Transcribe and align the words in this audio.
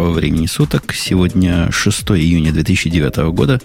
Доброго 0.00 0.16
времени 0.16 0.46
суток. 0.46 0.94
Сегодня 0.94 1.70
6 1.70 2.12
июня 2.12 2.54
2009 2.54 3.16
года. 3.34 3.60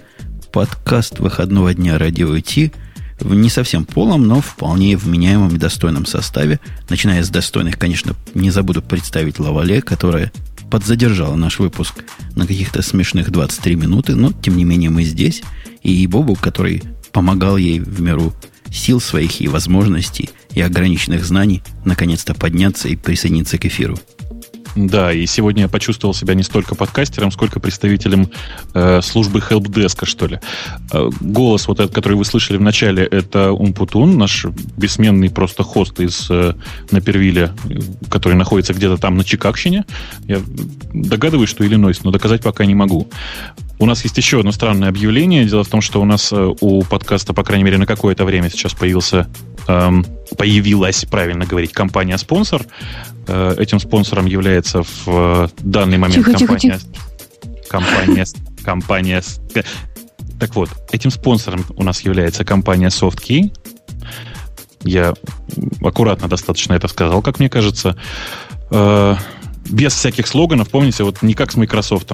Подкаст 0.52 1.18
выходного 1.18 1.72
дня 1.72 1.96
радио 1.96 2.38
Ти 2.40 2.72
в 3.18 3.34
не 3.34 3.48
совсем 3.48 3.86
полном, 3.86 4.26
но 4.26 4.42
вполне 4.42 4.98
вменяемом 4.98 5.56
и 5.56 5.58
достойном 5.58 6.04
составе. 6.04 6.60
Начиная 6.90 7.24
с 7.24 7.30
достойных, 7.30 7.78
конечно, 7.78 8.14
не 8.34 8.50
забуду 8.50 8.82
представить 8.82 9.38
Лавале, 9.38 9.80
которая 9.80 10.30
подзадержала 10.70 11.36
наш 11.36 11.58
выпуск 11.58 12.04
на 12.34 12.46
каких-то 12.46 12.82
смешных 12.82 13.30
23 13.30 13.74
минуты, 13.74 14.14
но 14.14 14.30
тем 14.30 14.58
не 14.58 14.64
менее 14.64 14.90
мы 14.90 15.04
здесь. 15.04 15.42
И 15.82 16.06
Бобу, 16.06 16.34
который 16.34 16.82
помогал 17.12 17.56
ей 17.56 17.80
в 17.80 18.02
меру 18.02 18.34
сил 18.70 19.00
своих 19.00 19.40
и 19.40 19.48
возможностей 19.48 20.28
и 20.52 20.60
ограниченных 20.60 21.24
знаний 21.24 21.62
наконец-то 21.86 22.34
подняться 22.34 22.88
и 22.88 22.96
присоединиться 22.96 23.56
к 23.56 23.64
эфиру. 23.64 23.98
Да, 24.76 25.10
и 25.10 25.24
сегодня 25.24 25.62
я 25.62 25.68
почувствовал 25.68 26.12
себя 26.12 26.34
не 26.34 26.42
столько 26.42 26.74
подкастером, 26.74 27.30
сколько 27.30 27.60
представителем 27.60 28.28
э, 28.74 29.00
службы 29.00 29.38
helpdesk, 29.38 30.04
что 30.04 30.26
ли. 30.26 30.38
Э, 30.92 31.08
голос 31.20 31.66
вот 31.66 31.80
этот, 31.80 31.94
который 31.94 32.18
вы 32.18 32.26
слышали 32.26 32.58
в 32.58 32.60
начале, 32.60 33.02
это 33.04 33.52
Умпутун, 33.52 34.18
наш 34.18 34.44
бессменный 34.76 35.30
просто 35.30 35.62
хост 35.62 35.98
из 35.98 36.30
э, 36.30 36.52
Напервиля, 36.90 37.54
который 38.10 38.34
находится 38.34 38.74
где-то 38.74 38.98
там 38.98 39.16
на 39.16 39.24
Чикагщине. 39.24 39.86
Я 40.26 40.42
догадываюсь, 40.92 41.48
что 41.48 41.66
Иллинойс, 41.66 42.04
но 42.04 42.10
доказать 42.10 42.42
пока 42.42 42.66
не 42.66 42.74
могу. 42.74 43.08
У 43.78 43.86
нас 43.86 44.04
есть 44.04 44.18
еще 44.18 44.40
одно 44.40 44.52
странное 44.52 44.90
объявление. 44.90 45.46
Дело 45.46 45.64
в 45.64 45.68
том, 45.68 45.80
что 45.80 46.02
у 46.02 46.04
нас 46.04 46.30
э, 46.32 46.54
у 46.60 46.82
подкаста, 46.82 47.32
по 47.32 47.44
крайней 47.44 47.64
мере, 47.64 47.78
на 47.78 47.86
какое-то 47.86 48.26
время 48.26 48.50
сейчас 48.50 48.74
появился 48.74 49.26
эм, 49.68 50.04
появилась, 50.36 51.04
правильно 51.04 51.46
говорить, 51.46 51.72
компания-спонсор. 51.72 52.62
Э, 53.28 53.54
этим 53.58 53.80
спонсором 53.80 54.26
является 54.26 54.82
в 54.82 55.06
э, 55.06 55.48
данный 55.58 55.98
момент 55.98 56.26
тихо, 56.26 56.38
компания... 56.38 56.58
Тихо, 56.60 56.78
тихо. 56.78 57.68
Компания... 57.68 58.26
Компания... 58.64 59.22
Так 60.38 60.54
вот, 60.54 60.68
этим 60.92 61.10
спонсором 61.10 61.64
у 61.76 61.82
нас 61.82 62.02
является 62.02 62.44
компания 62.44 62.88
SoftKey. 62.88 63.50
Я 64.82 65.14
аккуратно 65.82 66.28
достаточно 66.28 66.74
это 66.74 66.88
сказал, 66.88 67.22
как 67.22 67.38
мне 67.38 67.48
кажется. 67.48 67.96
Э, 68.70 69.16
без 69.68 69.94
всяких 69.94 70.26
слоганов, 70.26 70.68
помните, 70.68 71.02
вот 71.02 71.22
не 71.22 71.34
как 71.34 71.50
с 71.50 71.56
Microsoft. 71.56 72.12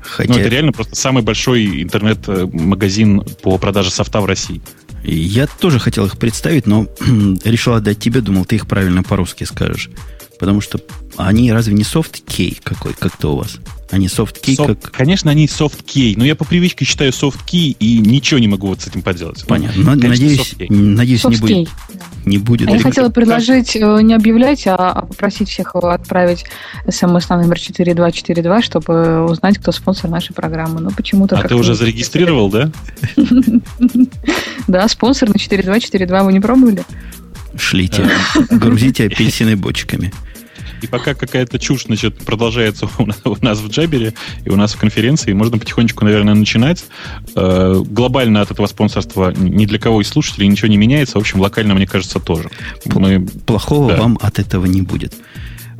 Хотя... 0.00 0.32
Ну, 0.32 0.38
это 0.38 0.48
реально 0.48 0.72
просто 0.72 0.96
самый 0.96 1.22
большой 1.22 1.82
интернет-магазин 1.82 3.24
по 3.42 3.56
продаже 3.58 3.90
софта 3.90 4.20
в 4.20 4.26
России. 4.26 4.60
Я 5.04 5.46
тоже 5.46 5.78
хотел 5.78 6.06
их 6.06 6.16
представить, 6.16 6.66
но 6.66 6.86
решил 7.44 7.74
отдать 7.74 7.98
тебе, 7.98 8.20
думал, 8.20 8.44
ты 8.44 8.56
их 8.56 8.66
правильно 8.66 9.02
по-русски 9.02 9.44
скажешь. 9.44 9.90
Потому 10.38 10.60
что 10.60 10.80
они 11.16 11.52
разве 11.52 11.74
не 11.74 11.82
soft 11.82 12.24
key 12.26 12.58
какой, 12.62 12.94
как-то 12.94 13.34
у 13.34 13.36
вас? 13.36 13.58
Они 13.90 14.06
soft 14.06 14.42
key 14.42 14.56
soft, 14.56 14.78
как... 14.82 14.92
Конечно, 14.92 15.30
они 15.30 15.46
soft 15.46 15.84
key, 15.84 16.14
но 16.16 16.24
я 16.24 16.34
по 16.34 16.44
привычке 16.44 16.84
считаю 16.84 17.10
soft 17.12 17.40
key 17.46 17.76
и 17.78 17.98
ничего 17.98 18.40
не 18.40 18.48
могу 18.48 18.68
вот 18.68 18.80
с 18.80 18.86
этим 18.86 19.02
поделать. 19.02 19.44
Понятно. 19.46 19.84
Конечно, 19.84 20.08
надеюсь, 20.08 20.54
надеюсь 20.68 21.24
не 21.24 21.36
будет. 21.36 21.68
Не 22.24 22.38
будет. 22.38 22.68
А 22.68 22.72
я 22.72 22.78
хотела 22.78 23.10
предложить 23.10 23.76
э, 23.76 24.02
не 24.02 24.14
объявлять, 24.14 24.64
а 24.66 25.02
попросить 25.02 25.48
всех 25.48 25.74
отправить 25.74 26.44
смс 26.88 27.28
на 27.28 27.42
номер 27.42 27.58
4242, 27.58 28.62
чтобы 28.62 29.24
узнать, 29.24 29.58
кто 29.58 29.72
спонсор 29.72 30.08
нашей 30.08 30.32
программы. 30.32 30.80
Ну, 30.80 30.90
почему-то... 30.90 31.36
А 31.36 31.46
ты 31.46 31.54
уже 31.54 31.74
зарегистрировал, 31.74 32.48
да? 32.48 32.70
Да, 34.68 34.88
спонсор 34.88 35.28
на 35.28 35.38
4242 35.38 36.22
вы 36.22 36.32
не 36.32 36.40
пробовали? 36.40 36.84
Шлите, 37.56 38.08
грузите 38.50 39.06
апельсины 39.06 39.56
бочками. 39.56 40.12
И 40.82 40.88
пока 40.88 41.14
какая-то 41.14 41.60
чушь 41.60 41.84
значит, 41.84 42.18
продолжается 42.18 42.88
у 42.98 43.36
нас 43.44 43.60
в 43.60 43.68
Джабере 43.68 44.14
и 44.44 44.50
у 44.50 44.56
нас 44.56 44.74
в 44.74 44.78
конференции, 44.78 45.32
можно 45.32 45.58
потихонечку, 45.58 46.04
наверное, 46.04 46.34
начинать. 46.34 46.84
Э, 47.36 47.80
глобально 47.86 48.40
от 48.40 48.50
этого 48.50 48.66
спонсорства 48.66 49.32
ни 49.36 49.64
для 49.66 49.78
кого 49.78 50.00
из 50.00 50.08
слушателей 50.08 50.48
ничего 50.48 50.68
не 50.68 50.76
меняется. 50.76 51.18
В 51.18 51.20
общем, 51.20 51.40
локально, 51.40 51.74
мне 51.74 51.86
кажется, 51.86 52.18
тоже. 52.18 52.50
Мы... 52.84 53.24
Плохого 53.46 53.92
да. 53.92 54.00
вам 54.00 54.18
от 54.20 54.40
этого 54.40 54.66
не 54.66 54.82
будет. 54.82 55.14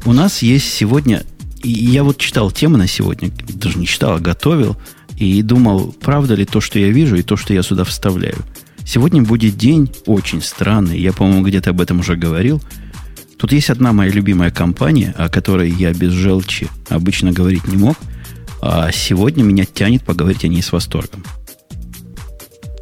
У 0.05 0.13
нас 0.13 0.41
есть 0.43 0.73
сегодня... 0.73 1.25
И 1.65 1.71
я 1.71 2.03
вот 2.03 2.19
читал 2.19 2.51
темы 2.51 2.79
на 2.79 2.89
сегодня, 2.89 3.31
даже 3.49 3.79
не 3.79 3.87
читал, 3.87 4.15
а 4.15 4.19
готовил, 4.19 4.77
и 5.17 5.43
думал, 5.43 5.95
правда 6.01 6.35
ли 6.35 6.45
то, 6.45 6.61
что 6.61 6.79
я 6.81 6.89
вижу, 6.89 7.17
и 7.17 7.23
то, 7.23 7.37
что 7.37 7.55
я 7.55 7.63
сюда 7.63 7.85
вставляю. 7.85 8.39
Сегодня 8.85 9.23
будет 9.23 9.57
день 9.57 9.91
очень 10.07 10.43
странный. 10.43 10.99
Я, 10.99 11.13
по-моему, 11.13 11.43
где-то 11.43 11.71
об 11.71 11.81
этом 11.81 12.01
уже 12.01 12.17
говорил– 12.17 12.63
Тут 13.43 13.51
есть 13.51 13.71
одна 13.71 13.93
моя 13.93 14.09
любимая 14.09 14.53
компания, 14.53 15.13
о 15.19 15.29
которой 15.29 15.69
я 15.69 15.93
без 15.93 16.13
желчи 16.13 16.69
обычно 16.89 17.33
говорить 17.33 17.67
не 17.67 17.77
мог, 17.77 17.97
а 18.61 18.93
сегодня 18.93 19.43
меня 19.43 19.65
тянет 19.65 20.05
поговорить 20.05 20.45
о 20.45 20.49
ней 20.49 20.63
с 20.63 20.71
восторгом. 20.71 21.25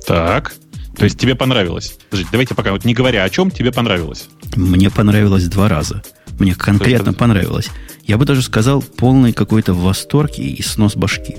Так. 0.06 0.53
То 0.99 1.05
есть 1.05 1.19
тебе 1.19 1.34
понравилось? 1.34 1.97
Подождите, 2.10 2.28
давайте 2.31 2.55
пока, 2.55 2.72
вот 2.72 2.84
не 2.84 2.93
говоря 2.93 3.25
о 3.25 3.31
чем, 3.31 3.50
тебе 3.50 3.72
понравилось? 3.72 4.28
Мне 4.55 4.91
понравилось 4.91 5.47
два 5.47 5.71
раза. 5.71 6.03
Мне 6.39 6.55
конкретно 6.55 7.15
понравилось. 7.15 7.71
Я 8.05 8.19
бы 8.19 8.27
даже 8.27 8.43
сказал, 8.43 8.83
полный 8.83 9.33
какой-то 9.33 9.72
восторг 9.72 10.33
и 10.37 10.62
снос 10.62 10.94
башки. 10.94 11.37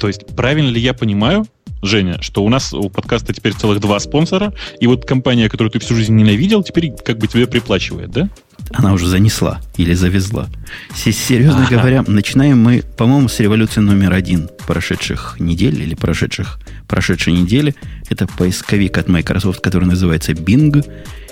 То 0.00 0.08
есть, 0.08 0.24
правильно 0.34 0.70
ли 0.70 0.80
я 0.80 0.94
понимаю, 0.94 1.46
Женя, 1.82 2.22
что 2.22 2.44
у 2.44 2.48
нас 2.48 2.72
у 2.72 2.88
подкаста 2.88 3.34
теперь 3.34 3.54
целых 3.54 3.80
два 3.80 3.98
спонсора, 3.98 4.54
и 4.80 4.86
вот 4.86 5.04
компания, 5.04 5.48
которую 5.48 5.72
ты 5.72 5.80
всю 5.80 5.96
жизнь 5.96 6.14
ненавидел, 6.14 6.62
теперь 6.62 6.92
как 7.04 7.18
бы 7.18 7.26
тебе 7.26 7.48
приплачивает, 7.48 8.10
да? 8.10 8.30
Она 8.72 8.92
уже 8.92 9.08
занесла 9.08 9.60
или 9.76 9.92
завезла. 9.92 10.48
Серьезно 10.94 11.66
ага. 11.66 11.76
говоря, 11.76 12.04
начинаем 12.06 12.62
мы, 12.62 12.84
по-моему, 12.96 13.28
с 13.28 13.40
революции 13.40 13.80
номер 13.80 14.12
один 14.12 14.48
прошедших 14.66 15.36
недель 15.40 15.82
или 15.82 15.96
прошедших, 15.96 16.60
прошедшей 16.86 17.32
недели. 17.32 17.74
Это 18.08 18.28
поисковик 18.28 18.96
от 18.98 19.08
Microsoft, 19.08 19.60
который 19.60 19.88
называется 19.88 20.32
Bing. 20.32 20.88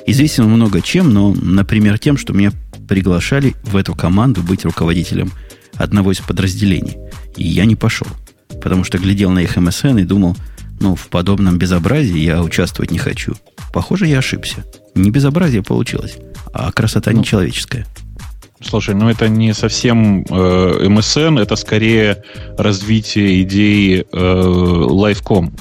Известен 0.07 0.45
много 0.45 0.83
чем, 0.83 1.15
но, 1.15 1.33
например, 1.33 1.99
тем, 1.99 2.19
что 2.19 2.33
меня 2.33 2.53
приглашали 2.89 3.55
в 3.63 3.77
эту 3.77 3.95
команду 3.95 4.43
быть 4.43 4.65
руководителем 4.65 5.31
одного 5.77 6.11
из 6.11 6.19
подразделений. 6.19 6.97
И 7.37 7.47
я 7.47 7.65
не 7.65 7.77
пошел 7.77 8.09
потому 8.61 8.85
что 8.85 8.99
глядел 8.99 9.31
на 9.31 9.41
их 9.41 9.57
МСН 9.57 9.99
и 9.99 10.05
думал, 10.05 10.37
ну, 10.81 10.95
в 10.95 11.09
подобном 11.09 11.59
безобразии 11.59 12.19
я 12.19 12.43
участвовать 12.43 12.91
не 12.91 12.99
хочу. 12.99 13.35
Похоже, 13.73 14.07
я 14.07 14.19
ошибся. 14.19 14.65
Не 14.95 15.11
безобразие 15.11 15.63
получилось, 15.63 16.17
а 16.53 16.73
красота 16.73 17.11
ну, 17.13 17.19
нечеловеческая. 17.19 17.87
Слушай, 18.63 18.95
ну 18.95 19.09
это 19.09 19.29
не 19.29 19.55
совсем 19.55 20.25
э, 20.29 20.89
МСН, 20.89 21.39
это 21.39 21.57
скорее 21.57 22.23
развитие 22.59 23.43
идеи 23.43 24.07
э, 24.11 24.17
Live.com. 24.17 25.53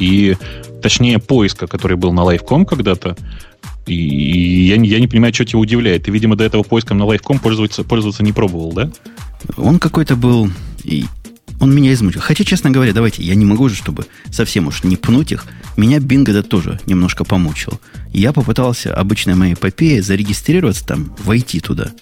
И 0.00 0.36
точнее 0.82 1.18
поиска, 1.18 1.66
который 1.66 1.96
был 1.96 2.12
на 2.12 2.20
Live.com 2.20 2.66
когда-то. 2.66 3.16
И, 3.86 3.94
и 3.94 4.66
я, 4.66 4.76
я 4.76 5.00
не 5.00 5.06
понимаю, 5.06 5.32
что 5.32 5.44
тебя 5.44 5.58
удивляет. 5.58 6.04
Ты, 6.04 6.10
видимо, 6.10 6.36
до 6.36 6.44
этого 6.44 6.62
поиском 6.62 6.98
на 6.98 7.04
Live.com 7.04 7.38
пользоваться, 7.38 7.84
пользоваться 7.84 8.22
не 8.22 8.32
пробовал, 8.32 8.72
да? 8.72 8.90
Он 9.56 9.78
какой-то 9.78 10.16
был 10.16 10.50
он 11.60 11.74
меня 11.74 11.92
измучил. 11.92 12.20
Хотя, 12.20 12.44
честно 12.44 12.70
говоря, 12.70 12.92
давайте, 12.92 13.22
я 13.22 13.34
не 13.34 13.44
могу 13.44 13.68
же, 13.68 13.76
чтобы 13.76 14.06
совсем 14.30 14.66
уж 14.66 14.84
не 14.84 14.96
пнуть 14.96 15.32
их. 15.32 15.46
Меня 15.76 16.00
Бинг 16.00 16.28
это 16.28 16.42
тоже 16.42 16.80
немножко 16.86 17.24
помучил. 17.24 17.80
Я 18.12 18.32
попытался, 18.32 18.94
обычной 18.94 19.34
моей 19.34 19.54
эпопеей, 19.54 20.00
зарегистрироваться 20.00 20.86
там, 20.86 21.14
войти 21.24 21.60
туда. 21.60 21.92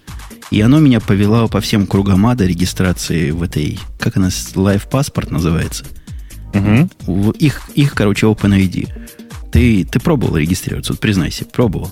И 0.51 0.61
оно 0.61 0.81
меня 0.81 1.01
повело 1.01 1.49
по 1.49 1.61
всем 1.61 1.87
кругам 1.87 2.27
ада 2.27 2.47
регистрации 2.47 3.31
в 3.31 3.43
этой, 3.43 3.79
как 3.99 4.17
она, 4.17 4.29
Live 4.29 4.89
Passport 4.91 5.33
называется. 5.33 5.87
Угу. 6.55 7.31
Их, 7.33 7.71
их, 7.75 7.95
короче, 7.95 8.27
OpenID. 8.27 8.89
Ты, 9.51 9.85
ты 9.85 10.01
пробовал 10.01 10.37
регистрироваться? 10.37 10.93
Вот 10.93 11.01
признайся, 11.01 11.45
пробовал. 11.45 11.91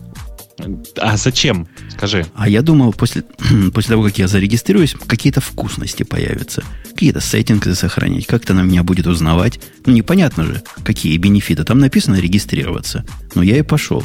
А 0.99 1.17
зачем? 1.17 1.69
Скажи. 1.91 2.27
А 2.35 2.49
я 2.49 2.63
думал, 2.63 2.93
после, 2.93 3.23
после 3.75 3.91
того, 3.91 4.05
как 4.05 4.19
я 4.19 4.29
зарегистрируюсь, 4.29 4.95
какие-то 5.07 5.41
вкусности 5.41 6.03
появятся. 6.03 6.63
Какие-то 6.91 7.21
сеттинги 7.21 7.71
сохранить. 7.73 8.27
Как-то 8.27 8.53
она 8.53 8.63
меня 8.63 8.83
будет 8.83 9.07
узнавать. 9.07 9.61
Ну, 9.87 9.93
непонятно 9.93 10.45
же, 10.45 10.63
какие 10.85 11.17
бенефиты. 11.17 11.65
Там 11.65 11.79
написано 11.79 12.17
регистрироваться. 12.17 13.05
Но 13.35 13.43
я 13.43 13.59
и 13.59 13.63
пошел. 13.63 14.05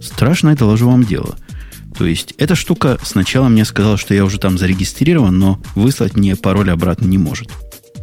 Страшное, 0.00 0.56
доложу 0.56 0.88
вам 0.88 1.04
дело. 1.04 1.36
То 1.96 2.06
есть, 2.06 2.34
эта 2.38 2.54
штука 2.54 2.98
сначала 3.02 3.48
мне 3.48 3.64
сказала, 3.64 3.96
что 3.96 4.14
я 4.14 4.24
уже 4.24 4.38
там 4.38 4.58
зарегистрирован, 4.58 5.36
но 5.36 5.60
выслать 5.74 6.16
мне 6.16 6.36
пароль 6.36 6.70
обратно 6.70 7.06
не 7.06 7.18
может. 7.18 7.48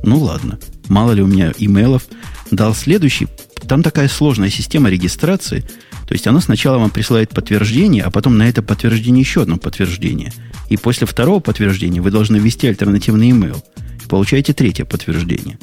Ну 0.04 0.20
ладно. 0.20 0.60
Мало 0.88 1.14
ли 1.14 1.22
у 1.22 1.28
меня 1.28 1.54
имейлов. 1.58 2.04
Дал 2.52 2.76
следующий. 2.76 3.28
Там 3.68 3.82
такая 3.82 4.08
сложная 4.08 4.50
система 4.50 4.90
регистрации– 4.90 5.64
то 6.08 6.14
есть 6.14 6.28
оно 6.28 6.40
сначала 6.40 6.78
вам 6.78 6.92
присылает 6.92 7.30
подтверждение, 7.30 8.04
а 8.04 8.12
потом 8.12 8.38
на 8.38 8.48
это 8.48 8.62
подтверждение 8.62 9.22
еще 9.22 9.42
одно 9.42 9.58
подтверждение. 9.58 10.32
И 10.70 10.78
после 10.78 11.08
второго 11.08 11.40
подтверждения 11.40 12.02
вы 12.02 12.12
должны 12.12 12.38
ввести 12.38 12.68
альтернативный 12.68 13.30
email. 13.30 13.64
Получаете 14.08 14.54
третье 14.54 14.86
подтверждение. 14.86 15.58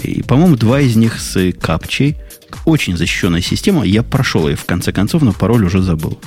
И, 0.00 0.22
по-моему, 0.22 0.56
два 0.56 0.80
из 0.80 0.96
них 0.96 1.20
с 1.20 1.52
капчей. 1.52 2.16
Очень 2.64 2.96
защищенная 2.96 3.40
система. 3.40 3.84
Я 3.84 4.02
прошел 4.02 4.48
ее 4.48 4.56
в 4.56 4.64
конце 4.64 4.92
концов, 4.92 5.22
но 5.22 5.32
пароль 5.32 5.64
уже 5.64 5.82
забыл. 5.82 6.20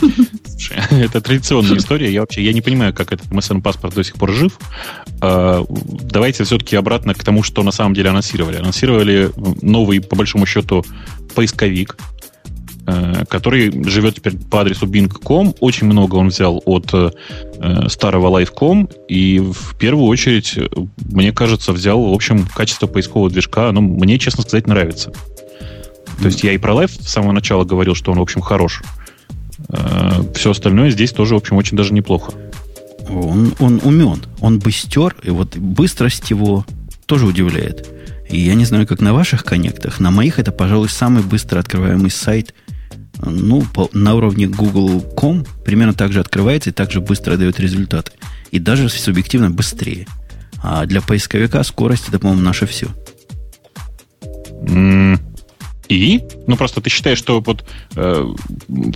Это 0.90 1.20
традиционная 1.20 1.78
история. 1.78 2.12
Я 2.12 2.20
вообще 2.20 2.42
я 2.42 2.52
не 2.52 2.60
понимаю, 2.60 2.94
как 2.94 3.12
этот 3.12 3.26
MSN-паспорт 3.28 3.94
до 3.94 4.04
сих 4.04 4.14
пор 4.14 4.32
жив. 4.32 4.58
А, 5.20 5.64
давайте 5.68 6.44
все-таки 6.44 6.76
обратно 6.76 7.14
к 7.14 7.24
тому, 7.24 7.42
что 7.42 7.62
на 7.62 7.72
самом 7.72 7.94
деле 7.94 8.10
анонсировали. 8.10 8.56
Анонсировали 8.56 9.30
новый, 9.62 10.00
по 10.00 10.16
большому 10.16 10.46
счету, 10.46 10.84
поисковик, 11.34 11.96
который 13.28 13.84
живет 13.84 14.16
теперь 14.16 14.36
по 14.36 14.60
адресу 14.60 14.86
bing.com. 14.86 15.54
Очень 15.60 15.86
много 15.86 16.16
он 16.16 16.28
взял 16.28 16.62
от 16.64 16.92
э, 16.92 17.10
старого 17.88 18.40
Live.com. 18.40 18.88
И 19.08 19.40
в 19.40 19.76
первую 19.76 20.06
очередь, 20.06 20.58
мне 20.98 21.32
кажется, 21.32 21.72
взял, 21.72 22.02
в 22.02 22.14
общем, 22.14 22.46
качество 22.46 22.86
поискового 22.86 23.30
движка. 23.30 23.68
Оно 23.68 23.80
мне, 23.80 24.18
честно 24.18 24.42
сказать, 24.42 24.66
нравится. 24.66 25.12
То 26.20 26.26
есть 26.26 26.42
я 26.42 26.52
и 26.52 26.58
про 26.58 26.72
Live 26.72 27.02
с 27.02 27.08
самого 27.08 27.32
начала 27.32 27.64
говорил, 27.64 27.94
что 27.94 28.12
он, 28.12 28.18
в 28.18 28.22
общем, 28.22 28.40
хорош. 28.40 28.82
Э, 29.68 30.22
Все 30.34 30.52
остальное 30.52 30.90
здесь 30.90 31.12
тоже, 31.12 31.34
в 31.34 31.38
общем, 31.38 31.56
очень 31.56 31.76
даже 31.76 31.92
неплохо. 31.92 32.32
Он, 33.08 33.54
он 33.58 33.80
умен, 33.84 34.22
он 34.40 34.58
быстер, 34.58 35.14
и 35.22 35.30
вот 35.30 35.56
быстрость 35.56 36.30
его 36.30 36.64
тоже 37.06 37.26
удивляет. 37.26 37.88
И 38.28 38.38
я 38.38 38.54
не 38.54 38.64
знаю, 38.66 38.86
как 38.86 39.00
на 39.00 39.14
ваших 39.14 39.44
коннектах, 39.44 40.00
на 40.00 40.10
моих 40.10 40.38
это, 40.38 40.52
пожалуй, 40.52 40.90
самый 40.90 41.22
быстро 41.22 41.60
открываемый 41.60 42.10
сайт 42.10 42.54
ну, 43.22 43.62
по, 43.62 43.88
на 43.92 44.14
уровне 44.14 44.46
Google.com 44.46 45.44
примерно 45.64 45.94
так 45.94 46.12
же 46.12 46.20
открывается 46.20 46.70
и 46.70 46.72
так 46.72 46.90
же 46.90 47.00
быстро 47.00 47.36
дает 47.36 47.58
результаты. 47.60 48.12
И 48.50 48.58
даже 48.58 48.88
субъективно 48.88 49.50
быстрее. 49.50 50.06
А 50.62 50.86
для 50.86 51.00
поисковика 51.00 51.62
скорость 51.62 52.08
это, 52.08 52.18
по-моему, 52.18 52.42
наше 52.42 52.66
все. 52.66 52.88
И? 55.88 56.20
Ну, 56.46 56.56
просто 56.56 56.80
ты 56.80 56.90
считаешь, 56.90 57.18
что 57.18 57.40
вот 57.40 57.64
э, 57.96 58.34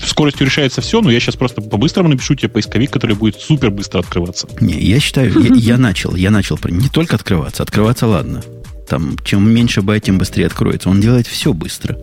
скоростью 0.05 0.47
решается 0.47 0.83
все, 0.83 1.01
но 1.01 1.11
я 1.11 1.21
сейчас 1.21 1.37
просто 1.37 1.63
по-быстрому 1.63 2.11
напишу 2.11 2.35
тебе 2.35 2.51
поисковик, 2.51 2.91
который 2.91 3.17
будет 3.17 3.37
супер 3.37 3.71
быстро 3.71 4.01
открываться. 4.01 4.47
Не, 4.61 4.79
я 4.79 5.01
считаю, 5.01 5.33
я, 5.43 5.55
я 5.55 5.79
начал, 5.79 6.15
я 6.15 6.31
начал 6.31 6.59
не 6.69 6.91
только 6.91 7.17
открываться, 7.17 7.63
открываться 7.63 8.07
ладно. 8.07 8.43
Там, 8.89 9.17
чем 9.25 9.51
меньше 9.51 9.81
байт, 9.81 10.05
тем 10.05 10.19
быстрее 10.19 10.47
откроется. 10.47 10.91
Он 10.91 11.01
делает 11.01 11.27
все 11.27 11.55
быстро. 11.55 11.97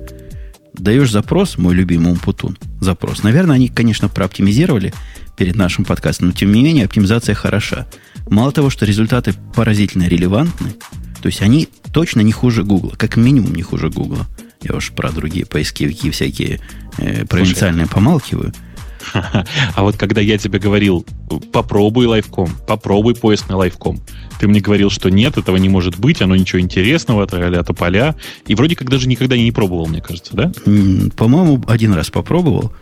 Даешь 0.74 1.12
запрос, 1.12 1.58
мой 1.58 1.74
любимый 1.74 2.12
Умпутун, 2.12 2.58
запрос. 2.80 3.24
Наверное, 3.24 3.56
они, 3.56 3.70
конечно, 3.70 4.08
прооптимизировали 4.08 4.94
перед 5.38 5.56
нашим 5.56 5.86
подкастом, 5.86 6.28
но 6.28 6.34
тем 6.34 6.52
не 6.52 6.62
менее 6.62 6.86
оптимизация 6.86 7.36
хороша. 7.36 7.88
Мало 8.30 8.52
того, 8.52 8.70
что 8.70 8.86
результаты 8.86 9.34
поразительно 9.56 10.04
релевантны, 10.08 10.74
то 11.22 11.28
есть 11.28 11.42
они 11.42 11.70
точно 11.94 12.22
не 12.22 12.32
хуже 12.32 12.64
Гугла, 12.64 12.92
как 12.92 13.18
минимум 13.18 13.54
не 13.56 13.64
хуже 13.64 13.90
Гугла. 13.90 14.28
Я 14.62 14.76
уж 14.76 14.92
про 14.92 15.12
другие 15.12 15.46
поисковики 15.46 16.12
всякие 16.12 16.60
э, 16.98 17.26
провинциальные 17.26 17.86
Слушай, 17.86 17.96
помалкиваю. 17.96 18.54
А 19.76 19.84
вот 19.84 19.98
когда 19.98 20.22
я 20.22 20.38
тебе 20.38 20.60
говорил, 20.60 21.06
попробуй 21.52 22.06
лайфком, 22.06 22.50
попробуй 22.68 23.16
поиск 23.16 23.50
на 23.50 23.58
лайфком, 23.58 24.02
ты 24.40 24.48
мне 24.48 24.62
говорил, 24.62 24.90
что 24.90 25.10
нет, 25.10 25.38
этого 25.38 25.58
не 25.58 25.70
может 25.70 26.00
быть, 26.00 26.22
оно 26.22 26.36
ничего 26.36 26.62
интересного, 26.62 27.24
а 27.24 27.74
поля. 27.74 28.16
И 28.48 28.56
вроде 28.56 28.76
как 28.76 28.90
даже 28.90 29.08
никогда 29.08 29.38
не 29.38 29.52
пробовал, 29.52 29.88
мне 29.88 30.02
кажется, 30.02 30.36
да? 30.36 30.52
По-моему, 31.18 31.64
один 31.68 31.94
раз 31.94 32.10
попробовал. 32.10 32.74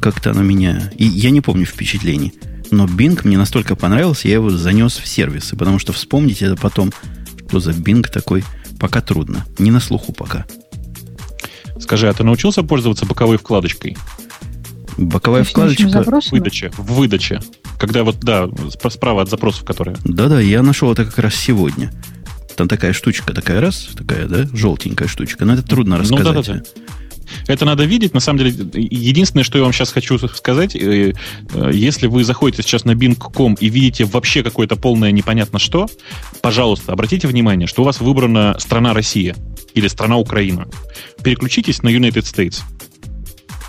Как-то 0.00 0.30
оно 0.30 0.42
меня... 0.42 0.90
И 0.96 1.04
я 1.04 1.30
не 1.30 1.40
помню 1.40 1.66
впечатлений. 1.66 2.32
Но 2.70 2.86
Bing 2.86 3.20
мне 3.24 3.38
настолько 3.38 3.76
понравился, 3.76 4.28
я 4.28 4.34
его 4.34 4.50
занес 4.50 4.96
в 4.96 5.06
сервисы, 5.06 5.56
потому 5.56 5.78
что 5.78 5.92
вспомнить 5.92 6.42
это 6.42 6.56
потом, 6.56 6.92
что 7.48 7.60
за 7.60 7.70
Bing 7.72 8.06
такой, 8.10 8.44
пока 8.80 9.00
трудно. 9.00 9.46
Не 9.58 9.70
на 9.70 9.80
слуху 9.80 10.12
пока. 10.12 10.46
Скажи, 11.78 12.08
а 12.08 12.12
ты 12.12 12.24
научился 12.24 12.62
пользоваться 12.62 13.06
боковой 13.06 13.36
вкладочкой? 13.36 13.96
Боковая 14.96 15.44
вкладочка 15.44 16.02
в 16.02 16.30
выдаче. 16.32 16.70
В 16.76 16.94
выдаче. 16.94 17.40
Когда 17.78 18.04
вот, 18.04 18.18
да, 18.20 18.48
справа 18.88 19.22
от 19.22 19.30
запросов, 19.30 19.64
которые. 19.64 19.96
Да-да, 20.04 20.40
я 20.40 20.62
нашел 20.62 20.90
это 20.92 21.04
как 21.04 21.18
раз 21.18 21.34
сегодня. 21.34 21.92
Там 22.56 22.68
такая 22.68 22.94
штучка, 22.94 23.34
такая 23.34 23.60
раз, 23.60 23.90
такая, 23.96 24.26
да, 24.26 24.46
желтенькая 24.52 25.08
штучка. 25.08 25.44
Но 25.44 25.54
это 25.54 25.62
трудно 25.62 25.98
рассказать. 25.98 26.24
Ну, 26.26 26.32
да, 26.32 26.42
да, 26.42 26.54
да. 26.54 26.62
Это 27.46 27.64
надо 27.64 27.84
видеть. 27.84 28.14
На 28.14 28.20
самом 28.20 28.38
деле, 28.38 28.70
единственное, 28.74 29.44
что 29.44 29.58
я 29.58 29.64
вам 29.64 29.72
сейчас 29.72 29.92
хочу 29.92 30.18
сказать, 30.18 30.74
э, 30.74 31.12
э, 31.52 31.70
если 31.72 32.06
вы 32.06 32.24
заходите 32.24 32.62
сейчас 32.62 32.84
на 32.84 32.92
Bing.com 32.92 33.54
и 33.54 33.68
видите 33.68 34.04
вообще 34.04 34.42
какое-то 34.42 34.76
полное 34.76 35.10
непонятно 35.12 35.58
что, 35.58 35.88
пожалуйста, 36.40 36.92
обратите 36.92 37.28
внимание, 37.28 37.66
что 37.66 37.82
у 37.82 37.84
вас 37.84 38.00
выбрана 38.00 38.56
страна 38.58 38.94
Россия 38.94 39.36
или 39.74 39.88
страна 39.88 40.16
Украина. 40.16 40.68
Переключитесь 41.22 41.82
на 41.82 41.88
United 41.88 42.22
States. 42.22 42.62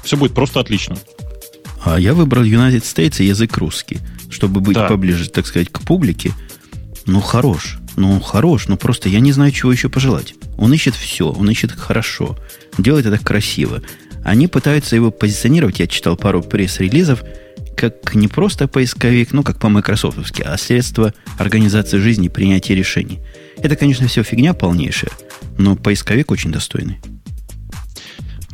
Все 0.03 0.15
будет 0.15 0.33
просто 0.33 0.59
отлично. 0.59 0.97
А 1.89 1.97
я 1.97 2.13
выбрал 2.13 2.43
United 2.43 2.83
States 2.83 3.23
и 3.23 3.25
язык 3.25 3.57
русский, 3.57 3.99
чтобы 4.29 4.59
быть 4.59 4.75
да. 4.75 4.89
поближе, 4.89 5.29
так 5.29 5.47
сказать, 5.47 5.69
к 5.71 5.79
публике. 5.79 6.33
Ну, 7.05 7.21
хорош. 7.21 7.79
Ну, 7.95 8.19
хорош, 8.19 8.67
но 8.67 8.75
просто 8.75 9.07
я 9.07 9.21
не 9.21 9.31
знаю, 9.31 9.53
чего 9.53 9.71
еще 9.71 9.87
пожелать. 9.87 10.35
Он 10.57 10.73
ищет 10.73 10.95
все, 10.95 11.29
он 11.31 11.49
ищет 11.49 11.71
хорошо, 11.71 12.37
делает 12.77 13.05
это 13.05 13.17
красиво. 13.23 13.81
Они 14.25 14.47
пытаются 14.47 14.97
его 14.97 15.11
позиционировать, 15.11 15.79
я 15.79 15.87
читал 15.87 16.17
пару 16.17 16.43
пресс-релизов, 16.43 17.23
как 17.77 18.13
не 18.13 18.27
просто 18.27 18.67
поисковик, 18.67 19.31
ну, 19.31 19.41
как 19.43 19.57
по-майкрософтовски, 19.57 20.41
а 20.41 20.57
средство 20.57 21.13
организации 21.37 21.99
жизни 21.99 22.25
и 22.25 22.29
принятия 22.29 22.75
решений. 22.75 23.19
Это, 23.59 23.77
конечно, 23.77 24.07
все 24.09 24.23
фигня 24.23 24.53
полнейшая, 24.53 25.11
но 25.57 25.77
поисковик 25.77 26.31
очень 26.31 26.51
достойный. 26.51 26.99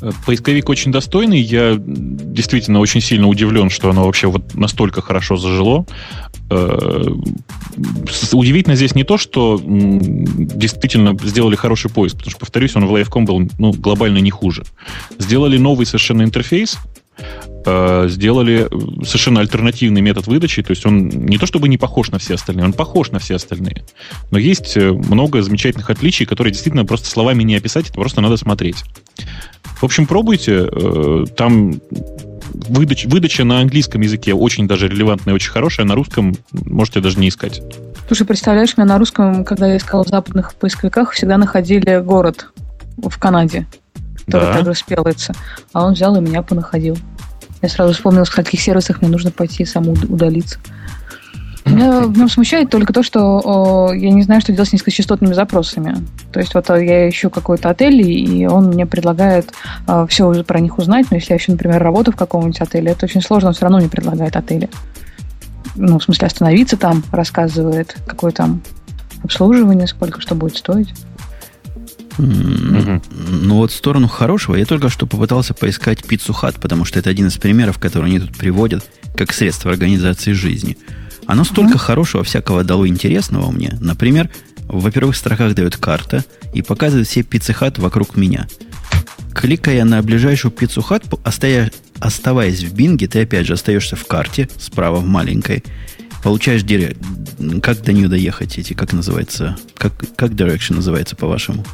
Э, 0.03 0.11
поисковик 0.25 0.69
очень 0.69 0.91
достойный. 0.91 1.39
Я 1.39 1.75
действительно 1.79 2.79
очень 2.79 3.01
сильно 3.01 3.27
удивлен, 3.27 3.69
что 3.69 3.89
оно 3.89 4.05
вообще 4.05 4.27
вот 4.27 4.53
настолько 4.53 5.01
хорошо 5.01 5.37
зажило. 5.37 5.85
Э, 6.49 7.05
удивительно 8.33 8.75
здесь 8.75 8.95
не 8.95 9.03
то, 9.03 9.17
что 9.17 9.59
действительно 9.63 11.17
сделали 11.23 11.55
хороший 11.55 11.89
поиск, 11.89 12.17
потому 12.17 12.31
что, 12.31 12.39
повторюсь, 12.39 12.75
он 12.75 12.85
в 12.85 12.93
Live.com 12.93 13.25
был 13.25 13.49
ну, 13.57 13.71
глобально 13.71 14.17
не 14.17 14.29
хуже. 14.31 14.63
Сделали 15.19 15.57
новый 15.57 15.85
совершенно 15.85 16.23
интерфейс, 16.23 16.77
э, 17.65 18.07
сделали 18.09 18.67
совершенно 19.05 19.39
альтернативный 19.39 20.01
метод 20.01 20.27
выдачи, 20.27 20.61
то 20.63 20.71
есть 20.71 20.85
он 20.85 21.07
не 21.07 21.37
то 21.37 21.45
чтобы 21.45 21.69
не 21.69 21.77
похож 21.77 22.09
на 22.11 22.19
все 22.19 22.33
остальные, 22.33 22.65
он 22.65 22.73
похож 22.73 23.11
на 23.11 23.19
все 23.19 23.35
остальные, 23.35 23.85
но 24.31 24.37
есть 24.37 24.75
много 24.75 25.41
замечательных 25.41 25.89
отличий, 25.89 26.25
которые 26.25 26.51
действительно 26.51 26.83
просто 26.83 27.07
словами 27.07 27.43
не 27.43 27.55
описать, 27.55 27.85
это 27.85 27.93
просто 27.93 28.19
надо 28.19 28.35
смотреть. 28.35 28.83
В 29.83 29.85
общем, 29.85 30.07
пробуйте. 30.07 30.69
Э, 30.71 31.25
там 31.35 31.73
выдача, 32.53 33.09
выдача 33.09 33.43
на 33.43 33.59
английском 33.59 33.99
языке 33.99 34.33
очень 34.33 34.65
даже 34.65 34.87
релевантная, 34.87 35.33
очень 35.33 35.51
хорошая. 35.51 35.85
На 35.85 35.93
русском 35.93 36.37
можете 36.53 37.01
даже 37.01 37.19
не 37.19 37.27
искать. 37.27 37.61
Слушай, 38.07 38.25
представляешь, 38.25 38.77
меня 38.77 38.85
на 38.85 38.97
русском, 38.97 39.43
когда 39.43 39.67
я 39.67 39.75
искал 39.75 40.05
в 40.05 40.07
западных 40.07 40.53
поисковиках, 40.53 41.11
всегда 41.11 41.37
находили 41.37 41.99
город 41.99 42.47
в 42.95 43.19
Канаде, 43.19 43.67
который 44.25 44.45
да. 44.45 44.53
также 44.53 44.73
спелается. 44.73 45.33
А 45.73 45.85
он 45.85 45.95
взял 45.95 46.15
и 46.15 46.21
меня 46.21 46.43
понаходил. 46.43 46.97
Я 47.61 47.67
сразу 47.67 47.91
вспомнил, 47.91 48.23
в 48.23 48.33
каких 48.33 48.61
сервисах 48.61 49.01
мне 49.01 49.11
нужно 49.11 49.31
пойти 49.31 49.65
саму 49.65 49.97
удалиться. 50.07 50.59
Меня 51.65 52.01
в 52.01 52.17
нем 52.17 52.29
смущает 52.29 52.69
только 52.69 52.91
то, 52.91 53.03
что 53.03 53.41
о, 53.43 53.93
я 53.93 54.11
не 54.11 54.21
знаю, 54.23 54.41
что 54.41 54.51
делать 54.51 54.69
с 54.69 54.73
низкочастотными 54.73 55.33
запросами. 55.33 55.95
То 56.31 56.39
есть 56.39 56.53
вот 56.53 56.69
э, 56.69 56.85
я 56.85 57.09
ищу 57.09 57.29
какой-то 57.29 57.69
отель, 57.69 58.01
и 58.01 58.45
он 58.47 58.67
мне 58.67 58.85
предлагает 58.85 59.53
э, 59.87 60.05
все 60.09 60.27
уже 60.27 60.43
про 60.43 60.59
них 60.59 60.77
узнать, 60.77 61.07
но 61.09 61.17
если 61.17 61.33
я 61.33 61.37
ищу, 61.37 61.53
например, 61.53 61.81
работу 61.81 62.11
в 62.11 62.15
каком-нибудь 62.15 62.59
отеле, 62.59 62.91
это 62.91 63.05
очень 63.05 63.21
сложно, 63.21 63.49
он 63.49 63.53
все 63.53 63.63
равно 63.63 63.79
не 63.79 63.87
предлагает 63.87 64.35
отели. 64.35 64.69
Ну, 65.75 65.99
в 65.99 66.03
смысле, 66.03 66.27
остановиться 66.27 66.75
там, 66.75 67.03
рассказывает, 67.11 67.95
какое 68.05 68.31
там 68.31 68.61
обслуживание, 69.23 69.87
сколько 69.87 70.19
что 70.19 70.35
будет 70.35 70.57
стоить. 70.57 70.93
Mm-hmm. 72.17 73.01
Ну 73.41 73.55
вот 73.55 73.71
в 73.71 73.75
сторону 73.75 74.07
хорошего 74.07 74.55
я 74.55 74.65
только 74.65 74.89
что 74.89 75.07
попытался 75.07 75.53
поискать 75.53 76.03
пиццу 76.03 76.33
хат, 76.33 76.55
потому 76.55 76.85
что 76.85 76.99
это 76.99 77.09
один 77.09 77.27
из 77.27 77.37
примеров, 77.37 77.79
которые 77.79 78.09
они 78.09 78.19
тут 78.19 78.37
приводят 78.37 78.85
как 79.15 79.33
средство 79.33 79.71
организации 79.71 80.33
жизни. 80.33 80.77
Оно 81.25 81.43
столько 81.43 81.75
mm-hmm. 81.75 81.77
хорошего 81.77 82.23
всякого 82.23 82.63
дало 82.63 82.87
интересного 82.87 83.51
мне. 83.51 83.77
Например, 83.79 84.29
в 84.67 84.89
первых 84.91 85.15
строках 85.15 85.55
дает 85.55 85.77
карта 85.77 86.23
и 86.53 86.61
показывает 86.61 87.07
все 87.07 87.23
пиццехат 87.23 87.77
вокруг 87.77 88.15
меня. 88.15 88.47
Кликая 89.33 89.83
на 89.83 90.01
ближайшую 90.01 90.51
пиццухат, 90.51 91.03
оставаясь 91.23 92.63
в 92.63 92.73
бинге, 92.73 93.07
ты 93.07 93.21
опять 93.21 93.47
же 93.47 93.53
остаешься 93.53 93.95
в 93.95 94.05
карте, 94.05 94.49
справа 94.59 94.97
в 94.97 95.05
маленькой, 95.05 95.63
получаешь 96.23 96.63
директ. 96.63 96.97
Как 97.61 97.81
до 97.81 97.93
нее 97.93 98.07
доехать 98.07 98.57
эти, 98.57 98.73
как 98.73 98.93
называется, 98.93 99.57
как, 99.75 99.93
как 100.15 100.31
direction 100.31 100.75
называется 100.75 101.15
по-вашему? 101.15 101.65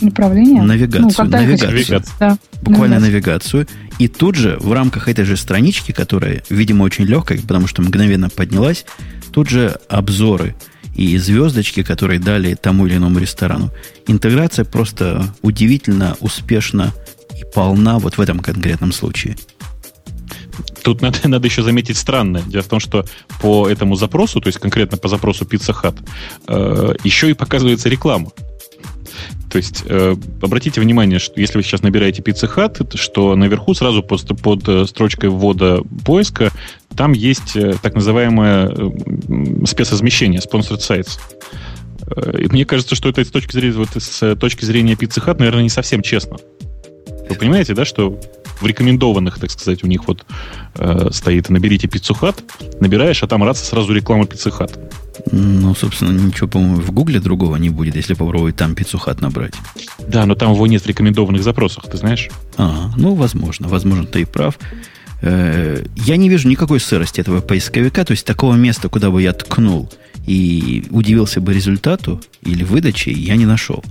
Направление? 0.00 0.62
Навигацию. 0.62 1.26
Ну, 1.26 1.30
навигацию. 1.30 2.02
Да. 2.20 2.38
Буквально 2.62 3.00
навигацию. 3.00 3.66
И 3.98 4.08
тут 4.08 4.36
же 4.36 4.56
в 4.60 4.72
рамках 4.72 5.08
этой 5.08 5.24
же 5.24 5.36
странички, 5.36 5.92
которая, 5.92 6.42
видимо, 6.50 6.84
очень 6.84 7.04
легкая, 7.04 7.40
потому 7.40 7.66
что 7.66 7.82
мгновенно 7.82 8.28
поднялась, 8.28 8.84
тут 9.32 9.48
же 9.48 9.78
обзоры 9.88 10.54
и 10.94 11.16
звездочки, 11.18 11.82
которые 11.82 12.18
дали 12.18 12.54
тому 12.54 12.86
или 12.86 12.96
иному 12.96 13.18
ресторану. 13.18 13.70
Интеграция 14.06 14.64
просто 14.64 15.34
удивительно 15.42 16.16
успешна 16.20 16.92
и 17.38 17.44
полна 17.54 17.98
вот 17.98 18.18
в 18.18 18.20
этом 18.20 18.40
конкретном 18.40 18.92
случае. 18.92 19.36
тут 20.82 21.00
надо, 21.00 21.28
надо 21.28 21.46
еще 21.46 21.62
заметить 21.62 21.96
странное. 21.96 22.42
Дело 22.42 22.62
в 22.62 22.68
том, 22.68 22.80
что 22.80 23.04
по 23.40 23.68
этому 23.68 23.94
запросу, 23.94 24.40
то 24.40 24.48
есть 24.48 24.58
конкретно 24.58 24.96
по 24.96 25.08
запросу 25.08 25.44
Pizza 25.44 25.74
Hut, 25.74 25.98
э, 26.48 26.94
еще 27.04 27.30
и 27.30 27.34
показывается 27.34 27.88
реклама. 27.88 28.30
То 29.50 29.56
есть 29.58 29.84
э, 29.86 30.14
обратите 30.42 30.80
внимание, 30.80 31.18
что 31.18 31.40
если 31.40 31.56
вы 31.56 31.62
сейчас 31.62 31.82
набираете 31.82 32.22
Pizza 32.22 32.52
Hut, 32.54 32.96
что 32.96 33.34
наверху 33.34 33.74
сразу 33.74 34.02
под, 34.02 34.42
под 34.42 34.68
э, 34.68 34.86
строчкой 34.86 35.30
ввода 35.30 35.80
поиска 36.04 36.52
там 36.96 37.12
есть 37.12 37.56
э, 37.56 37.74
так 37.80 37.94
называемое 37.94 38.68
спецразмещение, 39.64 40.40
sponsored 40.40 40.80
sites. 40.80 41.18
Э, 42.14 42.40
и 42.40 42.48
мне 42.48 42.64
кажется, 42.64 42.94
что 42.94 43.08
это 43.08 43.24
с 43.24 43.30
точки 43.30 43.52
зрения, 43.52 43.76
вот, 43.76 43.90
с 43.96 44.36
точки 44.36 44.64
зрения 44.64 44.94
Pizza 44.94 45.24
Hut, 45.24 45.38
наверное, 45.38 45.62
не 45.62 45.70
совсем 45.70 46.02
честно. 46.02 46.36
Вы 47.28 47.34
понимаете, 47.34 47.74
да, 47.74 47.84
что 47.84 48.18
в 48.60 48.66
рекомендованных, 48.66 49.38
так 49.38 49.50
сказать, 49.50 49.84
у 49.84 49.86
них 49.86 50.08
вот 50.08 50.24
э, 50.76 51.10
стоит 51.12 51.48
«наберите 51.48 51.86
Pizza 51.86 52.18
Hut», 52.18 52.42
набираешь, 52.80 53.22
а 53.22 53.26
там 53.26 53.44
раз 53.44 53.66
сразу 53.66 53.92
реклама 53.92 54.24
Pizza 54.24 54.50
Hut. 54.50 54.78
Ну, 55.32 55.74
собственно, 55.74 56.10
ничего, 56.10 56.48
по-моему, 56.48 56.76
в 56.76 56.90
Гугле 56.92 57.20
другого 57.20 57.56
не 57.56 57.70
будет, 57.70 57.96
если 57.96 58.14
попробовать 58.14 58.56
там 58.56 58.72
Hut 58.72 59.20
набрать. 59.20 59.54
Да, 60.06 60.26
но 60.26 60.34
там 60.34 60.52
его 60.52 60.66
нет 60.66 60.82
в 60.82 60.86
рекомендованных 60.86 61.42
запросах, 61.42 61.84
ты 61.90 61.96
знаешь? 61.96 62.28
А, 62.56 62.90
ну, 62.96 63.14
возможно, 63.14 63.68
возможно, 63.68 64.06
ты 64.06 64.22
и 64.22 64.24
прав. 64.24 64.58
Э, 65.20 65.84
я 65.96 66.16
не 66.16 66.28
вижу 66.28 66.48
никакой 66.48 66.80
сырости 66.80 67.20
этого 67.20 67.40
поисковика, 67.40 68.04
то 68.04 68.12
есть 68.12 68.24
такого 68.24 68.54
места, 68.54 68.88
куда 68.88 69.10
бы 69.10 69.20
я 69.22 69.32
ткнул 69.32 69.90
и 70.26 70.86
удивился 70.90 71.40
бы 71.40 71.52
результату 71.52 72.20
или 72.42 72.62
выдаче, 72.62 73.10
я 73.12 73.36
не 73.36 73.46
нашел. 73.46 73.82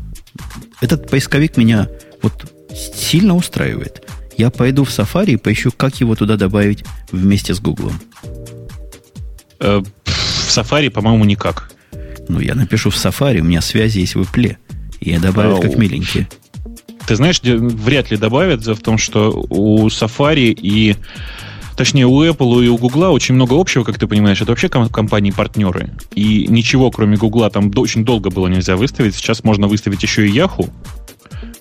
Этот 0.81 1.09
поисковик 1.09 1.57
меня 1.57 1.89
вот 2.21 2.51
сильно 2.73 3.35
устраивает. 3.35 4.03
Я 4.37 4.51
пойду 4.51 4.83
в 4.83 4.89
Safari 4.89 5.31
и 5.31 5.37
поищу, 5.37 5.71
как 5.75 5.99
его 5.99 6.15
туда 6.15 6.37
добавить 6.37 6.85
вместе 7.11 7.55
с 7.55 7.59
Гуглом. 7.59 7.99
В 10.57 10.59
Safari, 10.59 10.89
по-моему, 10.89 11.23
никак. 11.23 11.69
Ну, 12.29 12.39
я 12.39 12.55
напишу 12.55 12.89
в 12.89 12.95
Safari, 12.95 13.41
у 13.41 13.43
меня 13.43 13.61
связи 13.61 13.99
есть 13.99 14.15
в 14.15 14.21
Apple. 14.21 14.57
И 14.99 15.11
я 15.11 15.19
добавлю 15.19 15.61
как 15.61 15.77
миленькие. 15.77 16.27
Ты 17.05 17.15
знаешь, 17.15 17.39
вряд 17.43 18.09
ли 18.09 18.17
добавят 18.17 18.65
в 18.65 18.81
том, 18.81 18.97
что 18.97 19.45
у 19.49 19.85
Safari 19.87 20.51
и 20.59 20.95
Точнее, 21.75 22.07
у 22.07 22.23
Apple 22.23 22.65
и 22.65 22.69
у 22.69 22.77
Google 22.79 23.13
очень 23.13 23.35
много 23.35 23.53
общего, 23.53 23.83
как 23.83 23.99
ты 23.99 24.07
понимаешь. 24.07 24.41
Это 24.41 24.49
вообще 24.49 24.67
компании-партнеры. 24.67 25.91
И 26.15 26.47
ничего, 26.49 26.89
кроме 26.89 27.17
Google, 27.17 27.47
там 27.51 27.71
очень 27.75 28.03
долго 28.03 28.31
было 28.31 28.47
нельзя 28.47 28.75
выставить. 28.75 29.13
Сейчас 29.13 29.43
можно 29.43 29.67
выставить 29.67 30.01
еще 30.01 30.27
и 30.27 30.31
Yahoo. 30.31 30.71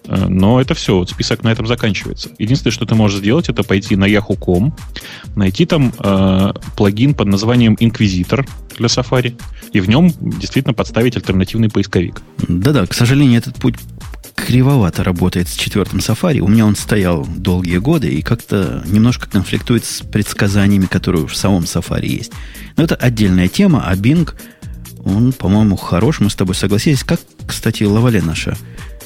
Э, 0.08 0.26
но 0.28 0.60
это 0.60 0.74
все, 0.74 0.96
вот 0.96 1.10
список 1.10 1.42
на 1.42 1.48
этом 1.50 1.66
заканчивается. 1.66 2.30
Единственное, 2.38 2.72
что 2.72 2.86
ты 2.86 2.94
можешь 2.94 3.18
сделать, 3.18 3.48
это 3.48 3.62
пойти 3.62 3.96
на 3.96 4.04
yahoo.com, 4.04 4.74
найти 5.34 5.66
там 5.66 5.92
э, 5.98 6.52
плагин 6.76 7.14
под 7.14 7.28
названием 7.28 7.74
Inquisitor 7.74 8.48
для 8.76 8.86
Safari, 8.86 9.40
и 9.72 9.80
в 9.80 9.88
нем 9.88 10.12
действительно 10.20 10.74
подставить 10.74 11.16
альтернативный 11.16 11.68
поисковик. 11.68 12.20
Да-да, 12.48 12.86
к 12.86 12.94
сожалению, 12.94 13.38
этот 13.38 13.56
путь 13.56 13.76
кривовато 14.34 15.02
работает 15.02 15.48
с 15.48 15.54
четвертым 15.54 15.98
Safari. 15.98 16.38
У 16.38 16.48
меня 16.48 16.66
он 16.66 16.76
стоял 16.76 17.26
долгие 17.26 17.78
годы 17.78 18.08
и 18.08 18.22
как-то 18.22 18.84
немножко 18.86 19.28
конфликтует 19.28 19.84
с 19.84 20.02
предсказаниями, 20.02 20.86
которые 20.86 21.26
в 21.26 21.34
самом 21.34 21.64
Safari 21.64 22.06
есть. 22.06 22.32
Но 22.76 22.84
это 22.84 22.94
отдельная 22.94 23.48
тема, 23.48 23.84
а 23.86 23.94
Bing, 23.96 24.30
он, 25.04 25.32
по-моему, 25.32 25.76
хорош, 25.76 26.20
мы 26.20 26.30
с 26.30 26.34
тобой 26.34 26.54
согласились. 26.54 27.02
Как, 27.02 27.20
кстати, 27.46 27.84
Лавале 27.84 28.20
наша 28.20 28.56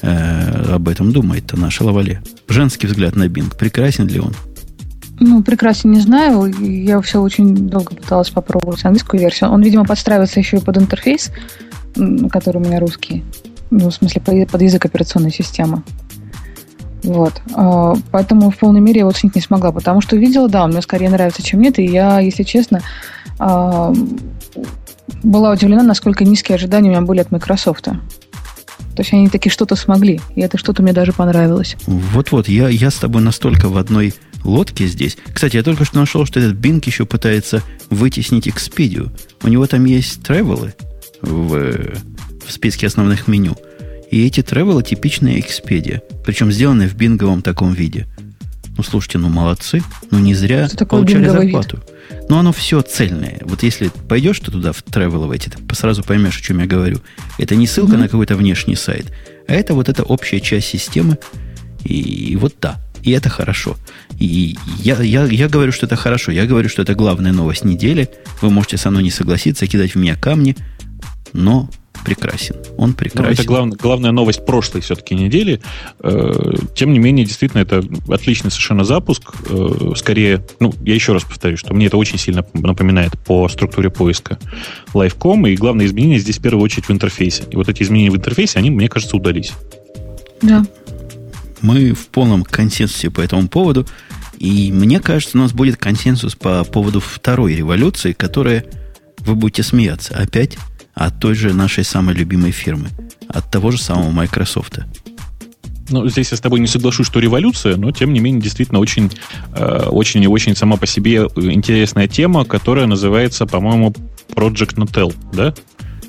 э, 0.02 0.74
об 0.74 0.88
этом 0.88 1.12
думает-то 1.12 1.58
наша 1.58 1.84
Лавале. 1.84 2.22
Женский 2.48 2.86
взгляд 2.86 3.16
на 3.16 3.24
Bing. 3.24 3.56
Прекрасен 3.56 4.06
ли 4.06 4.20
он? 4.20 4.34
Ну, 5.20 5.42
прекрасен 5.42 5.92
не 5.92 6.00
знаю. 6.00 6.46
Я 6.60 7.00
все 7.02 7.20
очень 7.20 7.54
долго 7.68 7.94
пыталась 7.94 8.30
попробовать 8.30 8.84
английскую 8.84 9.20
версию. 9.20 9.50
Он, 9.50 9.62
видимо, 9.62 9.84
подстраивается 9.84 10.40
еще 10.40 10.56
и 10.56 10.60
под 10.60 10.78
интерфейс, 10.78 11.30
который 12.30 12.56
у 12.56 12.64
меня 12.64 12.80
русский. 12.80 13.22
Ну, 13.70 13.90
в 13.90 13.94
смысле, 13.94 14.46
под 14.46 14.62
язык 14.62 14.84
операционной 14.84 15.30
системы. 15.30 15.82
Вот. 17.02 17.40
А, 17.54 17.94
поэтому 18.10 18.50
в 18.50 18.58
полной 18.58 18.80
мере 18.80 18.98
я 18.98 19.00
его 19.00 19.10
оценить 19.10 19.34
не 19.34 19.40
смогла, 19.40 19.72
потому 19.72 20.00
что 20.00 20.16
видела, 20.16 20.48
да, 20.48 20.64
он 20.64 20.70
мне 20.70 20.82
скорее 20.82 21.10
нравится, 21.10 21.42
чем 21.42 21.60
нет, 21.60 21.78
и 21.78 21.84
я, 21.84 22.20
если 22.20 22.42
честно, 22.42 22.80
а, 23.38 23.92
была 25.22 25.52
удивлена, 25.52 25.82
насколько 25.82 26.24
низкие 26.24 26.56
ожидания 26.56 26.88
у 26.88 26.92
меня 26.92 27.02
были 27.02 27.20
от 27.20 27.30
Microsoft. 27.30 27.88
То 29.00 29.02
есть 29.02 29.14
они 29.14 29.28
таки 29.30 29.48
что-то 29.48 29.76
смогли, 29.76 30.20
и 30.36 30.42
это 30.42 30.58
что-то 30.58 30.82
мне 30.82 30.92
даже 30.92 31.14
понравилось. 31.14 31.74
Вот-вот, 31.86 32.48
я, 32.48 32.68
я 32.68 32.90
с 32.90 32.96
тобой 32.96 33.22
настолько 33.22 33.70
в 33.70 33.78
одной 33.78 34.12
лодке 34.44 34.86
здесь. 34.86 35.16
Кстати, 35.32 35.56
я 35.56 35.62
только 35.62 35.86
что 35.86 35.96
нашел, 35.96 36.26
что 36.26 36.38
этот 36.38 36.56
Bing 36.56 36.82
еще 36.84 37.06
пытается 37.06 37.62
вытеснить 37.88 38.46
Expedia. 38.46 39.10
У 39.42 39.48
него 39.48 39.66
там 39.66 39.86
есть 39.86 40.22
тревелы 40.22 40.74
в, 41.22 41.94
в 42.46 42.52
списке 42.52 42.88
основных 42.88 43.26
меню. 43.26 43.56
И 44.10 44.26
эти 44.26 44.42
тревелы 44.42 44.82
типичные 44.82 45.40
Expedia. 45.40 46.02
Причем 46.22 46.52
сделаны 46.52 46.86
в 46.86 46.94
бинговом 46.94 47.40
таком 47.40 47.72
виде. 47.72 48.06
Ну, 48.80 48.84
слушайте, 48.84 49.18
ну 49.18 49.28
молодцы. 49.28 49.82
Ну, 50.10 50.20
не 50.20 50.34
зря 50.34 50.66
получали 50.88 51.28
зарплату. 51.28 51.82
Вид? 52.08 52.30
Но 52.30 52.38
оно 52.38 52.50
все 52.50 52.80
цельное. 52.80 53.36
Вот 53.42 53.62
если 53.62 53.90
пойдешь 54.08 54.40
ты 54.40 54.50
туда 54.50 54.72
в 54.72 54.82
travel 54.82 55.26
в 55.26 55.30
эти, 55.32 55.50
ты 55.50 55.74
сразу 55.74 56.02
поймешь, 56.02 56.38
о 56.38 56.42
чем 56.42 56.60
я 56.60 56.66
говорю. 56.66 57.02
Это 57.36 57.56
не 57.56 57.66
ссылка 57.66 57.92
mm-hmm. 57.92 57.98
на 57.98 58.08
какой-то 58.08 58.36
внешний 58.36 58.76
сайт, 58.76 59.12
а 59.46 59.52
это 59.52 59.74
вот 59.74 59.90
эта 59.90 60.02
общая 60.02 60.40
часть 60.40 60.68
системы. 60.68 61.18
И, 61.84 62.30
и 62.30 62.36
вот 62.36 62.54
да. 62.58 62.80
И 63.02 63.10
это 63.10 63.28
хорошо. 63.28 63.76
И 64.18 64.56
я, 64.78 64.98
я, 65.02 65.26
я 65.26 65.48
говорю, 65.50 65.72
что 65.72 65.84
это 65.84 65.96
хорошо. 65.96 66.32
Я 66.32 66.46
говорю, 66.46 66.70
что 66.70 66.80
это 66.80 66.94
главная 66.94 67.32
новость 67.32 67.66
недели. 67.66 68.08
Вы 68.40 68.48
можете 68.48 68.78
со 68.78 68.90
мной 68.90 69.02
не 69.02 69.10
согласиться, 69.10 69.66
кидать 69.66 69.94
в 69.94 69.96
меня 69.96 70.16
камни. 70.16 70.56
Но 71.34 71.68
прекрасен. 72.04 72.56
Он 72.76 72.94
прекрасен. 72.94 73.26
Ну, 73.26 73.32
это 73.32 73.44
глав, 73.44 73.68
главная 73.70 74.12
новость 74.12 74.44
прошлой 74.44 74.80
все-таки 74.80 75.14
недели. 75.14 75.60
Э, 76.00 76.54
тем 76.74 76.92
не 76.92 76.98
менее, 76.98 77.24
действительно, 77.24 77.60
это 77.60 77.82
отличный 78.08 78.50
совершенно 78.50 78.84
запуск. 78.84 79.32
Э, 79.48 79.92
скорее, 79.96 80.44
ну, 80.58 80.72
я 80.82 80.94
еще 80.94 81.12
раз 81.12 81.24
повторю, 81.24 81.56
что 81.56 81.74
мне 81.74 81.86
это 81.86 81.96
очень 81.96 82.18
сильно 82.18 82.44
напоминает 82.54 83.18
по 83.18 83.48
структуре 83.48 83.90
поиска 83.90 84.38
Live.com, 84.94 85.46
и 85.46 85.56
главное 85.56 85.86
изменение 85.86 86.18
здесь 86.18 86.38
в 86.38 86.42
первую 86.42 86.64
очередь 86.64 86.86
в 86.86 86.92
интерфейсе. 86.92 87.44
И 87.50 87.56
вот 87.56 87.68
эти 87.68 87.82
изменения 87.82 88.10
в 88.10 88.16
интерфейсе, 88.16 88.58
они, 88.58 88.70
мне 88.70 88.88
кажется, 88.88 89.16
удались. 89.16 89.52
Да. 90.42 90.64
Мы 91.62 91.92
в 91.92 92.08
полном 92.08 92.44
консенсусе 92.44 93.10
по 93.10 93.20
этому 93.20 93.48
поводу. 93.48 93.86
И 94.38 94.72
мне 94.72 95.00
кажется, 95.00 95.36
у 95.36 95.40
нас 95.42 95.52
будет 95.52 95.76
консенсус 95.76 96.34
по 96.34 96.64
поводу 96.64 96.98
второй 97.00 97.54
революции, 97.56 98.12
которая, 98.12 98.64
вы 99.18 99.34
будете 99.34 99.62
смеяться, 99.62 100.16
опять 100.16 100.56
от 101.00 101.18
той 101.18 101.34
же 101.34 101.54
нашей 101.54 101.82
самой 101.82 102.14
любимой 102.14 102.50
фирмы, 102.50 102.88
от 103.26 103.50
того 103.50 103.70
же 103.70 103.80
самого 103.80 104.10
Microsoft. 104.10 104.80
Ну, 105.88 106.06
здесь 106.08 106.30
я 106.30 106.36
с 106.36 106.40
тобой 106.40 106.60
не 106.60 106.66
соглашусь, 106.66 107.06
что 107.06 107.20
революция, 107.20 107.76
но 107.76 107.90
тем 107.90 108.12
не 108.12 108.20
менее 108.20 108.42
действительно 108.42 108.80
очень, 108.80 109.10
э, 109.54 109.86
очень 109.88 110.22
и 110.22 110.28
очень 110.28 110.54
сама 110.54 110.76
по 110.76 110.86
себе 110.86 111.26
интересная 111.36 112.06
тема, 112.06 112.44
которая 112.44 112.86
называется, 112.86 113.46
по-моему, 113.46 113.94
Project 114.34 114.74
Natal, 114.76 115.14
да? 115.32 115.54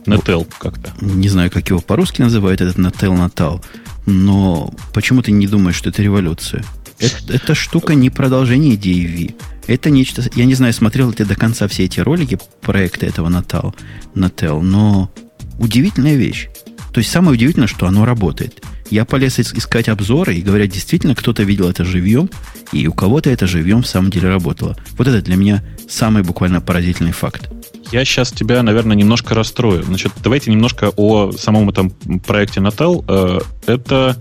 Natal 0.05 0.45
как-то. 0.59 0.91
Не 0.99 1.29
знаю, 1.29 1.49
как 1.49 1.69
его 1.69 1.79
по-русски 1.79 2.21
называют, 2.21 2.59
этот 2.59 2.77
Natal 2.77 3.17
Natal, 3.17 3.63
но 4.05 4.73
почему 4.93 5.21
ты 5.21 5.31
не 5.31 5.47
думаешь, 5.47 5.77
что 5.77 5.89
это 5.89 6.03
революция? 6.03 6.65
Это, 6.99 7.33
эта 7.33 7.55
штука 7.55 7.95
не 7.95 8.09
продолжение 8.09 8.75
идеи 8.75 9.05
V. 9.05 9.50
Это 9.67 9.89
нечто... 9.89 10.23
Я 10.35 10.45
не 10.45 10.55
знаю, 10.55 10.73
смотрел 10.73 11.09
ли 11.09 11.15
ты 11.15 11.25
до 11.25 11.35
конца 11.35 11.67
все 11.67 11.85
эти 11.85 11.99
ролики 11.99 12.39
проекта 12.61 13.05
этого 13.05 13.29
Natal, 13.29 13.73
Natal, 14.15 14.61
но 14.61 15.11
удивительная 15.59 16.15
вещь. 16.15 16.49
То 16.93 16.99
есть 16.99 17.11
самое 17.11 17.33
удивительное, 17.33 17.67
что 17.67 17.87
оно 17.87 18.05
работает. 18.05 18.63
Я 18.89 19.05
полез 19.05 19.39
искать 19.39 19.87
обзоры, 19.87 20.35
и 20.35 20.41
говорят, 20.41 20.69
действительно, 20.69 21.15
кто-то 21.15 21.43
видел 21.43 21.69
это 21.69 21.85
живьем, 21.85 22.29
и 22.73 22.87
у 22.87 22.93
кого-то 22.93 23.29
это 23.29 23.47
живьем 23.47 23.83
в 23.83 23.87
самом 23.87 24.11
деле 24.11 24.27
работало. 24.27 24.75
Вот 24.97 25.07
это 25.07 25.21
для 25.21 25.37
меня 25.37 25.63
самый 25.87 26.23
буквально 26.23 26.59
поразительный 26.59 27.13
факт. 27.13 27.49
Я 27.91 28.03
сейчас 28.03 28.31
тебя, 28.31 28.61
наверное, 28.63 28.95
немножко 28.97 29.33
расстрою. 29.33 29.83
Значит, 29.83 30.11
давайте 30.21 30.51
немножко 30.51 30.91
о 30.97 31.31
самом 31.31 31.69
этом 31.69 31.91
проекте 32.25 32.59
Natal. 32.59 33.03
Э, 33.07 33.39
это 33.65 34.17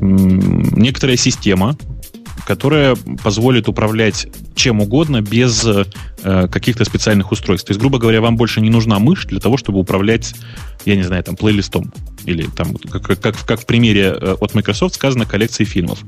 некоторая 0.00 1.16
система, 1.16 1.76
которая 2.46 2.96
позволит 3.22 3.68
управлять 3.68 4.28
чем 4.54 4.80
угодно 4.80 5.20
без 5.20 5.64
э, 5.64 5.84
каких-то 6.48 6.84
специальных 6.84 7.30
устройств. 7.32 7.66
То 7.66 7.70
есть, 7.70 7.80
грубо 7.80 7.98
говоря, 7.98 8.20
вам 8.20 8.36
больше 8.36 8.60
не 8.60 8.70
нужна 8.70 8.98
мышь 8.98 9.26
для 9.26 9.40
того, 9.40 9.56
чтобы 9.56 9.78
управлять, 9.78 10.34
я 10.84 10.96
не 10.96 11.02
знаю, 11.02 11.22
там, 11.22 11.36
плейлистом. 11.36 11.92
Или 12.24 12.44
там, 12.44 12.74
как, 12.74 13.20
как, 13.20 13.46
как 13.46 13.60
в 13.60 13.66
примере 13.66 14.16
э, 14.18 14.36
от 14.40 14.54
Microsoft 14.54 14.94
сказано, 14.94 15.26
коллекции 15.26 15.64
фильмов. 15.64 16.00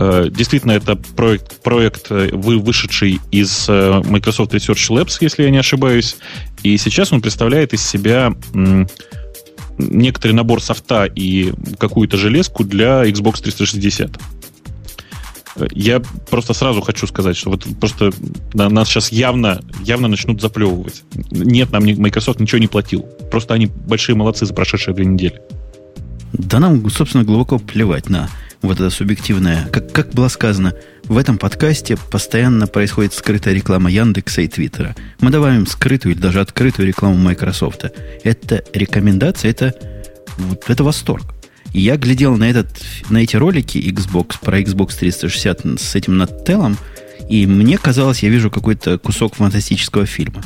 Э, 0.00 0.28
действительно, 0.30 0.72
это 0.72 0.96
проект, 0.96 1.60
проект 1.62 2.10
э, 2.10 2.30
вы, 2.32 2.58
вышедший 2.58 3.20
из 3.30 3.66
э, 3.68 4.02
Microsoft 4.06 4.54
Research 4.54 4.88
Labs, 4.90 5.18
если 5.20 5.42
я 5.42 5.50
не 5.50 5.58
ошибаюсь. 5.58 6.16
И 6.62 6.76
сейчас 6.78 7.12
он 7.12 7.20
представляет 7.20 7.74
из 7.74 7.86
себя 7.86 8.32
некоторый 9.76 10.32
набор 10.32 10.62
софта 10.62 11.04
и 11.04 11.52
какую-то 11.78 12.16
железку 12.16 12.64
для 12.64 13.04
Xbox 13.04 13.42
360. 13.42 14.18
Я 15.72 16.00
просто 16.30 16.54
сразу 16.54 16.80
хочу 16.80 17.06
сказать, 17.06 17.36
что 17.36 17.50
вот 17.50 17.66
просто 17.80 18.10
нас 18.54 18.88
сейчас 18.88 19.10
явно, 19.12 19.60
явно 19.82 20.08
начнут 20.08 20.40
заплевывать. 20.40 21.02
Нет, 21.30 21.72
нам 21.72 21.84
Microsoft 21.84 22.40
ничего 22.40 22.58
не 22.58 22.68
платил. 22.68 23.02
Просто 23.30 23.54
они 23.54 23.66
большие 23.66 24.16
молодцы 24.16 24.46
за 24.46 24.54
прошедшие 24.54 24.94
две 24.94 25.06
недели. 25.06 25.40
Да 26.32 26.60
нам, 26.60 26.88
собственно, 26.90 27.24
глубоко 27.24 27.58
плевать 27.58 28.08
на 28.08 28.28
вот 28.62 28.74
это 28.78 28.90
субъективное. 28.90 29.66
Как, 29.72 29.92
как 29.92 30.10
было 30.10 30.28
сказано, 30.28 30.74
в 31.04 31.16
этом 31.16 31.38
подкасте 31.38 31.96
постоянно 31.96 32.66
происходит 32.66 33.14
скрытая 33.14 33.54
реклама 33.54 33.90
Яндекса 33.90 34.42
и 34.42 34.48
Твиттера. 34.48 34.94
Мы 35.20 35.30
добавим 35.30 35.66
скрытую 35.66 36.14
или 36.14 36.20
даже 36.20 36.40
открытую 36.40 36.86
рекламу 36.86 37.16
Microsoft. 37.16 37.86
Это 38.22 38.62
рекомендация, 38.72 39.50
это, 39.50 39.74
вот, 40.38 40.64
это 40.68 40.84
восторг. 40.84 41.34
И 41.72 41.80
я 41.80 41.96
глядел 41.96 42.36
на, 42.36 42.44
этот, 42.50 42.68
на 43.10 43.18
эти 43.18 43.36
ролики 43.36 43.78
Xbox, 43.78 44.36
про 44.40 44.60
Xbox 44.60 44.98
360 44.98 45.80
с 45.80 45.94
этим 45.94 46.16
нателлом, 46.18 46.76
и 47.28 47.46
мне 47.46 47.78
казалось, 47.78 48.22
я 48.22 48.28
вижу 48.28 48.50
какой-то 48.50 48.98
кусок 48.98 49.36
фантастического 49.36 50.04
фильма. 50.06 50.42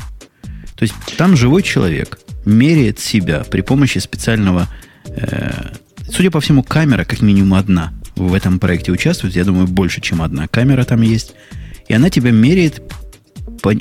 То 0.75 0.83
есть 0.83 0.93
там 1.17 1.35
живой 1.35 1.63
человек 1.63 2.19
меряет 2.45 2.99
себя 2.99 3.43
при 3.43 3.61
помощи 3.61 3.97
специального... 3.97 4.67
Э, 5.07 5.71
судя 6.11 6.29
по 6.29 6.41
всему, 6.41 6.63
камера 6.63 7.05
как 7.05 7.21
минимум 7.21 7.55
одна 7.55 7.93
в 8.15 8.33
этом 8.33 8.59
проекте 8.59 8.91
участвует. 8.91 9.35
Я 9.35 9.45
думаю, 9.45 9.67
больше, 9.67 10.01
чем 10.01 10.21
одна 10.21 10.47
камера 10.47 10.83
там 10.83 11.01
есть. 11.01 11.33
И 11.87 11.93
она 11.93 12.09
тебя 12.09 12.31
меряет, 12.31 12.81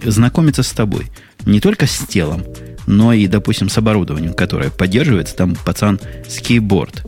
знакомится 0.04 0.62
с 0.62 0.70
тобой. 0.70 1.06
Не 1.44 1.60
только 1.60 1.86
с 1.86 1.98
телом, 2.06 2.44
но 2.86 3.12
и, 3.12 3.26
допустим, 3.26 3.68
с 3.68 3.76
оборудованием, 3.76 4.32
которое 4.32 4.70
поддерживается. 4.70 5.36
Там 5.36 5.56
пацан 5.56 6.00
скейтборд 6.28 7.04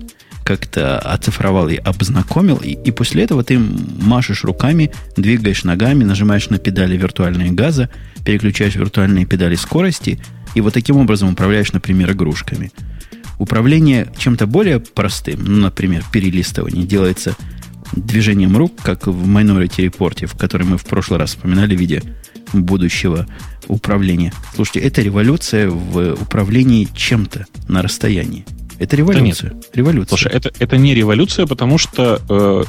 как-то 0.46 1.00
оцифровал 1.00 1.68
и 1.68 1.74
обзнакомил, 1.74 2.58
и, 2.58 2.70
и 2.70 2.92
после 2.92 3.24
этого 3.24 3.42
ты 3.42 3.58
машешь 3.58 4.44
руками, 4.44 4.92
двигаешь 5.16 5.64
ногами, 5.64 6.04
нажимаешь 6.04 6.48
на 6.50 6.58
педали 6.58 6.96
виртуальные 6.96 7.50
газа, 7.50 7.90
переключаешь 8.24 8.76
виртуальные 8.76 9.26
педали 9.26 9.56
скорости, 9.56 10.20
и 10.54 10.60
вот 10.60 10.72
таким 10.72 10.98
образом 10.98 11.32
управляешь, 11.32 11.72
например, 11.72 12.12
игрушками. 12.12 12.70
Управление 13.40 14.12
чем-то 14.16 14.46
более 14.46 14.78
простым, 14.78 15.44
ну, 15.44 15.62
например, 15.62 16.04
перелистывание, 16.12 16.86
делается 16.86 17.34
движением 17.94 18.56
рук, 18.56 18.72
как 18.80 19.08
в 19.08 19.28
Minority 19.28 19.90
Report, 19.90 20.26
в 20.26 20.38
котором 20.38 20.70
мы 20.70 20.78
в 20.78 20.84
прошлый 20.84 21.18
раз 21.18 21.30
вспоминали 21.30 21.74
в 21.74 21.80
виде 21.80 22.02
будущего 22.52 23.26
управления. 23.66 24.32
Слушайте, 24.54 24.80
это 24.80 25.02
революция 25.02 25.68
в 25.68 26.14
управлении 26.14 26.88
чем-то 26.94 27.46
на 27.66 27.82
расстоянии. 27.82 28.44
Это 28.78 28.97
революция. 28.97 29.50
Да 29.50 29.56
революция. 29.73 30.09
Слушай, 30.09 30.33
это, 30.33 30.52
это 30.59 30.76
не 30.76 30.95
революция, 30.95 31.47
потому 31.47 31.78
что 31.78 32.21
э, 32.28 32.64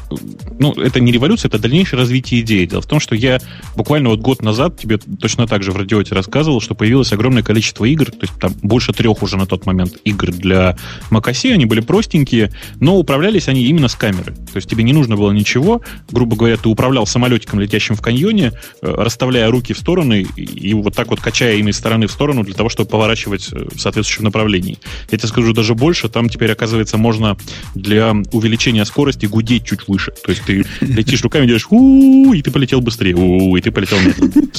ну, 0.60 0.74
это 0.74 1.00
не 1.00 1.12
революция, 1.12 1.50
это 1.50 1.60
дальнейшее 1.60 2.00
развитие 2.00 2.42
идеи. 2.42 2.66
Дело 2.66 2.82
в 2.82 2.86
том, 2.86 3.00
что 3.00 3.16
я 3.16 3.40
буквально 3.76 4.10
вот 4.10 4.20
год 4.20 4.42
назад 4.42 4.80
тебе 4.80 4.98
точно 4.98 5.48
так 5.48 5.64
же 5.64 5.72
в 5.72 5.78
радиоте 5.78 6.16
рассказывал, 6.16 6.62
что 6.62 6.76
появилось 6.76 7.12
огромное 7.14 7.44
количество 7.44 7.86
игр, 7.86 8.06
то 8.06 8.22
есть 8.22 8.34
там 8.40 8.54
больше 8.62 8.94
трех 8.94 9.22
уже 9.24 9.38
на 9.38 9.46
тот 9.46 9.66
момент 9.66 9.98
игр 10.04 10.32
для 10.32 10.78
macOS, 11.10 11.52
они 11.54 11.66
были 11.66 11.82
простенькие, 11.82 12.52
но 12.80 12.98
управлялись 12.98 13.48
они 13.48 13.64
именно 13.66 13.88
с 13.88 13.96
камеры. 13.96 14.34
То 14.34 14.56
есть 14.56 14.70
тебе 14.70 14.84
не 14.84 14.94
нужно 14.94 15.16
было 15.16 15.32
ничего, 15.32 15.82
грубо 16.10 16.36
говоря, 16.36 16.58
ты 16.58 16.70
управлял 16.70 17.06
самолетиком, 17.06 17.60
летящим 17.60 17.96
в 17.96 18.02
каньоне, 18.02 18.54
э, 18.82 18.94
расставляя 18.98 19.50
руки 19.50 19.74
в 19.74 19.78
стороны 19.78 20.28
и, 20.36 20.44
и 20.44 20.74
вот 20.74 20.96
так 20.96 21.10
вот 21.10 21.20
качая 21.20 21.56
ими 21.56 21.72
из 21.72 21.78
стороны 21.78 22.08
в 22.08 22.12
сторону 22.12 22.44
для 22.44 22.54
того, 22.54 22.70
чтобы 22.70 22.90
поворачивать 22.90 23.50
э, 23.52 23.68
в 23.74 23.80
соответствующем 23.80 24.26
направлении. 24.26 24.78
Я 25.12 25.18
тебе 25.18 25.28
скажу 25.28 25.54
даже 25.54 25.74
больше, 25.74 25.97
больше, 25.98 26.10
там 26.10 26.30
теперь, 26.30 26.52
оказывается, 26.52 26.98
можно 26.98 27.38
для 27.74 28.12
увеличения 28.32 28.86
скорости 28.86 29.26
гудеть 29.26 29.66
чуть 29.66 29.88
выше. 29.88 30.12
То 30.24 30.32
есть 30.32 30.44
ты 30.44 30.66
летишь 30.82 31.24
руками, 31.24 31.48
делаешь 31.48 31.68
и 31.68 32.42
ты 32.42 32.52
полетел 32.52 32.82
быстрее, 32.82 33.16
и 33.58 33.62
ты 33.62 33.72
полетел 33.72 34.00
медленнее. 34.00 34.50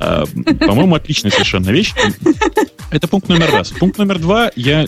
А, 0.00 0.24
по-моему, 0.66 0.94
отличная 0.96 1.30
совершенно 1.30 1.70
вещь. 1.70 1.92
Это 2.90 3.06
пункт 3.06 3.28
номер 3.28 3.50
раз. 3.50 3.70
Пункт 3.70 3.98
номер 3.98 4.18
два. 4.18 4.50
Я 4.56 4.86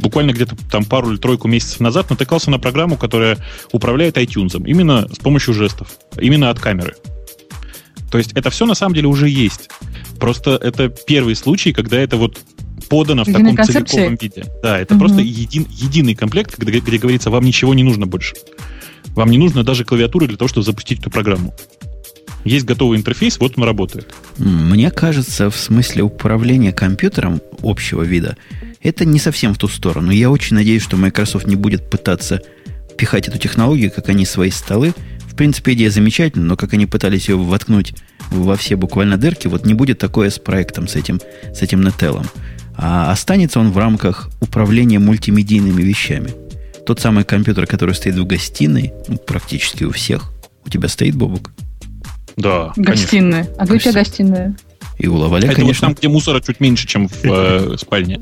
буквально 0.00 0.32
где-то 0.32 0.56
там 0.70 0.84
пару 0.84 1.10
или 1.10 1.18
тройку 1.18 1.48
месяцев 1.48 1.80
назад 1.80 2.10
натыкался 2.10 2.50
на 2.50 2.58
программу, 2.58 2.96
которая 2.96 3.38
управляет 3.72 4.16
iTunes. 4.16 4.62
Именно 4.64 5.08
с 5.12 5.18
помощью 5.18 5.54
жестов. 5.54 5.88
Именно 6.20 6.50
от 6.50 6.60
камеры. 6.60 6.94
То 8.10 8.18
есть 8.18 8.32
это 8.34 8.50
все 8.50 8.66
на 8.66 8.74
самом 8.74 8.94
деле 8.94 9.08
уже 9.08 9.28
есть. 9.28 9.70
Просто 10.20 10.52
это 10.52 10.88
первый 10.88 11.34
случай, 11.34 11.72
когда 11.72 11.98
это 11.98 12.16
вот 12.16 12.38
подано 12.92 13.24
в 13.24 13.26
таком 13.26 13.56
концепции? 13.56 13.96
целиковом 13.96 14.16
виде. 14.20 14.44
Да, 14.62 14.78
это 14.78 14.94
угу. 14.94 15.00
просто 15.00 15.22
един, 15.22 15.66
единый 15.70 16.14
комплект, 16.14 16.58
где, 16.58 16.78
где 16.78 16.98
говорится, 16.98 17.30
вам 17.30 17.44
ничего 17.44 17.72
не 17.72 17.82
нужно 17.82 18.06
больше. 18.06 18.34
Вам 19.14 19.30
не 19.30 19.38
нужно 19.38 19.64
даже 19.64 19.84
клавиатуры 19.84 20.26
для 20.26 20.36
того, 20.36 20.48
чтобы 20.48 20.64
запустить 20.64 21.00
эту 21.00 21.10
программу. 21.10 21.54
Есть 22.44 22.66
готовый 22.66 22.98
интерфейс, 22.98 23.38
вот 23.38 23.56
он 23.56 23.64
работает. 23.64 24.12
Мне 24.36 24.90
кажется, 24.90 25.48
в 25.48 25.56
смысле 25.56 26.02
управления 26.02 26.72
компьютером 26.72 27.40
общего 27.62 28.02
вида, 28.02 28.36
это 28.82 29.04
не 29.04 29.18
совсем 29.18 29.54
в 29.54 29.58
ту 29.58 29.68
сторону. 29.68 30.10
Я 30.10 30.30
очень 30.30 30.56
надеюсь, 30.56 30.82
что 30.82 30.96
Microsoft 30.96 31.46
не 31.46 31.56
будет 31.56 31.88
пытаться 31.88 32.42
пихать 32.98 33.28
эту 33.28 33.38
технологию, 33.38 33.90
как 33.90 34.08
они 34.08 34.26
свои 34.26 34.50
столы. 34.50 34.92
В 35.20 35.36
принципе, 35.36 35.72
идея 35.72 35.90
замечательная, 35.90 36.48
но 36.48 36.56
как 36.56 36.74
они 36.74 36.86
пытались 36.86 37.28
ее 37.28 37.36
воткнуть 37.36 37.94
во 38.30 38.56
все 38.56 38.76
буквально 38.76 39.16
дырки, 39.16 39.46
вот 39.46 39.64
не 39.64 39.74
будет 39.74 39.98
такое 39.98 40.30
с 40.30 40.38
проектом, 40.38 40.88
с 40.88 40.96
этим, 40.96 41.20
с 41.54 41.62
этим 41.62 41.80
Нателлом. 41.80 42.26
А 42.76 43.10
останется 43.12 43.60
он 43.60 43.70
в 43.70 43.78
рамках 43.78 44.30
управления 44.40 44.98
мультимедийными 44.98 45.82
вещами. 45.82 46.32
Тот 46.86 47.00
самый 47.00 47.24
компьютер, 47.24 47.66
который 47.66 47.94
стоит 47.94 48.16
в 48.16 48.24
гостиной, 48.24 48.92
ну, 49.08 49.16
практически 49.18 49.84
у 49.84 49.92
всех. 49.92 50.32
У 50.64 50.70
тебя 50.70 50.88
стоит, 50.88 51.14
Бобук? 51.14 51.52
Да, 52.36 52.72
Гостиная. 52.76 53.48
А 53.58 53.66
где 53.66 53.74
у 53.74 53.78
тебя 53.78 53.92
гостиная? 53.92 54.56
И 54.98 55.06
у 55.06 55.16
Лаваля, 55.16 55.46
Это 55.46 55.56
конечно. 55.56 55.88
вот 55.88 55.94
там, 55.94 56.00
где 56.00 56.08
мусора 56.08 56.40
чуть 56.40 56.60
меньше, 56.60 56.86
чем 56.86 57.08
в 57.08 57.24
э, 57.24 57.76
спальне. 57.80 58.20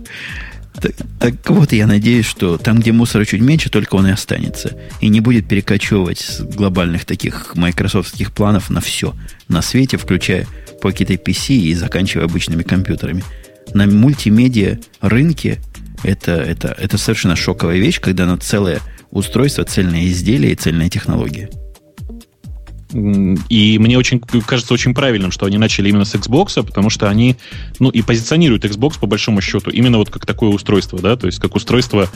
Так, 0.81 0.93
так 1.19 1.51
вот, 1.51 1.73
я 1.73 1.87
надеюсь, 1.87 2.27
что 2.27 2.57
там, 2.57 2.81
где 2.81 2.93
мусора 2.93 3.25
чуть 3.25 3.41
меньше, 3.41 3.71
только 3.71 3.97
он 3.97 4.07
и 4.07 4.11
останется. 4.11 4.77
И 5.01 5.09
не 5.09 5.21
будет 5.21 5.49
перекочевывать 5.49 6.21
с 6.21 6.41
глобальных 6.41 7.05
таких 7.05 7.55
майкрософтских 7.55 8.33
планов 8.33 8.71
на 8.71 8.81
все 8.81 9.15
на 9.49 9.63
свете, 9.63 9.97
включая 9.97 10.47
какие-то 10.81 11.15
PC 11.15 11.55
и 11.57 11.75
заканчивая 11.75 12.25
обычными 12.25 12.63
компьютерами 12.63 13.23
на 13.75 13.87
мультимедиа 13.87 14.79
рынке 15.01 15.61
это, 16.03 16.33
это, 16.33 16.69
это 16.69 16.99
совершенно 16.99 17.37
шоковая 17.37 17.79
вещь, 17.79 18.01
когда 18.01 18.27
на 18.27 18.39
целое 18.39 18.81
устройство, 19.11 19.65
цельное 19.65 20.07
изделие 20.07 20.53
и 20.53 20.57
цельная 20.57 20.89
технология. 20.89 21.51
И 22.93 23.79
мне 23.79 23.97
очень 23.99 24.19
кажется 24.19 24.75
очень 24.75 24.95
правильным, 24.95 25.31
что 25.31 25.47
они 25.47 25.59
начали 25.59 25.89
именно 25.89 26.05
с 26.05 26.15
Xbox, 26.15 26.65
потому 26.65 26.91
что 26.91 27.09
они, 27.09 27.37
ну, 27.79 27.89
и 27.89 28.03
позиционируют 28.03 28.65
Xbox 28.65 28.99
по 28.99 29.07
большому 29.07 29.41
счету 29.41 29.71
именно 29.71 29.99
вот 29.99 30.11
как 30.11 30.27
такое 30.27 30.51
устройство, 30.51 30.99
да, 30.99 31.17
то 31.17 31.27
есть 31.27 31.39
как 31.39 31.55
устройство 31.55 32.11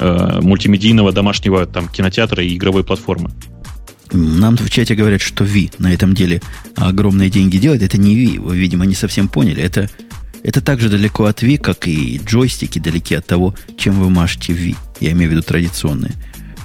э, 0.00 0.40
мультимедийного 0.42 1.12
домашнего 1.12 1.64
там 1.66 1.88
кинотеатра 1.88 2.42
и 2.42 2.56
игровой 2.56 2.82
платформы. 2.82 3.30
Нам 4.12 4.56
в 4.56 4.70
чате 4.70 4.94
говорят, 4.94 5.20
что 5.20 5.44
Ви 5.44 5.70
на 5.78 5.92
этом 5.92 6.14
деле 6.14 6.40
огромные 6.76 7.28
деньги 7.28 7.58
делает. 7.58 7.82
Это 7.82 7.98
не 7.98 8.14
Ви, 8.14 8.38
вы, 8.38 8.56
видимо, 8.56 8.86
не 8.86 8.94
совсем 8.94 9.28
поняли. 9.28 9.62
Это 9.62 9.90
это 10.46 10.60
так 10.60 10.78
же 10.78 10.88
далеко 10.88 11.24
от 11.24 11.42
V, 11.42 11.58
как 11.58 11.88
и 11.88 12.20
джойстики 12.24 12.78
далеки 12.78 13.16
от 13.16 13.26
того, 13.26 13.52
чем 13.76 13.98
вы 13.98 14.10
машете 14.10 14.52
V. 14.52 14.76
Я 15.00 15.10
имею 15.10 15.28
в 15.28 15.32
виду 15.32 15.42
традиционные. 15.42 16.12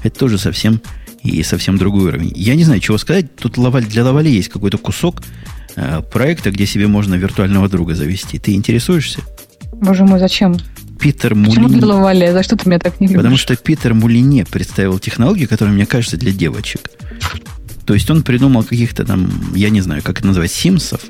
Это 0.03 0.19
тоже 0.19 0.37
совсем 0.37 0.79
и 1.23 1.41
совсем 1.41 1.79
другой 1.79 2.09
уровень. 2.09 2.31
Я 2.35 2.53
не 2.53 2.63
знаю, 2.63 2.79
чего 2.79 2.99
сказать. 2.99 3.35
Тут 3.35 3.53
для 3.53 4.03
Лавали 4.03 4.29
есть 4.29 4.49
какой-то 4.49 4.77
кусок 4.77 5.23
э, 5.75 6.01
проекта, 6.13 6.51
где 6.51 6.67
себе 6.67 6.87
можно 6.87 7.15
виртуального 7.15 7.67
друга 7.69 7.95
завести. 7.95 8.37
Ты 8.37 8.53
интересуешься? 8.53 9.21
Боже 9.73 10.05
мой, 10.05 10.19
зачем? 10.19 10.57
Питер 10.99 11.33
Мулине. 11.33 11.55
Почему 11.55 11.69
для 11.69 11.87
Лавали? 11.87 12.31
За 12.31 12.43
что 12.43 12.57
ты 12.57 12.69
меня 12.69 12.77
так 12.77 12.99
не 12.99 13.07
любишь? 13.07 13.17
Потому 13.17 13.37
что 13.37 13.55
Питер 13.55 13.95
Мулине 13.95 14.45
представил 14.45 14.99
технологию, 14.99 15.49
которая, 15.49 15.73
мне 15.73 15.87
кажется, 15.87 16.17
для 16.17 16.31
девочек. 16.31 16.81
То 17.87 17.95
есть 17.95 18.07
он 18.11 18.21
придумал 18.21 18.63
каких-то 18.63 19.05
там, 19.05 19.55
я 19.55 19.71
не 19.71 19.81
знаю, 19.81 20.03
как 20.03 20.19
это 20.19 20.27
называть, 20.27 20.51
симсов, 20.51 21.01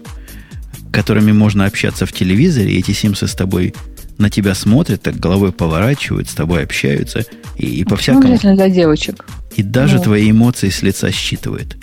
которыми 0.91 1.31
можно 1.31 1.65
общаться 1.65 2.05
в 2.05 2.13
телевизоре, 2.13 2.73
и 2.73 2.79
эти 2.79 2.91
симсы 2.91 3.27
с 3.27 3.33
тобой 3.33 3.73
на 4.17 4.29
тебя 4.29 4.53
смотрят, 4.53 5.01
так 5.01 5.19
головой 5.19 5.51
поворачивают, 5.51 6.29
с 6.29 6.33
тобой 6.33 6.63
общаются, 6.63 7.25
и, 7.57 7.67
и 7.67 7.83
по 7.83 7.95
всякому... 7.95 8.27
Обязательно 8.27 8.55
для 8.55 8.69
девочек. 8.69 9.25
И 9.55 9.63
даже 9.63 9.97
ну. 9.97 10.03
твои 10.03 10.31
эмоции 10.31 10.69
с 10.69 10.81
лица 10.81 11.11
считывает. 11.11 11.77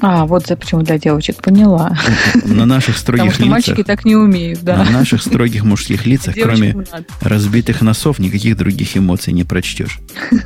А, 0.00 0.26
вот 0.26 0.46
за 0.46 0.56
почему 0.56 0.82
для 0.82 0.98
девочек, 0.98 1.42
поняла. 1.42 1.96
На 2.44 2.66
наших 2.66 2.98
строгих 2.98 3.32
Потому 3.32 3.32
что 3.32 3.42
лицах... 3.42 3.52
мальчики 3.52 3.86
так 3.86 4.04
не 4.04 4.16
умеют, 4.16 4.60
да. 4.62 4.84
На 4.84 4.90
наших 4.90 5.22
строгих 5.22 5.64
мужских 5.64 6.04
лицах, 6.04 6.34
кроме 6.40 6.84
разбитых 7.20 7.80
носов, 7.80 8.18
никаких 8.18 8.56
других 8.56 8.96
эмоций 8.96 9.32
не 9.32 9.44
прочтешь. 9.44 10.00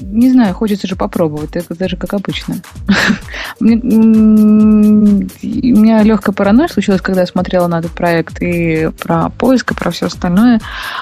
не 0.00 0.30
знаю, 0.30 0.54
хочется 0.54 0.86
же 0.86 0.96
попробовать, 0.96 1.56
это 1.56 1.74
даже 1.74 1.96
как 1.96 2.14
обычно. 2.14 2.56
У 3.60 3.64
меня 3.64 6.02
легкая 6.02 6.34
паранойя 6.34 6.68
случилась, 6.68 7.00
когда 7.00 7.22
я 7.22 7.26
смотрела 7.26 7.66
на 7.66 7.78
этот 7.78 7.92
проект 7.92 8.42
и 8.42 8.90
про 8.98 9.30
поиск, 9.30 9.72
и 9.72 9.74
про 9.74 9.90
все 9.90 10.06
остальное. 10.06 10.60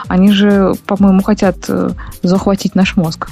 Они 0.08 0.32
же, 0.32 0.74
по-моему, 0.86 1.22
хотят 1.22 1.56
э, 1.68 1.90
захватить 2.22 2.74
наш 2.74 2.96
мозг. 2.96 3.28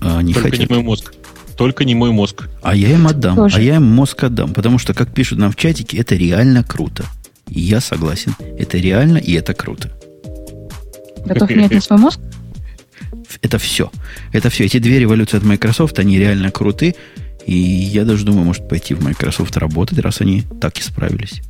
А, 0.00 0.18
они 0.18 0.32
Только 0.32 0.50
хотят. 0.50 0.70
не 0.70 0.76
мой 0.76 0.84
мозг. 0.84 1.12
Только 1.56 1.84
не 1.84 1.94
мой 1.94 2.10
мозг. 2.10 2.48
А 2.62 2.74
я 2.74 2.90
им 2.90 3.06
отдам. 3.06 3.36
Тоже. 3.36 3.58
А 3.58 3.60
я 3.60 3.76
им 3.76 3.84
мозг 3.84 4.24
отдам. 4.24 4.52
Потому 4.52 4.78
что, 4.78 4.94
как 4.94 5.12
пишут 5.12 5.38
нам 5.38 5.52
в 5.52 5.56
чатике, 5.56 5.98
это 5.98 6.14
реально 6.14 6.64
круто. 6.64 7.04
И 7.48 7.60
я 7.60 7.80
согласен. 7.80 8.34
Это 8.58 8.78
реально 8.78 9.18
и 9.18 9.32
это 9.32 9.54
круто. 9.54 9.90
Готов 11.24 11.50
менять 11.50 11.72
на 11.72 11.80
свой 11.80 11.98
мозг? 11.98 12.20
Это 13.42 13.58
все. 13.58 13.90
Это 14.32 14.50
все. 14.50 14.64
Эти 14.64 14.78
две 14.78 14.98
революции 14.98 15.36
от 15.36 15.44
Microsoft, 15.44 15.98
они 15.98 16.18
реально 16.18 16.50
круты. 16.50 16.94
И 17.46 17.54
я 17.54 18.04
даже 18.04 18.24
думаю, 18.24 18.44
может 18.44 18.68
пойти 18.68 18.94
в 18.94 19.02
Microsoft 19.04 19.56
работать, 19.56 19.98
раз 19.98 20.20
они 20.20 20.44
так 20.60 20.78
и 20.78 20.82
справились. 20.82 21.42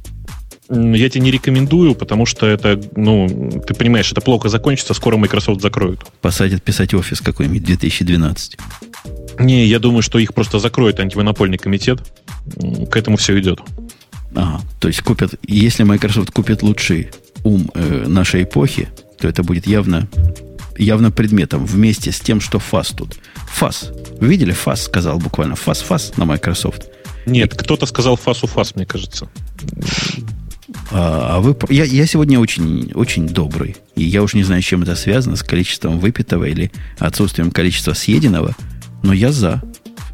Я 0.70 1.10
тебе 1.10 1.20
не 1.20 1.30
рекомендую, 1.30 1.94
потому 1.94 2.24
что 2.24 2.46
это, 2.46 2.80
ну, 2.96 3.62
ты 3.66 3.74
понимаешь, 3.74 4.10
это 4.10 4.22
плохо 4.22 4.48
закончится, 4.48 4.94
скоро 4.94 5.16
Microsoft 5.18 5.60
закроют. 5.60 6.04
Посадят 6.22 6.62
писать 6.62 6.94
офис 6.94 7.20
какой-нибудь 7.20 7.64
2012. 7.64 8.56
Не, 9.40 9.66
я 9.66 9.78
думаю, 9.78 10.02
что 10.02 10.18
их 10.18 10.32
просто 10.32 10.58
закроет 10.58 11.00
антимонопольный 11.00 11.58
комитет. 11.58 12.00
К 12.90 12.96
этому 12.96 13.18
все 13.18 13.38
идет. 13.38 13.60
Ага, 14.34 14.62
то 14.80 14.88
есть 14.88 15.02
купят, 15.02 15.34
если 15.46 15.84
Microsoft 15.84 16.30
купит 16.30 16.62
лучший 16.62 17.10
ум 17.44 17.70
э, 17.74 18.04
нашей 18.08 18.44
эпохи, 18.44 18.88
то 19.20 19.28
это 19.28 19.42
будет 19.42 19.66
явно, 19.66 20.08
явно 20.78 21.10
предметом 21.10 21.64
вместе 21.64 22.12
с 22.12 22.20
тем, 22.20 22.40
что 22.40 22.58
FAS 22.58 22.94
тут. 22.96 23.16
Вы 24.20 24.28
видели? 24.28 24.54
FAS 24.54 24.76
сказал 24.76 25.18
буквально. 25.18 25.54
FAS 25.54 26.14
на 26.16 26.24
Microsoft. 26.24 26.86
Нет, 27.26 27.54
И... 27.54 27.56
кто-то 27.56 27.86
сказал 27.86 28.18
FAS 28.22 28.40
у 28.42 28.46
FAS, 28.46 28.72
мне 28.74 28.86
кажется. 28.86 29.28
А, 30.90 31.36
а 31.36 31.40
вы, 31.40 31.56
я, 31.68 31.84
я 31.84 32.06
сегодня 32.06 32.38
очень, 32.38 32.92
очень 32.94 33.28
добрый. 33.28 33.76
И 33.96 34.02
я 34.02 34.22
уж 34.22 34.34
не 34.34 34.44
знаю, 34.44 34.62
с 34.62 34.64
чем 34.64 34.82
это 34.82 34.96
связано, 34.96 35.36
с 35.36 35.42
количеством 35.42 35.98
выпитого 35.98 36.44
или 36.44 36.70
отсутствием 36.98 37.50
количества 37.50 37.92
съеденного. 37.92 38.54
Но 39.02 39.12
я 39.12 39.32
за. 39.32 39.62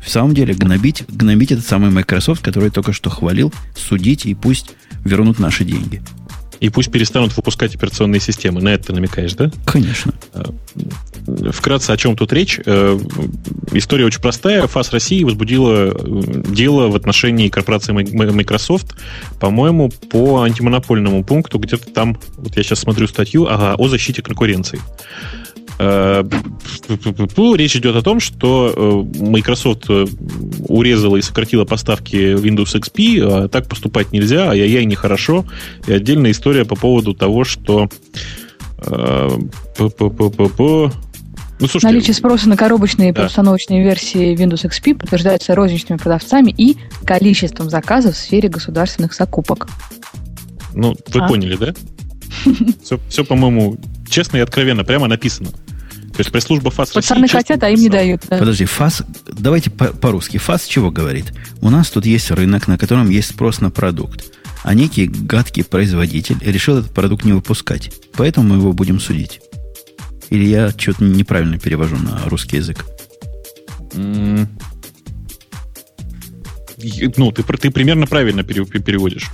В 0.04 0.08
самом 0.08 0.34
деле, 0.34 0.54
гнобить, 0.54 1.04
гнобить 1.08 1.52
этот 1.52 1.66
самый 1.66 1.90
Microsoft, 1.90 2.42
который 2.42 2.70
только 2.70 2.92
что 2.92 3.10
хвалил, 3.10 3.52
судить 3.76 4.26
и 4.26 4.34
пусть 4.34 4.70
вернут 5.04 5.38
наши 5.38 5.64
деньги. 5.64 6.02
И 6.60 6.68
пусть 6.68 6.92
перестанут 6.92 7.36
выпускать 7.36 7.74
операционные 7.74 8.20
системы. 8.20 8.60
На 8.60 8.68
это 8.68 8.88
ты 8.88 8.92
намекаешь, 8.92 9.32
да? 9.32 9.50
Конечно. 9.64 10.12
Э, 10.34 11.50
вкратце, 11.50 11.90
о 11.90 11.96
чем 11.96 12.16
тут 12.16 12.32
речь. 12.32 12.60
Э, 12.64 12.98
история 13.72 14.04
очень 14.04 14.20
простая. 14.20 14.66
ФАС 14.66 14.92
России 14.92 15.24
возбудила 15.24 15.92
э, 15.94 16.42
дело 16.48 16.88
в 16.88 16.96
отношении 16.96 17.48
корпорации 17.48 17.92
Microsoft, 17.92 18.94
по-моему, 19.40 19.90
по 20.10 20.42
антимонопольному 20.42 21.24
пункту, 21.24 21.58
где-то 21.58 21.90
там, 21.90 22.18
вот 22.36 22.56
я 22.56 22.62
сейчас 22.62 22.80
смотрю 22.80 23.08
статью, 23.08 23.46
ага, 23.46 23.74
о 23.76 23.88
защите 23.88 24.22
конкуренции. 24.22 24.80
Э, 25.82 26.22
речь 27.56 27.74
идет 27.74 27.96
о 27.96 28.02
том, 28.02 28.20
что 28.20 29.06
э, 29.16 29.18
Microsoft 29.22 29.86
э, 29.88 30.04
урезала 30.68 31.16
и 31.16 31.22
сократила 31.22 31.64
поставки 31.64 32.34
Windows 32.34 32.78
XP, 32.78 33.20
а 33.22 33.48
так 33.48 33.66
поступать 33.66 34.12
нельзя, 34.12 34.50
а 34.50 34.54
я 34.54 34.80
и 34.80 34.84
нехорошо. 34.84 35.46
И 35.86 35.92
отдельная 35.92 36.32
история 36.32 36.66
по 36.66 36.76
поводу 36.76 37.14
того, 37.14 37.44
что 37.44 37.88
ну, 38.82 39.40
слушайте, 41.66 41.88
Наличие 41.88 42.14
спроса 42.14 42.48
на 42.48 42.56
коробочные 42.56 43.10
и 43.10 43.12
да. 43.12 43.26
установочные 43.26 43.82
версии 43.82 44.34
Windows 44.34 44.66
XP 44.66 44.94
подтверждается 44.96 45.54
розничными 45.54 45.98
продавцами 45.98 46.50
и 46.50 46.78
количеством 47.04 47.68
заказов 47.68 48.14
в 48.14 48.18
сфере 48.18 48.48
государственных 48.48 49.14
закупок. 49.14 49.68
Ну, 50.74 50.96
вы 51.08 51.20
а? 51.20 51.28
поняли, 51.28 51.56
да? 51.56 51.74
Все, 52.82 52.98
все, 53.08 53.24
по-моему, 53.24 53.76
честно 54.08 54.38
и 54.38 54.40
откровенно, 54.40 54.84
прямо 54.84 55.06
написано. 55.08 55.50
То 56.20 56.22
есть 56.22 56.32
пресс-служба 56.32 56.70
ФАС 56.70 56.90
Пацаны 56.90 57.22
России 57.22 57.32
хотят, 57.34 57.62
а 57.62 57.70
им 57.70 57.80
не 57.80 57.88
дают. 57.88 58.24
Да. 58.28 58.36
Подожди, 58.36 58.66
ФАС, 58.66 59.04
давайте 59.26 59.70
по- 59.70 59.86
по-русски. 59.86 60.36
ФАС 60.36 60.66
чего 60.66 60.90
говорит? 60.90 61.32
У 61.62 61.70
нас 61.70 61.88
тут 61.88 62.04
есть 62.04 62.30
рынок, 62.30 62.68
на 62.68 62.76
котором 62.76 63.08
есть 63.08 63.30
спрос 63.30 63.62
на 63.62 63.70
продукт. 63.70 64.30
А 64.62 64.74
некий 64.74 65.06
гадкий 65.06 65.64
производитель 65.64 66.36
решил 66.42 66.76
этот 66.76 66.92
продукт 66.92 67.24
не 67.24 67.32
выпускать. 67.32 67.90
Поэтому 68.12 68.50
мы 68.50 68.56
его 68.56 68.74
будем 68.74 69.00
судить. 69.00 69.40
Или 70.28 70.44
я 70.44 70.68
что-то 70.76 71.04
неправильно 71.04 71.58
перевожу 71.58 71.96
на 71.96 72.20
русский 72.26 72.58
язык? 72.58 72.84
Mm. 73.94 74.46
Ну, 77.16 77.32
ты, 77.32 77.42
ты 77.42 77.70
примерно 77.70 78.06
правильно 78.06 78.42
переводишь. 78.44 79.30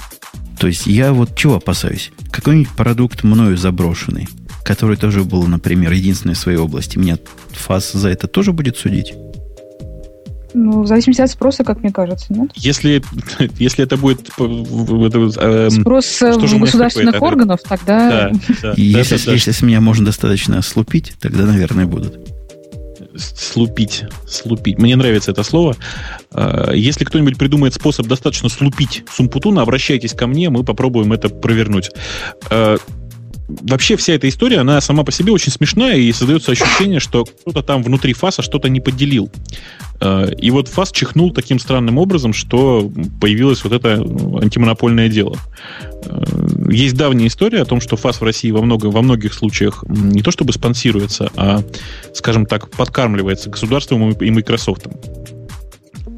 То 0.61 0.69
есть 0.69 0.87
я 0.87 1.13
вот 1.13 1.35
чего 1.35 1.57
опасаюсь? 1.57 2.13
Какой-нибудь 2.31 2.71
продукт 2.77 3.25
мною 3.25 3.57
заброшенный– 3.57 4.29
который 4.67 4.97
тоже 4.97 5.23
был, 5.23 5.47
например, 5.47 5.93
единственный 5.93 6.35
в 6.35 6.39
своей 6.39 6.59
области, 6.59 6.99
меня 6.99 7.19
ФАС 7.53 7.93
за 7.93 8.09
это 8.09 8.27
тоже 8.27 8.53
будет 8.53 8.77
судить? 8.77 9.15
Ну, 10.55 10.83
в 10.83 10.87
зависимости 10.87 11.21
от 11.21 11.31
спроса, 11.31 11.65
как 11.65 11.83
мне 11.83 11.93
кажется, 11.93 12.33
нет? 12.33 12.51
Если, 12.57 13.03
если 13.59 13.85
это 13.85 13.97
будет... 13.97 14.29
Э, 14.39 15.71
Спрос 15.71 16.23
э, 16.23 16.33
что 16.33 16.59
государственных 16.59 17.21
органов, 17.23 17.61
тогда... 17.63 18.31
Да, 18.33 18.41
да, 18.63 18.75
если, 18.77 19.17
да, 19.19 19.23
да, 19.27 19.33
если 19.33 19.53
да. 19.53 19.67
меня 19.67 19.81
можно 19.81 20.07
достаточно 20.07 20.61
слупить, 20.63 21.15
тогда, 21.21 21.45
наверное, 21.45 21.87
будут. 21.87 22.19
Слупить. 23.17 24.05
Слупить. 24.27 24.79
Мне 24.79 24.97
нравится 24.97 25.31
это 25.31 25.43
слово. 25.43 25.77
Э, 26.33 26.73
если 26.75 27.05
кто-нибудь 27.05 27.39
придумает 27.39 27.75
способ 27.75 28.07
достаточно 28.07 28.49
слупить 28.49 29.05
Сумпутуна, 29.15 29.63
обращайтесь 29.63 30.15
ко 30.15 30.27
мне, 30.27 30.49
мы 30.51 30.65
попробуем 30.65 31.13
это 31.13 31.29
провернуть 31.29 31.91
вообще 33.49 33.97
вся 33.97 34.15
эта 34.15 34.29
история, 34.29 34.59
она 34.59 34.81
сама 34.81 35.05
по 35.05 35.13
себе 35.13 35.33
очень 35.33 35.53
смешная, 35.53 35.97
и 35.97 36.13
создается 36.13 36.53
ощущение, 36.53 37.01
что 37.01 37.25
кто-то 37.25 37.63
там 37.63 37.83
внутри 37.83 38.13
ФАСа 38.13 38.43
что-то 38.43 38.69
не 38.69 38.81
поделил. 38.81 39.31
Э, 40.01 40.31
и 40.39 40.51
вот 40.51 40.69
ФАС 40.69 40.93
чихнул 40.93 41.33
таким 41.33 41.59
странным 41.59 41.99
образом, 41.99 42.33
что 42.33 42.91
появилось 43.21 43.65
вот 43.65 43.73
это 43.73 43.95
антимонопольное 43.95 45.09
дело. 45.09 45.37
Э, 46.05 46.25
есть 46.71 46.97
давняя 46.97 47.29
история 47.29 47.63
о 47.63 47.65
том, 47.65 47.81
что 47.81 47.97
ФАС 47.97 48.21
в 48.21 48.25
России 48.25 48.51
во, 48.51 48.63
много, 48.63 48.87
во 48.87 49.03
многих 49.03 49.35
случаях 49.35 49.85
не 49.89 50.23
то 50.23 50.31
чтобы 50.31 50.53
спонсируется, 50.53 51.31
а, 51.37 51.63
скажем 52.13 52.47
так, 52.47 52.71
подкармливается 52.71 53.51
государством 53.51 54.11
и 54.13 54.31
Microsoft. 54.31 54.87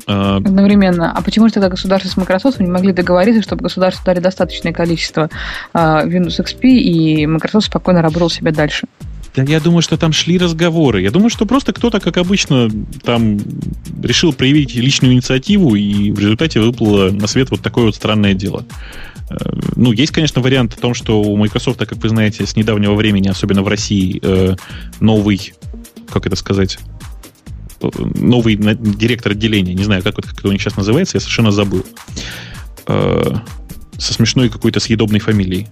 А, 0.08 0.38
Одновременно. 0.38 1.12
А 1.12 1.20
почему 1.20 1.48
же 1.48 1.54
тогда 1.54 1.68
государство 1.68 2.08
с 2.08 2.16
Microsoft 2.16 2.58
не 2.60 2.66
могли 2.66 2.92
договориться, 2.92 3.42
чтобы 3.42 3.62
государству 3.62 4.04
дали 4.06 4.20
достаточное 4.20 4.72
количество 4.72 5.28
а, 5.74 6.06
Windows 6.06 6.40
XP, 6.42 6.62
и 6.62 7.26
Microsoft 7.26 7.66
спокойно 7.66 8.00
работал 8.00 8.30
себе 8.30 8.50
дальше? 8.50 8.86
Да 9.36 9.42
я 9.42 9.60
думаю, 9.60 9.82
что 9.82 9.98
там 9.98 10.12
шли 10.12 10.38
разговоры. 10.38 11.02
Я 11.02 11.10
думаю, 11.10 11.28
что 11.28 11.44
просто 11.44 11.74
кто-то, 11.74 12.00
как 12.00 12.16
обычно, 12.16 12.70
там 13.04 13.38
решил 14.02 14.32
проявить 14.32 14.74
личную 14.74 15.12
инициативу, 15.12 15.74
и 15.74 16.10
в 16.10 16.18
результате 16.18 16.60
выплыло 16.60 17.10
на 17.10 17.26
свет 17.26 17.50
вот 17.50 17.60
такое 17.60 17.84
вот 17.84 17.94
странное 17.94 18.32
дело. 18.32 18.64
Э, 19.28 19.34
ну, 19.76 19.92
есть, 19.92 20.12
конечно, 20.12 20.40
вариант 20.40 20.72
в 20.72 20.80
том, 20.80 20.94
что 20.94 21.20
у 21.20 21.36
Microsoft, 21.36 21.78
как 21.78 21.98
вы 21.98 22.08
знаете, 22.08 22.46
с 22.46 22.56
недавнего 22.56 22.94
времени, 22.94 23.28
особенно 23.28 23.62
в 23.62 23.68
России, 23.68 24.18
э, 24.22 24.56
новый, 25.00 25.52
как 26.10 26.26
это 26.26 26.34
сказать, 26.34 26.78
новый 27.80 28.56
директор 28.56 29.32
отделения, 29.32 29.74
не 29.74 29.84
знаю, 29.84 30.02
как, 30.02 30.16
как 30.16 30.38
это 30.38 30.48
у 30.48 30.52
них 30.52 30.60
сейчас 30.60 30.76
называется, 30.76 31.16
я 31.16 31.20
совершенно 31.20 31.50
забыл, 31.50 31.84
э, 32.86 33.34
со 33.98 34.12
смешной 34.12 34.48
какой-то 34.48 34.80
съедобной 34.80 35.20
фамилией. 35.20 35.68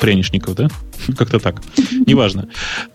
Прянишников, 0.00 0.56
да? 0.56 0.68
Как-то 1.16 1.38
так. 1.38 1.62
Неважно. 2.06 2.48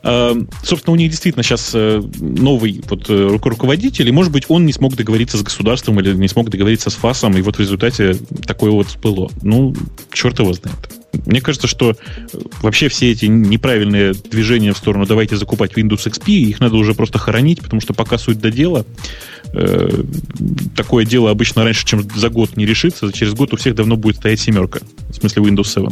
Э, 0.04 0.36
собственно, 0.63 0.93
у 0.93 0.97
них 0.97 1.10
действительно 1.10 1.43
сейчас 1.43 1.71
э, 1.73 2.02
новый 2.19 2.84
вот, 2.89 3.10
руководитель, 3.10 4.10
и, 4.10 4.12
может 4.12 4.32
быть, 4.32 4.45
он 4.50 4.65
не 4.65 4.73
смог 4.73 4.95
договориться 4.95 5.38
с 5.38 5.43
государством 5.43 6.00
или 6.02 6.13
не 6.13 6.28
смог 6.28 6.50
договориться 6.50 6.89
с 6.89 6.95
ФАСом, 6.95 7.38
и 7.38 7.41
вот 7.41 7.56
в 7.56 7.60
результате 7.60 8.15
такое 8.45 8.71
вот 8.71 8.88
всплыло. 8.88 9.32
Ну, 9.41 9.73
черт 10.12 10.39
его 10.39 10.52
знает. 10.54 10.97
Мне 11.25 11.41
кажется, 11.41 11.67
что 11.67 11.91
э, 11.91 12.38
вообще 12.62 12.89
все 12.89 13.12
эти 13.12 13.25
неправильные 13.25 14.13
движения 14.13 14.73
в 14.73 14.77
сторону 14.77 15.06
давайте 15.06 15.38
закупать 15.38 15.73
Windows 15.73 16.08
XP, 16.08 16.32
их 16.32 16.60
надо 16.60 16.75
уже 16.75 16.93
просто 16.93 17.17
хоронить, 17.19 17.62
потому 17.62 17.82
что 17.82 17.93
пока 17.93 18.17
суть 18.17 18.39
до 18.39 18.51
дела, 18.51 18.86
э, 19.53 20.03
такое 20.75 21.06
дело 21.06 21.32
обычно 21.32 21.63
раньше, 21.63 21.86
чем 21.86 22.08
за 22.15 22.30
год 22.30 22.58
не 22.58 22.65
решится, 22.65 23.12
через 23.12 23.34
год 23.34 23.53
у 23.53 23.58
всех 23.58 23.75
давно 23.75 23.97
будет 23.97 24.17
стоять 24.17 24.39
семерка, 24.39 24.80
в 25.10 25.13
смысле 25.13 25.43
Windows 25.43 25.67
7. 25.67 25.89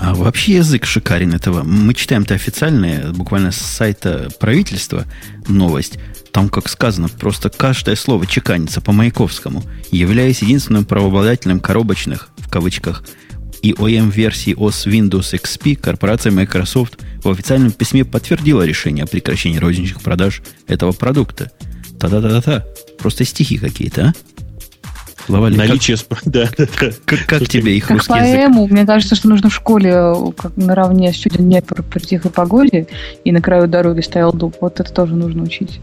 А 0.00 0.14
вообще 0.14 0.56
язык 0.56 0.86
шикарен 0.86 1.34
этого. 1.34 1.62
Мы 1.62 1.94
читаем-то 1.94 2.34
официальные, 2.34 3.12
буквально 3.12 3.52
с 3.52 3.56
сайта 3.56 4.28
правительства 4.40 5.04
новость. 5.48 5.98
Там, 6.32 6.48
как 6.48 6.68
сказано, 6.68 7.08
просто 7.08 7.50
каждое 7.50 7.94
слово 7.94 8.26
чеканится 8.26 8.80
по 8.80 8.92
Маяковскому, 8.92 9.62
являясь 9.90 10.40
единственным 10.40 10.86
правообладателем 10.86 11.60
коробочных, 11.60 12.30
в 12.38 12.48
кавычках, 12.48 13.04
и 13.62 13.72
OEM-версии 13.72 14.54
OS 14.54 14.86
Windows 14.86 15.32
XP 15.40 15.76
корпорация 15.76 16.32
Microsoft 16.32 16.98
в 17.22 17.30
официальном 17.30 17.72
письме 17.72 18.04
подтвердила 18.04 18.62
решение 18.62 19.04
о 19.04 19.06
прекращении 19.06 19.58
розничных 19.58 20.02
продаж 20.02 20.42
этого 20.66 20.92
продукта. 20.92 21.50
Та-та-та-та-та. 21.98 22.64
Просто 22.98 23.24
стихи 23.24 23.58
какие-то, 23.58 24.06
а? 24.06 24.12
Лавали, 25.28 25.56
Наличие... 25.56 25.96
Как, 25.96 26.20
да, 26.24 26.50
да, 26.58 26.66
да. 26.80 26.90
Как, 27.04 27.26
как 27.26 27.48
тебе 27.48 27.76
их 27.76 27.86
как 27.86 27.98
русский 27.98 28.12
поэму, 28.12 28.62
язык? 28.62 28.72
Мне 28.72 28.86
кажется, 28.86 29.14
что 29.14 29.28
нужно 29.28 29.50
в 29.50 29.54
школе 29.54 30.12
как 30.36 30.56
наравне 30.56 31.12
с 31.12 31.16
чудом 31.16 31.48
нет 31.48 31.66
при 31.66 32.00
тихой 32.00 32.30
погоде 32.30 32.88
и 33.24 33.30
на 33.30 33.40
краю 33.40 33.68
дороги 33.68 34.00
стоял 34.00 34.32
дуб. 34.32 34.56
Вот 34.60 34.80
это 34.80 34.92
тоже 34.92 35.14
нужно 35.14 35.44
учить. 35.44 35.80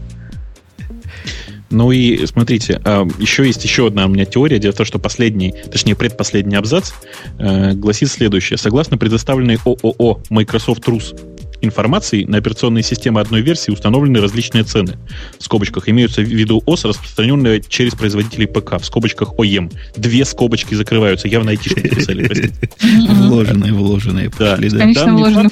Ну 1.70 1.92
и 1.92 2.26
смотрите, 2.26 2.80
а, 2.84 3.06
еще 3.18 3.46
есть 3.46 3.62
еще 3.64 3.86
одна 3.86 4.06
у 4.06 4.08
меня 4.08 4.24
теория. 4.24 4.58
Дело 4.58 4.72
в 4.72 4.76
том, 4.76 4.86
что 4.86 4.98
последний, 4.98 5.54
точнее 5.70 5.94
предпоследний 5.94 6.58
абзац 6.58 6.90
э, 7.38 7.72
гласит 7.74 8.10
следующее. 8.10 8.56
Согласно 8.56 8.98
предоставленной 8.98 9.58
ООО 9.64 10.22
Microsoft 10.30 10.86
Rus 10.88 11.16
информации, 11.62 12.24
на 12.24 12.38
операционные 12.38 12.82
системы 12.82 13.20
одной 13.20 13.42
версии 13.42 13.70
установлены 13.70 14.20
различные 14.20 14.64
цены. 14.64 14.98
В 15.38 15.44
скобочках 15.44 15.88
имеются 15.88 16.22
в 16.22 16.24
виду 16.24 16.62
ОС, 16.66 16.84
распространенные 16.84 17.62
через 17.66 17.94
производителей 17.94 18.46
ПК. 18.46 18.80
В 18.80 18.84
скобочках 18.84 19.38
ОЕМ. 19.38 19.70
Две 19.96 20.24
скобочки 20.24 20.74
закрываются. 20.74 21.28
Явно 21.28 21.50
айтишники 21.50 21.88
писали, 21.94 22.26
простите. 22.26 22.70
Вложенные, 23.08 23.72
вложенные. 23.72 24.30
Да, 24.38 24.56
Конечно, 24.56 25.50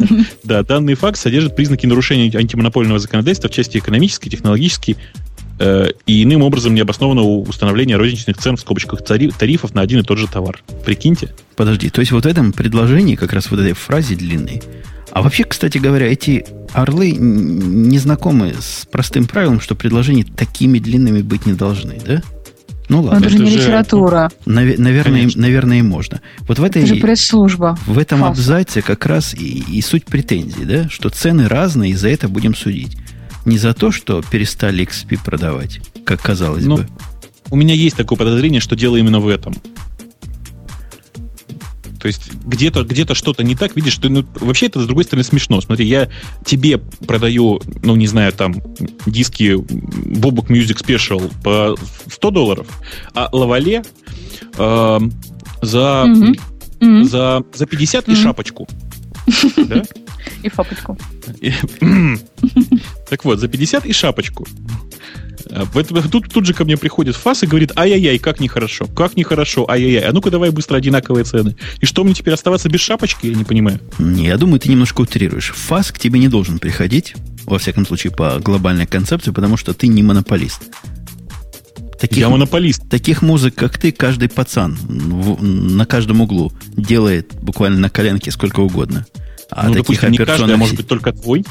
Да, 0.44 0.62
данный 0.62 0.94
факт 0.94 1.18
содержит 1.18 1.56
признаки 1.56 1.86
нарушения 1.86 2.30
антимонопольного 2.36 2.98
законодательства 2.98 3.48
в 3.48 3.52
части 3.52 3.78
экономической, 3.78 4.30
технологической 4.30 4.96
и 5.60 6.22
иным 6.22 6.42
образом 6.42 6.74
необоснованного 6.74 7.26
установления 7.40 7.96
розничных 7.96 8.38
цен 8.38 8.56
в 8.56 8.60
скобочках 8.60 9.04
тарифов 9.04 9.74
на 9.74 9.82
один 9.82 10.00
и 10.00 10.02
тот 10.02 10.18
же 10.18 10.26
товар. 10.26 10.62
Прикиньте. 10.84 11.34
Подожди, 11.56 11.90
то 11.90 12.00
есть 12.00 12.12
вот 12.12 12.24
в 12.24 12.28
этом 12.28 12.52
предложении, 12.52 13.16
как 13.16 13.32
раз 13.32 13.50
в 13.50 13.54
этой 13.54 13.74
фразе 13.74 14.14
длинной, 14.14 14.62
а 15.12 15.22
вообще, 15.22 15.44
кстати 15.44 15.78
говоря, 15.78 16.06
эти 16.06 16.46
орлы 16.72 17.10
не 17.10 17.98
знакомы 17.98 18.54
с 18.58 18.86
простым 18.86 19.26
правилом, 19.26 19.60
что 19.60 19.74
предложения 19.74 20.24
такими 20.24 20.78
длинными 20.78 21.20
быть 21.22 21.46
не 21.46 21.52
должны, 21.52 21.98
да? 22.06 22.22
Ну 22.88 23.02
ладно. 23.02 23.24
Это 23.24 23.30
же 23.30 23.38
не 23.38 23.50
литература. 23.50 24.30
Нав- 24.46 24.78
наверное, 24.78 25.28
наверное, 25.34 25.78
и 25.78 25.82
можно. 25.82 26.20
Вот 26.40 26.58
в 26.58 26.64
этой... 26.64 26.82
Это 26.82 26.94
же 26.94 27.00
пресс-служба. 27.00 27.78
В 27.86 27.98
этом 27.98 28.20
Фас. 28.20 28.30
абзаце 28.30 28.82
как 28.82 29.06
раз 29.06 29.34
и, 29.34 29.64
и 29.68 29.80
суть 29.80 30.06
претензий, 30.06 30.64
да? 30.64 30.88
Что 30.88 31.08
цены 31.08 31.46
разные, 31.48 31.92
и 31.92 31.94
за 31.94 32.08
это 32.08 32.28
будем 32.28 32.54
судить. 32.54 32.96
Не 33.44 33.58
за 33.58 33.74
то, 33.74 33.90
что 33.90 34.22
перестали 34.22 34.84
XP 34.84 35.18
продавать, 35.24 35.80
как 36.04 36.20
казалось 36.20 36.64
ну, 36.64 36.76
бы. 36.76 36.88
У 37.50 37.56
меня 37.56 37.74
есть 37.74 37.96
такое 37.96 38.18
подозрение, 38.18 38.60
что 38.60 38.76
дело 38.76 38.96
именно 38.96 39.20
в 39.20 39.28
этом. 39.28 39.54
То 42.00 42.06
есть 42.06 42.32
где-то 42.46 42.82
где 42.84 43.06
что-то 43.14 43.44
не 43.44 43.54
так, 43.54 43.76
видишь, 43.76 43.92
что 43.92 44.08
ну, 44.08 44.24
вообще 44.40 44.66
это, 44.66 44.80
с 44.80 44.86
другой 44.86 45.04
стороны, 45.04 45.22
смешно. 45.22 45.60
Смотри, 45.60 45.86
я 45.86 46.08
тебе 46.46 46.78
продаю, 46.78 47.60
ну, 47.82 47.94
не 47.94 48.06
знаю, 48.06 48.32
там, 48.32 48.54
диски 49.04 49.52
Bobok 49.52 50.46
Music 50.46 50.82
Special 50.82 51.30
по 51.42 51.76
100 52.10 52.30
долларов, 52.30 52.66
а 53.14 53.28
Лавале 53.32 53.82
э, 54.56 55.00
за, 55.60 56.04
mm-hmm. 56.06 57.04
за, 57.04 57.44
за 57.52 57.66
50 57.66 58.08
mm-hmm. 58.08 58.12
и 58.12 58.16
шапочку. 58.16 58.68
И 60.42 60.48
фапочку. 60.48 60.98
Так 63.08 63.24
вот, 63.24 63.40
за 63.40 63.48
50 63.48 63.86
и 63.86 63.92
шапочку. 63.92 64.46
А, 65.50 65.66
тут, 66.10 66.32
тут 66.32 66.46
же 66.46 66.54
ко 66.54 66.64
мне 66.64 66.76
приходит 66.76 67.16
ФАС 67.16 67.42
и 67.42 67.46
говорит, 67.46 67.72
ай-яй-яй, 67.76 68.18
как 68.18 68.40
нехорошо, 68.40 68.86
как 68.86 69.16
нехорошо, 69.16 69.68
ай-яй-яй, 69.68 70.02
а 70.02 70.12
ну-ка 70.12 70.30
давай 70.30 70.50
быстро 70.50 70.76
одинаковые 70.76 71.24
цены. 71.24 71.56
И 71.80 71.86
что, 71.86 72.04
мне 72.04 72.14
теперь 72.14 72.34
оставаться 72.34 72.68
без 72.68 72.80
шапочки, 72.80 73.26
я 73.26 73.34
не 73.34 73.44
понимаю. 73.44 73.80
Не, 73.98 74.26
я 74.26 74.36
думаю, 74.36 74.60
ты 74.60 74.68
немножко 74.68 75.00
утрируешь. 75.00 75.52
ФАС 75.54 75.90
к 75.90 75.98
тебе 75.98 76.20
не 76.20 76.28
должен 76.28 76.58
приходить, 76.58 77.14
во 77.44 77.58
всяком 77.58 77.86
случае, 77.86 78.12
по 78.12 78.38
глобальной 78.38 78.86
концепции, 78.86 79.32
потому 79.32 79.56
что 79.56 79.74
ты 79.74 79.88
не 79.88 80.02
монополист. 80.02 80.62
Таких, 82.00 82.18
я 82.18 82.28
монополист. 82.30 82.88
Таких 82.88 83.20
музык, 83.20 83.54
как 83.54 83.76
ты, 83.76 83.92
каждый 83.92 84.30
пацан 84.30 84.74
в, 84.74 85.42
на 85.42 85.84
каждом 85.84 86.22
углу 86.22 86.50
делает 86.74 87.34
буквально 87.42 87.78
на 87.78 87.90
коленке 87.90 88.30
сколько 88.30 88.60
угодно. 88.60 89.04
А 89.50 89.66
ну, 89.66 89.74
таких 89.74 90.00
допустим, 90.00 90.10
не 90.12 90.18
каждый, 90.18 90.54
а 90.54 90.56
может 90.56 90.76
быть 90.76 90.86
только 90.86 91.12
твой? 91.12 91.44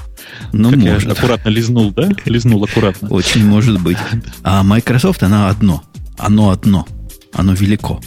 Ну, 0.53 0.71
как 0.71 0.79
может. 0.79 1.03
Я 1.03 1.11
аккуратно 1.11 1.49
лизнул, 1.49 1.91
да? 1.91 2.09
Лизнул 2.25 2.63
аккуратно. 2.63 3.09
Очень 3.09 3.45
может 3.45 3.79
быть. 3.81 3.97
А 4.43 4.63
Microsoft, 4.63 5.23
она 5.23 5.49
одно. 5.49 5.83
Оно 6.17 6.49
одно. 6.49 6.87
Оно 7.33 7.53
велико. 7.53 8.01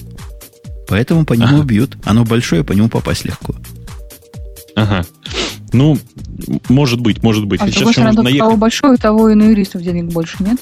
Поэтому 0.88 1.24
по 1.24 1.34
нему 1.34 1.58
ага. 1.58 1.64
бьют. 1.64 1.96
Оно 2.04 2.24
большое, 2.24 2.64
по 2.64 2.72
нему 2.72 2.88
попасть 2.88 3.24
легко. 3.24 3.54
Ага. 4.74 5.04
Ну, 5.72 5.98
может 6.68 7.00
быть, 7.00 7.22
может 7.22 7.46
быть. 7.46 7.60
А 7.60 7.68
с 7.68 7.74
другой 7.74 7.92
стороны, 7.92 8.22
наехать... 8.22 8.40
того 8.40 8.56
большое, 8.56 8.96
того 8.96 9.28
и 9.30 9.34
на 9.34 9.44
юристов 9.44 9.82
денег 9.82 10.12
больше, 10.12 10.36
нет? 10.40 10.58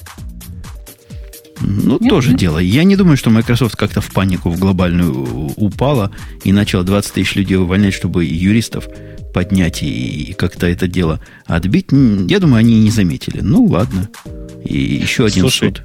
Ну, 1.70 1.98
нет, 2.00 2.10
тоже 2.10 2.30
нет? 2.30 2.40
дело. 2.40 2.58
Я 2.58 2.84
не 2.84 2.96
думаю, 2.96 3.16
что 3.16 3.30
Microsoft 3.30 3.76
как-то 3.76 4.00
в 4.00 4.10
панику 4.12 4.50
в 4.50 4.58
глобальную 4.58 5.52
упала 5.56 6.10
и 6.44 6.52
начала 6.52 6.82
20 6.82 7.12
тысяч 7.12 7.34
людей 7.34 7.56
увольнять, 7.56 7.94
чтобы 7.94 8.24
юристов 8.24 8.88
поднять 9.32 9.82
и, 9.82 9.86
и 9.86 10.32
как-то 10.32 10.66
это 10.66 10.88
дело 10.88 11.20
отбить, 11.46 11.86
я 11.92 12.40
думаю, 12.40 12.60
они 12.60 12.80
не 12.80 12.90
заметили. 12.90 13.40
Ну, 13.40 13.64
ладно. 13.64 14.08
И 14.64 14.78
еще 14.78 15.26
один 15.26 15.42
Слушай, 15.42 15.68
суд. 15.68 15.82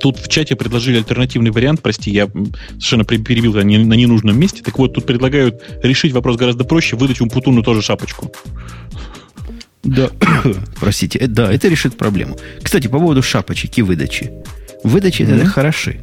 Тут 0.00 0.18
в 0.18 0.28
чате 0.28 0.56
предложили 0.56 0.98
альтернативный 0.98 1.50
вариант, 1.50 1.82
прости, 1.82 2.10
я 2.10 2.28
совершенно 2.72 3.04
перебил 3.04 3.54
на 3.54 3.62
ненужном 3.62 4.38
месте. 4.38 4.62
Так 4.62 4.78
вот, 4.78 4.94
тут 4.94 5.06
предлагают 5.06 5.62
решить 5.82 6.12
вопрос 6.12 6.36
гораздо 6.36 6.64
проще, 6.64 6.96
выдать 6.96 7.20
Умпутуну 7.20 7.62
тоже 7.62 7.82
шапочку. 7.82 8.32
Да, 9.82 10.10
простите, 10.80 11.18
э, 11.18 11.26
да, 11.26 11.52
это 11.52 11.68
решит 11.68 11.96
проблему. 11.96 12.38
Кстати, 12.62 12.86
по 12.86 12.98
поводу 12.98 13.22
шапочек 13.22 13.78
и 13.78 13.82
выдачи. 13.82 14.30
Выдачи 14.84 15.22
mm-hmm. 15.22 15.36
это 15.36 15.46
хороши. 15.46 16.00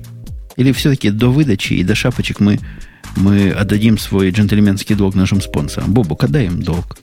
Или 0.56 0.72
все-таки 0.72 1.10
до 1.10 1.30
выдачи 1.30 1.74
и 1.74 1.84
до 1.84 1.96
шапочек 1.96 2.40
мы 2.40 2.60
мы 3.16 3.52
отдадим 3.52 3.98
свой 3.98 4.30
джентльменский 4.32 4.96
долг 4.96 5.16
нашим 5.16 5.42
спонсорам. 5.42 5.94
Бобу, 5.94 6.18
отдай 6.20 6.46
им 6.46 6.62
долг. 6.62 6.98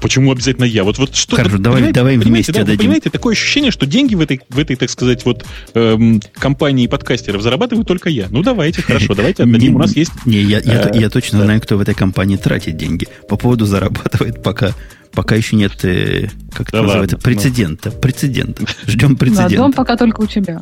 Почему 0.00 0.32
обязательно 0.32 0.66
я? 0.66 0.84
Вот, 0.84 0.98
вот 0.98 1.14
что 1.14 1.36
Хорошо, 1.36 1.56
давай, 1.56 1.90
давай 1.90 2.18
вместе 2.18 2.52
да, 2.52 2.60
отдадим. 2.60 2.80
понимаете, 2.80 3.08
такое 3.08 3.32
ощущение, 3.32 3.70
что 3.70 3.86
деньги 3.86 4.14
в 4.14 4.20
этой, 4.20 4.42
в 4.50 4.58
этой 4.58 4.76
так 4.76 4.90
сказать, 4.90 5.24
вот 5.24 5.46
эм, 5.72 6.20
компании 6.34 6.86
подкастеров 6.88 7.40
зарабатываю 7.40 7.86
только 7.86 8.10
я. 8.10 8.26
Ну, 8.28 8.42
давайте, 8.42 8.82
хорошо, 8.82 9.14
давайте 9.16 9.44
отдадим. 9.44 9.76
У 9.76 9.78
нас 9.78 9.96
есть... 9.96 10.12
Не, 10.26 10.42
я, 10.42 10.60
я, 10.60 10.90
я 10.92 11.08
точно 11.08 11.42
знаю, 11.42 11.58
кто 11.62 11.78
в 11.78 11.80
этой 11.80 11.94
компании 11.94 12.36
тратит 12.36 12.76
деньги. 12.76 13.08
По 13.30 13.38
поводу 13.38 13.64
зарабатывает 13.64 14.42
пока 14.42 14.74
пока 15.12 15.36
еще 15.36 15.56
нет, 15.56 15.72
э, 15.84 16.28
как 16.52 16.68
это 16.68 16.82
называется, 16.82 17.16
прецедента. 17.16 17.90
Прецедента. 17.90 18.66
Ждем 18.86 19.16
прецедента. 19.16 19.50
Да, 19.50 19.56
дом 19.56 19.72
пока 19.72 19.96
только 19.96 20.20
у 20.20 20.26
тебя. 20.26 20.60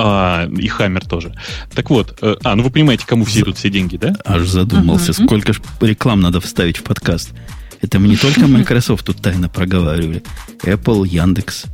А, 0.00 0.48
и 0.56 0.68
Хаммер 0.68 1.04
тоже. 1.04 1.34
Так 1.74 1.90
вот, 1.90 2.16
э, 2.22 2.36
а, 2.44 2.54
ну 2.54 2.62
вы 2.62 2.70
понимаете, 2.70 3.04
кому 3.04 3.24
все 3.24 3.40
идут 3.40 3.58
все 3.58 3.68
деньги, 3.68 3.96
да? 3.96 4.14
Аж 4.24 4.46
задумался, 4.46 5.10
uh-huh. 5.10 5.24
сколько 5.26 5.52
ж 5.52 5.60
реклам 5.80 6.20
надо 6.20 6.40
вставить 6.40 6.76
в 6.76 6.84
подкаст. 6.84 7.32
Это 7.80 7.98
мы 7.98 8.06
не 8.06 8.16
только 8.16 8.40
Microsoft 8.46 9.04
тут 9.04 9.20
тайно 9.20 9.48
проговаривали. 9.48 10.22
Apple, 10.62 11.06
Яндекс. 11.06 11.64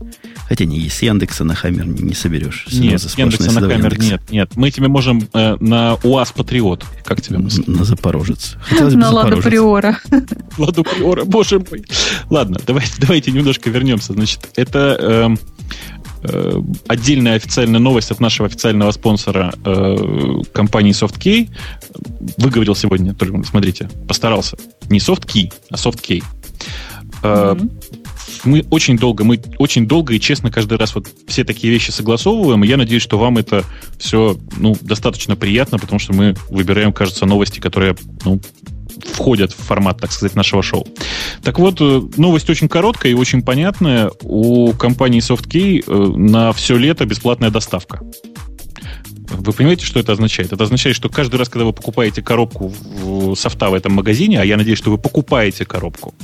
Хотя 0.49 0.65
не, 0.65 0.89
с 0.89 1.03
Яндекса 1.03 1.45
на 1.45 1.55
Хаммер 1.55 1.87
не, 1.87 2.03
не 2.03 2.15
соберешь. 2.15 2.67
Нет, 2.73 3.01
с 3.01 3.17
Яндекса 3.17 3.53
на 3.53 3.61
Хаммер 3.61 3.93
Яндекс. 3.93 4.07
нет, 4.07 4.23
нет. 4.31 4.57
Мы 4.57 4.71
тебе 4.71 4.89
можем 4.89 5.27
э, 5.33 5.57
на 5.61 5.95
УАЗ 6.03 6.33
Патриот. 6.33 6.85
Как 7.05 7.23
тебе 7.23 7.39
мысль? 7.39 7.65
На 7.67 7.85
Запорожец. 7.85 8.57
Хотелось 8.63 8.95
на 8.95 9.11
Ладу 9.11 9.41
Приора. 9.41 9.99
Ладу 10.59 10.85
Приора, 10.85 11.25
боже 11.25 11.59
мой. 11.59 11.85
Ладно, 12.29 12.59
давайте, 12.67 12.93
давайте 12.99 13.33
немножко 13.33 13.71
вернемся. 13.71 14.13
Значит, 14.13 14.49
это... 14.57 14.97
Э, 14.99 15.37
Э, 16.27 16.61
отдельная 16.87 17.35
официальная 17.35 17.81
новость 17.81 18.11
от 18.11 18.19
нашего 18.19 18.47
официального 18.47 18.91
спонсора 18.93 19.53
э, 19.65 20.43
компании 20.53 20.93
SoftKey. 20.93 21.51
Выговорил 22.39 22.75
сегодня, 22.75 23.15
только 23.15 23.43
смотрите, 23.45 23.91
постарался. 24.09 24.57
Не 24.89 25.01
SoftKey, 25.01 25.53
а 25.71 25.75
SoftKey. 25.75 26.23
Mm-hmm. 27.23 27.71
Мы 28.45 28.65
очень 28.71 28.99
долго, 28.99 29.25
мы 29.25 29.41
очень 29.59 29.87
долго 29.87 30.15
и 30.15 30.21
честно 30.21 30.51
каждый 30.51 30.79
раз 30.79 30.95
вот 30.95 31.09
все 31.27 31.45
такие 31.45 31.73
вещи 31.73 31.91
согласовываем, 31.91 32.65
и 32.65 32.67
я 32.67 32.77
надеюсь, 32.77 33.03
что 33.03 33.19
вам 33.19 33.39
это 33.39 33.65
все 33.99 34.39
ну, 34.57 34.77
достаточно 34.81 35.37
приятно, 35.37 35.79
потому 35.79 35.99
что 35.99 36.15
мы 36.15 36.35
выбираем, 36.51 36.93
кажется, 36.93 37.27
новости, 37.27 37.61
которые 37.61 37.97
ну, 38.25 38.41
входят 39.13 39.53
в 39.53 39.57
формат, 39.57 40.01
так 40.01 40.13
сказать, 40.13 40.35
нашего 40.35 40.63
шоу. 40.63 40.87
Так 41.43 41.59
вот, 41.59 41.81
э, 41.81 42.03
новость 42.17 42.51
очень 42.51 42.69
короткая 42.69 43.13
и 43.13 43.15
очень 43.15 43.43
понятная. 43.43 44.11
У 44.23 44.73
компании 44.73 45.21
SoftKey 45.21 45.85
э, 45.87 46.17
на 46.17 46.53
все 46.53 46.77
лето 46.77 47.05
бесплатная 47.07 47.51
доставка. 47.51 48.01
Вы 49.31 49.53
понимаете, 49.53 49.85
что 49.85 50.01
это 50.01 50.13
означает? 50.13 50.53
Это 50.53 50.65
означает, 50.65 50.97
что 50.97 51.09
каждый 51.09 51.37
раз, 51.37 51.49
когда 51.49 51.65
вы 51.65 51.73
покупаете 51.73 52.23
коробку 52.23 52.69
в 52.69 53.35
софта 53.37 53.71
в 53.71 53.75
этом 53.75 53.93
магазине, 53.93 54.41
а 54.41 54.45
я 54.45 54.57
надеюсь, 54.57 54.79
что 54.79 54.91
вы 54.91 54.99
покупаете 54.99 55.65
коробку, 55.65 56.15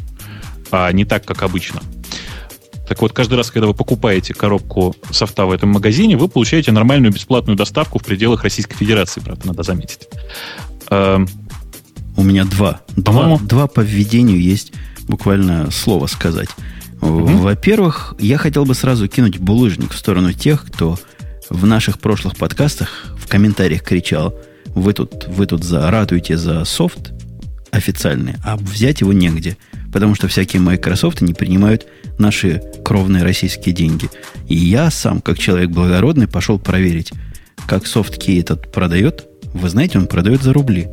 а 0.70 0.92
не 0.92 1.04
так, 1.04 1.24
как 1.24 1.42
обычно. 1.42 1.80
Так 2.88 3.00
вот, 3.02 3.12
каждый 3.12 3.34
раз, 3.34 3.50
когда 3.50 3.68
вы 3.68 3.74
покупаете 3.74 4.34
коробку 4.34 4.96
софта 5.12 5.46
в 5.46 5.52
этом 5.52 5.70
магазине, 5.70 6.16
вы 6.16 6.28
получаете 6.28 6.72
нормальную 6.72 7.12
бесплатную 7.12 7.56
доставку 7.56 8.00
в 8.00 8.04
пределах 8.04 8.42
Российской 8.42 8.76
Федерации, 8.76 9.20
правда, 9.20 9.46
надо 9.46 9.62
заметить. 9.62 10.08
У 12.16 12.22
меня 12.22 12.44
два. 12.44 12.82
Два, 12.96 13.38
два 13.38 13.66
по 13.66 13.80
введению 13.80 14.40
есть 14.40 14.72
буквально 15.08 15.70
слово 15.70 16.06
сказать. 16.06 16.48
Угу. 17.00 17.38
Во-первых, 17.38 18.14
я 18.18 18.38
хотел 18.38 18.64
бы 18.64 18.74
сразу 18.74 19.08
кинуть 19.08 19.38
булыжник 19.38 19.92
в 19.92 19.96
сторону 19.98 20.32
тех, 20.32 20.64
кто 20.66 20.98
в 21.48 21.66
наших 21.66 21.98
прошлых 21.98 22.36
подкастах 22.36 22.88
в 23.18 23.26
комментариях 23.26 23.82
кричал, 23.82 24.34
вы 24.74 24.92
тут, 24.92 25.26
вы 25.28 25.46
тут 25.46 25.64
за, 25.64 25.90
ратуете 25.90 26.36
за 26.36 26.64
софт 26.64 27.12
официальный, 27.70 28.34
а 28.44 28.56
взять 28.56 29.00
его 29.00 29.12
негде. 29.12 29.56
потому 29.92 30.14
что 30.14 30.28
всякие 30.28 30.62
Microsoft 30.62 31.20
не 31.20 31.34
принимают 31.34 31.86
наши 32.18 32.62
кровные 32.84 33.24
российские 33.24 33.74
деньги. 33.74 34.08
И 34.48 34.54
я 34.54 34.90
сам, 34.90 35.20
как 35.20 35.38
человек 35.38 35.70
благородный, 35.70 36.28
пошел 36.28 36.58
проверить, 36.58 37.12
как 37.66 37.84
SoftKey 37.84 38.40
этот 38.40 38.70
продает. 38.70 39.26
Вы 39.52 39.68
знаете, 39.68 39.98
он 39.98 40.06
продает 40.06 40.42
за 40.42 40.52
рубли. 40.52 40.88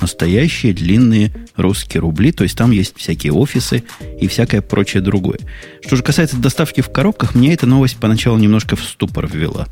Настоящие 0.00 0.72
длинные 0.72 1.32
русские 1.56 2.00
рубли, 2.00 2.32
то 2.32 2.44
есть 2.44 2.56
там 2.56 2.70
есть 2.70 2.96
всякие 2.96 3.32
офисы 3.32 3.84
и 4.20 4.28
всякое 4.28 4.62
прочее 4.62 5.02
другое. 5.02 5.38
Что 5.84 5.96
же 5.96 6.02
касается 6.02 6.36
доставки 6.36 6.80
в 6.80 6.90
коробках, 6.90 7.34
мне 7.34 7.52
эта 7.52 7.66
новость 7.66 7.96
поначалу 7.96 8.38
немножко 8.38 8.76
в 8.76 8.82
ступор 8.82 9.26
ввела. 9.26 9.66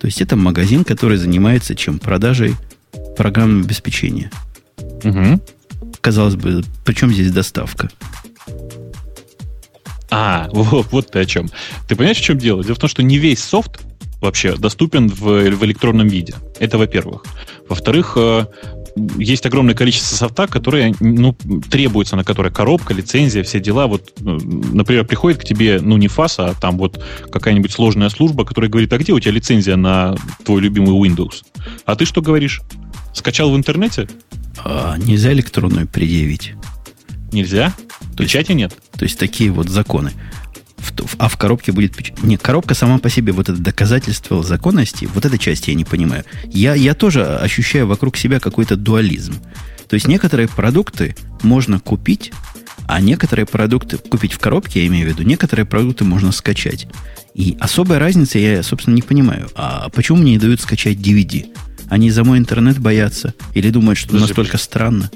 То 0.00 0.06
есть 0.06 0.20
это 0.20 0.36
магазин, 0.36 0.84
который 0.84 1.16
занимается 1.16 1.74
чем? 1.74 1.98
Продажей 1.98 2.54
программного 3.16 3.64
обеспечения. 3.64 4.30
Угу. 5.04 5.40
Казалось 6.00 6.36
бы, 6.36 6.62
причем 6.84 7.12
здесь 7.12 7.32
доставка? 7.32 7.90
А, 10.10 10.48
вот, 10.52 10.86
вот 10.90 11.10
ты 11.10 11.20
о 11.20 11.24
чем. 11.24 11.50
Ты 11.88 11.96
понимаешь, 11.96 12.18
в 12.18 12.22
чем 12.22 12.38
дело? 12.38 12.62
Дело 12.62 12.76
в 12.76 12.78
том, 12.78 12.88
что 12.88 13.02
не 13.02 13.18
весь 13.18 13.42
софт 13.42 13.80
вообще 14.20 14.56
доступен 14.56 15.08
в, 15.08 15.22
в 15.22 15.64
электронном 15.64 16.08
виде. 16.08 16.34
Это 16.58 16.78
во-первых. 16.78 17.24
Во-вторых, 17.68 18.14
э, 18.16 18.46
есть 19.18 19.46
огромное 19.46 19.74
количество 19.74 20.16
софта, 20.16 20.46
которые, 20.46 20.94
ну, 21.00 21.34
требуется, 21.70 22.16
на 22.16 22.24
которое 22.24 22.50
коробка, 22.50 22.94
лицензия, 22.94 23.42
все 23.42 23.60
дела. 23.60 23.86
Вот, 23.86 24.12
ну, 24.20 24.38
например, 24.72 25.04
приходит 25.06 25.40
к 25.40 25.44
тебе, 25.44 25.80
ну, 25.80 25.96
не 25.96 26.08
ФАСа, 26.08 26.46
а 26.46 26.54
там 26.54 26.78
вот 26.78 27.02
какая-нибудь 27.30 27.72
сложная 27.72 28.08
служба, 28.08 28.44
которая 28.44 28.70
говорит, 28.70 28.92
а 28.92 28.98
где 28.98 29.12
у 29.12 29.20
тебя 29.20 29.32
лицензия 29.32 29.76
на 29.76 30.16
твой 30.44 30.60
любимый 30.60 30.92
Windows? 30.92 31.42
А 31.84 31.96
ты 31.96 32.04
что 32.04 32.22
говоришь? 32.22 32.60
Скачал 33.14 33.50
в 33.50 33.56
интернете? 33.56 34.08
А, 34.64 34.96
нельзя 34.98 35.32
электронную 35.32 35.86
предъявить. 35.86 36.54
Нельзя? 37.32 37.74
То 38.16 38.24
Печати 38.24 38.52
нет? 38.52 38.76
То 38.96 39.04
есть 39.04 39.18
такие 39.18 39.50
вот 39.50 39.68
законы. 39.68 40.12
А 41.18 41.28
в 41.28 41.36
коробке 41.36 41.72
будет 41.72 41.96
печать. 41.96 42.22
Не, 42.22 42.36
коробка 42.36 42.74
сама 42.74 42.98
по 42.98 43.10
себе, 43.10 43.32
вот 43.32 43.48
это 43.48 43.58
доказательство 43.58 44.42
законности, 44.42 45.08
вот 45.12 45.24
этой 45.24 45.38
части 45.38 45.70
я 45.70 45.76
не 45.76 45.84
понимаю. 45.84 46.24
Я, 46.46 46.74
я 46.74 46.94
тоже 46.94 47.24
ощущаю 47.24 47.86
вокруг 47.86 48.16
себя 48.16 48.40
какой-то 48.40 48.76
дуализм. 48.76 49.34
То 49.88 49.94
есть 49.94 50.06
некоторые 50.06 50.48
продукты 50.48 51.16
можно 51.42 51.80
купить, 51.80 52.32
а 52.86 53.00
некоторые 53.00 53.46
продукты 53.46 53.98
купить 53.98 54.32
в 54.32 54.38
коробке, 54.38 54.80
я 54.80 54.86
имею 54.86 55.06
в 55.06 55.08
виду, 55.10 55.22
некоторые 55.22 55.66
продукты 55.66 56.04
можно 56.04 56.32
скачать. 56.32 56.86
И 57.34 57.56
особой 57.60 57.98
разницы 57.98 58.38
я, 58.38 58.62
собственно, 58.62 58.94
не 58.94 59.02
понимаю. 59.02 59.48
А 59.54 59.88
почему 59.90 60.18
мне 60.18 60.32
не 60.32 60.38
дают 60.38 60.60
скачать 60.60 60.96
DVD? 60.96 61.46
Они 61.88 62.10
за 62.10 62.24
мой 62.24 62.38
интернет 62.38 62.78
боятся? 62.78 63.34
Или 63.54 63.70
думают, 63.70 63.98
что 63.98 64.08
Подожди, 64.08 64.28
настолько 64.28 64.58
странно? 64.58 65.10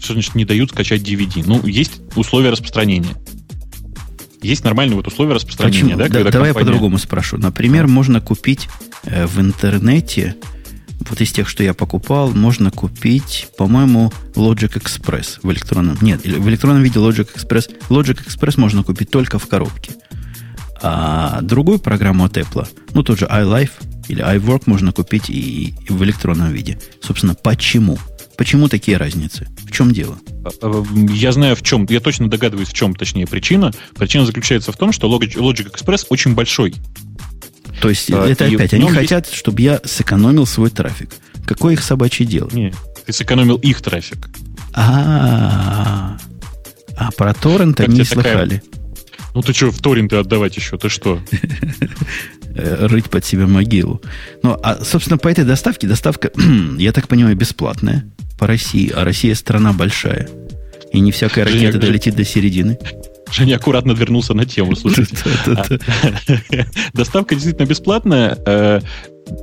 Что 0.00 0.12
значит 0.12 0.34
не 0.34 0.44
дают 0.44 0.70
скачать 0.70 1.02
DVD? 1.02 1.42
Ну, 1.46 1.64
есть 1.66 2.00
условия 2.16 2.50
распространения. 2.50 3.16
Есть 4.42 4.64
нормальные 4.64 4.96
вот 4.96 5.06
условия 5.06 5.34
распространения, 5.34 5.96
Почему? 5.96 5.98
да? 5.98 6.08
да 6.08 6.10
давай 6.10 6.32
компания... 6.32 6.48
я 6.48 6.54
по-другому 6.54 6.98
спрошу. 6.98 7.38
Например, 7.38 7.86
можно 7.86 8.20
купить 8.20 8.68
э, 9.04 9.26
в 9.26 9.40
интернете, 9.40 10.36
вот 11.00 11.20
из 11.20 11.32
тех, 11.32 11.48
что 11.48 11.62
я 11.62 11.74
покупал, 11.74 12.30
можно 12.30 12.70
купить, 12.70 13.48
по-моему, 13.56 14.12
Logic 14.34 14.72
Express 14.74 15.38
в 15.42 15.50
электронном. 15.50 15.98
Нет, 16.00 16.24
в 16.24 16.48
электронном 16.48 16.82
виде 16.82 16.98
Logic 16.98 17.28
Express. 17.34 17.70
Logic 17.88 18.24
Express 18.26 18.60
можно 18.60 18.82
купить 18.82 19.10
только 19.10 19.38
в 19.38 19.46
коробке. 19.46 19.92
А 20.80 21.40
другую 21.42 21.80
программу 21.80 22.24
от 22.24 22.36
Apple, 22.36 22.68
ну 22.94 23.02
тот 23.02 23.18
же 23.18 23.24
iLife 23.26 23.70
или 24.06 24.24
iWork 24.24 24.64
можно 24.66 24.92
купить 24.92 25.28
и 25.28 25.74
в 25.88 26.02
электронном 26.04 26.52
виде. 26.52 26.78
Собственно, 27.02 27.34
почему? 27.34 27.94
Почему 27.96 28.17
такие 28.68 28.96
разницы? 28.96 29.48
В 29.64 29.72
чем 29.72 29.92
дело? 29.92 30.16
А, 30.44 30.50
а, 30.62 30.84
я 31.10 31.32
знаю, 31.32 31.56
в 31.56 31.62
чем, 31.62 31.86
я 31.88 32.00
точно 32.00 32.30
догадываюсь, 32.30 32.68
в 32.68 32.72
чем, 32.72 32.94
точнее, 32.94 33.26
причина. 33.26 33.72
Причина 33.96 34.24
заключается 34.24 34.70
в 34.72 34.76
том, 34.76 34.92
что 34.92 35.08
Logic, 35.08 35.34
Logic 35.34 35.70
Express 35.70 36.06
очень 36.08 36.34
большой. 36.34 36.74
То 37.82 37.88
есть 37.88 38.10
а, 38.10 38.26
это 38.26 38.46
опять, 38.46 38.74
они 38.74 38.88
хотят, 38.88 39.26
есть... 39.26 39.38
чтобы 39.38 39.60
я 39.62 39.80
сэкономил 39.84 40.46
свой 40.46 40.70
трафик. 40.70 41.10
Какое 41.46 41.74
их 41.74 41.82
собачье 41.82 42.26
дело? 42.26 42.48
Нет, 42.52 42.74
ты 43.06 43.12
сэкономил 43.12 43.56
их 43.56 43.80
трафик. 43.80 44.28
А, 44.74 46.16
а 46.96 47.10
про 47.12 47.34
торрент 47.34 47.80
они 47.80 47.98
не 47.98 48.04
слыхали. 48.04 48.62
Ну 49.34 49.42
ты 49.42 49.52
что, 49.52 49.70
в 49.70 49.80
торренты 49.80 50.16
отдавать 50.16 50.56
еще? 50.56 50.78
Ты 50.78 50.88
что? 50.88 51.20
Рыть 52.54 53.10
под 53.10 53.24
себя 53.24 53.46
могилу. 53.46 54.00
Ну, 54.42 54.58
а, 54.62 54.84
собственно, 54.84 55.18
по 55.18 55.28
этой 55.28 55.44
доставке, 55.44 55.86
доставка, 55.86 56.30
я 56.78 56.92
так 56.92 57.08
понимаю, 57.08 57.36
бесплатная 57.36 58.10
по 58.38 58.46
России, 58.46 58.90
а 58.94 59.04
Россия 59.04 59.34
страна 59.34 59.72
большая. 59.72 60.28
И 60.92 61.00
не 61.00 61.12
всякая 61.12 61.46
Женя, 61.46 61.66
ракета 61.66 61.86
долетит 61.86 62.16
до 62.16 62.24
середины. 62.24 62.78
Женя 63.30 63.56
аккуратно 63.56 63.92
вернулся 63.92 64.34
на 64.34 64.46
тему, 64.46 64.74
слушайте. 64.74 65.16
Доставка 66.94 67.34
действительно 67.34 67.66
бесплатная. 67.66 68.38
Э, 68.46 68.80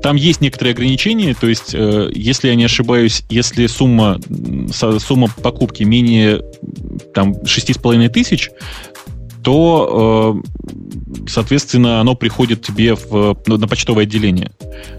там 0.01 0.15
есть 0.15 0.41
некоторые 0.41 0.73
ограничения, 0.73 1.35
то 1.39 1.47
есть, 1.47 1.73
э, 1.73 2.09
если 2.13 2.47
я 2.47 2.55
не 2.55 2.65
ошибаюсь, 2.65 3.23
если 3.29 3.67
сумма, 3.67 4.19
сумма 4.71 5.27
покупки 5.41 5.83
менее 5.83 6.41
там, 7.13 7.33
6,5 7.33 8.09
тысяч, 8.09 8.49
то, 9.45 10.41
э, 10.43 11.27
соответственно, 11.27 12.01
оно 12.01 12.15
приходит 12.15 12.63
тебе 12.63 12.95
в, 12.95 13.37
на 13.45 13.67
почтовое 13.67 14.05
отделение. 14.05 14.49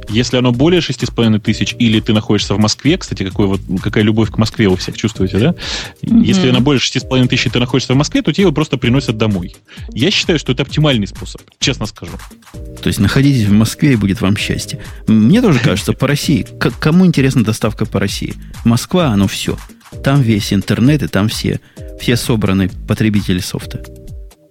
Если 0.08 0.36
оно 0.36 0.52
более 0.52 0.80
6,5 0.80 1.40
тысяч, 1.40 1.74
или 1.80 1.98
ты 1.98 2.12
находишься 2.12 2.54
в 2.54 2.58
Москве, 2.60 2.96
кстати, 2.96 3.24
какой 3.24 3.48
вот, 3.48 3.60
какая 3.82 4.04
любовь 4.04 4.30
к 4.30 4.38
Москве 4.38 4.68
у 4.68 4.76
всех 4.76 4.96
чувствуете, 4.96 5.38
да? 5.38 5.54
Mm-hmm. 6.02 6.24
Если 6.24 6.48
оно 6.48 6.60
более 6.60 6.80
6,5 6.80 7.26
тысяч, 7.26 7.46
и 7.46 7.50
ты 7.50 7.58
находишься 7.58 7.94
в 7.94 7.96
Москве, 7.96 8.22
то 8.22 8.32
тебе 8.32 8.42
его 8.42 8.52
просто 8.52 8.76
приносят 8.76 9.16
домой. 9.16 9.56
Я 9.92 10.12
считаю, 10.12 10.38
что 10.38 10.52
это 10.52 10.62
оптимальный 10.62 11.08
способ, 11.08 11.42
честно 11.58 11.86
скажу. 11.86 12.12
То 12.52 12.86
есть 12.86 13.00
находитесь 13.00 13.48
в 13.48 13.52
Москве, 13.52 13.94
и 13.94 13.96
будет 13.96 14.20
вам 14.20 14.36
счастье. 14.36 14.78
Мне 15.08 15.42
тоже 15.42 15.58
кажется, 15.58 15.92
по 15.92 16.06
России, 16.06 16.46
кому 16.78 17.04
интересна 17.04 17.42
доставка 17.42 17.84
по 17.84 17.98
России? 17.98 18.34
Москва, 18.64 19.06
оно 19.06 19.26
все. 19.26 19.58
Там 20.04 20.22
весь 20.22 20.52
интернет, 20.52 21.02
и 21.02 21.08
там 21.08 21.28
все, 21.28 21.58
все 21.98 22.14
собраны 22.14 22.70
потребители 22.86 23.40
софта. 23.40 23.82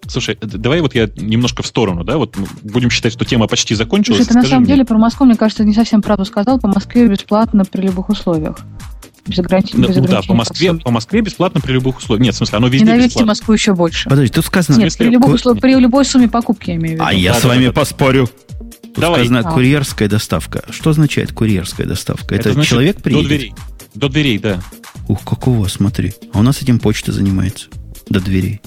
Слушай, 0.07 0.37
давай 0.41 0.81
вот 0.81 0.95
я 0.95 1.09
немножко 1.15 1.63
в 1.63 1.67
сторону, 1.67 2.03
да, 2.03 2.17
вот 2.17 2.37
будем 2.63 2.89
считать, 2.89 3.13
что 3.13 3.25
тема 3.25 3.47
почти 3.47 3.75
закончилась. 3.75 4.25
Слушай, 4.25 4.29
ты 4.29 4.35
на 4.35 4.43
самом 4.43 4.63
мне... 4.63 4.73
деле 4.73 4.85
про 4.85 4.97
Москву, 4.97 5.25
мне 5.25 5.35
кажется, 5.35 5.63
не 5.63 5.73
совсем 5.73 6.01
правду 6.01 6.25
сказал. 6.25 6.59
По 6.59 6.67
Москве 6.67 7.07
бесплатно 7.07 7.65
при 7.65 7.81
любых 7.81 8.09
условиях. 8.09 8.57
Без 9.25 9.39
ограничений. 9.39 9.81
Ну, 9.81 9.87
без 9.87 9.95
ну 9.95 10.07
да, 10.07 10.21
по 10.21 10.35
Москве, 10.35 10.73
по 10.75 10.91
Москве 10.91 11.21
бесплатно 11.21 11.59
при 11.59 11.73
любых 11.73 11.97
условиях. 11.97 12.23
Нет, 12.23 12.35
в 12.35 12.37
смысле, 12.37 12.57
оно 12.57 12.67
везде 12.67 12.85
Ненавидьте 12.85 13.07
бесплатно. 13.07 13.31
Москву 13.31 13.53
еще 13.53 13.73
больше. 13.73 14.07
Подожди, 14.07 14.31
тут 14.31 14.45
сказано... 14.45 14.77
Нет, 14.77 14.95
при, 14.95 15.09
любых 15.09 15.33
условиях, 15.33 15.61
при 15.61 15.75
любой 15.75 16.05
сумме 16.05 16.29
покупки, 16.29 16.69
я 16.69 16.75
имею 16.75 16.89
в 16.89 16.99
виду. 16.99 17.03
А 17.05 17.13
я 17.13 17.33
да, 17.33 17.39
с 17.39 17.43
вами 17.43 17.65
да, 17.65 17.71
поспорю. 17.73 18.29
Тут 18.81 19.01
Давай. 19.01 19.25
сказано 19.25 19.39
а. 19.39 19.51
курьерская 19.51 20.07
доставка. 20.07 20.63
Что 20.69 20.91
означает 20.91 21.31
курьерская 21.31 21.87
доставка? 21.87 22.35
Это, 22.35 22.49
Это 22.49 22.53
значит, 22.53 22.69
человек 22.69 23.01
приедет? 23.01 23.23
До 23.23 23.29
дверей. 23.29 23.53
До 23.95 24.09
дверей, 24.09 24.39
да. 24.39 24.59
Ух, 25.07 25.23
как 25.23 25.47
у 25.47 25.53
вас, 25.53 25.73
смотри. 25.73 26.13
А 26.31 26.39
у 26.39 26.41
нас 26.43 26.61
этим 26.61 26.79
почта 26.79 27.11
занимается. 27.11 27.67
До 28.09 28.21
дверей. 28.21 28.61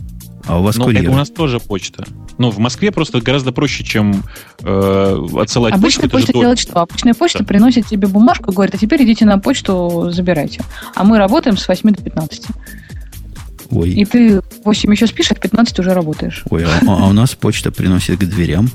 А 0.48 0.58
у 0.58 0.62
вас 0.62 0.76
ну, 0.76 0.87
курьер? 0.87 1.11
у 1.11 1.14
нас 1.14 1.28
тоже 1.28 1.61
почта. 1.61 2.06
Ну, 2.38 2.50
в 2.50 2.58
Москве 2.58 2.90
просто 2.90 3.20
гораздо 3.20 3.52
проще, 3.52 3.84
чем 3.84 4.24
э, 4.61 5.26
отсылать 5.38 5.74
Обычная 5.74 6.08
почту. 6.08 6.16
почта 6.16 6.32
делает 6.32 6.58
что? 6.58 6.80
Обычная 6.80 7.14
почта 7.14 7.40
да. 7.40 7.44
приносит 7.44 7.87
тебе 7.87 8.08
бумажку 8.08 8.50
и 8.50 8.54
говорит, 8.54 8.74
а 8.74 8.78
теперь 8.78 9.04
идите 9.04 9.26
на 9.26 9.38
почту, 9.38 10.08
забирайте. 10.11 10.62
А 10.94 11.04
мы 11.04 11.18
работаем 11.18 11.58
с 11.58 11.68
8 11.68 11.90
до 11.90 12.02
15. 12.02 12.46
Ой. 13.70 13.90
И 13.90 14.04
ты 14.06 14.40
8 14.64 14.90
еще 14.90 15.06
спишь, 15.06 15.30
а 15.30 15.34
в 15.34 15.40
15 15.40 15.78
уже 15.80 15.92
работаешь. 15.92 16.44
Ой, 16.48 16.64
а, 16.64 16.80
а 16.87 17.08
у 17.08 17.12
нас 17.12 17.34
почта 17.34 17.70
приносит 17.70 18.18
к 18.18 18.24
дверям. 18.24 18.70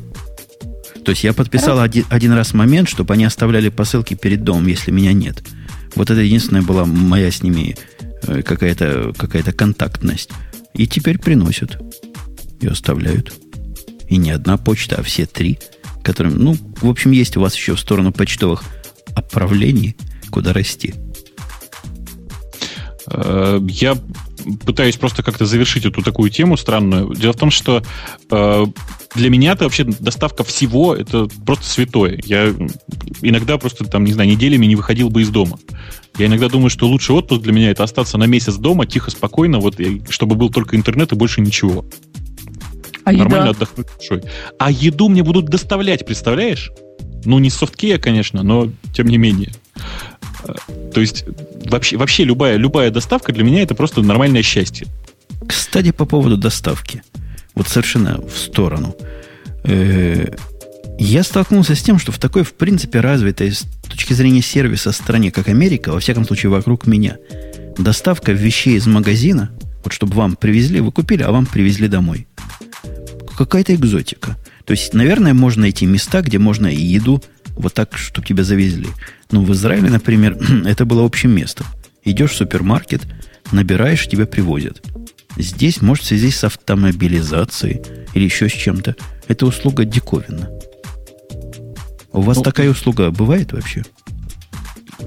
То 1.04 1.12
есть 1.12 1.24
я 1.24 1.34
подписал 1.34 1.80
один, 1.80 2.06
один 2.10 2.34
раз 2.34 2.54
момент, 2.54 2.88
чтобы 2.88 3.16
они 3.16 3.26
оставляли 3.26 3.70
посылки 3.70 4.14
перед 4.14 4.44
домом, 4.44 4.68
если 4.68 4.92
меня 4.92 5.12
нет. 5.12 5.44
Вот 5.96 6.12
это 6.12 6.22
единственная 6.22 6.62
была 6.62 6.86
моя 6.86 7.32
с 7.32 7.42
ними 7.42 7.76
э, 8.28 8.44
какая-то 8.44 9.14
какая 9.18 9.42
контактность. 9.44 10.30
И 10.74 10.88
теперь 10.88 11.20
приносят. 11.20 11.80
И 12.60 12.68
оставляют. 12.68 13.34
И 14.08 14.18
не 14.18 14.32
одна 14.32 14.58
почта, 14.58 14.98
а 14.98 15.04
все 15.04 15.26
три, 15.26 15.60
которым, 16.04 16.38
ну, 16.38 16.56
в 16.82 16.90
общем, 16.90 17.12
есть 17.12 17.38
у 17.38 17.42
вас 17.42 17.56
еще 17.56 17.76
в 17.76 17.80
сторону 17.80 18.12
почтовых 18.12 18.64
отправлений, 19.16 19.96
куда 20.30 20.54
расти. 20.54 20.94
Э, 23.08 23.60
я 23.68 23.98
пытаюсь 24.66 24.98
просто 24.98 25.24
как-то 25.24 25.46
завершить 25.46 25.86
эту 25.86 26.02
такую 26.02 26.30
тему 26.30 26.58
странную. 26.58 27.14
Дело 27.16 27.34
в 27.34 27.38
том, 27.38 27.52
что 27.52 27.84
э, 28.30 28.66
для 29.16 29.30
меня 29.30 29.54
это 29.54 29.66
вообще 29.66 29.84
доставка 29.84 30.44
всего 30.44 30.96
это 30.96 31.28
просто 31.46 31.66
святое. 31.66 32.20
Я 32.26 32.54
иногда 33.22 33.58
просто 33.58 33.86
там, 33.86 34.04
не 34.04 34.14
знаю, 34.14 34.30
неделями 34.30 34.66
не 34.66 34.76
выходил 34.76 35.10
бы 35.10 35.22
из 35.22 35.30
дома. 35.30 35.60
Я 36.18 36.28
иногда 36.28 36.50
думаю, 36.50 36.70
что 36.70 36.88
лучший 36.88 37.16
отпуск 37.16 37.42
для 37.42 37.54
меня 37.54 37.72
это 37.72 37.84
остаться 37.84 38.18
на 38.18 38.26
месяц 38.26 38.56
дома, 38.56 38.86
тихо, 38.86 39.12
спокойно, 39.12 39.60
вот, 39.60 39.76
чтобы 40.10 40.36
был 40.36 40.50
только 40.50 40.76
интернет 40.76 41.12
и 41.12 41.16
больше 41.16 41.42
ничего. 41.42 41.86
А 43.04 43.12
Нормально 43.12 43.50
еда? 43.50 43.58
отдохнуть 43.58 43.88
душой. 44.00 44.24
А 44.60 44.72
еду 44.72 45.10
мне 45.10 45.24
будут 45.24 45.46
доставлять, 45.46 46.06
представляешь? 46.06 46.72
Ну, 47.26 47.40
не 47.40 47.50
софткея, 47.50 47.98
конечно, 47.98 48.44
но 48.44 48.70
тем 48.94 49.08
не 49.08 49.18
менее. 49.18 49.52
То 50.94 51.02
есть 51.02 51.26
вообще, 51.66 51.98
вообще 51.98 52.24
любая, 52.24 52.58
любая 52.58 52.92
доставка 52.92 53.32
для 53.32 53.44
меня 53.44 53.62
это 53.64 53.76
просто 53.76 54.02
нормальное 54.02 54.44
счастье. 54.44 54.88
Кстати, 55.48 55.92
по 55.92 56.06
поводу 56.06 56.38
доставки. 56.38 57.04
Вот 57.56 57.68
совершенно 57.68 58.20
в 58.22 58.38
сторону. 58.38 58.96
Э, 59.64 60.36
я 61.00 61.24
столкнулся 61.24 61.76
с 61.76 61.82
тем, 61.82 62.00
что 62.00 62.12
в 62.12 62.20
такой, 62.20 62.44
в 62.44 62.54
принципе, 62.54 63.00
развитой 63.00 63.52
с 63.52 63.66
точки 63.90 64.14
зрения 64.14 64.42
сервиса 64.42 64.92
стране, 64.92 65.32
как 65.32 65.48
Америка, 65.48 65.92
во 65.92 66.00
всяком 66.00 66.26
случае, 66.26 66.50
вокруг 66.52 66.88
меня, 66.88 67.18
доставка 67.78 68.32
вещей 68.32 68.76
из 68.76 68.88
магазина, 68.88 69.52
вот 69.84 69.94
чтобы 69.94 70.14
вам 70.14 70.36
привезли, 70.36 70.80
вы 70.80 70.92
купили, 70.92 71.24
а 71.24 71.32
вам 71.32 71.46
привезли 71.46 71.88
домой. 71.88 72.28
Какая-то 73.38 73.74
экзотика. 73.76 74.38
То 74.66 74.72
есть, 74.72 74.94
наверное, 74.94 75.34
можно 75.34 75.64
найти 75.64 75.86
места, 75.86 76.22
где 76.22 76.38
можно 76.38 76.68
и 76.68 76.82
еду 76.82 77.22
вот 77.56 77.74
так, 77.74 77.98
чтобы 77.98 78.28
тебя 78.28 78.44
завезли. 78.44 78.88
Но 79.34 79.42
в 79.42 79.52
Израиле, 79.52 79.90
например, 79.90 80.38
это 80.66 80.86
было 80.86 81.04
общим 81.04 81.32
местом. 81.32 81.66
Идешь 82.04 82.32
в 82.32 82.36
супермаркет, 82.36 83.02
набираешь, 83.52 84.08
тебя 84.08 84.28
привозят. 84.28 84.86
Здесь, 85.38 85.82
может, 85.82 86.04
в 86.04 86.08
связи 86.08 86.30
с 86.30 86.44
автомобилизацией 86.44 87.82
или 88.14 88.26
еще 88.26 88.48
с 88.48 88.52
чем-то, 88.52 88.96
эта 89.28 89.46
услуга 89.48 89.86
диковина. 89.86 90.52
У 92.12 92.22
вас 92.22 92.38
ну, 92.38 92.44
такая 92.44 92.70
услуга 92.70 93.10
бывает 93.10 93.54
вообще? 93.54 93.84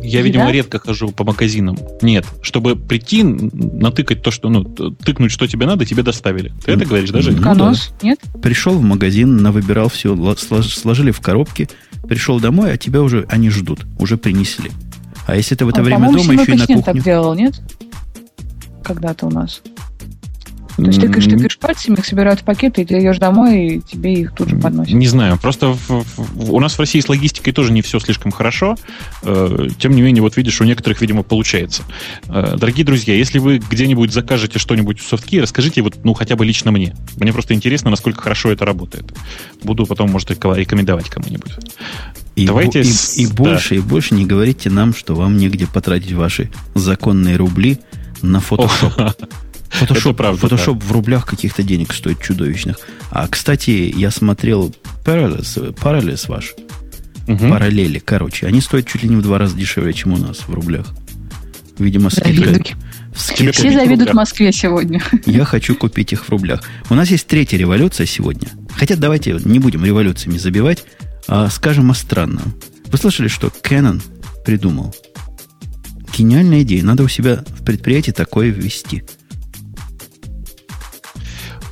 Я, 0.03 0.23
видимо, 0.23 0.47
да? 0.47 0.53
редко 0.53 0.79
хожу 0.79 1.11
по 1.11 1.25
магазинам. 1.25 1.79
Нет, 2.03 2.27
чтобы 2.43 2.77
прийти, 2.77 3.23
натыкать 3.23 4.23
то, 4.23 4.31
что, 4.31 4.49
ну, 4.49 4.65
тыкнуть, 4.65 5.33
что 5.33 5.47
тебе 5.47 5.67
надо, 5.67 5.85
тебе 5.85 6.03
доставили. 6.03 6.53
Ты 6.65 6.73
это 6.73 6.85
говоришь, 6.85 7.11
даже? 7.11 7.33
Ну? 7.33 7.55
Да. 7.55 7.75
Нет? 8.03 8.21
Пришел 8.43 8.75
в 8.75 8.83
магазин, 8.83 9.37
навыбирал 9.39 9.89
все, 9.89 10.17
сложили 10.37 11.11
в 11.11 11.21
коробки, 11.21 11.69
пришел 12.09 12.41
домой, 12.41 12.73
а 12.73 12.77
тебя 12.77 13.03
уже 13.03 13.27
они 13.29 13.51
ждут, 13.51 13.87
уже 13.99 14.17
принесли. 14.17 14.71
А 15.27 15.37
если 15.37 15.55
ты 15.55 15.65
в 15.65 15.69
это 15.69 15.81
а, 15.81 15.85
время 15.85 16.13
дома 16.13 16.35
еще 16.35 16.53
и 16.53 16.57
на 16.57 16.67
кухню... 16.67 16.83
так 16.83 17.03
делал, 17.03 17.35
нет? 17.35 17.61
Когда-то 18.85 19.27
у 19.27 19.31
нас. 19.31 19.63
То 20.77 20.85
есть 20.85 21.01
ты 21.01 21.09
тыкаешь 21.09 21.59
пальцами, 21.59 21.97
их 21.97 22.05
собирают 22.05 22.41
в 22.41 22.45
пакеты, 22.45 22.83
и 22.83 22.85
ты 22.85 22.99
идешь 23.01 23.19
домой, 23.19 23.67
и 23.67 23.81
тебе 23.81 24.13
их 24.13 24.35
тут 24.35 24.51
же 24.51 24.57
подносят. 24.57 24.93
Не 24.93 25.07
знаю, 25.07 25.39
просто 25.39 25.69
в, 25.73 25.89
в, 25.89 26.53
у 26.53 26.61
нас 26.61 26.75
в 26.75 26.79
России 26.79 27.01
с 27.01 27.09
логистикой 27.09 27.53
тоже 27.53 27.73
не 27.73 27.81
все 27.81 27.99
слишком 27.99 28.31
хорошо. 28.31 28.77
Э, 29.23 29.69
тем 29.79 29.93
не 29.93 30.03
менее, 30.03 30.23
вот 30.23 30.37
видишь, 30.37 30.61
у 30.61 30.65
некоторых, 30.65 31.01
видимо, 31.01 31.23
получается. 31.23 31.83
Э, 32.29 32.57
дорогие 32.59 32.85
друзья, 32.85 33.15
если 33.15 33.39
вы 33.39 33.59
где-нибудь 33.59 34.13
закажете 34.13 34.59
что-нибудь 34.59 35.01
в 35.01 35.09
софтке, 35.09 35.41
расскажите 35.41 35.81
вот, 35.81 35.97
ну, 36.05 36.13
хотя 36.13 36.37
бы 36.37 36.45
лично 36.45 36.71
мне. 36.71 36.95
Мне 37.17 37.33
просто 37.33 37.55
интересно, 37.55 37.91
насколько 37.91 38.21
хорошо 38.21 38.51
это 38.51 38.67
работает. 38.67 39.13
Буду 39.63 39.87
потом, 39.87 40.11
может, 40.11 40.31
рекомендовать 40.31 41.09
кому-нибудь. 41.09 41.53
И, 42.35 42.47
Давайте 42.47 42.81
и, 42.81 42.85
с... 42.85 43.17
и 43.17 43.27
больше, 43.27 43.71
да. 43.71 43.77
и 43.77 43.79
больше 43.79 44.15
не 44.15 44.27
говорите 44.27 44.69
нам, 44.69 44.95
что 44.95 45.15
вам 45.15 45.39
негде 45.39 45.67
потратить 45.67 46.13
ваши 46.13 46.51
законные 46.75 47.37
рубли 47.37 47.79
на 48.21 48.41
фотошоп. 48.41 48.93
Фотошоп, 49.71 50.17
правда, 50.17 50.41
фотошоп 50.41 50.79
да. 50.79 50.87
в 50.87 50.93
рублях 50.93 51.27
каких-то 51.27 51.63
денег 51.63 51.93
стоит 51.93 52.21
чудовищных. 52.23 52.79
А, 53.11 53.27
кстати, 53.29 53.93
я 53.95 54.11
смотрел 54.11 54.75
Parallels, 55.05 55.75
Parallels 55.75 56.29
ваш. 56.29 56.55
Угу. 57.27 57.49
Параллели, 57.49 57.99
короче. 57.99 58.47
Они 58.47 58.61
стоят 58.61 58.87
чуть 58.87 59.03
ли 59.03 59.09
не 59.09 59.17
в 59.17 59.23
два 59.23 59.39
раза 59.39 59.57
дешевле, 59.57 59.93
чем 59.93 60.13
у 60.13 60.17
нас 60.17 60.41
в 60.47 60.55
рублях. 60.55 60.87
Видимо, 61.79 62.09
скидка. 62.09 62.77
скидка. 63.15 63.53
Все 63.53 63.73
завидуют 63.73 64.15
Москве 64.15 64.53
сегодня. 64.53 65.03
Я 65.27 65.45
хочу 65.45 65.75
купить 65.75 66.13
их 66.13 66.25
в 66.25 66.31
рублях. 66.31 66.63
У 66.89 66.95
нас 66.95 67.11
есть 67.11 67.27
третья 67.27 67.59
революция 67.59 68.07
сегодня. 68.07 68.49
Хотя 68.77 68.97
давайте 68.97 69.39
не 69.45 69.59
будем 69.59 69.85
революциями 69.85 70.39
забивать, 70.39 70.85
а 71.29 71.51
скажем 71.51 71.91
о 71.91 71.95
странном. 71.95 72.55
Вы 72.87 72.99
слышали, 72.99 73.29
что 73.29 73.49
Canon 73.49 74.01
придумал? 74.45 74.95
Гениальная 76.17 76.63
идея. 76.63 76.83
Надо 76.85 77.03
у 77.03 77.09
себя 77.09 77.45
в 77.59 77.65
предприятии 77.65 78.13
такое 78.13 78.49
ввести– 78.49 79.03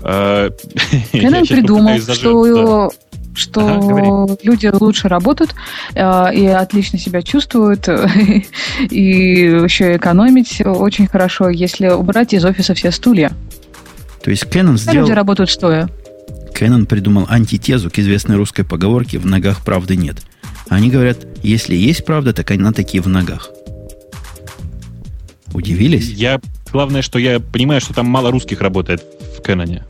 Кеннон 1.12 1.46
придумал, 1.46 1.98
что 1.98 2.90
что 3.36 3.66
ага, 3.66 4.36
люди 4.42 4.70
лучше 4.72 5.08
работают 5.08 5.54
э, 5.94 6.34
и 6.34 6.46
отлично 6.46 6.98
себя 7.00 7.20
чувствуют, 7.20 7.88
и 8.90 9.02
еще 9.02 9.96
экономить 9.96 10.62
очень 10.64 11.08
хорошо, 11.08 11.48
если 11.48 11.88
убрать 11.88 12.32
из 12.32 12.44
офиса 12.44 12.74
все 12.74 12.92
стулья. 12.92 13.32
То 14.22 14.30
есть 14.30 14.44
Canon 14.44 14.76
сделал... 14.76 15.00
Люди 15.00 15.12
работают 15.12 15.50
стоя. 15.50 15.88
Canon 16.54 16.86
придумал 16.86 17.26
антитезу 17.28 17.90
к 17.90 17.98
известной 17.98 18.36
русской 18.36 18.62
поговорке 18.62 19.18
«в 19.18 19.26
ногах 19.26 19.64
правды 19.64 19.96
нет». 19.96 20.18
Они 20.68 20.88
говорят, 20.88 21.18
если 21.42 21.74
есть 21.74 22.04
правда, 22.04 22.32
так 22.32 22.50
она 22.52 22.72
такие 22.72 23.02
в 23.02 23.08
ногах. 23.08 23.50
Удивились? 25.52 26.08
Я, 26.10 26.40
главное, 26.72 27.02
что 27.02 27.18
я 27.18 27.38
понимаю, 27.38 27.80
что 27.80 27.92
там 27.92 28.06
мало 28.06 28.30
русских 28.30 28.60
работает 28.60 29.04
Кэноне. 29.44 29.84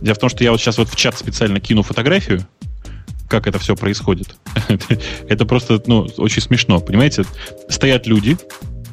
Дело 0.00 0.14
в 0.14 0.18
том, 0.18 0.30
что 0.30 0.42
я 0.44 0.52
вот 0.52 0.60
сейчас 0.60 0.78
вот 0.78 0.88
в 0.88 0.96
чат 0.96 1.18
специально 1.18 1.60
кину 1.60 1.82
фотографию, 1.82 2.46
как 3.28 3.46
это 3.46 3.58
все 3.58 3.76
происходит. 3.76 4.34
это 5.28 5.44
просто, 5.44 5.82
ну, 5.86 6.08
очень 6.16 6.40
смешно, 6.40 6.80
понимаете? 6.80 7.24
Стоят 7.68 8.06
люди, 8.06 8.38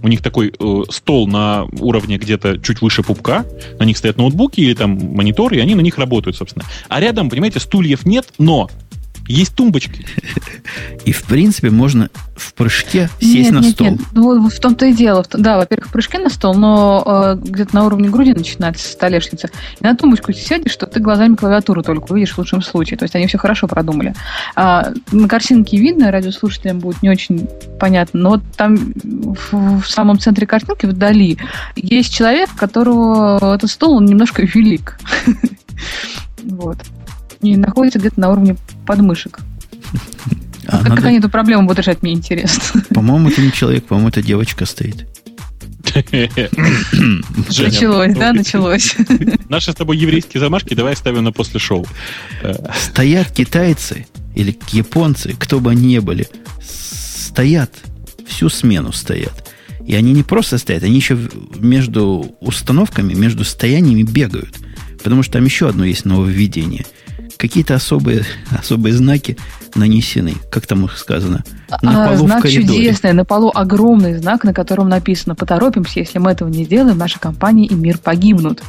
у 0.04 0.08
них 0.08 0.22
такой 0.22 0.54
э, 0.58 0.82
стол 0.90 1.28
на 1.28 1.66
уровне 1.80 2.18
где-то 2.18 2.60
чуть 2.60 2.82
выше 2.82 3.04
пупка, 3.04 3.46
на 3.80 3.84
них 3.84 3.98
стоят 3.98 4.18
ноутбуки 4.18 4.60
или 4.60 4.74
там 4.74 4.92
мониторы, 4.92 5.58
и 5.58 5.60
они 5.60 5.76
на 5.76 5.82
них 5.82 5.98
работают, 5.98 6.36
собственно. 6.36 6.66
А 6.90 7.00
рядом, 7.00 7.30
понимаете, 7.30 7.60
стульев 7.60 8.06
нет, 8.06 8.28
но 8.38 8.70
есть 9.28 9.56
тумбочки. 9.56 10.06
И, 11.06 11.12
в 11.12 11.24
принципе, 11.24 11.70
можно 11.70 12.10
в 12.36 12.54
прыжке 12.54 13.10
сесть 13.20 13.52
нет, 13.52 13.54
на 13.54 13.60
нет, 13.60 13.72
стол. 13.72 13.88
Нет, 13.88 14.00
ну, 14.14 14.50
в 14.50 14.60
том-то 14.60 14.86
и 14.86 14.94
дело. 14.94 15.26
Да, 15.32 15.58
во-первых, 15.58 15.88
в 15.88 15.92
прыжке 15.92 16.20
на 16.20 16.30
стол, 16.30 16.56
но 16.56 17.04
э, 17.06 17.38
где-то 17.42 17.76
на 17.76 17.86
уровне 17.86 18.10
груди 18.10 18.34
начинается 18.34 18.88
столешница. 18.88 19.50
И 19.80 19.84
на 19.84 19.96
тумбочку 19.96 20.34
сядешь, 20.34 20.72
что 20.72 20.86
ты 20.86 21.00
глазами 21.00 21.36
клавиатуру 21.36 21.84
только 21.84 22.12
увидишь 22.12 22.34
в 22.34 22.38
лучшем 22.38 22.62
случае. 22.62 22.98
То 22.98 23.04
есть 23.04 23.16
они 23.16 23.28
все 23.28 23.38
хорошо 23.38 23.68
продумали. 23.68 24.14
А, 24.56 24.92
на 25.12 25.28
картинке 25.28 25.78
видно, 25.78 26.12
радиослушателям 26.12 26.80
будет 26.80 27.02
не 27.02 27.10
очень 27.10 27.48
понятно, 27.80 28.20
но 28.20 28.30
вот 28.32 28.42
там 28.56 28.94
в, 29.04 29.82
в 29.82 29.88
самом 29.88 30.20
центре 30.20 30.48
картинки, 30.48 30.86
вдали, 30.86 31.38
есть 31.76 32.14
человек, 32.14 32.50
которого 32.56 33.56
этот 33.56 33.70
стол, 33.70 33.96
он 33.98 34.06
немножко 34.06 34.44
велик. 34.44 35.00
Вот 36.44 36.78
и 37.42 37.56
находится 37.56 38.00
где-то 38.00 38.20
на 38.20 38.32
уровне 38.32 38.56
подмышек. 38.88 39.40
А 40.66 40.78
как, 40.78 40.84
надо... 40.84 40.96
как 40.96 41.06
они 41.06 41.20
эту 41.20 41.30
проблему 41.30 41.64
будут 41.64 41.80
решать, 41.80 42.02
мне 42.02 42.14
интересно. 42.14 42.82
По-моему, 42.90 43.30
это 43.30 43.42
не 43.42 43.52
человек, 43.52 43.86
по-моему, 43.86 44.10
это 44.10 44.24
девочка 44.24 44.66
стоит. 44.66 45.06
Началось, 47.48 48.16
да, 48.16 48.34
началось. 48.34 48.96
Наши 49.48 49.72
с 49.72 49.76
тобой 49.76 49.98
еврейские 49.98 50.42
замашки 50.42 50.74
давай 50.74 50.96
ставим 50.96 51.24
на 51.24 51.32
после 51.32 51.60
шоу. 51.60 51.86
Стоят 52.76 53.32
китайцы 53.32 54.08
или 54.36 54.58
японцы, 54.72 55.36
кто 55.40 55.60
бы 55.60 55.72
они 55.72 55.88
ни 55.88 56.00
были, 56.00 56.28
стоят, 56.62 57.72
всю 58.28 58.50
смену 58.50 58.92
стоят. 58.92 59.50
И 59.86 59.96
они 59.96 60.12
не 60.12 60.24
просто 60.24 60.58
стоят, 60.58 60.84
они 60.84 60.96
еще 60.96 61.18
между 61.56 62.36
установками, 62.42 63.14
между 63.14 63.46
стояниями 63.46 64.04
бегают. 64.04 64.56
Потому 65.02 65.24
что 65.24 65.34
там 65.34 65.46
еще 65.46 65.70
одно 65.70 65.86
есть 65.86 66.04
нововведение– 66.06 66.86
какие-то 67.38 67.76
особые, 67.76 68.26
особые 68.58 68.94
знаки 68.94 69.38
нанесены, 69.76 70.36
как 70.50 70.66
там 70.66 70.86
их 70.86 70.98
сказано, 70.98 71.44
на 71.82 72.06
а, 72.06 72.08
полу 72.10 72.26
знак 72.26 72.40
в 72.40 72.42
коридоре. 72.44 72.80
чудесный, 72.80 73.14
на 73.14 73.26
полу 73.26 73.52
огромный 73.54 74.18
знак, 74.18 74.44
на 74.44 74.54
котором 74.54 74.90
написано 74.90 75.36
«Поторопимся, 75.36 76.00
если 76.00 76.18
мы 76.18 76.32
этого 76.32 76.50
не 76.50 76.66
сделаем, 76.66 76.98
наша 76.98 77.20
компания 77.20 77.66
и 77.66 77.76
мир 77.76 77.98
погибнут». 77.98 78.64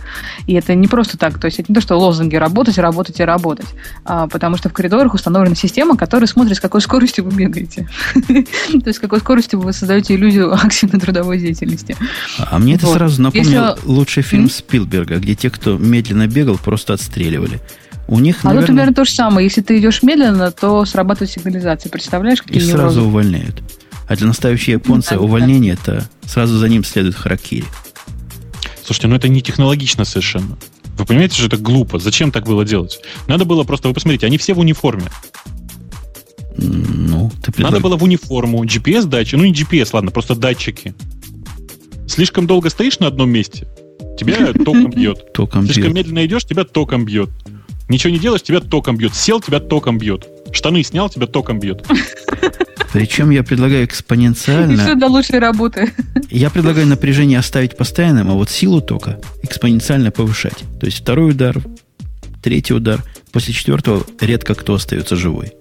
И 0.46 0.54
это 0.54 0.74
не 0.74 0.88
просто 0.88 1.16
так, 1.16 1.38
то 1.38 1.46
есть 1.46 1.60
это 1.60 1.70
не 1.70 1.74
то, 1.74 1.80
что 1.80 1.96
лозунги 1.96 2.36
«работать, 2.36 2.78
работать 2.78 3.20
и 3.20 3.24
работать», 3.24 3.68
а, 4.04 4.26
потому 4.26 4.56
что 4.56 4.68
в 4.68 4.72
коридорах 4.72 5.14
установлена 5.14 5.54
система, 5.54 5.96
которая 5.96 6.26
смотрит, 6.26 6.56
с 6.56 6.60
какой 6.60 6.80
скоростью 6.80 7.24
вы 7.24 7.30
бегаете. 7.30 7.88
То 8.14 8.44
есть 8.86 8.98
с 8.98 9.00
какой 9.00 9.20
скоростью 9.20 9.60
вы 9.60 9.72
создаете 9.72 10.14
иллюзию 10.14 10.52
активной 10.62 11.00
трудовой 11.00 11.38
деятельности. 11.38 11.96
А 12.38 12.58
мне 12.58 12.74
это 12.74 12.86
сразу 12.86 13.22
напомнил 13.22 13.76
лучший 13.84 14.22
фильм 14.22 14.50
Спилберга, 14.50 15.16
где 15.16 15.34
те, 15.34 15.50
кто 15.50 15.78
медленно 15.78 16.26
бегал, 16.26 16.58
просто 16.58 16.94
отстреливали. 16.94 17.60
У 18.08 18.18
них, 18.18 18.38
а 18.42 18.48
наверное... 18.48 18.66
тут, 18.66 18.76
наверное, 18.76 18.94
то 18.94 19.04
же 19.04 19.10
самое. 19.10 19.46
Если 19.46 19.60
ты 19.60 19.78
идешь 19.78 20.02
медленно, 20.02 20.50
то 20.50 20.84
срабатывает 20.86 21.30
сигнализация. 21.30 21.90
Представляешь, 21.90 22.40
какие 22.40 22.62
И 22.62 22.66
неврозы? 22.66 22.94
сразу 22.94 23.04
увольняют. 23.04 23.62
А 24.08 24.16
для 24.16 24.26
настоящего 24.26 24.72
японца 24.72 25.16
да, 25.16 25.20
увольнение 25.20 25.76
да. 25.84 25.96
это 25.96 26.08
сразу 26.26 26.56
за 26.56 26.68
ним 26.70 26.84
следует 26.84 27.14
харакири. 27.14 27.66
Слушайте, 28.82 29.08
ну 29.08 29.16
это 29.16 29.28
не 29.28 29.42
технологично 29.42 30.06
совершенно. 30.06 30.56
Вы 30.96 31.04
понимаете, 31.04 31.36
что 31.36 31.46
это 31.46 31.58
глупо? 31.58 31.98
Зачем 31.98 32.32
так 32.32 32.46
было 32.46 32.64
делать? 32.64 32.98
Надо 33.26 33.44
было 33.44 33.62
просто, 33.64 33.88
вы 33.88 33.94
посмотрите, 33.94 34.26
они 34.26 34.38
все 34.38 34.54
в 34.54 34.58
униформе. 34.58 35.04
Ну, 36.56 37.30
ты 37.44 37.52
предлаг... 37.52 37.72
Надо 37.72 37.82
было 37.82 37.96
в 37.98 38.02
униформу, 38.02 38.64
GPS-датчики, 38.64 39.36
ну 39.36 39.44
не 39.44 39.52
GPS, 39.52 39.90
ладно, 39.92 40.10
просто 40.10 40.34
датчики. 40.34 40.94
Слишком 42.08 42.46
долго 42.46 42.70
стоишь 42.70 42.98
на 42.98 43.06
одном 43.06 43.28
месте, 43.30 43.68
тебя 44.18 44.52
током 44.64 44.90
бьет. 44.90 45.32
Током 45.34 45.66
Слишком 45.66 45.94
медленно 45.94 46.24
идешь, 46.24 46.44
тебя 46.46 46.64
током 46.64 47.04
бьет. 47.04 47.28
Ничего 47.88 48.12
не 48.12 48.18
делаешь, 48.18 48.42
тебя 48.42 48.60
током 48.60 48.96
бьет. 48.96 49.14
Сел, 49.14 49.40
тебя 49.40 49.60
током 49.60 49.98
бьет. 49.98 50.26
Штаны 50.52 50.82
снял, 50.82 51.08
тебя 51.08 51.26
током 51.26 51.58
бьет. 51.58 51.86
Причем 52.92 53.30
я 53.30 53.42
предлагаю 53.42 53.84
экспоненциально... 53.84 54.72
И 54.72 54.76
все 54.76 54.94
для 54.94 55.08
лучшей 55.08 55.38
работы. 55.38 55.92
Я 56.30 56.50
предлагаю 56.50 56.86
напряжение 56.86 57.38
оставить 57.38 57.76
постоянным, 57.76 58.30
а 58.30 58.34
вот 58.34 58.50
силу 58.50 58.80
тока 58.80 59.18
экспоненциально 59.42 60.10
повышать. 60.10 60.64
То 60.80 60.86
есть 60.86 60.98
второй 61.00 61.32
удар, 61.32 61.60
третий 62.42 62.74
удар, 62.74 63.02
после 63.30 63.52
четвертого 63.52 64.04
редко 64.20 64.54
кто 64.54 64.74
остается 64.74 65.16
живой. 65.16 65.52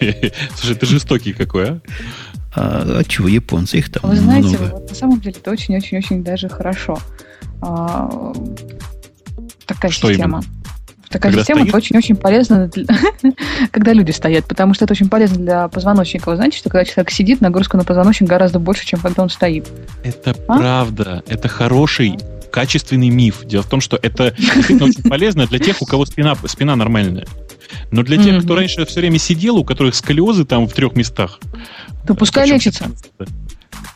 Слушай, 0.54 0.76
ты 0.76 0.86
жестокий 0.86 1.32
какой, 1.32 1.68
а? 1.68 1.80
А, 2.56 2.98
а 3.00 3.04
чего, 3.04 3.28
японцы, 3.28 3.78
их 3.78 3.90
там 3.90 4.08
Вы 4.08 4.16
знаете, 4.16 4.48
много. 4.48 4.70
Вот, 4.72 4.88
на 4.88 4.94
самом 4.94 5.20
деле 5.20 5.36
это 5.38 5.50
очень-очень-очень 5.50 6.22
даже 6.22 6.48
хорошо. 6.48 6.98
А, 7.60 8.32
такая 9.66 9.90
Что 9.90 10.08
система. 10.08 10.38
Именно? 10.38 10.63
Такая 11.14 11.30
когда 11.30 11.44
система 11.44 11.76
очень-очень 11.76 12.16
полезна, 12.16 12.66
для... 12.66 12.86
когда 13.70 13.92
люди 13.92 14.10
стоят, 14.10 14.46
потому 14.46 14.74
что 14.74 14.84
это 14.84 14.94
очень 14.94 15.08
полезно 15.08 15.36
для 15.38 15.68
позвоночника. 15.68 16.28
Вы 16.28 16.34
знаете, 16.34 16.58
что 16.58 16.70
когда 16.70 16.84
человек 16.84 17.12
сидит, 17.12 17.40
нагрузка 17.40 17.76
на 17.76 17.84
позвоночник 17.84 18.28
гораздо 18.28 18.58
больше, 18.58 18.84
чем 18.84 18.98
когда 18.98 19.22
он 19.22 19.30
стоит. 19.30 19.68
Это 20.02 20.32
а? 20.48 20.58
правда. 20.58 21.22
Это 21.28 21.46
хороший, 21.46 22.18
качественный 22.50 23.10
миф. 23.10 23.44
Дело 23.44 23.62
в 23.62 23.68
том, 23.68 23.80
что 23.80 23.96
это 23.96 24.34
действительно 24.36 24.86
очень 24.86 25.08
полезно 25.08 25.46
для 25.46 25.60
тех, 25.60 25.80
у 25.80 25.86
кого 25.86 26.04
спина, 26.04 26.34
спина 26.46 26.74
нормальная. 26.74 27.26
Но 27.92 28.02
для 28.02 28.20
тех, 28.20 28.42
кто 28.42 28.56
раньше 28.56 28.84
все 28.84 28.98
время 28.98 29.18
сидел, 29.18 29.56
у 29.56 29.64
которых 29.64 29.94
сколиозы 29.94 30.44
там 30.44 30.66
в 30.66 30.72
трех 30.72 30.96
местах, 30.96 31.38
то 32.08 32.14
пускай 32.14 32.48
лечится. 32.48 32.90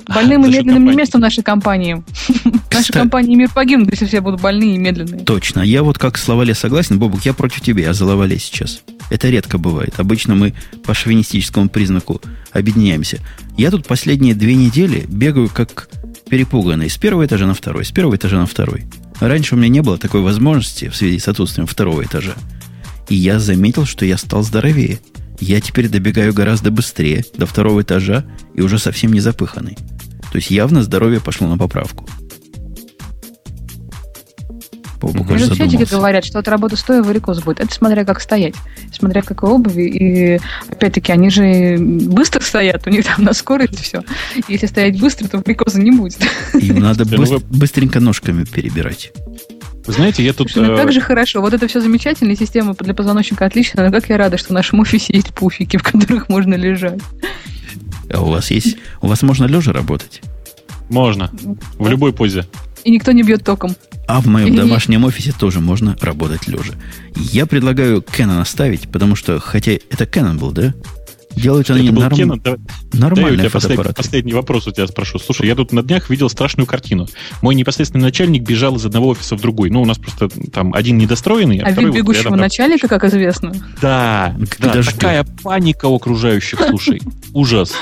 Больным 0.06 0.44
и 0.46 0.50
медленным 0.50 0.84
не 0.84 0.94
место 0.94 1.18
в 1.18 1.20
нашей 1.20 1.42
компании. 1.42 2.04
Нашей 2.78 2.92
компании 2.92 3.34
мир 3.34 3.50
погибнет, 3.52 3.90
если 3.90 4.06
все 4.06 4.20
будут 4.20 4.40
больные 4.40 4.76
и 4.76 4.78
медленные. 4.78 5.24
Точно. 5.24 5.60
Я 5.60 5.82
вот 5.82 5.98
как 5.98 6.18
с 6.18 6.26
Лавале 6.28 6.54
согласен. 6.54 6.98
Бобук, 6.98 7.24
я 7.24 7.34
против 7.34 7.60
тебя, 7.60 7.84
я 7.84 7.94
за 7.94 8.04
Лавале 8.04 8.38
сейчас. 8.38 8.82
Это 9.10 9.28
редко 9.28 9.58
бывает. 9.58 9.94
Обычно 9.98 10.34
мы 10.34 10.54
по 10.84 10.94
шовинистическому 10.94 11.68
признаку 11.68 12.20
объединяемся. 12.52 13.18
Я 13.56 13.70
тут 13.70 13.86
последние 13.86 14.34
две 14.34 14.54
недели 14.54 15.04
бегаю 15.08 15.48
как 15.48 15.88
перепуганный. 16.28 16.90
С 16.90 16.96
первого 16.96 17.26
этажа 17.26 17.46
на 17.46 17.54
второй, 17.54 17.84
с 17.84 17.90
первого 17.90 18.16
этажа 18.16 18.38
на 18.38 18.46
второй. 18.46 18.84
Раньше 19.20 19.54
у 19.54 19.58
меня 19.58 19.68
не 19.68 19.82
было 19.82 19.98
такой 19.98 20.20
возможности 20.20 20.88
в 20.88 20.96
связи 20.96 21.18
с 21.18 21.28
отсутствием 21.28 21.66
второго 21.66 22.02
этажа. 22.04 22.34
И 23.08 23.14
я 23.14 23.38
заметил, 23.38 23.86
что 23.86 24.04
я 24.04 24.18
стал 24.18 24.42
здоровее. 24.42 25.00
Я 25.40 25.60
теперь 25.60 25.88
добегаю 25.88 26.34
гораздо 26.34 26.70
быстрее, 26.70 27.24
до 27.36 27.46
второго 27.46 27.82
этажа, 27.82 28.24
и 28.54 28.60
уже 28.60 28.78
совсем 28.78 29.12
не 29.12 29.20
запыханный. 29.20 29.76
То 30.30 30.36
есть 30.36 30.50
явно 30.50 30.82
здоровье 30.82 31.20
пошло 31.20 31.48
на 31.48 31.56
поправку. 31.56 32.06
Бобук 35.00 35.38
Же 35.38 35.54
чатики 35.54 35.88
говорят, 35.88 36.24
что 36.24 36.40
от 36.40 36.48
работы 36.48 36.76
стоя 36.76 37.02
варикоз 37.02 37.42
будет. 37.42 37.60
Это 37.60 37.72
смотря 37.72 38.04
как 38.04 38.20
стоять, 38.20 38.54
смотря 38.92 39.22
какой 39.22 39.50
обуви. 39.50 39.82
И 39.82 40.40
опять-таки, 40.70 41.12
они 41.12 41.30
же 41.30 41.76
быстро 41.78 42.40
стоят, 42.40 42.86
у 42.86 42.90
них 42.90 43.04
там 43.04 43.24
на 43.24 43.32
скорость 43.32 43.78
все. 43.80 44.02
Если 44.48 44.66
стоять 44.66 45.00
быстро, 45.00 45.28
то 45.28 45.38
варикоза 45.38 45.80
не 45.80 45.92
будет. 45.92 46.18
Им 46.54 46.80
надо 46.80 47.04
быс- 47.04 47.44
быстренько 47.48 48.00
ножками 48.00 48.44
перебирать. 48.44 49.12
Вы 49.86 49.92
знаете, 49.92 50.22
я 50.22 50.32
тут... 50.32 50.50
Слушай, 50.50 50.70
ну 50.70 50.76
как 50.76 50.92
же 50.92 51.00
хорошо. 51.00 51.40
Вот 51.40 51.54
это 51.54 51.66
все 51.66 51.80
замечательно, 51.80 52.36
система 52.36 52.74
для 52.74 52.92
позвоночника 52.92 53.46
отличная, 53.46 53.86
но 53.86 53.92
как 53.92 54.08
я 54.10 54.18
рада, 54.18 54.36
что 54.36 54.48
в 54.48 54.52
нашем 54.52 54.80
офисе 54.80 55.14
есть 55.14 55.32
пуфики, 55.32 55.76
в 55.78 55.82
которых 55.82 56.28
можно 56.28 56.54
лежать. 56.54 57.00
А 58.12 58.20
у 58.20 58.30
вас 58.30 58.50
есть... 58.50 58.76
У 59.00 59.06
вас 59.06 59.22
можно 59.22 59.46
лежа 59.46 59.72
работать? 59.72 60.20
Можно. 60.90 61.30
В 61.78 61.88
любой 61.88 62.12
позе. 62.12 62.46
И 62.84 62.90
никто 62.90 63.12
не 63.12 63.22
бьет 63.22 63.44
током. 63.44 63.76
А 64.08 64.22
в 64.22 64.26
моем 64.26 64.56
домашнем 64.56 65.04
офисе 65.04 65.34
тоже 65.38 65.60
можно 65.60 65.94
работать 66.00 66.48
лежа. 66.48 66.72
Я 67.14 67.44
предлагаю 67.44 68.00
Canon 68.00 68.40
оставить, 68.40 68.88
потому 68.88 69.14
что, 69.14 69.38
хотя 69.38 69.72
это 69.72 70.04
Canon 70.04 70.38
был, 70.38 70.50
да? 70.50 70.72
Делают 71.36 71.68
они 71.68 71.90
норм... 71.90 72.14
Canon, 72.14 72.40
да, 72.42 72.56
нормальные 72.94 73.36
да, 73.36 73.44
у 73.44 73.48
тебя 73.48 73.50
последний, 73.50 73.92
последний 73.92 74.32
вопрос 74.32 74.66
у 74.66 74.72
тебя 74.72 74.86
спрошу. 74.86 75.18
Слушай, 75.18 75.46
я 75.46 75.54
тут 75.54 75.72
на 75.72 75.82
днях 75.82 76.08
видел 76.08 76.30
страшную 76.30 76.66
картину. 76.66 77.06
Мой 77.42 77.54
непосредственный 77.54 78.02
начальник 78.02 78.44
бежал 78.44 78.76
из 78.76 78.86
одного 78.86 79.08
офиса 79.08 79.36
в 79.36 79.42
другой. 79.42 79.68
Ну, 79.68 79.82
у 79.82 79.84
нас 79.84 79.98
просто 79.98 80.30
там 80.50 80.72
один 80.72 80.96
недостроенный, 80.96 81.58
а, 81.58 81.66
а 81.66 81.70
вид 81.72 81.94
бегущего 81.94 82.30
вот 82.30 82.40
начальника, 82.40 82.88
как 82.88 83.04
известно. 83.04 83.52
Да, 83.82 84.34
да 84.58 84.82
такая 84.82 85.26
паника 85.42 85.84
у 85.84 85.96
окружающих, 85.96 86.58
слушай. 86.66 87.02
Ужас. 87.34 87.74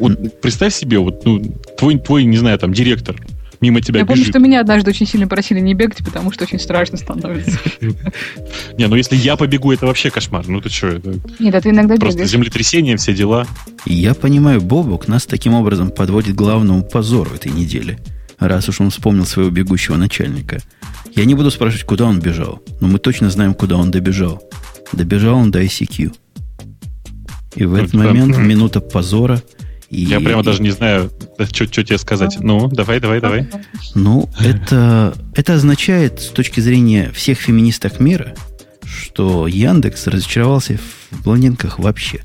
Вот 0.00 0.40
представь 0.42 0.74
себе, 0.74 0.98
вот 0.98 1.24
ну, 1.24 1.40
твой, 1.78 1.96
твой, 1.98 2.24
не 2.24 2.36
знаю, 2.36 2.58
там, 2.58 2.74
директор 2.74 3.16
мимо 3.60 3.80
тебя 3.80 4.00
Я 4.00 4.04
бежит. 4.04 4.16
помню, 4.16 4.30
что 4.30 4.38
меня 4.38 4.60
однажды 4.60 4.90
очень 4.90 5.06
сильно 5.06 5.26
просили 5.26 5.60
не 5.60 5.74
бегать, 5.74 6.04
потому 6.04 6.32
что 6.32 6.44
очень 6.44 6.58
страшно 6.58 6.96
становится. 6.96 7.58
Не, 8.78 8.86
ну 8.86 8.96
если 8.96 9.16
я 9.16 9.36
побегу, 9.36 9.72
это 9.72 9.86
вообще 9.86 10.10
кошмар. 10.10 10.46
Ну 10.46 10.60
ты 10.60 10.68
что, 10.68 10.88
это... 10.88 11.14
Нет, 11.38 11.54
это 11.54 11.70
иногда 11.70 11.96
Просто 11.96 12.24
землетрясение, 12.24 12.96
все 12.96 13.14
дела. 13.14 13.46
Я 13.84 14.14
понимаю, 14.14 14.60
Бобок 14.60 15.08
нас 15.08 15.26
таким 15.26 15.54
образом 15.54 15.90
подводит 15.90 16.34
к 16.34 16.38
главному 16.38 16.82
позору 16.82 17.30
этой 17.34 17.52
недели, 17.52 17.98
раз 18.38 18.68
уж 18.68 18.80
он 18.80 18.90
вспомнил 18.90 19.26
своего 19.26 19.50
бегущего 19.50 19.96
начальника. 19.96 20.60
Я 21.14 21.24
не 21.24 21.34
буду 21.34 21.50
спрашивать, 21.50 21.84
куда 21.84 22.04
он 22.04 22.20
бежал, 22.20 22.62
но 22.80 22.88
мы 22.88 22.98
точно 22.98 23.30
знаем, 23.30 23.54
куда 23.54 23.76
он 23.76 23.90
добежал. 23.90 24.42
Добежал 24.92 25.38
он 25.38 25.50
до 25.50 25.62
ICQ. 25.62 26.14
И 27.56 27.64
в 27.64 27.74
этот 27.74 27.94
момент 27.94 28.36
минута 28.38 28.80
позора– 28.80 29.42
и, 29.90 30.02
Я 30.02 30.20
прямо 30.20 30.42
и, 30.42 30.44
даже 30.44 30.62
не 30.62 30.70
знаю, 30.70 31.12
что 31.52 31.66
тебе 31.66 31.98
сказать. 31.98 32.38
Ну, 32.40 32.68
давай, 32.68 33.00
давай, 33.00 33.20
давай. 33.20 33.48
Ну, 33.94 34.28
это, 34.40 35.16
это 35.34 35.54
означает 35.54 36.20
с 36.20 36.28
точки 36.28 36.60
зрения 36.60 37.10
всех 37.12 37.38
феминисток 37.38 38.00
мира, 38.00 38.34
что 38.84 39.46
Яндекс 39.46 40.06
разочаровался 40.08 40.78
в 41.10 41.22
блондинках 41.22 41.78
вообще. 41.78 42.20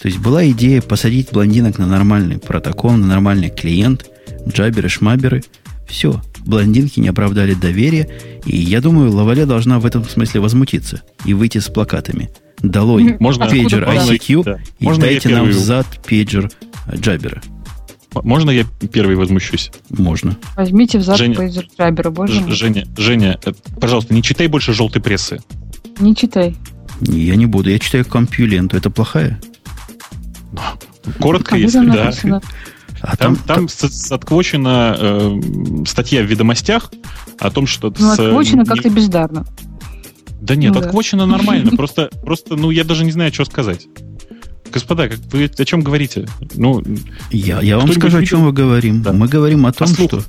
То 0.00 0.08
есть 0.08 0.18
была 0.18 0.48
идея 0.50 0.80
посадить 0.80 1.30
блондинок 1.32 1.78
на 1.78 1.86
нормальный 1.86 2.38
протокол, 2.38 2.92
на 2.92 3.06
нормальный 3.06 3.50
клиент, 3.50 4.06
джаберы, 4.48 4.88
шмаберы. 4.88 5.42
Все, 5.86 6.22
блондинки 6.40 7.00
не 7.00 7.08
оправдали 7.08 7.54
доверия, 7.54 8.08
и 8.46 8.56
я 8.56 8.80
думаю, 8.80 9.12
Лавале 9.12 9.44
должна 9.44 9.78
в 9.78 9.86
этом 9.86 10.04
смысле 10.04 10.40
возмутиться 10.40 11.02
и 11.24 11.34
выйти 11.34 11.58
с 11.58 11.68
плакатами. 11.68 12.30
Долой 12.62 13.16
можно, 13.18 13.48
пейджер 13.48 13.84
ICQ 13.84 14.44
да. 14.44 14.58
и 14.78 14.84
можно 14.84 15.04
дайте 15.04 15.28
нам 15.30 15.48
взад 15.48 15.86
пейджер 16.06 16.50
Джабера. 16.94 17.42
Можно 18.14 18.50
я 18.50 18.64
первый 18.92 19.16
возмущусь? 19.16 19.70
Можно. 19.88 20.36
Возьмите 20.56 20.98
в 20.98 21.16
Женя, 21.16 21.36
пейджер 21.36 21.66
Джабера, 21.78 22.10
боже 22.10 22.40
мой. 22.40 22.50
Женя, 22.52 22.84
Женя, 22.96 23.38
э, 23.44 23.52
пожалуйста, 23.80 24.12
не 24.12 24.22
читай 24.22 24.48
больше 24.48 24.72
желтой 24.72 25.00
прессы. 25.00 25.40
Не 26.00 26.14
читай. 26.16 26.56
Я 27.00 27.36
не 27.36 27.46
буду. 27.46 27.70
Я 27.70 27.78
читаю 27.78 28.04
компьюленту. 28.04 28.76
Это 28.76 28.90
плохая? 28.90 29.40
Коротко, 31.18 31.54
а 31.54 31.58
если 31.58 31.86
да. 31.86 32.40
А 33.02 33.16
там, 33.16 33.36
там, 33.36 33.66
там 33.66 33.88
отквочена 34.10 34.96
э, 34.98 35.40
статья 35.86 36.22
в 36.22 36.26
ведомостях 36.26 36.92
о 37.38 37.50
том, 37.50 37.66
что... 37.66 37.92
Ну, 37.98 38.10
отквочена 38.10 38.66
как-то 38.66 38.90
бездарно. 38.90 39.46
Да 40.40 40.56
нет, 40.56 40.74
ну, 40.74 40.80
отквочена 40.80 41.26
да. 41.26 41.32
нормально. 41.32 41.70
Просто, 41.76 42.10
просто, 42.22 42.56
ну, 42.56 42.70
я 42.70 42.84
даже 42.84 43.04
не 43.04 43.12
знаю, 43.12 43.32
что 43.32 43.44
сказать. 43.44 43.86
Господа, 44.72 45.08
как 45.08 45.18
вы 45.32 45.44
о 45.44 45.64
чем 45.64 45.82
говорите? 45.82 46.26
Ну, 46.54 46.82
я, 47.30 47.60
я 47.60 47.76
вам 47.76 47.92
скажу, 47.92 48.18
о 48.18 48.24
чем 48.24 48.40
мы 48.40 48.52
говорим. 48.52 49.02
Да. 49.02 49.12
Мы 49.12 49.26
говорим 49.28 49.66
о 49.66 49.72
том, 49.72 49.88
о 49.88 49.92
что 49.92 50.22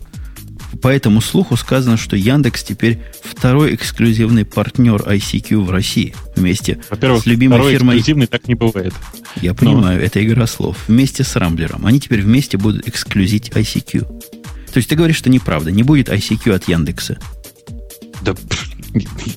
по 0.82 0.88
этому 0.88 1.22
слуху 1.22 1.56
сказано, 1.56 1.98
что 1.98 2.16
Яндекс 2.16 2.64
теперь 2.64 3.00
второй 3.24 3.76
эксклюзивный 3.76 4.46
партнер 4.46 5.02
ICQ 5.02 5.64
в 5.64 5.70
России 5.70 6.16
вместе 6.36 6.82
с 6.90 7.26
любимой 7.26 7.58
второй 7.58 7.74
фирмой. 7.74 7.98
эксклюзивный 7.98 8.28
так 8.28 8.48
не 8.48 8.56
бывает. 8.56 8.94
Я 9.42 9.54
понимаю, 9.54 10.00
Но. 10.00 10.06
это 10.06 10.24
игра 10.24 10.48
слов. 10.48 10.78
Вместе 10.88 11.24
с 11.24 11.36
Рамблером. 11.36 11.86
Они 11.86 12.00
теперь 12.00 12.22
вместе 12.22 12.58
будут 12.58 12.88
эксклюзить 12.88 13.50
ICQ. 13.50 14.06
То 14.72 14.78
есть 14.78 14.90
ты 14.90 14.96
говоришь, 14.96 15.18
что 15.18 15.30
неправда. 15.30 15.72
Не 15.72 15.84
будет 15.84 16.10
ICQ 16.10 16.54
от 16.54 16.68
Яндекса. 16.68 17.20
Да, 18.22 18.34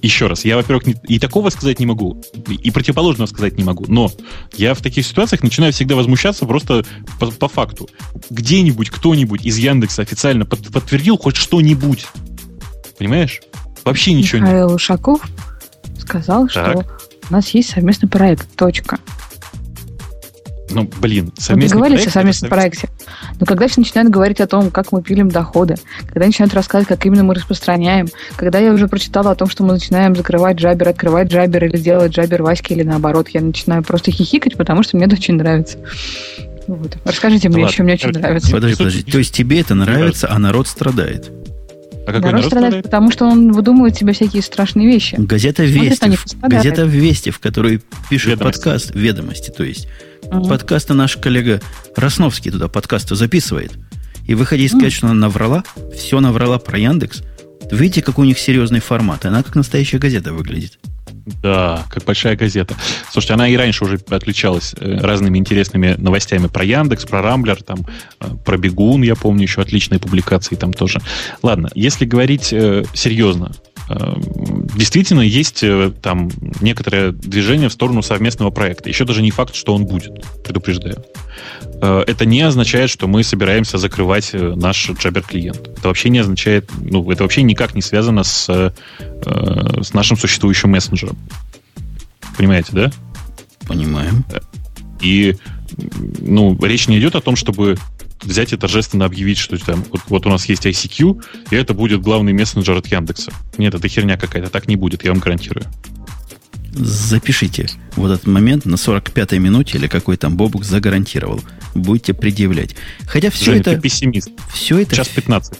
еще 0.03 0.27
раз, 0.27 0.45
я, 0.45 0.57
во-первых, 0.57 0.85
и 1.09 1.19
такого 1.19 1.51
сказать 1.51 1.81
не 1.81 1.87
могу, 1.87 2.23
и 2.49 2.71
противоположного 2.71 3.27
сказать 3.27 3.57
не 3.57 3.65
могу, 3.65 3.85
но 3.89 4.11
я 4.57 4.75
в 4.75 4.81
таких 4.81 5.07
ситуациях 5.07 5.43
начинаю 5.43 5.73
всегда 5.73 5.95
возмущаться 5.95 6.47
просто 6.47 6.85
по, 7.19 7.31
по 7.31 7.49
факту. 7.49 7.89
Где-нибудь 8.31 8.91
кто-нибудь 8.91 9.45
из 9.45 9.59
Яндекса 9.59 10.03
официально 10.03 10.45
под, 10.45 10.73
подтвердил 10.73 11.17
хоть 11.19 11.37
что-нибудь. 11.37 12.07
Понимаешь? 12.99 13.43
Вообще 13.85 14.13
ничего 14.13 14.41
Михаил 14.41 14.55
нет. 14.55 14.63
Михаил 14.65 14.75
Ушаков 14.77 15.21
сказал, 15.99 16.49
так. 16.49 16.73
что 16.73 16.87
у 17.31 17.33
нас 17.33 17.51
есть 17.51 17.71
совместный 17.71 18.09
проект. 18.09 18.49
Точка. 18.57 18.99
Ну, 20.71 20.89
блин, 21.01 21.33
совместный 21.39 21.79
проект. 21.81 22.07
о 22.07 22.11
совместном 22.11 22.51
проекте. 22.51 22.89
Но 23.39 23.47
когда 23.47 23.69
все 23.69 23.81
начинают 23.81 24.11
говорить 24.11 24.41
о 24.41 24.47
том, 24.47 24.71
как 24.71 24.93
мы 24.93 25.03
пилим 25.03 25.29
доходы, 25.29 25.77
когда 26.07 26.27
начинают 26.27 26.55
рассказывать, 26.55 26.89
как 26.89 27.05
именно 27.07 27.23
мы 27.23 27.35
распространяем, 27.35 28.09
когда 28.37 28.59
я 28.59 28.73
уже 28.73 28.89
прочитала 28.89 29.33
о 29.33 29.35
том, 29.35 29.49
что 29.49 29.63
мы 29.63 29.75
начинаем 29.75 30.17
закрывать 30.17 30.57
джабер, 30.57 30.89
открывать 30.89 31.29
джабер 31.29 31.67
или 31.67 31.77
делать 31.77 32.13
джабер 32.13 32.43
Васьки 32.43 32.73
или 32.73 32.83
наоборот, 32.83 33.29
я 33.29 33.41
начинаю 33.41 33.83
просто 33.83 34.11
хихикать, 34.11 34.57
потому 34.57 34.83
что 34.83 34.97
мне 34.97 35.07
это 35.07 35.17
очень 35.17 35.35
нравится. 35.35 35.79
Вот. 36.67 36.97
Расскажите 37.05 37.49
да 37.49 37.55
мне, 37.55 37.65
ладно. 37.65 37.75
что 37.75 37.83
мне 37.83 37.93
очень 37.95 38.11
нравится. 38.11 38.51
Подожди, 38.51 38.77
подожди. 38.77 39.03
То 39.03 39.19
есть 39.19 39.35
тебе 39.35 39.61
это 39.61 39.75
нравится, 39.75 40.31
а 40.31 40.39
народ 40.39 40.67
страдает? 40.67 41.31
А 42.07 42.13
какой 42.13 42.21
народ, 42.21 42.33
народ 42.33 42.45
страдает, 42.47 42.47
страдает? 42.47 42.85
Потому 42.85 43.11
что 43.11 43.25
он 43.27 43.53
выдумывает 43.53 43.97
себе 43.97 44.13
всякие 44.13 44.43
страшные 44.43 44.87
вещи. 44.87 45.17
Газета 45.19 45.65
Вести, 45.65 46.19
газета 46.43 46.83
Вести, 46.83 47.31
в 47.31 47.39
которой 47.39 47.81
пишет 48.11 48.33
ведомости. 48.33 48.63
подкаст, 48.63 48.95
ведомости, 48.95 49.51
то 49.51 49.65
есть 49.65 49.89
угу. 50.31 50.49
подкасты 50.49 50.95
наш 50.95 51.17
коллега 51.17 51.61
Росновский 51.97 52.51
туда 52.51 52.69
подкасты 52.69 53.15
записывает. 53.15 53.73
И 54.27 54.35
вы 54.35 54.47
хотите 54.47 54.69
сказать, 54.69 54.93
угу. 54.93 54.97
что 54.97 55.07
она 55.09 55.15
наврала? 55.15 55.65
Все 55.95 56.21
наврала 56.21 56.59
про 56.59 56.79
Яндекс? 56.79 57.23
Видите, 57.71 58.03
какой 58.03 58.27
у 58.27 58.29
них 58.29 58.39
серьезный 58.39 58.81
формат? 58.81 59.25
Она 59.27 59.43
как 59.43 59.55
настоящая 59.55 59.99
газета 59.99 60.33
выглядит. 60.33 60.79
Да, 61.43 61.87
как 61.89 62.05
большая 62.05 62.37
газета. 62.37 62.75
Слушайте, 63.11 63.35
она 63.35 63.49
и 63.49 63.57
раньше 63.57 63.85
уже 63.85 63.99
отличалась 64.11 64.75
э, 64.79 64.99
разными 65.01 65.39
интересными 65.39 65.95
новостями 65.97 66.49
про 66.49 66.65
Яндекс, 66.65 67.07
про 67.07 67.23
Рамблер, 67.23 67.63
там, 67.63 67.87
э, 68.21 68.27
про 68.45 68.59
Бегун, 68.59 69.03
я 69.03 69.15
помню, 69.15 69.43
еще 69.43 69.63
отличные 69.63 69.99
публикации 69.99 70.55
там 70.55 70.75
тоже. 70.75 71.01
Ладно, 71.43 71.71
если 71.75 72.05
говорить 72.05 72.53
э, 72.53 72.85
серьезно, 72.93 73.53
действительно 73.89 75.21
есть 75.21 75.63
э, 75.63 75.93
там 76.01 76.31
некоторое 76.61 77.13
движение 77.13 77.69
в 77.69 77.73
сторону 77.73 78.03
совместного 78.03 78.51
проекта. 78.51 78.89
Еще 78.89 79.05
даже 79.05 79.23
не 79.23 79.31
факт, 79.31 79.55
что 79.55 79.75
он 79.75 79.85
будет, 79.85 80.25
предупреждаю. 80.43 81.05
Э, 81.83 82.03
это 82.07 82.25
не 82.25 82.41
означает, 82.41 82.89
что 82.91 83.07
мы 83.07 83.23
собираемся 83.23 83.79
закрывать 83.79 84.31
э, 84.33 84.55
наш 84.57 84.89
Jabber 84.91 85.25
клиент. 85.27 85.69
Это 85.77 85.89
вообще 85.89 86.09
не 86.09 86.21
означает, 86.21 86.71
ну, 86.79 87.11
это 87.11 87.25
вообще 87.25 87.43
никак 87.43 87.75
не 87.75 87.83
связано 87.83 88.25
с, 88.25 88.49
э, 88.49 89.83
с 89.83 89.93
нашим 89.93 90.17
существующим 90.17 90.71
мессенджером. 90.71 91.19
Понимаете, 92.39 92.69
да? 92.73 92.93
Понимаем. 93.69 94.25
И, 95.01 95.37
ну, 96.21 96.59
речь 96.63 96.89
не 96.89 96.99
идет 96.99 97.17
о 97.17 97.21
том, 97.21 97.37
чтобы 97.37 97.77
взять 98.25 98.53
и 98.53 98.57
торжественно 98.57 99.05
объявить, 99.05 99.39
что 99.39 99.57
там 99.59 99.85
вот, 99.91 100.01
вот 100.09 100.27
у 100.27 100.31
нас 100.31 100.47
есть 100.47 100.67
ICQ, 100.67 101.25
и 101.51 101.57
это 101.57 101.75
будет 101.75 102.01
главный 102.01 102.33
мессенджер 102.33 102.77
от 102.77 102.87
Яндекса. 102.87 103.33
Нет, 103.59 103.75
это 103.75 103.87
херня 103.89 104.17
какая-то, 104.17 104.51
так 104.51 104.69
не 104.69 104.77
будет, 104.77 105.05
я 105.05 105.13
вам 105.13 105.21
гарантирую 105.21 105.67
запишите 106.75 107.69
вот 107.97 108.11
этот 108.11 108.27
момент 108.27 108.65
на 108.65 108.75
45-й 108.75 109.39
минуте 109.39 109.79
или 109.79 109.87
какой 109.87 110.17
там 110.17 110.37
Бобук 110.37 110.65
загарантировал. 110.65 111.41
Будете 111.75 112.15
предъявлять. 112.15 112.75
Хотя 113.07 113.31
все 113.31 113.47
Женя, 113.47 113.61
это... 113.61 113.75
Ты 113.75 113.81
пессимист. 113.81 114.31
Все 114.53 114.79
это... 114.79 114.97
Час 114.97 115.09
15. 115.09 115.55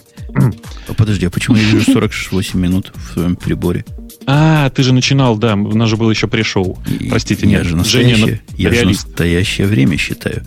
Подожди, 0.97 1.25
а 1.25 1.29
почему 1.29 1.55
я 1.55 1.63
вижу 1.63 1.91
48 1.91 2.59
минут 2.59 2.91
в 2.93 3.13
своем 3.13 3.35
приборе? 3.35 3.85
А, 4.27 4.69
ты 4.71 4.83
же 4.83 4.93
начинал, 4.93 5.37
да, 5.37 5.53
у 5.53 5.75
нас 5.75 5.89
же 5.89 5.97
было 5.97 6.09
еще 6.09 6.27
пришел. 6.27 6.77
Простите, 7.09 7.45
я 7.45 7.59
нет. 7.59 7.67
Же 7.67 7.75
настоящее, 7.75 8.15
Женя, 8.15 8.41
я 8.57 8.73
же 8.73 8.85
настоящее 8.85 9.67
время 9.67 9.97
считаю. 9.97 10.43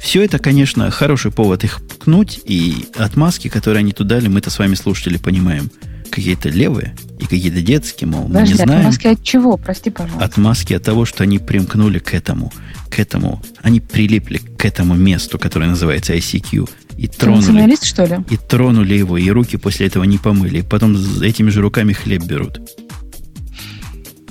Все 0.00 0.22
это, 0.22 0.38
конечно, 0.38 0.90
хороший 0.90 1.30
повод 1.30 1.64
их 1.64 1.80
пкнуть, 1.86 2.40
и 2.44 2.86
отмазки, 2.96 3.48
которые 3.48 3.80
они 3.80 3.92
туда 3.92 4.16
дали, 4.16 4.28
мы-то 4.28 4.50
с 4.50 4.58
вами, 4.58 4.74
слушатели, 4.74 5.18
понимаем– 5.18 5.70
какие-то 6.08 6.48
левые 6.48 6.94
и 7.20 7.24
какие-то 7.24 7.60
детские, 7.60 8.08
мол, 8.08 8.24
Подожди, 8.26 8.54
мы 8.54 8.58
не 8.58 8.64
знаем. 8.64 8.80
Отмазки 8.80 9.06
от 9.06 9.22
чего? 9.22 9.56
Прости, 9.56 9.90
пожалуйста. 9.90 10.24
Отмазки 10.24 10.74
от 10.74 10.82
того, 10.82 11.04
что 11.04 11.22
они 11.22 11.38
примкнули 11.38 11.98
к 11.98 12.14
этому, 12.14 12.52
к 12.90 12.98
этому, 12.98 13.42
они 13.62 13.80
прилипли 13.80 14.38
к 14.38 14.64
этому 14.64 14.94
месту, 14.94 15.38
которое 15.38 15.66
называется 15.66 16.14
ICQ, 16.14 16.68
и 16.96 17.06
тронули, 17.06 17.76
что 17.80 18.04
ли? 18.04 18.16
и 18.30 18.36
тронули 18.36 18.94
его, 18.94 19.16
и 19.18 19.30
руки 19.30 19.56
после 19.56 19.86
этого 19.86 20.04
не 20.04 20.18
помыли, 20.18 20.58
и 20.58 20.62
потом 20.62 20.96
этими 21.22 21.50
же 21.50 21.60
руками 21.60 21.92
хлеб 21.92 22.24
берут. 22.24 22.60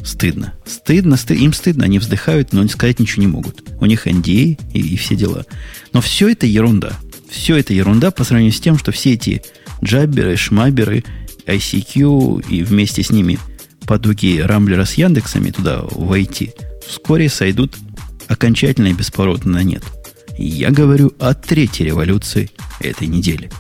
Стыдно. 0.08 0.54
Стыдно, 0.66 1.18
стыд, 1.18 1.38
им 1.38 1.52
стыдно, 1.52 1.84
они 1.84 2.00
вздыхают, 2.00 2.54
но 2.54 2.66
сказать 2.70 3.00
ничего 3.00 3.24
не 3.24 3.28
могут. 3.28 3.62
У 3.82 3.86
них 3.86 4.08
NDA 4.08 4.58
и, 4.74 4.80
и 4.80 4.96
все 4.96 5.16
дела. 5.16 5.46
Но 5.92 6.00
все 6.00 6.30
это 6.30 6.46
ерунда. 6.46 6.94
Все 7.30 7.58
это 7.58 7.74
ерунда 7.74 8.12
по 8.12 8.24
сравнению 8.24 8.54
с 8.54 8.62
тем, 8.62 8.78
что 8.78 8.94
все 8.94 9.14
эти 9.14 9.42
джабберы, 9.84 10.38
шмаберы 10.38 11.04
ICQ 11.46 12.48
и 12.48 12.64
вместе 12.64 13.04
с 13.04 13.10
ними 13.10 13.38
подуги 13.86 14.40
Рамблера 14.40 14.86
с 14.86 14.94
Яндексами 14.94 15.52
туда 15.52 15.82
войти, 15.92 16.52
вскоре 16.88 17.28
сойдут 17.28 17.76
окончательно 18.30 18.88
и 18.88 18.94
бесповоротно 18.94 19.52
на 19.52 19.64
нет. 19.64 19.84
Я 20.38 20.72
говорю 20.72 21.12
о 21.20 21.34
третьей 21.34 21.88
революции 21.88 22.50
этой 22.80 23.08
недели. 23.08 23.52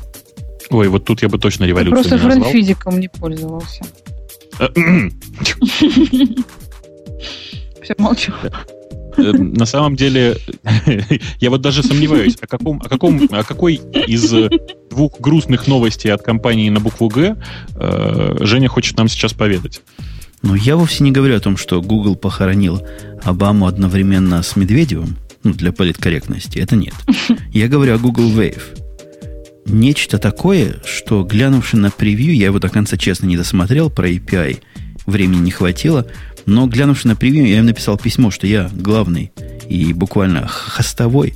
Ой, 0.69 0.87
вот 0.87 1.03
тут 1.03 1.21
я 1.23 1.27
бы 1.27 1.39
точно 1.39 1.65
революцию 1.65 2.03
Ты 2.03 2.09
просто 2.09 2.25
френдфизиком 2.25 2.99
не 3.01 3.09
пользовался. 3.09 3.83
Э, 4.59 4.67
Все, 7.83 7.95
молчу. 7.97 8.33
Э, 9.17 9.31
на 9.31 9.65
самом 9.65 9.95
деле, 9.95 10.37
я 11.39 11.49
вот 11.49 11.61
даже 11.61 11.83
сомневаюсь, 11.83 12.37
о 12.41 12.47
каком, 12.47 12.81
о 12.83 12.89
каком, 12.89 13.27
о 13.31 13.43
какой 13.43 13.75
из 13.75 14.33
двух 14.89 15.19
грустных 15.19 15.67
новостей 15.67 16.11
от 16.11 16.21
компании 16.21 16.69
на 16.69 16.79
букву 16.79 17.07
Г 17.09 17.37
э, 17.75 18.37
Женя 18.41 18.67
хочет 18.67 18.97
нам 18.97 19.07
сейчас 19.07 19.33
поведать. 19.33 19.81
Ну, 20.43 20.55
я 20.55 20.75
вовсе 20.75 21.03
не 21.03 21.11
говорю 21.11 21.35
о 21.35 21.39
том, 21.39 21.57
что 21.57 21.81
Google 21.81 22.15
похоронил 22.15 22.81
Обаму 23.23 23.65
одновременно 23.65 24.43
с 24.43 24.55
Медведевым, 24.55 25.17
ну, 25.43 25.53
для 25.53 25.71
политкорректности. 25.71 26.59
Это 26.59 26.75
нет. 26.75 26.93
Я 27.51 27.67
говорю 27.67 27.95
о 27.95 27.97
Google 27.97 28.29
Wave. 28.31 28.61
Нечто 29.69 30.17
такое, 30.17 30.77
что, 30.85 31.23
глянувши 31.23 31.75
на 31.75 31.91
превью, 31.91 32.33
я 32.33 32.45
его 32.45 32.57
до 32.57 32.69
конца 32.69 32.95
честно 32.95 33.25
не 33.25 33.35
досмотрел, 33.35 33.89
про 33.89 34.09
API 34.09 34.61
времени 35.05 35.41
не 35.41 35.51
хватило, 35.51 36.07
но, 36.45 36.67
глянувши 36.67 37.07
на 37.07 37.17
превью, 37.17 37.45
я 37.45 37.59
им 37.59 37.65
написал 37.65 37.97
письмо, 37.97 38.31
что 38.31 38.47
я 38.47 38.69
главный 38.71 39.33
и 39.67 39.91
буквально 39.91 40.47
хостовой, 40.47 41.33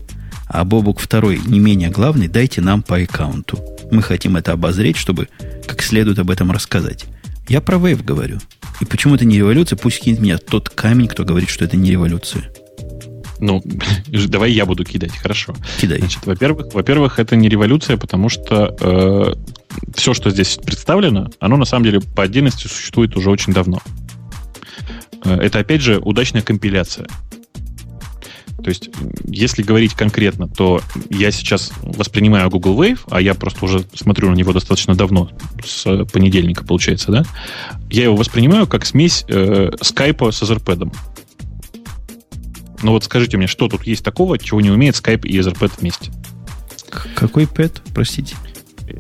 а 0.48 0.64
Бобук 0.64 1.02
второй 1.02 1.42
не 1.46 1.60
менее 1.60 1.90
главный, 1.90 2.30
дайте 2.30 2.62
нам 2.62 2.84
по 2.84 2.98
аккаунту. 2.98 3.60
Мы 3.92 4.02
хотим 4.02 4.38
это 4.38 4.54
обозреть, 4.54 4.96
чтобы 4.96 5.28
как 5.68 5.82
следует 5.82 6.18
об 6.18 6.32
этом 6.32 6.52
рассказать. 6.52 7.06
Я 7.50 7.60
про 7.60 7.78
Wave 7.78 8.04
говорю. 8.04 8.40
И 8.80 8.86
почему 8.86 9.16
это 9.16 9.26
не 9.26 9.38
революция? 9.38 9.76
Пусть 9.76 10.00
кинет 10.00 10.22
меня 10.22 10.38
тот 10.38 10.70
камень, 10.70 11.10
кто 11.10 11.26
говорит, 11.26 11.50
что 11.50 11.66
это 11.66 11.76
не 11.76 11.92
революция. 11.92 12.50
Ну, 13.42 13.62
давай 14.08 14.52
я 14.54 14.66
буду 14.66 14.86
кидать, 14.86 15.18
хорошо. 15.18 15.54
Кидай. 15.80 16.00
Значит, 16.00 16.26
во-первых, 16.26 16.74
во-первых, 16.74 17.20
это 17.20 17.36
не 17.36 17.50
революция, 17.50 17.98
потому 17.98 18.30
что 18.30 18.76
э, 18.80 19.34
все, 19.96 20.14
что 20.14 20.30
здесь 20.30 20.58
представлено, 20.58 21.30
оно 21.40 21.58
на 21.58 21.66
самом 21.66 21.86
деле 21.86 22.00
по 22.00 22.24
отдельности 22.24 22.68
существует 22.68 23.18
уже 23.18 23.30
очень 23.30 23.52
давно. 23.52 23.82
Э, 25.26 25.36
это, 25.36 25.60
опять 25.60 25.82
же, 25.82 25.98
удачная 26.00 26.44
компиляция. 26.44 27.08
То 28.64 28.70
есть, 28.70 28.90
если 29.26 29.64
говорить 29.64 29.96
конкретно, 29.96 30.48
то 30.48 30.82
я 31.10 31.32
сейчас 31.32 31.72
воспринимаю 31.82 32.50
Google 32.50 32.80
Wave, 32.80 33.00
а 33.10 33.20
я 33.20 33.34
просто 33.34 33.66
уже 33.66 33.84
смотрю 33.96 34.30
на 34.30 34.36
него 34.36 34.54
достаточно 34.54 34.94
давно, 34.94 35.32
с 35.66 36.06
понедельника, 36.06 36.64
получается, 36.64 37.12
да? 37.12 37.24
Я 37.90 38.04
его 38.04 38.16
воспринимаю 38.16 38.68
как 38.68 38.86
смесь 38.86 39.26
э, 39.28 39.72
скайпа 39.82 40.32
с 40.32 40.44
Etherpad. 40.44 40.94
Ну 42.84 42.92
вот 42.92 43.04
скажите 43.04 43.38
мне, 43.38 43.48
что 43.48 43.68
тут 43.68 43.86
есть 43.86 44.04
такого, 44.04 44.38
чего 44.38 44.62
не 44.62 44.72
умеет 44.72 44.96
Skype 44.96 45.28
и 45.28 45.38
Etherpad 45.38 45.74
вместе? 45.80 46.12
Какой 47.16 47.48
пэт, 47.48 47.82
простите? 47.94 48.36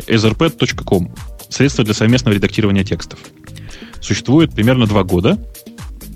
etherpad.com. 0.07 1.13
Средство 1.49 1.83
для 1.83 1.93
совместного 1.93 2.35
редактирования 2.35 2.83
текстов. 2.83 3.19
Существует 3.99 4.53
примерно 4.53 4.87
два 4.87 5.03
года 5.03 5.37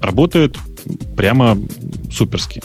работает 0.05 0.57
прямо 1.15 1.57
суперски. 2.11 2.61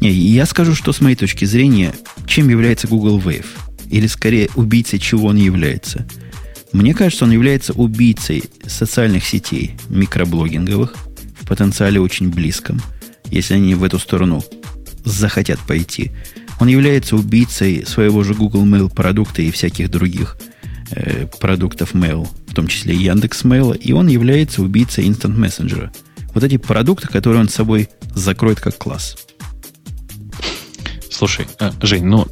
Не, 0.00 0.10
я 0.10 0.46
скажу, 0.46 0.74
что 0.74 0.92
с 0.92 1.00
моей 1.00 1.16
точки 1.16 1.44
зрения, 1.44 1.94
чем 2.26 2.48
является 2.48 2.86
Google 2.86 3.18
Wave? 3.18 3.46
Или 3.90 4.06
скорее 4.06 4.48
убийцей 4.54 4.98
чего 4.98 5.28
он 5.28 5.36
является? 5.36 6.06
Мне 6.72 6.94
кажется, 6.94 7.24
он 7.24 7.32
является 7.32 7.72
убийцей 7.72 8.44
социальных 8.66 9.24
сетей, 9.24 9.72
микроблогинговых, 9.88 10.94
в 11.40 11.46
потенциале 11.46 12.00
очень 12.00 12.30
близком, 12.30 12.80
если 13.30 13.54
они 13.54 13.74
в 13.74 13.84
эту 13.84 13.98
сторону 13.98 14.42
захотят 15.04 15.58
пойти. 15.60 16.12
Он 16.60 16.68
является 16.68 17.16
убийцей 17.16 17.86
своего 17.86 18.22
же 18.22 18.34
Google 18.34 18.66
Mail 18.66 18.92
продукта 18.94 19.42
и 19.42 19.50
всяких 19.50 19.90
других 19.90 20.36
э, 20.90 21.26
продуктов 21.40 21.94
Mail, 21.94 22.28
в 22.48 22.54
том 22.54 22.66
числе 22.66 22.94
Яндекс 22.94 23.44
Mail, 23.44 23.76
и 23.76 23.92
он 23.92 24.08
является 24.08 24.62
убийцей 24.62 25.06
Instant 25.06 25.36
Messenger– 25.36 25.90
вот 26.34 26.44
эти 26.44 26.56
продукты, 26.56 27.08
которые 27.08 27.40
он 27.40 27.48
с 27.48 27.54
собой 27.54 27.88
закроет 28.14 28.60
как 28.60 28.76
класс. 28.78 29.16
Слушай, 31.10 31.46
э, 31.58 31.70
Жень, 31.82 32.04
ну 32.04 32.26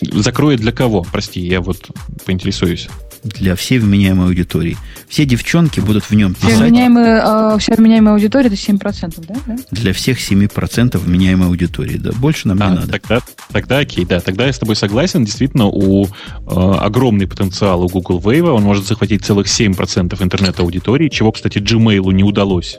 закроет 0.00 0.60
для 0.60 0.72
кого? 0.72 1.02
Прости, 1.02 1.40
я 1.40 1.60
вот 1.60 1.90
поинтересуюсь. 2.24 2.88
Для 3.24 3.54
всей 3.54 3.78
вменяемой 3.78 4.26
аудитории. 4.26 4.76
Все 5.08 5.24
девчонки 5.24 5.80
будут 5.80 6.04
в 6.04 6.12
нем 6.12 6.34
писать. 6.34 6.54
Вся 6.54 6.64
вменяемая, 6.64 7.54
э, 7.54 7.58
вся 7.58 7.74
вменяемая 7.74 8.14
аудитория 8.14 8.46
это 8.46 8.56
7%, 8.56 9.24
да? 9.26 9.56
Для 9.70 9.92
всех 9.92 10.18
7% 10.18 10.98
вменяемой 10.98 11.48
аудитории, 11.48 11.98
да. 11.98 12.12
Больше 12.12 12.48
нам 12.48 12.62
а, 12.62 12.70
не 12.70 12.76
надо. 12.76 12.88
Тогда, 12.92 13.20
тогда 13.52 13.78
окей, 13.78 14.04
да. 14.04 14.20
Тогда 14.20 14.46
я 14.46 14.52
с 14.52 14.58
тобой 14.58 14.74
согласен. 14.74 15.24
Действительно, 15.24 15.66
у 15.66 16.06
э, 16.06 16.08
огромный 16.46 17.26
потенциал 17.26 17.82
у 17.82 17.88
Google 17.88 18.20
Wave. 18.20 18.50
Он 18.50 18.62
может 18.62 18.86
захватить 18.86 19.24
целых 19.24 19.46
7% 19.46 20.22
интернет-аудитории, 20.22 21.08
чего, 21.08 21.30
кстати, 21.32 21.58
Gmail 21.58 22.12
не 22.12 22.24
удалось 22.24 22.78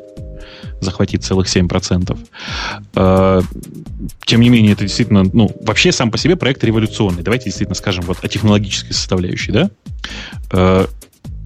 захватить 0.83 1.23
целых 1.23 1.47
7%. 1.47 2.17
Э, 2.95 3.41
тем 4.25 4.41
не 4.41 4.49
менее, 4.49 4.73
это 4.73 4.83
действительно, 4.83 5.23
ну, 5.23 5.51
вообще 5.61 5.91
сам 5.91 6.11
по 6.11 6.17
себе 6.17 6.35
проект 6.35 6.63
революционный. 6.63 7.23
Давайте 7.23 7.45
действительно 7.45 7.75
скажем 7.75 8.03
вот 8.05 8.23
о 8.23 8.27
технологической 8.27 8.93
составляющей, 8.93 9.51
да? 9.51 9.69
Э, 10.51 10.85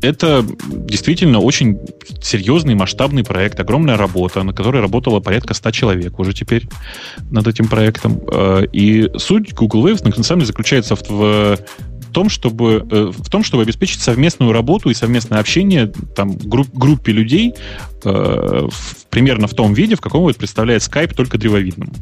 это 0.02 0.46
действительно 0.68 1.40
очень 1.40 1.80
серьезный 2.22 2.76
масштабный 2.76 3.24
проект, 3.24 3.60
огромная 3.60 3.98
работа, 3.98 4.44
на 4.44 4.54
которой 4.54 4.82
работало 4.82 5.20
порядка 5.20 5.54
100 5.54 5.72
человек 5.72 6.20
уже 6.20 6.34
теперь 6.34 6.68
над 7.32 7.48
этим 7.48 7.68
проектом. 7.68 8.22
Э, 8.32 8.66
и 8.72 9.10
суть 9.18 9.54
Google 9.54 9.88
Waves 9.88 10.06
на 10.06 10.24
самом 10.24 10.42
деле 10.42 10.48
заключается 10.48 10.96
в 10.96 11.58
том, 12.18 12.30
чтобы, 12.30 12.84
э, 12.90 13.12
в 13.16 13.30
том, 13.30 13.44
чтобы 13.44 13.62
обеспечить 13.62 14.02
совместную 14.02 14.52
работу 14.52 14.90
и 14.90 14.96
совместное 14.96 15.40
общение 15.40 15.86
там, 16.16 16.36
групп, 16.36 16.68
группе 16.74 17.12
людей 17.12 17.54
э, 18.04 18.10
в, 18.72 19.06
примерно 19.12 19.46
в 19.46 19.54
том 19.54 19.76
виде, 19.76 19.96
в 19.96 20.02
каком 20.02 20.22
вот 20.22 20.36
представляет 20.36 20.82
Skype 20.82 21.14
только 21.14 21.38
древовидным. 21.38 21.94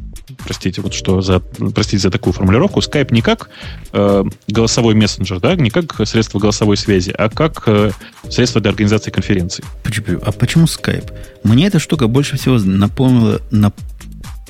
Простите, 0.42 0.80
вот 0.80 0.94
что 0.94 1.20
за, 1.20 1.40
простите 1.40 1.98
за 1.98 2.10
такую 2.10 2.32
формулировку. 2.32 2.80
Skype 2.80 3.12
не 3.12 3.20
как 3.20 3.50
э, 3.92 4.24
голосовой 4.48 4.94
мессенджер, 4.94 5.38
да, 5.38 5.54
не 5.54 5.68
как 5.68 5.94
средство 6.06 6.38
голосовой 6.38 6.78
связи, 6.78 7.10
а 7.10 7.28
как 7.28 7.64
э, 7.66 7.90
средство 8.30 8.62
для 8.62 8.70
организации 8.70 9.10
конференций. 9.10 9.66
Почему, 9.84 10.18
а 10.22 10.32
почему 10.32 10.64
Skype? 10.64 11.12
Мне 11.42 11.66
эта 11.66 11.78
штука 11.78 12.06
больше 12.06 12.38
всего 12.38 12.56
напомнила, 12.56 13.42
на, 13.50 13.70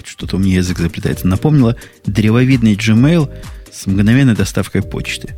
что-то 0.05 0.37
у 0.37 0.39
меня 0.39 0.59
язык 0.59 0.79
заплетается, 0.79 1.27
напомнила 1.27 1.75
древовидный 2.07 2.77
Gmail 2.77 3.29
с 3.73 3.87
мгновенной 3.87 4.37
доставкой 4.37 4.83
почты 4.83 5.35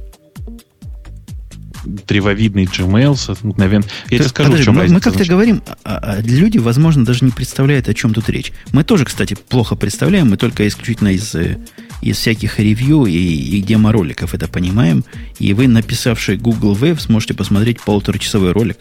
древовидный 1.88 2.64
Gmail 2.64 3.38
мгновенно... 3.42 3.84
Я 4.10 4.18
тебе 4.18 4.28
скажу, 4.28 4.50
подожди, 4.50 4.62
в 4.62 4.64
чем 4.66 4.74
мы, 4.74 4.82
разница. 4.82 4.94
Мы 4.94 5.00
как-то 5.00 5.28
говорим, 5.28 5.62
а, 5.84 5.98
а 6.02 6.20
люди, 6.22 6.58
возможно, 6.58 7.04
даже 7.04 7.24
не 7.24 7.30
представляют, 7.30 7.88
о 7.88 7.94
чем 7.94 8.14
тут 8.14 8.28
речь. 8.28 8.52
Мы 8.72 8.84
тоже, 8.84 9.04
кстати, 9.04 9.36
плохо 9.48 9.74
представляем, 9.74 10.30
мы 10.30 10.36
только 10.36 10.66
исключительно 10.66 11.08
из, 11.08 11.34
э, 11.34 11.58
из 12.02 12.16
всяких 12.18 12.58
ревью 12.58 13.06
и, 13.06 13.16
и 13.16 13.62
демо-роликов 13.62 14.34
это 14.34 14.48
понимаем. 14.48 15.04
И 15.38 15.52
вы, 15.54 15.68
написавший 15.68 16.36
Google 16.36 16.76
Wave, 16.76 17.00
сможете 17.00 17.34
посмотреть 17.34 17.80
полуторачасовой 17.80 18.52
ролик 18.52 18.78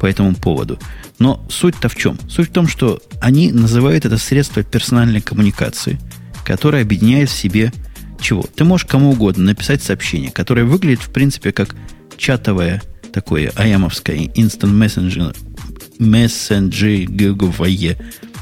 по 0.00 0.06
этому 0.06 0.34
поводу. 0.34 0.78
Но 1.18 1.44
суть-то 1.48 1.88
в 1.88 1.96
чем? 1.96 2.18
Суть 2.28 2.48
в 2.48 2.52
том, 2.52 2.68
что 2.68 3.00
они 3.20 3.52
называют 3.52 4.04
это 4.04 4.18
средство 4.18 4.62
персональной 4.62 5.20
коммуникации, 5.20 5.98
которое 6.44 6.82
объединяет 6.82 7.28
в 7.28 7.36
себе 7.36 7.72
чего? 8.20 8.42
Ты 8.42 8.64
можешь 8.64 8.86
кому 8.86 9.10
угодно 9.12 9.44
написать 9.44 9.82
сообщение, 9.82 10.30
которое 10.30 10.64
выглядит, 10.64 11.00
в 11.00 11.10
принципе, 11.10 11.52
как 11.52 11.74
чатовое 12.18 12.82
такое 13.12 13.50
аямовское 13.54 14.16
instant 14.16 14.74
messenger, 14.74 15.34
мессенджеровое 15.98 17.96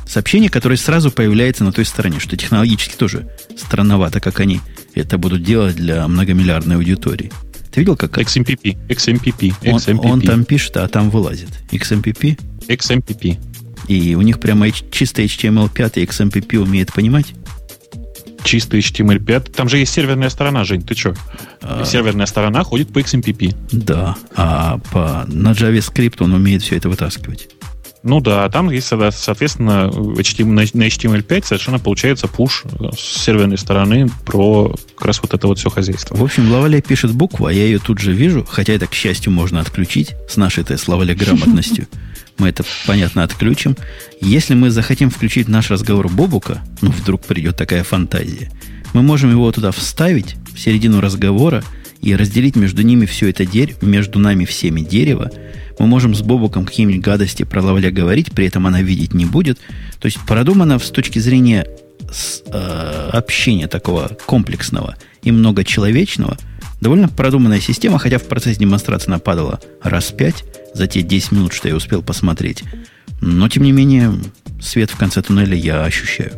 сообщение, 0.06 0.50
которое 0.50 0.76
сразу 0.76 1.10
появляется 1.10 1.64
на 1.64 1.72
той 1.72 1.84
стороне, 1.84 2.20
что 2.20 2.36
технологически 2.36 2.96
тоже 2.96 3.30
странновато, 3.56 4.20
как 4.20 4.40
они 4.40 4.60
это 4.94 5.18
будут 5.18 5.42
делать 5.42 5.76
для 5.76 6.06
многомиллиардной 6.08 6.76
аудитории. 6.76 7.30
Ты 7.70 7.80
видел, 7.80 7.96
как... 7.96 8.16
XMPP. 8.16 8.88
XMPP. 8.88 9.54
XMPP. 9.60 10.00
Он, 10.00 10.10
он 10.10 10.20
там 10.22 10.44
пишет, 10.44 10.76
а 10.78 10.88
там 10.88 11.10
вылазит. 11.10 11.50
XMPP? 11.70 12.40
XMPP. 12.68 13.38
И 13.88 14.14
у 14.14 14.22
них 14.22 14.40
прямо 14.40 14.70
чисто 14.70 15.22
HTML5 15.22 16.00
и 16.00 16.04
XMPP 16.04 16.56
умеет 16.58 16.92
понимать? 16.92 17.34
Чисто 18.46 18.78
HTML5. 18.78 19.52
Там 19.52 19.68
же 19.68 19.78
есть 19.78 19.92
серверная 19.92 20.30
сторона, 20.30 20.64
Жень, 20.64 20.82
ты 20.82 20.94
что? 20.94 21.14
А... 21.60 21.84
Серверная 21.84 22.26
сторона 22.26 22.62
ходит 22.62 22.92
по 22.92 23.00
XMPP. 23.00 23.54
Да, 23.72 24.16
а 24.34 24.78
по, 24.92 25.24
на 25.26 25.52
JavaScript 25.52 26.16
он 26.20 26.32
умеет 26.32 26.62
все 26.62 26.76
это 26.76 26.88
вытаскивать. 26.88 27.48
Ну 28.08 28.20
да, 28.20 28.48
там 28.50 28.70
есть, 28.70 28.86
соответственно, 28.86 29.90
HTML, 29.92 30.70
на 30.74 30.86
HTML5 30.86 31.44
совершенно 31.44 31.80
получается 31.80 32.28
пуш 32.28 32.62
с 32.96 33.24
серверной 33.24 33.58
стороны 33.58 34.08
про 34.24 34.76
как 34.94 35.06
раз 35.06 35.20
вот 35.20 35.34
это 35.34 35.48
вот 35.48 35.58
все 35.58 35.70
хозяйство. 35.70 36.14
В 36.14 36.22
общем, 36.22 36.48
Лавале 36.52 36.80
пишет 36.80 37.12
букву, 37.12 37.46
а 37.46 37.52
я 37.52 37.64
ее 37.64 37.80
тут 37.80 37.98
же 37.98 38.12
вижу, 38.12 38.46
хотя 38.48 38.74
это, 38.74 38.86
к 38.86 38.94
счастью, 38.94 39.32
можно 39.32 39.58
отключить 39.58 40.14
с 40.28 40.36
нашей-то 40.36 40.78
с 40.78 40.86
Лавале 40.86 41.16
грамотностью. 41.16 41.88
Мы 42.38 42.50
это, 42.50 42.64
понятно, 42.86 43.24
отключим. 43.24 43.76
Если 44.20 44.54
мы 44.54 44.70
захотим 44.70 45.10
включить 45.10 45.48
наш 45.48 45.70
разговор 45.70 46.08
Бобука, 46.08 46.62
ну, 46.82 46.90
вдруг 46.90 47.22
придет 47.22 47.56
такая 47.56 47.82
фантазия, 47.82 48.52
мы 48.92 49.02
можем 49.02 49.30
его 49.30 49.50
туда 49.50 49.72
вставить, 49.72 50.36
в 50.54 50.60
середину 50.60 51.00
разговора, 51.00 51.64
и 52.02 52.14
разделить 52.14 52.54
между 52.54 52.82
ними 52.82 53.06
все 53.06 53.30
это 53.30 53.44
дерево, 53.44 53.78
между 53.82 54.18
нами 54.18 54.44
всеми 54.44 54.82
дерево. 54.82 55.32
Мы 55.78 55.86
можем 55.86 56.14
с 56.14 56.22
Бобуком 56.22 56.64
какие-нибудь 56.64 57.02
гадости 57.02 57.42
про 57.42 57.62
Лавля 57.62 57.90
говорить, 57.90 58.32
при 58.32 58.46
этом 58.46 58.66
она 58.66 58.80
видеть 58.82 59.14
не 59.14 59.24
будет. 59.24 59.58
То 60.00 60.06
есть 60.06 60.18
продумано 60.26 60.78
с 60.78 60.90
точки 60.90 61.18
зрения 61.18 61.66
с, 62.10 62.42
э, 62.46 63.10
общения 63.12 63.68
такого 63.68 64.10
комплексного 64.26 64.96
и 65.22 65.32
многочеловечного, 65.32 66.36
довольно 66.80 67.08
продуманная 67.08 67.60
система, 67.60 67.98
хотя 67.98 68.18
в 68.18 68.24
процессе 68.24 68.60
демонстрации 68.60 69.10
нападала 69.10 69.60
раз 69.82 70.12
пять, 70.12 70.44
за 70.72 70.86
те 70.86 71.02
10 71.02 71.32
минут, 71.32 71.52
что 71.52 71.68
я 71.68 71.76
успел 71.76 72.02
посмотреть. 72.02 72.62
Но, 73.20 73.48
тем 73.48 73.62
не 73.62 73.72
менее, 73.72 74.12
свет 74.60 74.90
в 74.90 74.96
конце 74.96 75.22
туннеля 75.22 75.56
я 75.56 75.84
ощущаю. 75.84 76.32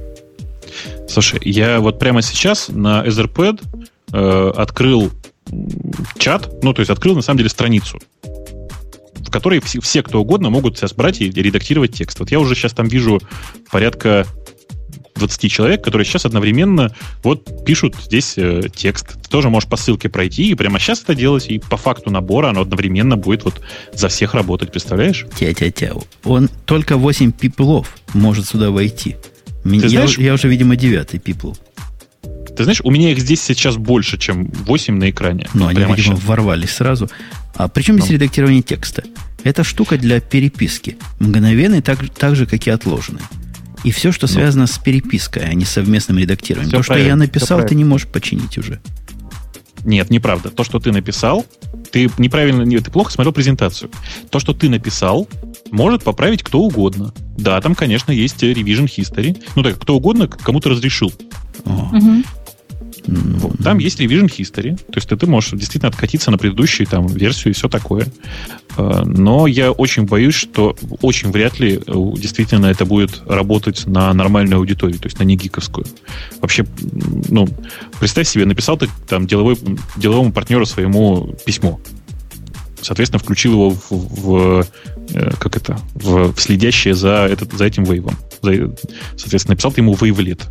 Слушай, 1.09 1.41
я 1.45 1.80
вот 1.80 1.99
прямо 1.99 2.22
сейчас 2.22 2.68
на 2.68 3.05
Etherpad 3.05 3.61
э, 4.12 4.53
открыл 4.57 5.11
чат, 6.18 6.62
ну, 6.62 6.72
то 6.72 6.80
есть 6.80 6.91
открыл, 6.91 7.16
на 7.16 7.22
самом 7.22 7.39
деле, 7.39 7.51
страницу, 7.51 7.99
в 9.29 9.31
которой 9.31 9.61
все, 9.61 9.81
все 9.81 10.03
кто 10.03 10.20
угодно 10.20 10.49
могут 10.49 10.79
сейчас 10.79 10.95
брать 10.95 11.20
и 11.20 11.31
редактировать 11.31 11.93
текст. 11.93 12.18
Вот 12.18 12.31
я 12.31 12.41
уже 12.41 12.55
сейчас 12.55 12.72
там 12.72 12.89
вижу 12.89 13.20
порядка 13.70 14.26
20 15.16 15.51
человек, 15.53 15.85
которые 15.85 16.07
сейчас 16.07 16.24
одновременно 16.24 16.95
вот 17.22 17.64
пишут 17.66 17.95
здесь 18.03 18.35
э, 18.39 18.62
текст. 18.74 19.20
Ты 19.22 19.29
тоже 19.29 19.51
можешь 19.51 19.68
по 19.68 19.76
ссылке 19.76 20.09
пройти 20.09 20.51
и 20.51 20.55
прямо 20.55 20.79
сейчас 20.79 21.03
это 21.03 21.14
делать, 21.14 21.49
и 21.49 21.59
по 21.59 21.76
факту 21.76 22.11
набора 22.11 22.49
оно 22.49 22.62
одновременно 22.62 23.16
будет 23.16 23.45
вот 23.45 23.61
за 23.93 24.09
всех 24.09 24.33
работать, 24.33 24.70
представляешь? 24.70 25.26
Тя-тя-тя. 25.39 25.93
Он 26.24 26.49
только 26.64 26.97
8 26.97 27.33
пиплов 27.33 27.99
может 28.14 28.47
сюда 28.47 28.70
войти. 28.70 29.16
Ты 29.64 29.89
знаешь, 29.91 30.16
я, 30.16 30.26
я 30.26 30.35
уже, 30.35 30.49
видимо, 30.49 30.76
девятый 30.76 31.20
пипл. 31.20 31.53
Ты 32.57 32.64
знаешь, 32.64 32.81
у 32.83 32.91
меня 32.91 33.12
их 33.12 33.18
здесь 33.18 33.43
сейчас 33.43 33.76
больше, 33.76 34.16
чем 34.16 34.47
8 34.47 34.95
на 34.95 35.11
экране. 35.11 35.47
Ну, 35.53 35.66
они, 35.66 35.81
видимо, 35.81 35.97
сейчас. 35.97 36.24
ворвались 36.24 36.70
сразу. 36.70 37.11
А 37.59 37.66
причем 37.66 37.96
здесь 37.96 38.11
ну. 38.11 38.14
редактирование 38.14 38.62
текста? 38.62 39.02
Это 39.42 39.64
штука 39.64 39.98
для 39.98 40.20
переписки. 40.20 40.96
Мгновенной, 41.18 41.82
так, 41.82 41.98
так 42.14 42.36
же, 42.36 42.46
как 42.46 42.64
и 42.66 42.70
отложенной. 42.70 43.20
И 43.82 43.90
все, 43.90 44.12
что 44.12 44.28
ну. 44.28 44.32
связано 44.32 44.66
с 44.68 44.78
перепиской, 44.78 45.42
а 45.42 45.52
не 45.54 45.64
совместным 45.64 46.18
редактированием. 46.18 46.70
То, 46.70 46.84
что 46.84 46.96
я 46.96 47.16
написал, 47.16 47.66
ты 47.66 47.74
не 47.74 47.84
можешь 47.84 48.06
починить 48.06 48.56
уже. 48.59 48.80
Нет, 49.84 50.09
неправда. 50.11 50.50
То, 50.50 50.62
что 50.62 50.78
ты 50.78 50.92
написал, 50.92 51.46
ты 51.90 52.09
неправильно, 52.18 52.64
ты 52.64 52.90
плохо 52.92 53.11
смотрел 53.11 53.32
презентацию. 53.32 53.90
То, 54.30 54.38
что 54.38 54.54
ты 54.54 54.68
написал, 54.68 55.28
может 55.72 56.04
поправить 56.04 56.44
кто 56.44 56.61
угодно. 56.61 57.12
Да, 57.36 57.61
там, 57.61 57.74
конечно, 57.74 58.12
есть 58.12 58.42
revision 58.42 58.86
history. 58.86 59.36
Ну 59.56 59.64
так, 59.64 59.78
кто 59.80 59.96
угодно 59.96 60.28
кому-то 60.28 60.70
разрешил. 60.70 61.12
О. 61.64 61.90
Угу. 61.92 62.22
Вот. 63.09 63.56
Там 63.64 63.78
есть 63.78 64.00
revision 64.00 64.26
history, 64.26 64.76
то 64.76 64.96
есть 64.96 65.09
ты, 65.09 65.16
ты 65.16 65.26
можешь 65.26 65.52
действительно 65.52 65.88
откатиться 65.88 66.30
на 66.30 66.36
предыдущую 66.36 66.86
там, 66.86 67.06
версию 67.06 67.52
и 67.52 67.56
все 67.56 67.68
такое. 67.68 68.06
А, 68.76 69.04
но 69.04 69.46
я 69.46 69.72
очень 69.72 70.04
боюсь, 70.04 70.34
что 70.34 70.76
очень 71.00 71.30
вряд 71.30 71.59
ли 71.59 71.76
э, 71.76 71.80
действительно 71.86 72.66
это 72.66 72.84
будет 72.84 73.22
работать 73.26 73.86
на 73.86 74.12
нормальную 74.12 74.59
аудиторию, 74.59 74.98
то 74.98 75.06
есть 75.06 75.18
на 75.18 75.24
негиковскую. 75.24 75.86
Вообще, 76.42 76.66
ну, 77.30 77.48
представь 77.98 78.28
себе, 78.28 78.44
написал 78.44 78.76
ты 78.76 78.88
там 79.09 79.26
деловой, 79.26 79.56
деловому 79.96 80.30
партнеру 80.30 80.66
своему 80.66 81.34
письмо. 81.46 81.80
Соответственно, 82.82 83.20
включил 83.20 83.52
его 83.52 83.70
в, 83.70 83.90
в 83.90 84.66
э, 85.14 85.30
как 85.38 85.56
это, 85.56 85.78
в, 85.94 86.34
в 86.34 86.40
следящее 86.40 86.94
за, 86.94 87.26
этот, 87.30 87.54
за 87.54 87.64
этим 87.64 87.84
вейвом. 87.84 88.16
За, 88.42 88.52
соответственно, 89.16 89.54
написал 89.54 89.72
ты 89.72 89.80
ему 89.80 89.96
вейвлет 89.98 90.46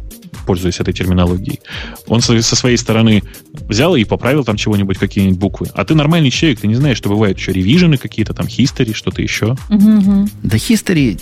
пользуясь 0.45 0.79
этой 0.79 0.93
терминологией. 0.93 1.59
Он 2.07 2.21
со, 2.21 2.41
со 2.41 2.55
своей 2.55 2.77
стороны 2.77 3.23
взял 3.53 3.95
и 3.95 4.03
поправил 4.03 4.43
там 4.43 4.57
чего-нибудь, 4.57 4.97
какие-нибудь 4.97 5.39
буквы. 5.39 5.67
А 5.73 5.85
ты 5.85 5.95
нормальный 5.95 6.31
человек, 6.31 6.59
ты 6.59 6.67
не 6.67 6.75
знаешь, 6.75 6.97
что 6.97 7.09
бывают 7.09 7.37
еще 7.37 7.53
ревижены 7.53 7.97
какие-то, 7.97 8.33
там 8.33 8.47
history, 8.47 8.93
что-то 8.93 9.21
еще. 9.21 9.55
Угу. 9.69 10.29
Да 10.43 10.57
history 10.57 11.21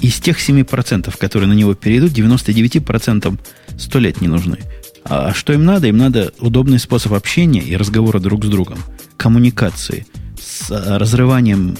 из 0.00 0.14
тех 0.14 0.38
7%, 0.38 1.16
которые 1.18 1.48
на 1.48 1.54
него 1.54 1.74
перейдут, 1.74 2.12
99% 2.12 3.38
сто 3.78 3.98
лет 3.98 4.20
не 4.20 4.28
нужны. 4.28 4.58
А 5.04 5.32
что 5.32 5.52
им 5.52 5.64
надо? 5.64 5.86
Им 5.86 5.96
надо 5.96 6.32
удобный 6.40 6.78
способ 6.78 7.12
общения 7.12 7.62
и 7.62 7.76
разговора 7.76 8.18
друг 8.18 8.44
с 8.44 8.48
другом, 8.48 8.78
коммуникации, 9.16 10.06
с 10.40 10.70
разрыванием 10.70 11.76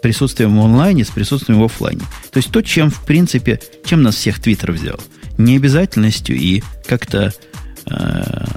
присутствием 0.00 0.56
в 0.56 0.64
онлайне 0.64 1.04
с 1.04 1.08
присутствием 1.08 1.60
в 1.60 1.64
офлайне. 1.64 2.02
То 2.30 2.36
есть 2.38 2.52
то, 2.52 2.62
чем, 2.62 2.88
в 2.90 3.04
принципе, 3.04 3.60
чем 3.84 4.02
нас 4.02 4.14
всех 4.14 4.38
Твиттер 4.38 4.72
взял– 4.72 5.00
необязательностью 5.38 6.36
и 6.36 6.62
как-то 6.86 7.32
э, 7.86 8.48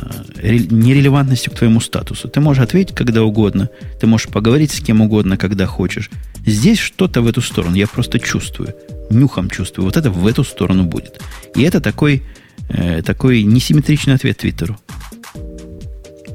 нерелевантностью 0.41 1.53
к 1.53 1.55
твоему 1.55 1.79
статусу. 1.79 2.27
Ты 2.27 2.39
можешь 2.39 2.63
ответить 2.63 2.95
когда 2.95 3.23
угодно, 3.23 3.69
ты 3.99 4.07
можешь 4.07 4.27
поговорить 4.27 4.71
с 4.71 4.79
кем 4.79 5.01
угодно, 5.01 5.38
когда 5.38 5.65
хочешь. 5.65 6.09
Здесь 6.45 6.79
что-то 6.79 7.21
в 7.21 7.27
эту 7.27 7.41
сторону, 7.41 7.75
я 7.75 7.88
просто 7.88 8.19
чувствую, 8.19 8.75
нюхом 9.09 9.49
чувствую, 9.49 9.86
вот 9.86 9.97
это 9.97 10.09
в 10.09 10.25
эту 10.27 10.43
сторону 10.43 10.84
будет. 10.84 11.21
И 11.55 11.61
это 11.61 11.79
такой, 11.79 12.23
э, 12.69 13.01
такой 13.03 13.43
несимметричный 13.43 14.15
ответ 14.15 14.38
Твиттеру. 14.38 14.77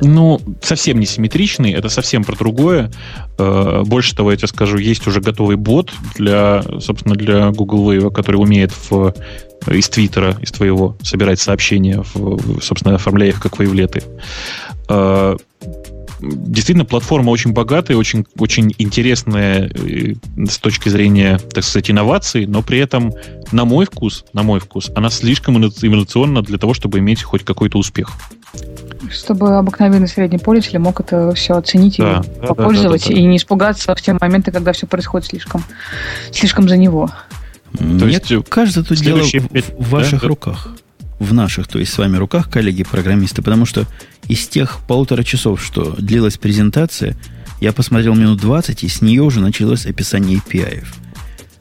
ну, 0.03 0.41
совсем 0.63 1.01
не 1.01 1.07
симметричный, 1.07 1.73
это 1.73 1.89
совсем 1.89 2.25
про 2.25 2.37
другое. 2.37 2.91
Э, 3.39 3.83
больше 3.85 4.15
того, 4.15 4.31
я 4.31 4.37
тебе 4.37 4.49
скажу, 4.49 4.79
есть 4.79 5.07
уже 5.07 5.21
готовый 5.21 5.57
бот 5.57 5.93
для, 6.17 6.63
собственно, 6.81 7.15
для 7.15 7.51
Google 7.51 7.91
Wave, 7.91 8.11
который 8.11 8.37
умеет 8.37 8.73
в, 8.73 9.15
из 9.71 9.89
Твиттера, 9.89 10.37
из 10.41 10.53
твоего, 10.53 10.97
собирать 11.03 11.41
сообщения, 11.41 12.03
в, 12.15 12.61
собственно, 12.61 12.95
оформляя 12.97 13.31
их 13.31 13.41
как 13.41 13.59
вейвлеты. 13.59 14.03
Э, 14.89 15.37
действительно, 16.21 16.85
платформа 16.85 17.31
очень 17.31 17.53
богатая, 17.53 17.97
очень, 17.97 18.27
очень 18.39 18.75
интересная 18.79 19.69
э, 19.69 20.15
с 20.49 20.59
точки 20.59 20.89
зрения, 20.89 21.39
так 21.39 21.65
сказать, 21.65 21.91
инноваций, 21.91 22.47
но 22.47 22.63
при 22.63 22.79
этом, 22.79 23.13
на 23.53 23.65
мой 23.65 23.87
вкус, 23.87 24.25
на 24.33 24.43
мой 24.43 24.61
вкус, 24.61 24.91
она 24.95 25.11
слишком 25.11 25.59
инновационна 25.59 26.43
для 26.43 26.59
того, 26.59 26.75
чтобы 26.75 26.99
иметь 26.99 27.23
хоть 27.23 27.45
какой-то 27.45 27.79
успех. 27.79 28.11
Чтобы 29.11 29.57
обыкновенный 29.57 30.09
средний 30.09 30.39
пользователь 30.39 30.79
мог 30.79 31.01
это 31.01 31.33
все 31.35 31.55
оценить 31.55 31.99
да, 31.99 32.23
и 32.25 32.41
да, 32.41 32.47
попользовать, 32.47 33.03
да, 33.03 33.09
да, 33.09 33.15
да, 33.15 33.15
да. 33.15 33.21
и 33.21 33.27
не 33.27 33.37
испугаться 33.37 33.95
в 33.95 34.01
те 34.01 34.17
моменты, 34.19 34.53
когда 34.53 34.73
все 34.73 34.87
происходит 34.87 35.29
слишком, 35.29 35.63
слишком 36.33 36.69
за 36.69 36.77
него. 36.77 37.11
То 37.77 38.07
есть, 38.07 38.33
кажется, 38.49 38.83
тут 38.83 38.99
дело 38.99 39.23
в, 39.23 39.33
в 39.33 39.91
ваших 39.91 40.23
да? 40.23 40.29
руках 40.29 40.69
в 41.19 41.33
наших, 41.33 41.67
то 41.67 41.79
есть 41.79 41.93
с 41.93 41.99
вами 41.99 42.17
руках, 42.17 42.51
коллеги-программисты, 42.51 43.43
потому 43.43 43.65
что 43.65 43.87
из 44.29 44.47
тех 44.49 44.81
полутора 44.87 45.23
часов, 45.23 45.65
что 45.65 45.95
длилась 45.99 46.37
презентация, 46.37 47.17
я 47.61 47.73
посмотрел 47.73 48.15
минут 48.15 48.41
20, 48.41 48.85
и 48.85 48.89
с 48.89 49.01
нее 49.01 49.23
уже 49.23 49.41
началось 49.41 49.87
описание 49.87 50.39
API. 50.39 50.85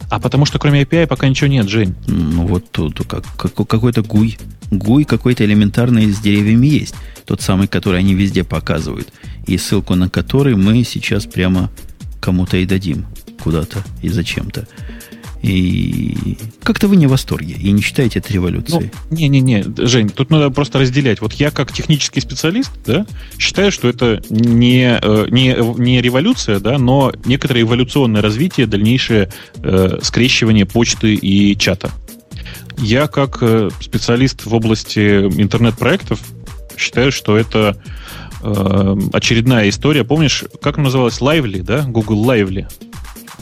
А 0.10 0.20
потому 0.20 0.46
что 0.46 0.60
кроме 0.60 0.84
API 0.84 1.08
пока 1.08 1.28
ничего 1.28 1.48
нет, 1.48 1.70
Жень. 1.70 1.96
Ну 2.08 2.46
вот 2.46 2.70
тут 2.70 3.08
как, 3.08 3.24
как, 3.38 3.56
какой-то 3.68 4.02
гуй. 4.02 4.38
Гуй 4.72 5.04
какой-то 5.04 5.46
элементарный 5.46 6.12
с 6.12 6.20
деревьями 6.20 6.68
есть. 6.68 6.96
Тот 7.26 7.42
самый, 7.42 7.68
который 7.68 8.00
они 8.00 8.14
везде 8.14 8.44
показывают. 8.44 9.08
И 9.48 9.58
ссылку 9.58 9.96
на 9.96 10.10
который 10.10 10.56
мы 10.56 10.84
сейчас 10.84 11.26
прямо 11.26 11.72
кому-то 12.20 12.58
и 12.58 12.66
дадим 12.66 13.06
куда-то 13.42 13.84
и 14.02 14.10
зачем-то. 14.10 14.68
И 15.46 16.38
как-то 16.64 16.88
вы 16.88 16.96
не 16.96 17.06
в 17.06 17.12
восторге 17.12 17.54
и 17.54 17.72
не 17.72 17.80
считаете 17.80 18.18
это 18.18 18.34
революцией. 18.34 18.92
Ну, 19.12 19.16
не-не-не, 19.16 19.64
Жень, 19.78 20.10
тут 20.10 20.32
надо 20.32 20.50
просто 20.50 20.80
разделять. 20.80 21.22
Вот 21.22 21.34
я 21.34 21.52
как 21.52 21.72
технический 21.72 22.20
специалист, 22.20 22.72
да, 22.84 23.06
считаю, 23.38 23.72
что 23.72 23.88
это 23.88 24.24
не, 24.32 24.98
э, 25.00 25.28
не, 25.30 25.56
не 25.80 26.02
революция, 26.02 26.60
да, 26.60 26.80
но 26.80 27.14
некоторое 27.26 27.62
эволюционное 27.62 28.24
развитие, 28.24 28.66
дальнейшее 28.66 29.32
э, 29.58 30.00
скрещивание 30.02 30.66
почты 30.66 31.14
и 31.14 31.56
чата. 31.56 31.92
Я 32.80 33.06
как 33.06 33.38
э, 33.42 33.70
специалист 33.80 34.48
в 34.48 34.54
области 34.56 35.00
интернет-проектов 35.00 36.22
считаю, 36.76 37.12
что 37.12 37.38
это 37.38 37.80
э, 38.42 38.96
очередная 39.14 39.70
история. 39.70 40.04
Помнишь, 40.04 40.44
как 40.60 40.78
называлась 40.78 41.20
Lively, 41.20 41.62
да? 41.62 41.84
Google 41.84 42.26
Lively 42.26 42.66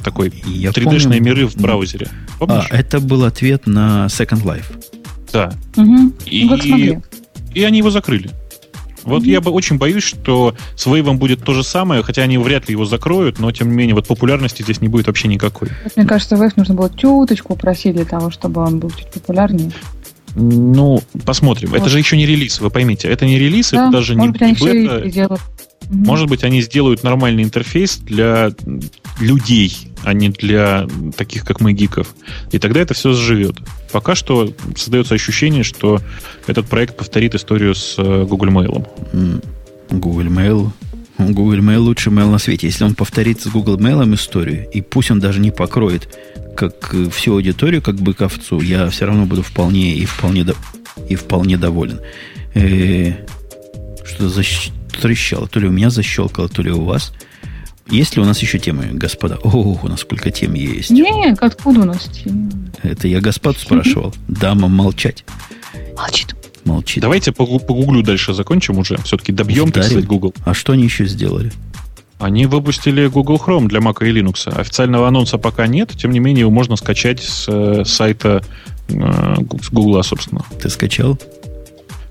такой 0.04 0.34
Я 0.46 0.70
3D-шные 0.70 1.20
миры 1.20 1.48
в 1.48 1.56
браузере. 1.56 2.08
Помнишь? 2.40 2.68
А, 2.70 2.76
это 2.76 3.00
был 3.00 3.24
ответ 3.24 3.68
на 3.68 4.08
Second 4.08 4.44
Life. 4.44 4.66
Да. 5.32 5.54
Угу. 5.76 6.14
И, 6.26 6.46
ну, 6.46 7.02
и 7.54 7.64
они 7.64 7.80
его 7.80 7.90
закрыли. 7.90 8.32
Вот 9.04 9.24
mm 9.24 9.28
я 9.28 9.42
бы 9.42 9.52
очень 9.52 9.78
боюсь, 9.78 10.04
что 10.04 10.56
с 10.76 10.88
Wave 10.88 11.14
будет 11.16 11.44
то 11.44 11.54
же 11.54 11.64
самое, 11.64 12.04
хотя 12.04 12.22
они 12.22 12.38
вряд 12.38 12.70
ли 12.70 12.74
его 12.74 12.86
закроют, 12.86 13.40
но 13.40 13.52
тем 13.52 13.70
не 13.70 13.76
менее 13.76 13.96
вот 13.96 14.08
популярности 14.08 14.62
здесь 14.62 14.80
не 14.82 14.88
будет 14.88 15.08
вообще 15.08 15.28
никакой. 15.28 15.70
Мне 15.96 16.06
кажется, 16.06 16.36
Wave 16.36 16.54
нужно 16.56 16.76
было 16.76 16.90
чуточку 16.96 17.54
упросить 17.54 17.96
для 17.96 18.06
того, 18.06 18.32
чтобы 18.32 18.62
он 18.62 18.80
был 18.80 18.92
чуть 18.92 19.12
популярнее. 19.12 19.72
Ну, 20.36 21.02
посмотрим. 21.26 21.70
Вот. 21.70 21.80
Это 21.80 21.90
же 21.90 22.00
еще 22.00 22.18
не 22.18 22.26
релиз, 22.26 22.60
вы 22.60 22.70
поймите. 22.70 23.08
Это 23.08 23.26
не 23.26 23.38
релиз, 23.38 23.72
да, 23.72 23.84
это 23.84 23.92
даже 23.92 24.16
не, 24.16 24.28
не 24.28 24.32
бета. 24.32 25.38
Может 25.90 26.30
быть, 26.30 26.44
они 26.44 26.62
сделают 26.62 27.04
нормальный 27.04 27.44
интерфейс 27.44 27.98
для 27.98 28.52
людей, 29.20 29.93
а 30.04 30.14
не 30.14 30.30
для 30.30 30.88
таких, 31.16 31.46
как 31.46 31.62
мы, 31.62 31.74
гиков. 31.74 32.14
И 32.52 32.60
тогда 32.60 32.82
это 32.82 32.94
все 32.94 33.14
заживет. 33.14 33.56
Пока 33.92 34.16
что 34.16 34.54
создается 34.76 35.16
ощущение, 35.16 35.64
что 35.64 36.00
этот 36.48 36.68
проект 36.68 36.98
повторит 36.98 37.36
историю 37.36 37.76
с 37.76 37.96
э, 37.98 38.26
Google 38.26 38.50
Mail. 38.50 38.88
Google 39.90 40.28
Mail 40.28 40.72
Google 41.18 41.60
Mail 41.60 41.78
лучший 41.78 42.12
mail 42.12 42.32
на 42.32 42.40
свете. 42.40 42.68
Если 42.68 42.84
он 42.84 42.96
повторит 42.96 43.42
с 43.42 43.48
Google 43.48 43.78
Mail 43.78 44.14
историю, 44.16 44.68
и 44.72 44.82
пусть 44.82 45.12
он 45.12 45.20
даже 45.20 45.40
не 45.40 45.52
покроет 45.52 46.10
как 46.56 46.96
всю 47.12 47.34
аудиторию, 47.34 47.82
как 47.82 47.96
бы 47.96 48.14
к 48.14 48.22
овцу, 48.22 48.62
я 48.62 48.90
все 48.90 49.06
равно 49.06 49.26
буду 49.26 49.44
вполне 49.44 49.94
и 49.94 50.06
вполне, 50.06 50.44
до, 50.44 50.56
и 51.10 51.16
вполне 51.16 51.58
доволен. 51.58 52.00
Э, 52.56 53.14
что 54.04 54.30
за 54.30 54.44
трещало. 55.02 55.48
То 55.48 55.60
ли 55.60 55.68
у 55.68 55.72
меня 55.72 55.90
защелкало, 55.90 56.50
то 56.50 56.62
ли 56.62 56.72
у 56.72 56.84
вас. 56.84 57.14
Есть 57.90 58.16
ли 58.16 58.22
у 58.22 58.26
нас 58.26 58.40
еще 58.40 58.60
темы, 58.60 58.90
господа? 58.94 59.38
О, 59.44 59.78
у 59.82 59.88
нас 59.88 60.02
сколько 60.02 60.32
тем 60.32 60.54
есть. 60.54 60.90
Нет, 60.90 61.38
откуда 61.42 61.82
у 61.82 61.86
нас 61.86 62.06
темы? 62.06 62.50
Это 62.82 63.08
я 63.08 63.20
господ 63.20 63.58
спрашивал. 63.58 64.14
Дама 64.28 64.68
молчать. 64.68 65.26
Молчит. 65.98 66.36
Молчит. 66.66 67.02
Давайте 67.02 67.32
по, 67.34 67.46
по 67.46 67.74
Гуглю 67.74 68.04
дальше 68.04 68.34
закончим 68.34 68.78
уже. 68.78 68.98
Все-таки 69.04 69.32
добьем, 69.32 69.72
так 69.72 69.84
сказать, 69.84 70.06
Google. 70.06 70.34
А 70.46 70.54
что 70.54 70.74
они 70.74 70.84
еще 70.84 71.06
сделали? 71.06 71.52
Они 72.20 72.46
выпустили 72.46 73.08
Google 73.08 73.36
Chrome 73.36 73.68
для 73.68 73.80
Mac 73.80 73.98
и 74.08 74.12
Linux. 74.12 74.48
Официального 74.48 75.10
анонса 75.10 75.38
пока 75.38 75.68
нет, 75.68 75.92
тем 75.92 76.12
не 76.12 76.20
менее 76.20 76.42
его 76.42 76.52
можно 76.52 76.78
скачать 76.78 77.22
с 77.22 77.46
э, 77.50 77.84
сайта 77.86 78.42
э, 78.88 79.36
Google, 79.72 80.02
собственно. 80.04 80.46
Ты 80.62 80.70
скачал? 80.70 81.20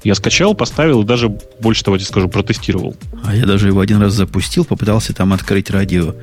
Я 0.05 0.15
скачал, 0.15 0.55
поставил 0.55 1.03
и 1.03 1.07
даже, 1.07 1.29
больше 1.61 1.85
того, 1.85 1.97
я 1.97 2.05
скажу, 2.05 2.29
протестировал. 2.29 2.97
А 3.25 3.35
я 3.35 3.47
даже 3.47 3.69
его 3.69 3.81
один 3.81 4.01
раз 4.01 4.15
запустил, 4.15 4.65
попытался 4.65 5.15
там 5.15 5.33
открыть 5.33 5.71
радио 5.71 6.15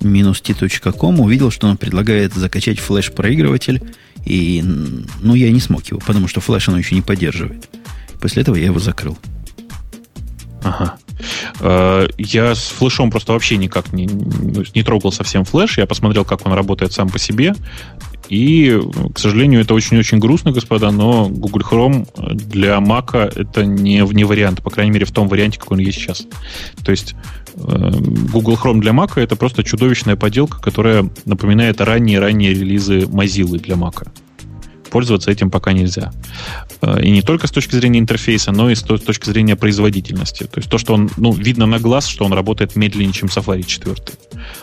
минус 0.00 0.40
t.com, 0.40 1.20
увидел, 1.20 1.50
что 1.50 1.68
он 1.68 1.76
предлагает 1.76 2.34
закачать 2.34 2.78
флеш-проигрыватель, 2.78 3.82
и, 4.24 4.62
ну, 5.20 5.34
я 5.34 5.50
не 5.50 5.60
смог 5.60 5.84
его, 5.86 6.00
потому 6.00 6.28
что 6.28 6.40
флеш 6.40 6.68
оно 6.68 6.78
еще 6.78 6.94
не 6.94 7.02
поддерживает. 7.02 7.68
После 8.20 8.42
этого 8.42 8.56
я 8.56 8.66
его 8.66 8.78
закрыл. 8.78 9.18
Ага. 10.62 10.96
Э, 11.60 12.06
я 12.18 12.54
с 12.54 12.68
флешом 12.68 13.10
просто 13.10 13.32
вообще 13.32 13.56
никак 13.56 13.92
не, 13.92 14.06
не 14.74 14.82
трогал 14.82 15.12
совсем 15.12 15.44
флеш. 15.44 15.78
Я 15.78 15.86
посмотрел, 15.86 16.24
как 16.24 16.46
он 16.46 16.52
работает 16.52 16.92
сам 16.92 17.08
по 17.08 17.18
себе. 17.18 17.54
И, 18.28 18.80
к 19.14 19.18
сожалению, 19.18 19.60
это 19.60 19.74
очень-очень 19.74 20.18
грустно, 20.18 20.52
господа, 20.52 20.90
но 20.90 21.28
Google 21.28 21.60
Chrome 21.60 22.34
для 22.34 22.78
Mac 22.78 23.14
это 23.14 23.66
не, 23.66 23.98
не 23.98 24.24
вариант, 24.24 24.62
по 24.62 24.70
крайней 24.70 24.92
мере, 24.92 25.04
в 25.04 25.10
том 25.10 25.28
варианте, 25.28 25.58
какой 25.58 25.76
он 25.76 25.84
есть 25.84 25.98
сейчас. 25.98 26.26
То 26.82 26.92
есть 26.92 27.14
э, 27.56 27.90
Google 28.32 28.54
Chrome 28.54 28.80
для 28.80 28.92
Mac 28.92 29.20
это 29.20 29.36
просто 29.36 29.64
чудовищная 29.64 30.16
поделка, 30.16 30.60
которая 30.60 31.10
напоминает 31.26 31.80
ранние-ранние 31.80 32.54
релизы 32.54 33.00
Mozilla 33.00 33.58
для 33.58 33.74
Mac 33.74 34.06
пользоваться 34.92 35.30
этим 35.30 35.50
пока 35.50 35.72
нельзя. 35.72 36.12
Э, 36.82 37.02
и 37.02 37.10
не 37.10 37.22
только 37.22 37.46
с 37.46 37.50
точки 37.50 37.74
зрения 37.74 37.98
интерфейса, 37.98 38.52
но 38.52 38.70
и 38.70 38.74
с 38.74 38.82
точки 38.82 39.30
зрения 39.30 39.56
производительности. 39.56 40.44
То 40.44 40.58
есть 40.58 40.68
то, 40.68 40.76
что 40.76 40.92
он, 40.92 41.10
ну, 41.16 41.32
видно 41.32 41.64
на 41.64 41.78
глаз, 41.78 42.06
что 42.06 42.26
он 42.26 42.32
работает 42.34 42.76
медленнее, 42.76 43.14
чем 43.14 43.28
Safari 43.28 43.62
4. 43.62 43.96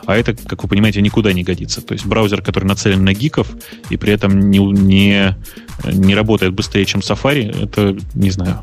А 0.05 0.15
это, 0.15 0.35
как 0.35 0.61
вы 0.61 0.69
понимаете, 0.69 1.01
никуда 1.01 1.33
не 1.33 1.43
годится. 1.43 1.81
То 1.81 1.93
есть 1.93 2.05
браузер, 2.05 2.43
который 2.43 2.65
нацелен 2.65 3.03
на 3.03 3.13
гиков 3.13 3.47
и 3.89 3.97
при 3.97 4.13
этом 4.13 4.51
не, 4.51 4.59
не, 4.59 5.35
не 5.85 6.15
работает 6.15 6.53
быстрее, 6.53 6.85
чем 6.85 7.01
Safari, 7.01 7.63
это, 7.63 7.97
не 8.13 8.29
знаю, 8.29 8.61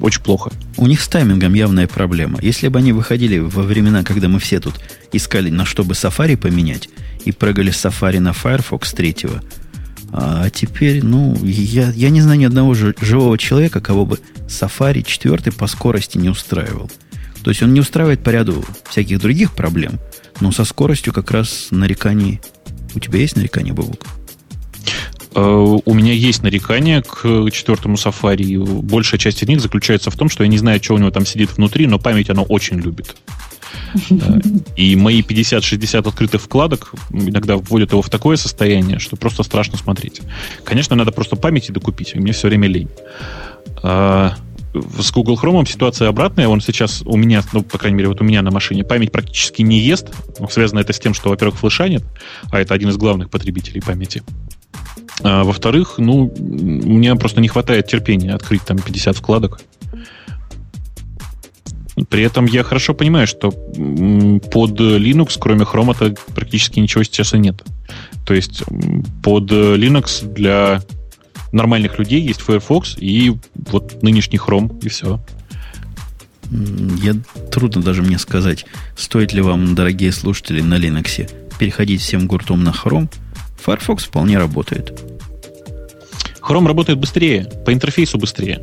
очень 0.00 0.22
плохо. 0.22 0.50
У 0.78 0.86
них 0.86 1.02
с 1.02 1.08
таймингом 1.08 1.52
явная 1.52 1.86
проблема. 1.86 2.38
Если 2.40 2.68
бы 2.68 2.78
они 2.78 2.92
выходили 2.92 3.38
во 3.38 3.62
времена, 3.62 4.02
когда 4.02 4.28
мы 4.28 4.38
все 4.38 4.60
тут 4.60 4.80
искали, 5.12 5.50
на 5.50 5.66
что 5.66 5.84
бы 5.84 5.92
Safari 5.92 6.38
поменять, 6.38 6.88
и 7.26 7.32
прыгали 7.32 7.70
с 7.70 7.84
Safari 7.84 8.20
на 8.20 8.32
Firefox 8.32 8.92
третьего, 8.92 9.42
а 10.12 10.48
теперь, 10.50 11.04
ну, 11.04 11.36
я, 11.42 11.90
я 11.90 12.10
не 12.10 12.20
знаю 12.20 12.38
ни 12.38 12.44
одного 12.44 12.74
живого 12.74 13.36
человека, 13.38 13.80
кого 13.80 14.06
бы 14.06 14.18
Safari 14.46 15.02
4 15.02 15.52
по 15.52 15.66
скорости 15.66 16.18
не 16.18 16.28
устраивал. 16.28 16.90
То 17.42 17.50
есть 17.50 17.62
он 17.62 17.74
не 17.74 17.80
устраивает 17.80 18.22
по 18.22 18.30
ряду 18.30 18.64
всяких 18.88 19.20
других 19.20 19.52
проблем, 19.52 20.00
но 20.40 20.52
со 20.52 20.64
скоростью 20.64 21.12
как 21.12 21.30
раз 21.30 21.68
нареканий... 21.70 22.40
У 22.94 23.00
тебя 23.00 23.18
есть 23.18 23.36
нарекания, 23.36 23.72
Бабук? 23.72 24.06
Э, 25.34 25.40
у 25.42 25.94
меня 25.94 26.12
есть 26.12 26.42
нарекания 26.42 27.02
к 27.02 27.50
четвертому 27.52 27.96
Safari. 27.96 28.58
Большая 28.82 29.20
часть 29.20 29.42
из 29.42 29.48
них 29.48 29.60
заключается 29.60 30.10
в 30.10 30.16
том, 30.16 30.28
что 30.28 30.44
я 30.44 30.48
не 30.48 30.58
знаю, 30.58 30.82
что 30.82 30.94
у 30.94 30.98
него 30.98 31.10
там 31.10 31.26
сидит 31.26 31.56
внутри, 31.56 31.86
но 31.86 31.98
память 31.98 32.30
оно 32.30 32.42
очень 32.42 32.78
любит. 32.78 33.16
И 34.76 34.96
мои 34.96 35.22
50-60 35.22 36.08
открытых 36.08 36.42
вкладок 36.42 36.92
иногда 37.10 37.56
вводят 37.56 37.92
его 37.92 38.02
в 38.02 38.10
такое 38.10 38.36
состояние, 38.36 38.98
что 38.98 39.16
просто 39.16 39.42
страшно 39.42 39.78
смотреть. 39.78 40.22
Конечно, 40.64 40.96
надо 40.96 41.12
просто 41.12 41.36
памяти 41.36 41.72
докупить, 41.72 42.12
и 42.14 42.18
мне 42.18 42.32
все 42.32 42.48
время 42.48 42.68
лень. 42.68 42.88
А, 43.82 44.34
с 44.98 45.10
Google 45.12 45.38
Chrome 45.42 45.68
ситуация 45.68 46.08
обратная. 46.08 46.48
Он 46.48 46.60
сейчас 46.60 47.02
у 47.04 47.16
меня, 47.16 47.42
ну, 47.52 47.62
по 47.62 47.78
крайней 47.78 47.96
мере, 47.96 48.08
вот 48.08 48.20
у 48.20 48.24
меня 48.24 48.42
на 48.42 48.50
машине 48.50 48.84
память 48.84 49.12
практически 49.12 49.62
не 49.62 49.80
ест. 49.80 50.08
Ну, 50.38 50.48
связано 50.48 50.80
это 50.80 50.92
с 50.92 50.98
тем, 50.98 51.14
что, 51.14 51.30
во-первых, 51.30 51.58
флеша 51.58 51.88
нет, 51.88 52.02
а 52.50 52.60
это 52.60 52.74
один 52.74 52.90
из 52.90 52.96
главных 52.96 53.30
потребителей 53.30 53.80
памяти. 53.80 54.22
А, 55.22 55.44
во-вторых, 55.44 55.94
ну, 55.98 56.32
меня 56.38 57.16
просто 57.16 57.40
не 57.40 57.48
хватает 57.48 57.86
терпения 57.86 58.34
открыть 58.34 58.62
там 58.62 58.78
50 58.78 59.16
вкладок. 59.16 59.60
При 62.08 62.22
этом 62.22 62.44
я 62.46 62.62
хорошо 62.62 62.92
понимаю, 62.94 63.26
что 63.26 63.50
под 63.50 64.80
Linux, 64.80 65.38
кроме 65.40 65.62
Chrome, 65.62 66.18
практически 66.34 66.78
ничего 66.78 67.02
сейчас 67.04 67.32
и 67.32 67.38
нет. 67.38 67.62
То 68.26 68.34
есть 68.34 68.64
под 69.22 69.50
Linux 69.50 70.30
для 70.30 70.82
нормальных 71.52 71.98
людей 71.98 72.20
есть 72.20 72.42
Firefox 72.42 72.96
и 72.98 73.34
вот 73.54 74.02
нынешний 74.02 74.38
Chrome, 74.38 74.78
и 74.84 74.88
все. 74.88 75.20
Я 76.50 77.14
трудно 77.50 77.82
даже 77.82 78.02
мне 78.02 78.18
сказать, 78.18 78.66
стоит 78.94 79.32
ли 79.32 79.40
вам, 79.40 79.74
дорогие 79.74 80.12
слушатели, 80.12 80.60
на 80.60 80.74
Linux 80.74 81.30
переходить 81.58 82.02
всем 82.02 82.26
гуртом 82.26 82.62
на 82.62 82.70
Chrome. 82.70 83.08
Firefox 83.58 84.04
вполне 84.04 84.38
работает. 84.38 84.92
Chrome 86.40 86.66
работает 86.66 86.98
быстрее, 87.00 87.50
по 87.64 87.72
интерфейсу 87.72 88.18
быстрее. 88.18 88.62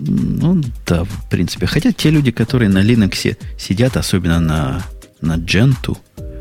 Ну 0.00 0.62
да, 0.86 1.04
в 1.04 1.28
принципе. 1.30 1.66
Хотя 1.66 1.92
те 1.92 2.10
люди, 2.10 2.30
которые 2.30 2.68
на 2.68 2.82
Linux 2.82 3.36
сидят, 3.58 3.96
особенно 3.96 4.40
на, 4.40 4.82
на 5.20 5.36
Gentoo, 5.36 5.96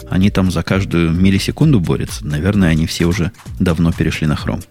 они 0.09 0.29
там 0.29 0.51
за 0.51 0.63
каждую 0.63 1.11
миллисекунду 1.11 1.79
борются. 1.79 2.25
Наверное, 2.25 2.69
они 2.69 2.85
все 2.85 3.05
уже 3.05 3.31
давно 3.59 3.91
перешли 3.91 4.27
на 4.27 4.33
Chrome. 4.33 4.63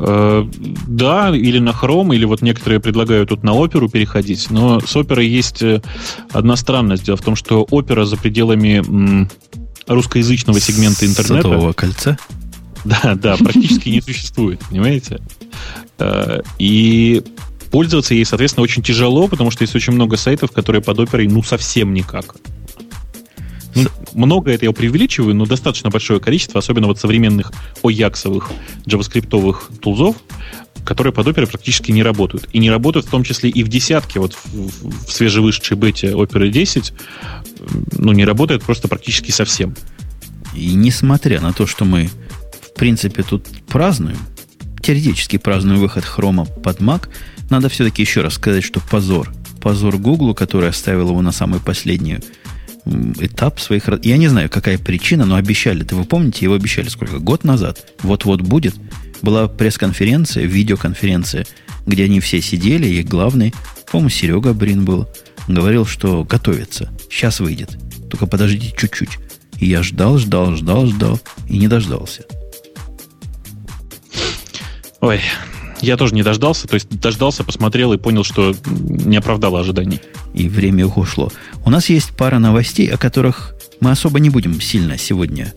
Э, 0.00 0.48
да, 0.86 1.34
или 1.34 1.58
на 1.58 1.70
Chrome, 1.70 2.14
или 2.14 2.24
вот 2.24 2.42
некоторые 2.42 2.80
предлагают 2.80 3.30
тут 3.30 3.42
на 3.42 3.54
оперу 3.54 3.88
переходить. 3.88 4.50
Но 4.50 4.80
с 4.80 4.96
оперой 4.96 5.28
есть 5.28 5.62
э, 5.62 5.82
одна 6.32 6.56
странность. 6.56 7.04
Дело 7.04 7.16
в 7.16 7.22
том, 7.22 7.36
что 7.36 7.64
опера 7.70 8.04
за 8.04 8.16
пределами 8.16 9.26
русскоязычного 9.86 10.60
сегмента 10.60 11.06
интернета... 11.06 11.48
Сотового 11.48 11.72
кольца? 11.72 12.18
Да, 12.84 13.16
да, 13.16 13.36
практически 13.36 13.88
не 13.88 14.00
существует, 14.00 14.60
понимаете? 14.70 15.20
Э, 15.98 16.40
и 16.58 17.22
пользоваться 17.70 18.14
ей, 18.14 18.24
соответственно, 18.24 18.64
очень 18.64 18.82
тяжело, 18.82 19.28
потому 19.28 19.50
что 19.50 19.62
есть 19.62 19.74
очень 19.74 19.92
много 19.92 20.16
сайтов, 20.16 20.52
которые 20.52 20.82
под 20.82 20.98
оперой 20.98 21.28
ну 21.28 21.42
совсем 21.42 21.94
никак. 21.94 22.36
Ну, 23.74 23.88
много 24.14 24.50
это 24.50 24.64
я 24.64 24.72
преувеличиваю, 24.72 25.34
но 25.34 25.46
достаточно 25.46 25.90
большое 25.90 26.20
количество, 26.20 26.58
особенно 26.58 26.86
вот 26.86 26.98
современных 26.98 27.52
ояксовых 27.82 28.50
джаваскриптовых 28.86 29.70
тулзов, 29.80 30.16
которые 30.84 31.12
под 31.12 31.28
оперой 31.28 31.46
практически 31.46 31.92
не 31.92 32.02
работают. 32.02 32.48
И 32.52 32.58
не 32.58 32.70
работают 32.70 33.06
в 33.06 33.10
том 33.10 33.22
числе 33.22 33.50
и 33.50 33.62
в 33.62 33.68
десятке, 33.68 34.20
вот 34.20 34.34
в, 34.34 35.06
в 35.06 35.12
свежевышедшей 35.12 35.76
бете 35.76 36.14
оперы 36.14 36.50
10, 36.50 36.92
ну, 37.98 38.12
не 38.12 38.24
работает 38.24 38.62
просто 38.62 38.88
практически 38.88 39.30
совсем. 39.30 39.76
И 40.54 40.74
несмотря 40.74 41.40
на 41.40 41.52
то, 41.52 41.66
что 41.66 41.84
мы, 41.84 42.08
в 42.50 42.74
принципе, 42.74 43.22
тут 43.22 43.46
празднуем, 43.66 44.18
теоретически 44.82 45.36
празднуем 45.36 45.80
выход 45.80 46.04
хрома 46.04 46.46
под 46.46 46.80
Mac, 46.80 47.08
надо 47.50 47.68
все-таки 47.68 48.02
еще 48.02 48.20
раз 48.22 48.34
сказать, 48.34 48.64
что 48.64 48.80
позор. 48.80 49.32
Позор 49.60 49.96
Гуглу, 49.98 50.34
который 50.34 50.68
оставил 50.68 51.08
его 51.10 51.22
на 51.22 51.32
самый 51.32 51.60
последний 51.60 52.18
этап 53.20 53.60
своих... 53.60 53.88
Я 54.02 54.16
не 54.16 54.28
знаю, 54.28 54.48
какая 54.48 54.78
причина, 54.78 55.26
но 55.26 55.36
обещали. 55.36 55.84
Ты 55.84 55.94
вы 55.94 56.04
помните, 56.04 56.44
его 56.44 56.54
обещали 56.54 56.88
сколько? 56.88 57.18
Год 57.18 57.44
назад. 57.44 57.92
Вот-вот 58.02 58.42
будет. 58.42 58.74
Была 59.20 59.48
пресс-конференция, 59.48 60.44
видеоконференция, 60.44 61.46
где 61.86 62.04
они 62.04 62.20
все 62.20 62.40
сидели, 62.40 62.86
и 62.86 63.02
главный, 63.02 63.52
по-моему, 63.90 64.10
Серега 64.10 64.52
Брин 64.52 64.84
был, 64.84 65.08
говорил, 65.48 65.86
что 65.86 66.24
готовится. 66.24 66.90
Сейчас 67.10 67.40
выйдет. 67.40 67.76
Только 68.10 68.26
подождите 68.26 68.74
чуть-чуть. 68.76 69.18
И 69.58 69.66
я 69.66 69.82
ждал, 69.82 70.18
ждал, 70.18 70.54
ждал, 70.54 70.86
ждал, 70.86 71.20
и 71.48 71.58
не 71.58 71.66
дождался. 71.66 72.24
Ой, 75.00 75.20
я 75.80 75.96
тоже 75.96 76.14
не 76.14 76.22
дождался, 76.22 76.66
то 76.66 76.74
есть 76.74 76.88
дождался, 77.00 77.44
посмотрел 77.44 77.92
и 77.92 77.98
понял, 77.98 78.24
что 78.24 78.54
не 78.66 79.16
оправдало 79.16 79.60
ожиданий. 79.60 80.00
И 80.34 80.48
время 80.48 80.86
ушло. 80.86 81.32
У 81.64 81.70
нас 81.70 81.88
есть 81.88 82.16
пара 82.16 82.38
новостей, 82.38 82.88
о 82.88 82.96
которых 82.96 83.54
мы 83.80 83.90
особо 83.90 84.20
не 84.20 84.30
будем 84.30 84.60
сильно 84.60 84.98
сегодня 84.98 85.52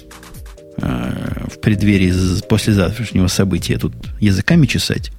э, 0.77 1.47
в 1.51 1.59
преддверии 1.59 2.41
послезавтрашнего 2.47 3.27
события 3.27 3.77
тут 3.77 3.93
языками 4.19 4.65
чесать, 4.65 5.11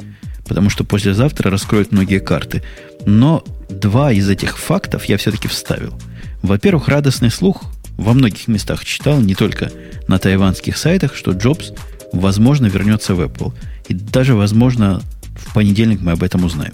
потому 0.47 0.71
что 0.71 0.85
послезавтра 0.85 1.51
раскроют 1.51 1.93
многие 1.93 2.21
карты. 2.21 2.63
Но 3.05 3.45
два 3.69 4.13
из 4.13 4.29
этих 4.29 4.59
фактов 4.59 5.07
я 5.07 5.17
все-таки 5.17 5.49
вставил. 5.49 5.95
Во-первых, 6.43 6.89
радостный 6.89 7.31
слух 7.31 7.65
во 7.97 8.13
многих 8.13 8.49
местах 8.49 8.85
читал, 8.85 9.21
не 9.21 9.35
только 9.35 9.71
на 10.09 10.19
тайванских 10.19 10.77
сайтах, 10.77 11.15
что 11.15 11.33
Джобс, 11.33 11.73
возможно, 12.13 12.67
вернется 12.67 13.15
в 13.15 13.21
Apple– 13.21 13.53
и 13.93 13.95
даже, 13.95 14.35
возможно, 14.35 15.03
в 15.37 15.53
понедельник 15.53 16.01
мы 16.01 16.13
об 16.13 16.23
этом 16.23 16.45
узнаем. 16.45 16.73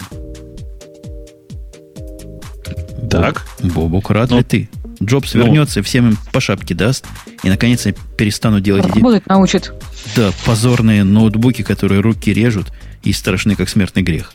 Так. 3.09 3.45
Бобук, 3.61 4.09
рад 4.11 4.29
Но... 4.29 4.37
ли 4.37 4.41
ну, 4.43 4.47
ты? 4.49 4.69
Джобс 5.03 5.33
Но... 5.33 5.41
Ну. 5.41 5.45
вернется, 5.47 5.83
всем 5.83 6.09
им 6.09 6.17
по 6.31 6.39
шапке 6.39 6.73
даст, 6.73 7.05
и 7.43 7.49
наконец 7.49 7.85
перестанут 8.17 8.63
делать 8.63 8.85
Работать 8.85 9.23
эти... 9.23 9.29
научит. 9.29 9.73
Да, 10.15 10.31
позорные 10.45 11.03
ноутбуки, 11.03 11.61
которые 11.61 11.99
руки 11.99 12.33
режут 12.33 12.67
и 13.03 13.11
страшны, 13.11 13.55
как 13.55 13.67
смертный 13.67 14.03
грех. 14.03 14.33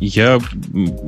Я, 0.00 0.38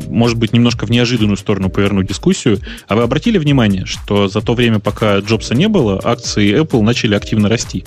может 0.09 0.39
быть, 0.39 0.53
немножко 0.53 0.87
в 0.87 0.91
неожиданную 0.91 1.37
сторону 1.37 1.68
поверну 1.68 2.03
дискуссию. 2.03 2.61
А 2.87 2.95
вы 2.95 3.03
обратили 3.03 3.39
внимание, 3.39 3.85
что 3.85 4.29
за 4.29 4.41
то 4.41 4.55
время, 4.55 4.79
пока 4.79 5.18
Джобса 5.18 5.55
не 5.55 5.68
было, 5.68 6.01
акции 6.03 6.62
Apple 6.62 6.81
начали 6.83 7.14
активно 7.14 7.49
расти? 7.49 7.85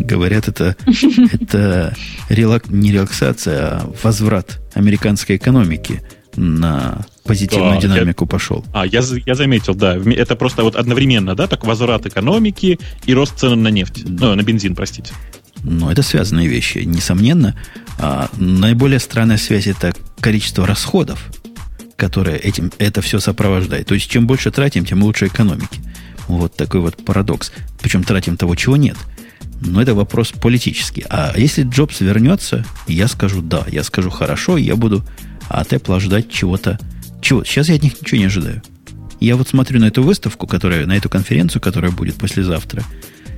Говорят, 0.00 0.48
это, 0.48 0.76
это 1.32 1.94
релак, 2.28 2.68
не 2.68 2.92
релаксация, 2.92 3.60
а 3.60 3.92
возврат 4.02 4.60
американской 4.74 5.36
экономики 5.36 6.02
на 6.36 7.06
позитивную 7.24 7.74
да, 7.74 7.80
динамику 7.80 8.24
я, 8.24 8.28
пошел. 8.28 8.64
А, 8.72 8.86
я, 8.86 9.02
я 9.26 9.34
заметил, 9.34 9.74
да. 9.74 9.96
Это 9.96 10.36
просто 10.36 10.62
вот 10.62 10.76
одновременно, 10.76 11.34
да, 11.34 11.46
так 11.46 11.64
возврат 11.64 12.06
экономики 12.06 12.78
и 13.04 13.14
рост 13.14 13.38
цен 13.38 13.62
на 13.62 13.68
нефть. 13.68 14.04
Ну, 14.06 14.34
на 14.34 14.42
бензин, 14.42 14.74
простите. 14.74 15.12
Ну, 15.62 15.90
это 15.90 16.02
связанные 16.02 16.48
вещи, 16.48 16.78
несомненно. 16.78 17.56
А 17.98 18.30
наиболее 18.36 18.98
странная 18.98 19.36
связь 19.36 19.66
это 19.66 19.92
количество 20.20 20.66
расходов, 20.66 21.30
которое 21.96 22.36
этим, 22.36 22.72
это 22.78 23.02
все 23.02 23.20
сопровождает. 23.20 23.86
То 23.86 23.94
есть, 23.94 24.10
чем 24.10 24.26
больше 24.26 24.50
тратим, 24.50 24.84
тем 24.84 25.02
лучше 25.02 25.26
экономики. 25.26 25.80
Вот 26.28 26.56
такой 26.56 26.80
вот 26.80 26.96
парадокс. 27.04 27.52
Причем 27.80 28.04
тратим 28.04 28.36
того, 28.36 28.54
чего 28.54 28.76
нет. 28.76 28.96
Но 29.60 29.82
это 29.82 29.94
вопрос 29.94 30.32
политический. 30.32 31.04
А 31.08 31.34
если 31.36 31.64
Джобс 31.64 32.00
вернется, 32.00 32.64
я 32.86 33.08
скажу 33.08 33.42
да, 33.42 33.64
я 33.70 33.84
скажу 33.84 34.10
хорошо, 34.10 34.56
я 34.56 34.76
буду 34.76 35.04
от 35.48 35.72
Apple 35.72 36.00
ждать 36.00 36.30
чего-то. 36.30 36.78
Чего? 37.20 37.44
Сейчас 37.44 37.68
я 37.68 37.74
от 37.74 37.82
них 37.82 38.00
ничего 38.00 38.18
не 38.18 38.26
ожидаю. 38.26 38.62
Я 39.20 39.36
вот 39.36 39.48
смотрю 39.48 39.80
на 39.80 39.86
эту 39.86 40.02
выставку, 40.02 40.46
которая, 40.46 40.86
на 40.86 40.96
эту 40.96 41.10
конференцию, 41.10 41.60
которая 41.60 41.92
будет 41.92 42.14
послезавтра, 42.14 42.82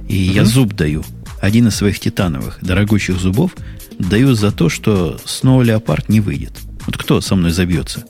и 0.09 0.29
uh-huh. 0.29 0.35
я 0.35 0.45
зуб 0.45 0.75
даю. 0.75 1.05
Один 1.41 1.67
из 1.67 1.75
своих 1.75 1.99
титановых, 1.99 2.59
дорогущих 2.63 3.19
зубов, 3.19 3.57
даю 3.99 4.35
за 4.35 4.53
то, 4.53 4.69
что 4.69 5.19
Snow 5.25 5.61
Leopard 5.65 6.05
не 6.07 6.21
выйдет. 6.21 6.53
Вот 6.87 6.97
кто 6.97 7.21
со 7.21 7.35
мной 7.35 7.51
забьется? 7.51 8.05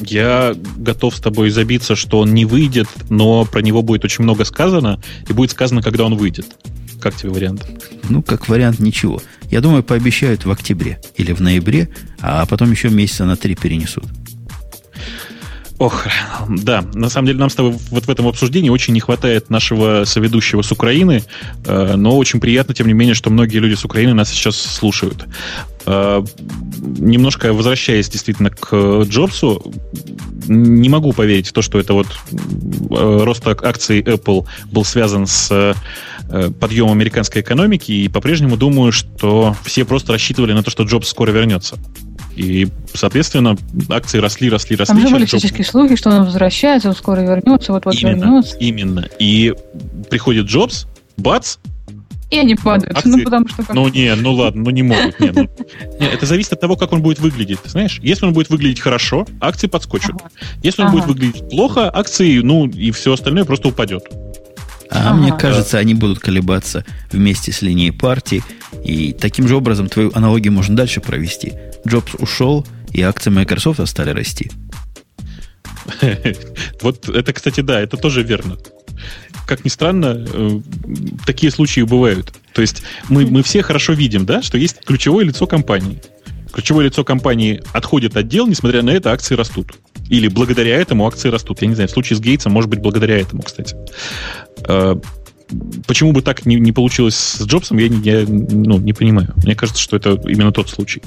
Я 0.00 0.54
готов 0.76 1.14
с 1.14 1.20
тобой 1.20 1.50
забиться, 1.50 1.94
что 1.94 2.20
он 2.20 2.32
не 2.34 2.44
выйдет, 2.44 2.88
но 3.08 3.44
про 3.44 3.60
него 3.60 3.82
будет 3.82 4.04
очень 4.04 4.24
много 4.24 4.44
сказано, 4.44 5.00
и 5.28 5.32
будет 5.32 5.50
сказано, 5.50 5.82
когда 5.82 6.04
он 6.04 6.16
выйдет. 6.16 6.56
Как 7.00 7.16
тебе 7.16 7.30
вариант? 7.30 7.66
Ну, 8.08 8.22
как 8.22 8.48
вариант, 8.48 8.78
ничего. 8.78 9.22
Я 9.50 9.60
думаю, 9.60 9.82
пообещают 9.82 10.44
в 10.44 10.50
октябре 10.50 11.00
или 11.16 11.32
в 11.32 11.40
ноябре, 11.40 11.88
а 12.20 12.46
потом 12.46 12.70
еще 12.70 12.88
месяца 12.88 13.24
на 13.24 13.36
три 13.36 13.54
перенесут. 13.54 14.04
Ох, 15.80 16.06
да, 16.46 16.84
на 16.92 17.08
самом 17.08 17.28
деле 17.28 17.38
нам 17.38 17.48
с 17.48 17.54
тобой 17.54 17.74
вот 17.90 18.04
в 18.04 18.10
этом 18.10 18.26
обсуждении 18.26 18.68
очень 18.68 18.92
не 18.92 19.00
хватает 19.00 19.48
нашего 19.48 20.04
соведущего 20.04 20.60
с 20.60 20.70
Украины, 20.70 21.22
э, 21.64 21.94
но 21.96 22.18
очень 22.18 22.38
приятно, 22.38 22.74
тем 22.74 22.86
не 22.86 22.92
менее, 22.92 23.14
что 23.14 23.30
многие 23.30 23.56
люди 23.58 23.72
с 23.72 23.84
Украины 23.86 24.12
нас 24.12 24.28
сейчас 24.28 24.56
слушают. 24.56 25.24
Э, 25.86 26.22
немножко 26.82 27.54
возвращаясь 27.54 28.10
действительно 28.10 28.50
к 28.50 29.04
Джобсу, 29.04 29.72
не 30.48 30.90
могу 30.90 31.14
поверить 31.14 31.48
в 31.48 31.54
то, 31.54 31.62
что 31.62 31.78
это 31.78 31.94
вот 31.94 32.08
э, 32.10 33.20
рост 33.24 33.46
акций 33.46 34.02
Apple 34.02 34.46
был 34.70 34.84
связан 34.84 35.26
с 35.26 35.74
подъемом 36.58 36.92
американской 36.92 37.42
экономики, 37.42 37.92
и 37.92 38.08
по-прежнему 38.08 38.56
думаю, 38.56 38.92
что 38.92 39.56
все 39.64 39.84
просто 39.84 40.12
рассчитывали 40.12 40.52
на 40.52 40.62
то, 40.62 40.70
что 40.70 40.84
Джобс 40.84 41.08
скоро 41.08 41.30
вернется. 41.30 41.76
И, 42.36 42.68
соответственно, 42.94 43.56
акции 43.88 44.18
росли, 44.18 44.48
росли, 44.48 44.76
росли. 44.76 44.94
Там 44.94 45.06
же 45.06 45.12
были 45.12 45.24
всяческие 45.26 45.64
слухи, 45.64 45.96
что 45.96 46.10
он 46.10 46.24
возвращается, 46.24 46.88
он 46.88 46.94
скоро 46.94 47.20
вернется, 47.20 47.72
вот-вот 47.72 47.94
именно, 47.94 48.16
вернется. 48.16 48.56
Именно. 48.58 49.08
И 49.18 49.54
приходит 50.08 50.46
Джобс, 50.46 50.86
бац, 51.16 51.56
и 52.30 52.38
они 52.38 52.54
падают. 52.54 52.96
Акции... 52.96 53.10
Ну, 53.10 53.24
потому 53.24 53.48
что... 53.48 53.64
Ну, 53.74 53.88
не, 53.88 54.14
ну 54.14 54.32
ладно, 54.32 54.62
ну 54.62 54.70
не 54.70 54.84
могут. 54.84 55.18
Не, 55.18 55.32
ну... 55.32 55.48
не, 55.98 56.06
это 56.06 56.26
зависит 56.26 56.52
от 56.52 56.60
того, 56.60 56.76
как 56.76 56.92
он 56.92 57.02
будет 57.02 57.18
выглядеть. 57.18 57.60
Ты 57.60 57.70
знаешь, 57.70 57.98
если 58.02 58.24
он 58.24 58.32
будет 58.32 58.50
выглядеть 58.50 58.78
хорошо, 58.78 59.26
акции 59.40 59.66
подскочат. 59.66 60.12
Ага. 60.12 60.30
Если 60.62 60.82
он 60.82 60.88
ага. 60.88 60.96
будет 60.96 61.06
выглядеть 61.08 61.50
плохо, 61.50 61.90
акции, 61.92 62.38
ну, 62.38 62.68
и 62.68 62.92
все 62.92 63.14
остальное 63.14 63.44
просто 63.44 63.68
упадет. 63.68 64.04
А 64.90 65.10
ага. 65.10 65.14
мне 65.14 65.32
кажется, 65.32 65.78
они 65.78 65.94
будут 65.94 66.18
колебаться 66.18 66.84
вместе 67.12 67.52
с 67.52 67.62
линией 67.62 67.92
партии. 67.92 68.42
И 68.84 69.12
таким 69.12 69.46
же 69.46 69.56
образом 69.56 69.88
твою 69.88 70.10
аналогию 70.14 70.52
можно 70.52 70.74
дальше 70.74 71.00
провести. 71.00 71.52
Джобс 71.86 72.14
ушел, 72.18 72.66
И 72.92 73.02
акции 73.02 73.30
Microsoft 73.30 73.86
стали 73.88 74.10
расти. 74.10 74.50
Вот 76.82 77.08
это, 77.08 77.32
кстати, 77.32 77.60
да, 77.60 77.80
это 77.80 77.96
тоже 77.96 78.22
верно. 78.22 78.56
Как 79.46 79.64
ни 79.64 79.68
странно, 79.68 80.26
э, 80.32 80.60
такие 81.24 81.50
случаи 81.50 81.80
бывают. 81.82 82.32
То 82.52 82.62
есть 82.62 82.82
мы, 83.08 83.26
мы 83.26 83.42
все 83.42 83.62
хорошо 83.62 83.92
видим, 83.92 84.26
да, 84.26 84.42
что 84.42 84.58
есть 84.58 84.84
ключевое 84.84 85.24
лицо 85.24 85.46
компании. 85.46 86.00
Ключевое 86.52 86.86
лицо 86.86 87.04
компании 87.04 87.62
отходит 87.72 88.16
от 88.16 88.28
дел, 88.28 88.46
несмотря 88.46 88.82
на 88.82 88.90
это 88.90 89.12
акции 89.12 89.34
растут. 89.34 89.74
Или 90.10 90.28
благодаря 90.28 90.76
этому 90.76 91.06
акции 91.06 91.28
растут. 91.28 91.62
Я 91.62 91.68
не 91.68 91.74
знаю, 91.74 91.88
в 91.88 91.92
случае 91.92 92.16
с 92.16 92.20
Гейтсом, 92.20 92.52
может 92.52 92.68
быть, 92.68 92.80
благодаря 92.80 93.18
этому, 93.18 93.42
кстати. 93.42 93.76
Э, 94.68 94.96
почему 95.86 96.12
бы 96.12 96.22
так 96.22 96.46
не, 96.46 96.56
не 96.56 96.72
получилось 96.72 97.14
с 97.14 97.46
Джобсом, 97.46 97.78
я, 97.78 97.88
не, 97.88 97.98
я 98.02 98.24
ну, 98.26 98.78
не 98.78 98.92
понимаю. 98.92 99.32
Мне 99.44 99.54
кажется, 99.54 99.80
что 99.80 99.96
это 99.96 100.20
именно 100.26 100.52
тот 100.52 100.68
случай. 100.68 101.02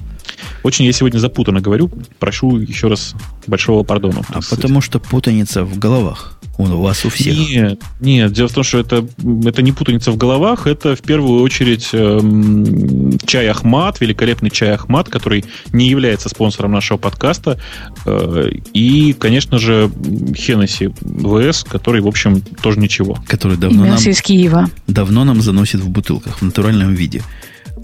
Очень 0.64 0.86
я 0.86 0.94
сегодня 0.94 1.20
запутанно 1.20 1.62
говорю. 1.62 1.92
Прошу 2.20 2.58
еще 2.58 2.88
раз 2.88 3.14
большого 3.46 3.84
пардона. 3.84 4.22
А 4.30 4.40
потому 4.50 4.82
что 4.82 5.00
путаница 5.00 5.64
в 5.64 5.78
головах. 5.78 6.40
Он 6.58 6.72
у 6.72 6.82
вас 6.82 7.04
у 7.04 7.10
всех. 7.10 7.36
Нет, 7.36 7.82
нет, 8.00 8.32
дело 8.32 8.48
в 8.48 8.54
том, 8.54 8.64
что 8.64 8.78
это, 8.78 9.08
это 9.46 9.62
не 9.64 9.72
путаница 9.72 10.12
в 10.12 10.18
головах, 10.18 10.68
это 10.68 10.96
в 10.96 11.02
первую 11.02 11.42
очередь 11.42 11.90
эм, 11.94 13.18
чай 13.26 13.48
Ахмат, 13.48 14.00
великолепный 14.00 14.52
чай 14.52 14.72
Ахмат, 14.72 15.10
который 15.10 15.46
не 15.72 15.90
является 15.90 16.30
спонсором 16.30 16.74
нашего 16.74 17.00
подкаста. 17.00 17.60
Э, 18.06 18.52
и, 18.74 19.14
конечно 19.14 19.58
же, 19.58 19.90
Хеннесси 20.36 20.90
ВС, 20.90 21.64
который, 21.64 22.02
в 22.02 22.08
общем, 22.08 22.42
тоже 22.42 22.80
ничего. 22.80 23.18
Который 23.28 23.58
давно 23.58 23.86
нам, 23.86 23.98
из 23.98 24.22
Киева. 24.22 24.70
давно 24.86 25.24
нам 25.24 25.42
заносит 25.42 25.82
в 25.82 25.90
бутылках, 25.90 26.38
в 26.38 26.42
натуральном 26.44 26.94
виде. 26.94 27.24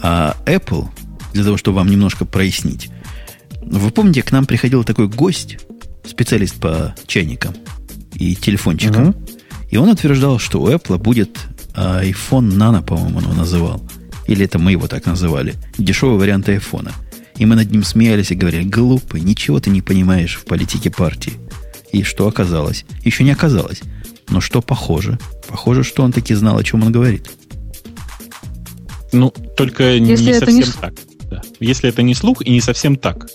А 0.03 0.37
Apple, 0.45 0.87
для 1.33 1.43
того, 1.43 1.57
чтобы 1.57 1.77
вам 1.77 1.89
немножко 1.89 2.23
прояснить, 2.23 2.89
вы 3.63 3.89
помните, 3.89 4.21
к 4.21 4.31
нам 4.31 4.45
приходил 4.45 4.83
такой 4.83 5.07
гость, 5.07 5.57
специалист 6.05 6.55
по 6.59 6.93
чайникам– 7.07 7.55
и 8.19 8.35
телефончиком. 8.35 9.09
Угу. 9.09 9.15
И 9.71 9.77
он 9.77 9.89
утверждал, 9.89 10.39
что 10.39 10.61
у 10.61 10.69
Apple 10.69 10.97
будет 10.97 11.37
iPhone 11.75 12.51
Nano, 12.51 12.83
по-моему, 12.83 13.17
он 13.17 13.23
его 13.23 13.33
называл. 13.33 13.81
Или 14.27 14.45
это 14.45 14.59
мы 14.59 14.71
его 14.71 14.87
так 14.87 15.05
называли. 15.05 15.55
Дешевый 15.77 16.19
вариант 16.19 16.49
айфона. 16.49 16.91
И 17.37 17.45
мы 17.45 17.55
над 17.55 17.71
ним 17.71 17.83
смеялись 17.83 18.31
и 18.31 18.35
говорили, 18.35 18.63
глупый, 18.63 19.21
ничего 19.21 19.59
ты 19.59 19.69
не 19.69 19.81
понимаешь 19.81 20.35
в 20.35 20.45
политике 20.45 20.91
партии. 20.91 21.33
И 21.91 22.03
что 22.03 22.27
оказалось? 22.27 22.85
Еще 23.03 23.23
не 23.23 23.31
оказалось. 23.31 23.81
Но 24.29 24.41
что 24.41 24.61
похоже? 24.61 25.17
Похоже, 25.47 25.83
что 25.83 26.03
он 26.03 26.11
таки 26.11 26.35
знал, 26.35 26.57
о 26.57 26.63
чем 26.63 26.83
он 26.83 26.91
говорит. 26.91 27.29
Ну, 29.11 29.33
только 29.57 29.95
Если 29.95 30.25
не 30.25 30.39
совсем 30.39 30.55
не... 30.55 30.63
так. 30.63 30.93
Если 31.59 31.89
это 31.89 32.01
не 32.01 32.13
слух 32.13 32.41
и 32.41 32.51
не 32.51 32.61
совсем 32.61 32.95
так. 32.95 33.27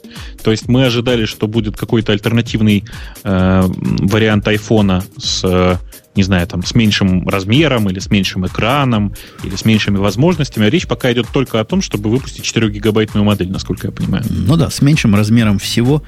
То 0.43 0.51
есть 0.51 0.68
мы 0.68 0.87
ожидали, 0.87 1.25
что 1.25 1.47
будет 1.47 1.77
какой-то 1.77 2.12
альтернативный 2.12 2.85
э, 3.22 3.62
вариант 3.66 4.49
айфона 4.49 5.05
с, 5.18 5.81
не 6.14 6.22
знаю, 6.22 6.47
там, 6.47 6.64
с 6.64 6.75
меньшим 6.75 7.29
размером 7.29 7.89
или 7.91 7.99
с 7.99 8.11
меньшим 8.11 8.47
экраном 8.47 9.14
или 9.43 9.57
с 9.57 9.64
меньшими 9.64 9.99
возможностями. 9.99 10.66
А 10.66 10.70
речь 10.70 10.87
пока 10.87 11.12
идет 11.12 11.27
только 11.33 11.61
о 11.61 11.64
том, 11.64 11.83
чтобы 11.83 12.11
выпустить 12.11 12.45
4-гигабайтную 12.45 13.25
модель, 13.25 13.51
насколько 13.51 13.89
я 13.89 13.93
понимаю. 13.93 14.25
Ну 14.29 14.57
да, 14.57 14.70
с 14.70 14.81
меньшим 14.81 15.14
размером 15.14 15.59
всего 15.59 16.03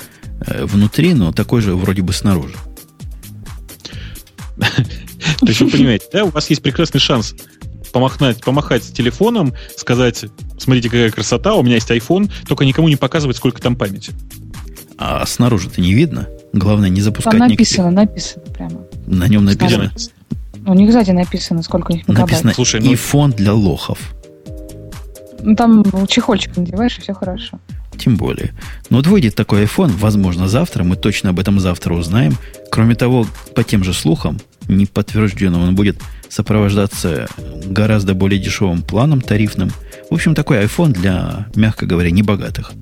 э, 0.46 0.64
внутри, 0.64 1.14
но 1.14 1.32
такой 1.32 1.60
же 1.60 1.74
вроде 1.74 2.02
бы 2.02 2.12
снаружи. 2.12 2.54
То 4.56 5.46
есть 5.46 5.60
вы 5.60 5.70
понимаете, 5.70 6.06
да, 6.12 6.24
у 6.24 6.30
вас 6.30 6.48
есть 6.50 6.62
прекрасный 6.62 7.00
шанс 7.00 7.34
помахать, 7.96 8.42
помахать 8.42 8.84
с 8.84 8.88
телефоном, 8.88 9.54
сказать, 9.74 10.26
смотрите, 10.58 10.90
какая 10.90 11.10
красота, 11.10 11.54
у 11.54 11.62
меня 11.62 11.76
есть 11.76 11.90
iPhone, 11.90 12.30
только 12.46 12.66
никому 12.66 12.90
не 12.90 12.96
показывать, 12.96 13.38
сколько 13.38 13.62
там 13.62 13.74
памяти. 13.74 14.12
А 14.98 15.24
снаружи-то 15.24 15.80
не 15.80 15.94
видно. 15.94 16.28
Главное, 16.52 16.90
не 16.90 17.00
запускать 17.00 17.38
Там 17.38 17.48
написано, 17.48 17.88
никаких... 17.88 18.10
написано 18.10 18.44
прямо. 18.52 18.80
На 19.06 19.28
нем 19.28 19.46
написано. 19.46 19.90
У 20.66 20.74
них 20.74 20.92
сзади 20.92 21.12
написано, 21.12 21.62
сколько 21.62 21.92
у 21.92 21.94
них 21.94 22.06
мегабайт. 22.06 22.32
Написано 22.32 22.52
Слушай, 22.52 22.80
ну... 22.82 22.92
iPhone 22.92 23.34
для 23.34 23.54
лохов. 23.54 23.98
Ну, 25.40 25.56
там 25.56 25.82
чехольчик 26.06 26.54
надеваешь, 26.54 26.98
и 26.98 27.00
все 27.00 27.14
хорошо. 27.14 27.58
Тем 27.96 28.16
более. 28.16 28.52
Но 28.90 28.98
вот 28.98 29.06
выйдет 29.06 29.36
такой 29.36 29.64
iPhone, 29.64 29.92
возможно, 29.96 30.48
завтра. 30.48 30.84
Мы 30.84 30.96
точно 30.96 31.30
об 31.30 31.38
этом 31.38 31.60
завтра 31.60 31.94
узнаем. 31.94 32.36
Кроме 32.70 32.94
того, 32.94 33.26
по 33.54 33.64
тем 33.64 33.84
же 33.84 33.94
слухам, 33.94 34.38
не 34.68 34.86
подтвержденным, 34.86 35.62
он 35.62 35.74
будет 35.74 35.98
сопровождаться 36.28 37.28
гораздо 37.64 38.14
более 38.14 38.40
дешевым 38.40 38.82
планом 38.82 39.20
тарифным. 39.20 39.70
В 40.10 40.14
общем, 40.14 40.34
такой 40.34 40.64
iPhone 40.64 40.92
для, 40.92 41.46
мягко 41.54 41.86
говоря, 41.86 42.10
небогатых. 42.10 42.72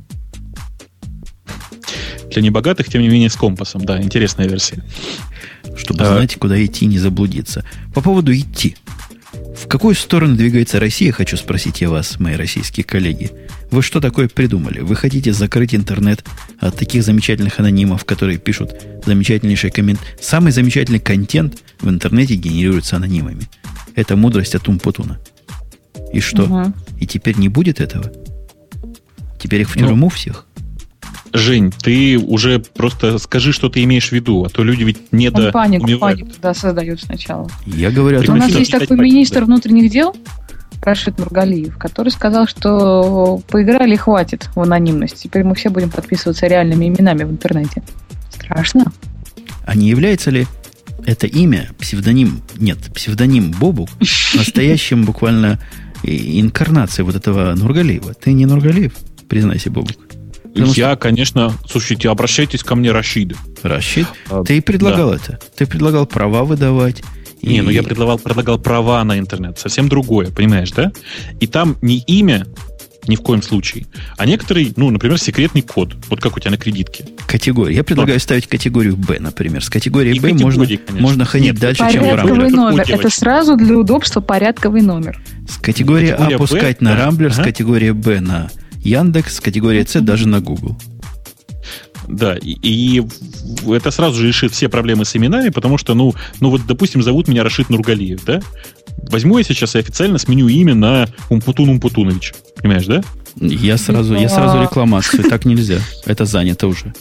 Для 2.30 2.42
небогатых, 2.42 2.88
тем 2.88 3.02
не 3.02 3.08
менее, 3.08 3.30
с 3.30 3.36
компасом, 3.36 3.84
да, 3.84 4.02
интересная 4.02 4.48
версия. 4.48 4.82
Чтобы 5.76 6.04
а... 6.04 6.16
знать, 6.16 6.36
куда 6.36 6.62
идти, 6.64 6.86
не 6.86 6.98
заблудиться. 6.98 7.64
По 7.94 8.00
поводу 8.00 8.34
идти. 8.34 8.76
В 9.54 9.68
какую 9.68 9.94
сторону 9.94 10.36
двигается 10.36 10.80
Россия, 10.80 11.12
хочу 11.12 11.36
спросить 11.36 11.80
я 11.80 11.88
вас, 11.88 12.18
мои 12.18 12.34
российские 12.34 12.84
коллеги. 12.84 13.30
Вы 13.70 13.82
что 13.82 14.00
такое 14.00 14.28
придумали? 14.28 14.80
Вы 14.80 14.96
хотите 14.96 15.32
закрыть 15.32 15.74
интернет 15.74 16.24
от 16.58 16.76
таких 16.76 17.02
замечательных 17.02 17.58
анонимов, 17.60 18.04
которые 18.04 18.38
пишут 18.38 18.74
замечательнейший 19.06 19.70
коммент. 19.70 20.00
Самый 20.20 20.52
замечательный 20.52 20.98
контент 20.98 21.62
в 21.80 21.88
интернете 21.88 22.34
генерируется 22.34 22.96
анонимами. 22.96 23.48
Это 23.94 24.16
мудрость 24.16 24.54
от 24.54 24.68
Умпутуна. 24.68 25.20
И 26.12 26.20
что? 26.20 26.44
Угу. 26.44 26.72
И 27.00 27.06
теперь 27.06 27.36
не 27.38 27.48
будет 27.48 27.80
этого? 27.80 28.12
Теперь 29.40 29.62
их 29.62 29.70
в 29.70 29.74
тюрьму 29.74 30.06
ну, 30.06 30.08
всех? 30.08 30.46
Жень, 31.34 31.72
ты 31.72 32.16
уже 32.16 32.60
просто 32.60 33.18
скажи, 33.18 33.52
что 33.52 33.68
ты 33.68 33.82
имеешь 33.82 34.10
в 34.10 34.12
виду, 34.12 34.44
а 34.44 34.48
то 34.48 34.62
люди 34.62 34.84
ведь 34.84 35.12
не 35.12 35.28
Он 35.30 35.34
до... 35.34 35.50
панику, 35.50 35.84
умирают. 35.84 36.00
панику, 36.00 36.30
да, 36.40 36.54
создают 36.54 37.02
сначала. 37.02 37.50
Я 37.66 37.90
говорю 37.90 38.20
У 38.20 38.36
нас 38.36 38.52
есть 38.52 38.70
такой 38.70 38.96
министр 38.96 39.40
да. 39.40 39.46
внутренних 39.46 39.90
дел, 39.90 40.14
Рашид 40.80 41.18
Нургалиев, 41.18 41.76
который 41.76 42.10
сказал, 42.10 42.46
что 42.46 43.42
поиграли 43.48 43.96
хватит 43.96 44.48
в 44.54 44.60
анонимность. 44.60 45.22
Теперь 45.22 45.42
мы 45.42 45.56
все 45.56 45.70
будем 45.70 45.90
подписываться 45.90 46.46
реальными 46.46 46.86
именами 46.86 47.24
в 47.24 47.30
интернете. 47.30 47.82
Страшно. 48.30 48.92
А 49.66 49.74
не 49.74 49.88
является 49.88 50.30
ли 50.30 50.46
это 51.04 51.26
имя, 51.26 51.70
псевдоним, 51.80 52.42
нет, 52.58 52.78
псевдоним 52.94 53.50
Бобук, 53.50 53.88
настоящим 54.34 55.04
буквально 55.04 55.58
инкарнацией 56.04 57.04
вот 57.04 57.16
этого 57.16 57.54
Нургалиева? 57.54 58.14
Ты 58.14 58.34
не 58.34 58.46
Нургалиев, 58.46 58.92
признайся, 59.28 59.70
Бобук. 59.70 60.03
Потому 60.54 60.72
я, 60.74 60.92
что... 60.92 60.96
конечно, 60.96 61.52
слушайте, 61.68 62.08
обращайтесь 62.08 62.62
ко 62.62 62.76
мне, 62.76 62.92
Рашид. 62.92 63.36
Рашид? 63.62 64.06
А, 64.30 64.44
Ты 64.44 64.62
предлагал 64.62 65.10
да. 65.10 65.16
это. 65.16 65.40
Ты 65.56 65.66
предлагал 65.66 66.06
права 66.06 66.44
выдавать. 66.44 67.02
Не, 67.42 67.58
и... 67.58 67.60
ну 67.60 67.70
я 67.70 67.82
предлагал, 67.82 68.18
предлагал 68.18 68.58
права 68.58 69.02
на 69.02 69.18
интернет. 69.18 69.58
Совсем 69.58 69.88
другое, 69.88 70.30
понимаешь, 70.30 70.70
да? 70.70 70.92
И 71.40 71.48
там 71.48 71.76
не 71.82 71.98
имя, 71.98 72.46
ни 73.08 73.16
в 73.16 73.20
коем 73.20 73.42
случае. 73.42 73.86
А 74.16 74.26
некоторый, 74.26 74.72
ну, 74.76 74.90
например, 74.90 75.18
секретный 75.18 75.62
код. 75.62 75.96
Вот 76.08 76.20
как 76.20 76.36
у 76.36 76.40
тебя 76.40 76.52
на 76.52 76.56
кредитке. 76.56 77.04
Категория. 77.26 77.74
Я 77.74 77.84
предлагаю 77.84 78.16
Но. 78.16 78.20
ставить 78.20 78.46
категорию 78.46 78.96
Б, 78.96 79.18
например. 79.18 79.62
С 79.62 79.68
категорией 79.68 80.20
Б 80.20 80.32
можно, 80.34 80.66
можно 81.00 81.24
ходить 81.24 81.52
Нет, 81.52 81.58
дальше, 81.58 81.82
чем 81.90 82.04
в 82.04 82.10
Порядковый 82.10 82.50
номер. 82.50 82.84
Это 82.88 83.10
сразу 83.10 83.56
для 83.56 83.76
удобства 83.76 84.20
порядковый 84.20 84.82
номер. 84.82 85.20
С 85.48 85.56
категории 85.58 86.10
А 86.10 86.38
пускать 86.38 86.80
на 86.80 86.96
Рамблер, 86.96 87.30
ага. 87.32 87.42
с 87.42 87.44
категории 87.44 87.90
Б 87.90 88.20
на 88.20 88.50
Яндекс, 88.84 89.40
категория 89.40 89.86
С 89.86 90.00
даже 90.00 90.28
на 90.28 90.40
Google. 90.40 90.76
Да, 92.06 92.36
и, 92.36 92.52
и 92.62 93.02
это 93.70 93.90
сразу 93.90 94.20
же 94.20 94.28
решит 94.28 94.52
все 94.52 94.68
проблемы 94.68 95.04
с 95.04 95.16
именами, 95.16 95.48
потому 95.48 95.78
что, 95.78 95.94
ну, 95.94 96.14
ну 96.40 96.50
вот, 96.50 96.66
допустим, 96.66 97.02
зовут 97.02 97.28
меня 97.28 97.42
Рашид 97.42 97.70
Нургалиев, 97.70 98.24
да? 98.24 98.42
Возьму 99.10 99.38
я 99.38 99.44
сейчас 99.44 99.74
и 99.74 99.78
официально 99.78 100.18
сменю 100.18 100.48
имя 100.48 100.74
на 100.74 101.08
Умпутун 101.30 101.70
Умпутунович. 101.70 102.34
Понимаешь, 102.56 102.86
да? 102.86 103.02
Я 103.40 103.78
сразу, 103.78 104.14
я 104.14 104.28
сразу 104.28 104.62
рекламацию. 104.62 105.24
Так 105.24 105.44
нельзя. 105.44 105.78
Это 106.04 106.24
занято 106.24 106.66
уже. 106.66 106.94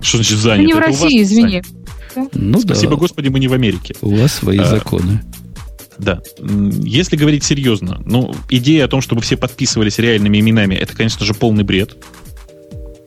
Что 0.00 0.18
значит 0.18 0.38
занято? 0.38 0.66
Не 0.66 0.74
в 0.74 0.78
России, 0.78 1.22
извини. 1.22 1.62
Ну, 2.34 2.60
Спасибо, 2.60 2.94
да. 2.94 2.98
Господи, 2.98 3.28
мы 3.28 3.40
не 3.40 3.48
в 3.48 3.52
Америке. 3.52 3.94
У 4.02 4.14
вас 4.14 4.34
свои 4.34 4.58
а, 4.58 4.66
законы. 4.66 5.22
Да. 6.02 6.20
Если 6.40 7.16
говорить 7.16 7.44
серьезно, 7.44 8.02
ну, 8.04 8.34
идея 8.50 8.86
о 8.86 8.88
том, 8.88 9.00
чтобы 9.00 9.22
все 9.22 9.36
подписывались 9.36 9.98
реальными 9.98 10.38
именами, 10.38 10.74
это, 10.74 10.96
конечно 10.96 11.24
же, 11.24 11.32
полный 11.32 11.62
бред. 11.62 11.96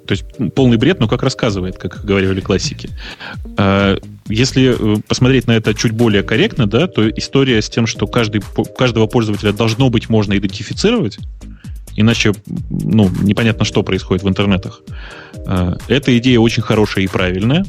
То 0.07 0.11
есть 0.11 0.23
полный 0.53 0.77
бред, 0.77 0.99
но 0.99 1.07
как 1.07 1.23
рассказывает, 1.23 1.77
как 1.77 2.05
говорили 2.05 2.39
классики. 2.39 2.89
А, 3.57 3.97
если 4.29 4.75
э, 4.77 5.01
посмотреть 5.07 5.47
на 5.47 5.53
это 5.53 5.73
чуть 5.73 5.91
более 5.91 6.23
корректно, 6.23 6.67
да, 6.67 6.87
то 6.87 7.09
история 7.09 7.61
с 7.61 7.69
тем, 7.69 7.87
что 7.87 8.07
каждый, 8.07 8.41
каждого 8.77 9.07
пользователя 9.07 9.51
должно 9.51 9.89
быть 9.89 10.07
можно 10.07 10.37
идентифицировать, 10.37 11.17
иначе 11.95 12.33
ну, 12.69 13.09
непонятно, 13.21 13.65
что 13.65 13.83
происходит 13.83 14.23
в 14.23 14.29
интернетах. 14.29 14.81
А, 15.47 15.77
эта 15.87 16.17
идея 16.19 16.39
очень 16.39 16.61
хорошая 16.61 17.03
и 17.03 17.07
правильная, 17.07 17.65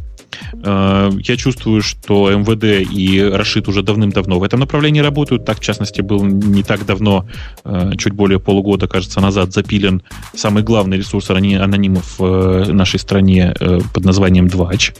я 0.53 1.37
чувствую, 1.37 1.83
что 1.83 2.31
МВД 2.31 2.91
и 2.91 3.23
Рашид 3.23 3.69
уже 3.69 3.83
давным-давно 3.83 4.39
в 4.39 4.43
этом 4.43 4.61
направлении 4.61 5.01
работают. 5.01 5.45
Так, 5.45 5.59
в 5.59 5.63
частности, 5.63 6.01
был 6.03 6.25
не 6.25 6.63
так 6.63 6.85
давно, 6.85 7.27
э, 7.65 7.93
чуть 7.99 8.13
более 8.13 8.39
полугода, 8.39 8.87
кажется, 8.87 9.21
назад 9.21 9.53
запилен 9.53 10.03
самый 10.35 10.63
главный 10.63 10.99
ресурс 10.99 11.31
анонимов 11.31 12.19
в 12.19 12.73
нашей 12.73 12.99
стране 12.99 13.55
под 13.95 14.05
названием 14.05 14.49
Двач. 14.49 14.93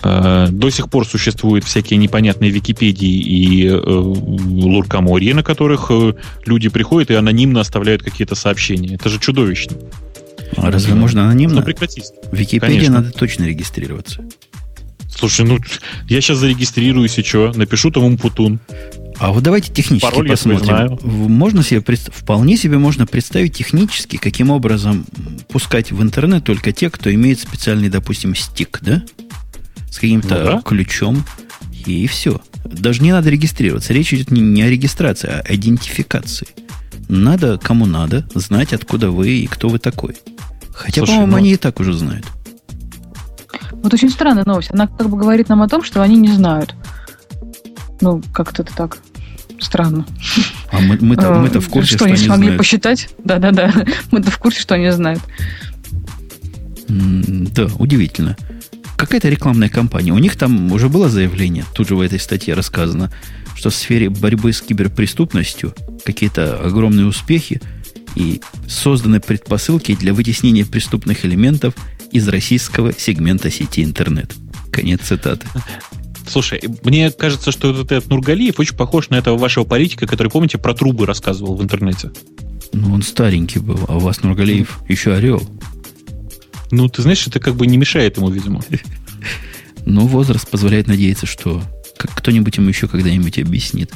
До 0.00 0.70
сих 0.70 0.88
пор 0.90 1.04
существуют 1.06 1.64
всякие 1.64 1.98
непонятные 1.98 2.52
Википедии 2.52 3.18
и 3.18 3.68
луркоморье, 3.68 5.34
на 5.34 5.42
которых 5.42 5.90
люди 6.46 6.68
приходят 6.68 7.10
и 7.10 7.14
анонимно 7.14 7.60
оставляют 7.60 8.02
какие-то 8.04 8.36
сообщения. 8.36 8.94
Это 8.94 9.08
же 9.08 9.18
чудовищно. 9.18 9.76
А 10.56 10.70
разве 10.70 10.94
да. 10.94 11.00
можно 11.00 11.24
анонимно? 11.24 11.56
Ну, 11.56 11.62
прекратить. 11.62 12.06
В 12.30 12.36
Википедии 12.36 12.74
Конечно. 12.74 13.00
надо 13.00 13.10
точно 13.10 13.44
регистрироваться. 13.44 14.24
Слушай, 15.10 15.46
ну, 15.46 15.58
я 16.08 16.20
сейчас 16.20 16.38
зарегистрируюсь 16.38 17.18
и 17.18 17.22
что? 17.22 17.52
Напишу 17.54 17.90
там 17.90 18.04
умпутун. 18.04 18.60
А 19.18 19.32
вот 19.32 19.42
давайте 19.42 19.72
технически 19.72 20.08
Пароль 20.08 20.28
посмотрим. 20.28 20.98
Можно 21.02 21.64
себе 21.64 21.82
вполне 21.82 22.56
себе 22.56 22.78
можно 22.78 23.04
представить 23.04 23.54
технически, 23.54 24.16
каким 24.16 24.50
образом 24.50 25.04
пускать 25.48 25.90
в 25.90 26.00
интернет 26.02 26.44
только 26.44 26.72
те, 26.72 26.88
кто 26.88 27.12
имеет 27.12 27.40
специальный, 27.40 27.88
допустим, 27.88 28.36
стик, 28.36 28.78
да? 28.80 29.02
С 29.90 29.98
каким-то 29.98 30.38
ну, 30.38 30.44
да. 30.44 30.62
ключом. 30.64 31.24
И 31.84 32.06
все. 32.06 32.40
Даже 32.64 33.02
не 33.02 33.10
надо 33.12 33.30
регистрироваться. 33.30 33.92
Речь 33.92 34.12
идет 34.12 34.30
не, 34.30 34.40
не 34.40 34.62
о 34.62 34.70
регистрации, 34.70 35.28
а 35.28 35.40
о 35.40 35.54
идентификации. 35.54 36.46
Надо, 37.08 37.58
кому 37.58 37.86
надо, 37.86 38.26
знать, 38.34 38.72
откуда 38.72 39.10
вы 39.10 39.30
и 39.30 39.46
кто 39.46 39.68
вы 39.68 39.78
такой. 39.78 40.16
Хотя, 40.72 41.00
Слушай, 41.00 41.12
по-моему, 41.12 41.32
ну... 41.32 41.38
они 41.38 41.52
и 41.52 41.56
так 41.56 41.80
уже 41.80 41.92
знают. 41.92 42.26
Вот 43.72 43.94
очень 43.94 44.10
странная 44.10 44.44
новость. 44.44 44.70
Она 44.72 44.86
как 44.86 45.08
бы 45.08 45.16
говорит 45.16 45.48
нам 45.48 45.62
о 45.62 45.68
том, 45.68 45.82
что 45.82 46.02
они 46.02 46.16
не 46.16 46.28
знают. 46.28 46.74
Ну, 48.00 48.22
как-то 48.32 48.62
это 48.62 48.74
так 48.74 48.98
странно. 49.60 50.06
А 50.70 50.80
мы, 50.80 50.98
мы-то, 51.00 51.26
э, 51.26 51.38
мы-то 51.40 51.60
в 51.60 51.68
курсе, 51.68 51.96
что, 51.96 51.98
что 51.98 52.04
они 52.06 52.16
смогли 52.16 52.44
знают. 52.44 52.58
посчитать. 52.58 53.08
Да-да-да. 53.24 53.72
Мы-то 54.10 54.30
в 54.30 54.38
курсе, 54.38 54.60
что 54.60 54.74
они 54.74 54.90
знают. 54.90 55.22
Да, 56.88 57.66
удивительно. 57.78 58.36
Какая-то 58.96 59.28
рекламная 59.28 59.68
кампания. 59.68 60.12
У 60.12 60.18
них 60.18 60.36
там 60.36 60.72
уже 60.72 60.88
было 60.88 61.08
заявление, 61.08 61.64
тут 61.74 61.88
же 61.88 61.94
в 61.94 62.00
этой 62.00 62.18
статье 62.18 62.54
рассказано, 62.54 63.12
что 63.58 63.70
в 63.70 63.74
сфере 63.74 64.08
борьбы 64.08 64.52
с 64.52 64.62
киберпреступностью 64.62 65.74
какие-то 66.04 66.60
огромные 66.60 67.06
успехи 67.06 67.60
и 68.14 68.40
созданы 68.68 69.18
предпосылки 69.18 69.96
для 69.96 70.14
вытеснения 70.14 70.64
преступных 70.64 71.24
элементов 71.24 71.74
из 72.12 72.28
российского 72.28 72.92
сегмента 72.96 73.50
сети 73.50 73.82
интернет. 73.82 74.32
Конец 74.70 75.00
цитаты. 75.00 75.44
Слушай, 76.24 76.62
мне 76.84 77.10
кажется, 77.10 77.50
что 77.50 77.72
вот 77.72 77.90
этот 77.90 78.08
Нургалиев 78.08 78.60
очень 78.60 78.76
похож 78.76 79.10
на 79.10 79.16
этого 79.16 79.36
вашего 79.36 79.64
политика, 79.64 80.06
который, 80.06 80.28
помните, 80.28 80.56
про 80.56 80.72
трубы 80.72 81.04
рассказывал 81.04 81.56
в 81.56 81.62
интернете. 81.62 82.12
Ну, 82.72 82.94
он 82.94 83.02
старенький 83.02 83.58
был, 83.58 83.80
а 83.88 83.96
у 83.96 83.98
вас 83.98 84.22
Нургалиев 84.22 84.78
еще 84.88 85.14
орел. 85.14 85.42
Ну, 86.70 86.88
ты 86.88 87.02
знаешь, 87.02 87.26
это 87.26 87.40
как 87.40 87.56
бы 87.56 87.66
не 87.66 87.76
мешает 87.76 88.18
ему, 88.18 88.30
видимо. 88.30 88.62
Ну, 89.90 90.06
возраст 90.06 90.46
позволяет 90.50 90.86
надеяться, 90.86 91.24
что 91.24 91.62
кто-нибудь 91.98 92.56
ему 92.56 92.68
еще 92.68 92.88
когда-нибудь 92.88 93.38
объяснит. 93.38 93.92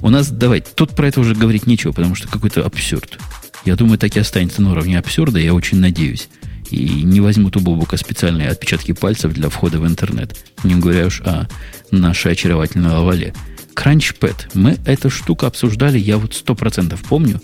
У 0.00 0.10
нас, 0.10 0.30
давай, 0.30 0.60
тут 0.60 0.94
про 0.94 1.08
это 1.08 1.20
уже 1.20 1.34
говорить 1.34 1.66
нечего, 1.66 1.92
потому 1.92 2.14
что 2.14 2.28
какой-то 2.28 2.64
абсурд. 2.64 3.18
Я 3.64 3.76
думаю, 3.76 3.98
так 3.98 4.16
и 4.16 4.20
останется 4.20 4.62
на 4.62 4.70
уровне 4.70 4.98
абсурда, 4.98 5.38
я 5.38 5.54
очень 5.54 5.78
надеюсь 5.78 6.28
и 6.70 7.02
не 7.02 7.20
возьмут 7.20 7.56
у 7.56 7.60
Бобука 7.60 7.96
специальные 7.96 8.48
отпечатки 8.48 8.92
пальцев 8.92 9.32
для 9.32 9.48
входа 9.48 9.78
в 9.78 9.86
интернет. 9.86 10.36
Не 10.64 10.74
говоря 10.74 11.06
уж 11.06 11.20
о 11.22 11.48
нашей 11.90 12.32
очаровательной 12.32 12.90
лавале. 12.90 13.34
Кранчпэд. 13.74 14.50
Мы 14.54 14.78
эту 14.86 15.10
штуку 15.10 15.46
обсуждали, 15.46 15.98
я 15.98 16.18
вот 16.18 16.34
сто 16.34 16.54
процентов 16.54 17.02
помню, 17.02 17.40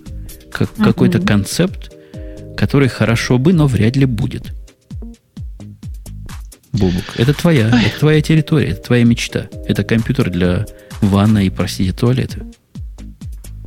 как 0.50 0.70
uh-huh. 0.70 0.84
какой-то 0.84 1.20
концепт, 1.20 1.92
который 2.56 2.88
хорошо 2.88 3.38
бы, 3.38 3.52
но 3.52 3.66
вряд 3.66 3.96
ли 3.96 4.06
будет. 4.06 4.52
Бобук, 6.72 7.04
это 7.16 7.34
твоя, 7.34 7.70
Ой. 7.72 7.84
это 7.84 7.98
твоя 7.98 8.20
территория, 8.22 8.68
это 8.68 8.82
твоя 8.82 9.04
мечта. 9.04 9.48
Это 9.66 9.84
компьютер 9.84 10.30
для 10.30 10.66
ванной 11.00 11.46
и, 11.46 11.50
простите, 11.50 11.92
туалета. 11.92 12.46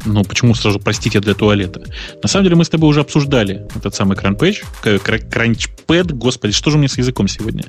Ну, 0.06 0.23
почему 0.23 0.53
сразу, 0.53 0.80
простите, 0.80 1.19
для 1.19 1.34
туалета? 1.34 1.82
На 2.22 2.30
самом 2.30 2.45
деле 2.45 2.56
мы 2.56 2.65
с 2.65 2.69
тобой 2.69 2.90
уже 2.90 3.02
обсуждали 3.02 3.65
этот 3.76 3.95
самый 3.95 4.15
кранпэч, 4.15 4.64
кранчпэд, 4.82 6.11
господи, 6.11 6.53
что 6.53 6.69
же 6.69 6.77
у 6.77 6.80
меня 6.80 6.90
с 6.90 6.98
языком 6.98 7.27
сегодня? 7.27 7.65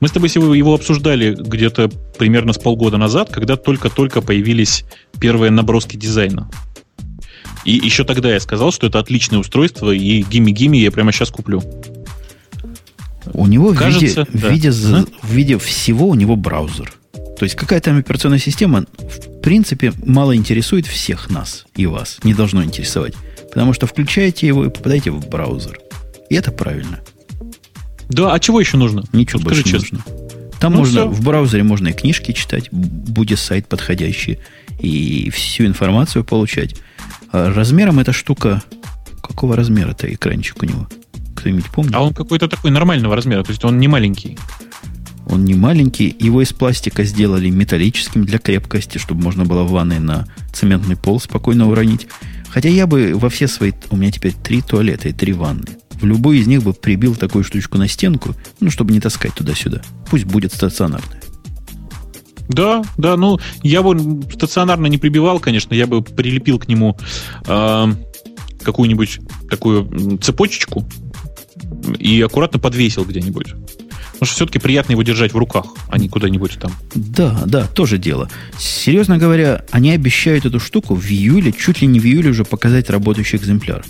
Мы 0.00 0.08
с 0.08 0.12
тобой 0.12 0.28
его 0.28 0.74
обсуждали 0.74 1.34
где-то 1.34 1.90
примерно 2.18 2.52
с 2.52 2.58
полгода 2.58 2.98
назад, 2.98 3.30
когда 3.30 3.56
только-только 3.56 4.20
появились 4.20 4.84
первые 5.18 5.50
наброски 5.50 5.96
дизайна. 5.96 6.50
И 7.64 7.72
еще 7.72 8.04
тогда 8.04 8.32
я 8.32 8.40
сказал, 8.40 8.72
что 8.72 8.86
это 8.86 8.98
отличное 8.98 9.38
устройство, 9.38 9.90
и 9.90 10.22
гимми-гимми 10.22 10.78
я 10.78 10.90
прямо 10.90 11.12
сейчас 11.12 11.30
куплю. 11.30 11.62
У 13.32 13.46
него 13.46 13.74
Кажется, 13.74 14.26
в, 14.26 14.34
виде, 14.34 14.70
да. 14.70 14.76
в, 14.76 14.80
виде, 14.80 14.96
а? 14.96 15.26
в 15.26 15.30
виде 15.30 15.58
всего 15.58 16.08
у 16.08 16.14
него 16.14 16.36
браузер. 16.36 16.92
То 17.12 17.44
есть 17.44 17.56
какая 17.56 17.80
там 17.80 17.98
операционная 17.98 18.38
система, 18.38 18.84
в 18.98 19.40
принципе, 19.40 19.92
мало 20.04 20.36
интересует 20.36 20.86
всех 20.86 21.30
нас 21.30 21.64
и 21.74 21.86
вас. 21.86 22.18
Не 22.22 22.34
должно 22.34 22.62
интересовать. 22.62 23.14
Потому 23.50 23.72
что 23.72 23.86
включаете 23.86 24.46
его 24.46 24.66
и 24.66 24.70
попадаете 24.70 25.10
в 25.10 25.26
браузер. 25.28 25.78
И 26.28 26.34
это 26.34 26.52
правильно. 26.52 27.00
Да, 28.08 28.34
а 28.34 28.38
чего 28.40 28.60
еще 28.60 28.76
нужно? 28.76 29.04
Ничего 29.12 29.40
больше 29.40 29.64
не 29.64 29.72
нужно. 29.72 30.04
Там 30.60 30.74
ну, 30.74 30.80
можно, 30.80 31.00
все. 31.00 31.08
в 31.08 31.24
браузере 31.24 31.62
можно 31.62 31.88
и 31.88 31.92
книжки 31.92 32.32
читать, 32.32 32.68
будет 32.70 33.38
сайт 33.38 33.66
подходящий, 33.66 34.38
и 34.78 35.30
всю 35.30 35.64
информацию 35.64 36.24
получать. 36.24 36.76
А 37.32 37.52
размером 37.52 37.98
эта 37.98 38.12
штука... 38.12 38.62
Какого 39.22 39.54
размера-то 39.54 40.12
экранчик 40.12 40.62
у 40.62 40.66
него? 40.66 40.88
Кто-нибудь 41.40 41.70
помнит? 41.70 41.94
А 41.94 42.02
он 42.02 42.12
какой-то 42.12 42.48
такой 42.48 42.70
нормального 42.70 43.16
размера, 43.16 43.42
то 43.42 43.50
есть 43.50 43.64
он 43.64 43.78
не 43.78 43.88
маленький. 43.88 44.38
Он 45.26 45.44
не 45.44 45.54
маленький, 45.54 46.14
его 46.18 46.42
из 46.42 46.52
пластика 46.52 47.04
сделали 47.04 47.48
металлическим 47.48 48.24
для 48.24 48.38
крепкости, 48.38 48.98
чтобы 48.98 49.22
можно 49.22 49.44
было 49.44 49.62
в 49.62 49.70
ванной 49.70 50.00
на 50.00 50.26
цементный 50.52 50.96
пол 50.96 51.18
спокойно 51.18 51.68
уронить. 51.68 52.08
Хотя 52.50 52.68
я 52.68 52.86
бы 52.86 53.12
во 53.14 53.30
все 53.30 53.48
свои... 53.48 53.72
У 53.90 53.96
меня 53.96 54.10
теперь 54.10 54.34
три 54.34 54.60
туалета 54.60 55.08
и 55.08 55.12
три 55.12 55.32
ванны. 55.32 55.68
В 55.92 56.04
любой 56.04 56.38
из 56.38 56.46
них 56.46 56.62
бы 56.62 56.74
прибил 56.74 57.14
такую 57.14 57.44
штучку 57.44 57.78
на 57.78 57.88
стенку, 57.88 58.34
ну, 58.58 58.70
чтобы 58.70 58.92
не 58.92 59.00
таскать 59.00 59.34
туда-сюда. 59.34 59.82
Пусть 60.10 60.24
будет 60.24 60.52
стационарная. 60.52 61.22
Да, 62.48 62.82
да, 62.98 63.16
ну, 63.16 63.38
я 63.62 63.82
бы 63.82 64.22
стационарно 64.32 64.88
не 64.88 64.98
прибивал, 64.98 65.38
конечно, 65.38 65.72
я 65.72 65.86
бы 65.86 66.02
прилепил 66.02 66.58
к 66.58 66.66
нему 66.66 66.98
э, 67.46 67.94
какую-нибудь 68.62 69.20
такую 69.48 70.18
цепочечку 70.18 70.84
и 71.98 72.20
аккуратно 72.20 72.58
подвесил 72.58 73.04
где-нибудь. 73.04 73.54
Потому 74.12 74.26
что 74.26 74.34
все-таки 74.34 74.58
приятно 74.58 74.92
его 74.92 75.02
держать 75.02 75.32
в 75.32 75.36
руках, 75.38 75.66
а 75.88 75.98
не 75.98 76.08
куда-нибудь 76.08 76.58
там. 76.58 76.72
Да, 76.94 77.42
да, 77.46 77.66
тоже 77.66 77.96
дело. 77.96 78.28
Серьезно 78.58 79.16
говоря, 79.16 79.64
они 79.70 79.92
обещают 79.92 80.44
эту 80.44 80.60
штуку 80.60 80.94
в 80.94 81.06
июле, 81.06 81.52
чуть 81.52 81.80
ли 81.80 81.86
не 81.86 82.00
в 82.00 82.04
июле 82.04 82.30
уже 82.30 82.44
показать 82.44 82.90
рабочий 82.90 83.38
экземпляр. 83.38 83.84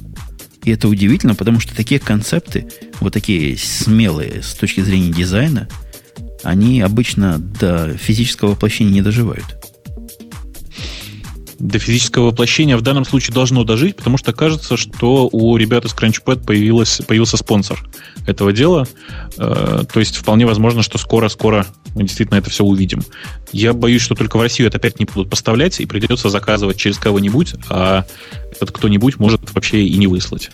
И 0.65 0.71
это 0.71 0.89
удивительно, 0.89 1.35
потому 1.35 1.59
что 1.59 1.75
такие 1.75 1.99
концепты, 1.99 2.69
вот 3.01 3.13
такие 3.13 3.57
смелые 3.59 4.43
с 4.43 4.55
точки 4.55 4.83
зрения 4.83 5.13
дизайна, 5.13 5.69
они 6.45 6.81
обычно 6.81 7.39
до 7.39 7.97
физического 7.97 8.51
воплощения 8.51 8.93
не 8.93 9.03
доживают 9.03 9.61
до 11.61 11.79
физического 11.79 12.27
воплощения 12.27 12.77
в 12.77 12.83
данном 12.83 13.05
случае 13.05 13.35
должно 13.35 13.65
дожить, 13.65 13.97
потому 13.97 14.17
что 14.17 14.33
кажется, 14.33 14.77
что 14.77 15.29
у 15.31 15.57
ребят 15.57 15.85
из 15.85 15.93
Crunchpad 15.93 16.45
появилась, 16.45 17.01
появился 17.07 17.37
спонсор 17.37 17.87
этого 18.27 18.53
дела. 18.53 18.89
Э, 19.37 19.85
то 19.93 20.01
есть 20.01 20.17
вполне 20.17 20.47
возможно, 20.47 20.83
что 20.83 20.99
скоро-скоро 20.99 21.67
мы 21.95 22.03
действительно 22.05 22.39
это 22.39 22.51
все 22.51 22.65
увидим. 22.65 23.03
Я 23.53 23.75
боюсь, 23.75 24.03
что 24.03 24.15
только 24.15 24.39
в 24.39 24.41
Россию 24.41 24.69
это 24.69 24.79
опять 24.79 24.99
не 24.99 25.05
будут 25.05 25.29
поставлять, 25.29 25.81
и 25.81 25.87
придется 25.87 26.31
заказывать 26.31 26.79
через 26.79 26.99
кого-нибудь, 26.99 27.55
а 27.69 28.07
этот 28.51 28.73
кто-нибудь 28.73 29.19
может 29.19 29.53
вообще 29.55 29.85
и 29.85 29.97
не 29.97 30.07
выслать 30.07 30.51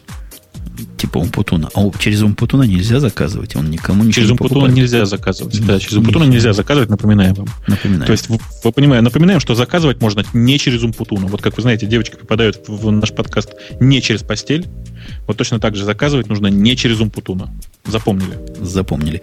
типа 0.97 1.19
Умпутуна. 1.19 1.69
А 1.74 1.90
через 1.98 2.23
Умпутуна 2.23 2.62
нельзя 2.62 3.01
заказывать, 3.01 3.57
он 3.57 3.70
никому 3.70 4.05
не 4.05 4.12
Через 4.12 4.31
Умпутуна 4.31 4.69
нельзя 4.69 5.07
заказывать. 5.07 5.65
Да, 5.66 5.78
через 5.78 5.97
Умпутуна 5.97 6.24
нельзя 6.24 6.53
заказывать, 6.53 6.90
напоминаем 6.90 7.35
вам. 7.35 7.48
Напоминаем. 7.66 8.07
То 8.07 8.12
есть, 8.12 8.28
вы, 8.28 8.39
вы 8.65 8.73
понимаете, 8.73 9.03
напоминаем, 9.03 9.40
что 9.40 9.55
заказывать 9.55 10.01
можно 10.01 10.24
не 10.32 10.59
через 10.59 10.82
Умпутуна. 10.82 11.27
Вот 11.27 11.43
как 11.43 11.57
вы 11.57 11.62
знаете, 11.62 11.86
девочки 11.86 12.16
попадают 12.16 12.69
в 12.69 12.90
наш 12.90 13.12
подкаст 13.12 13.55
не 13.81 14.01
через 14.03 14.23
постель. 14.23 14.66
Вот 15.27 15.36
точно 15.36 15.61
так 15.61 15.77
же 15.77 15.85
заказывать 15.85 16.28
нужно 16.28 16.48
не 16.48 16.77
через 16.77 17.01
Умпутуна. 17.01 17.53
Запомнили? 17.86 18.39
Запомнили. 18.61 19.23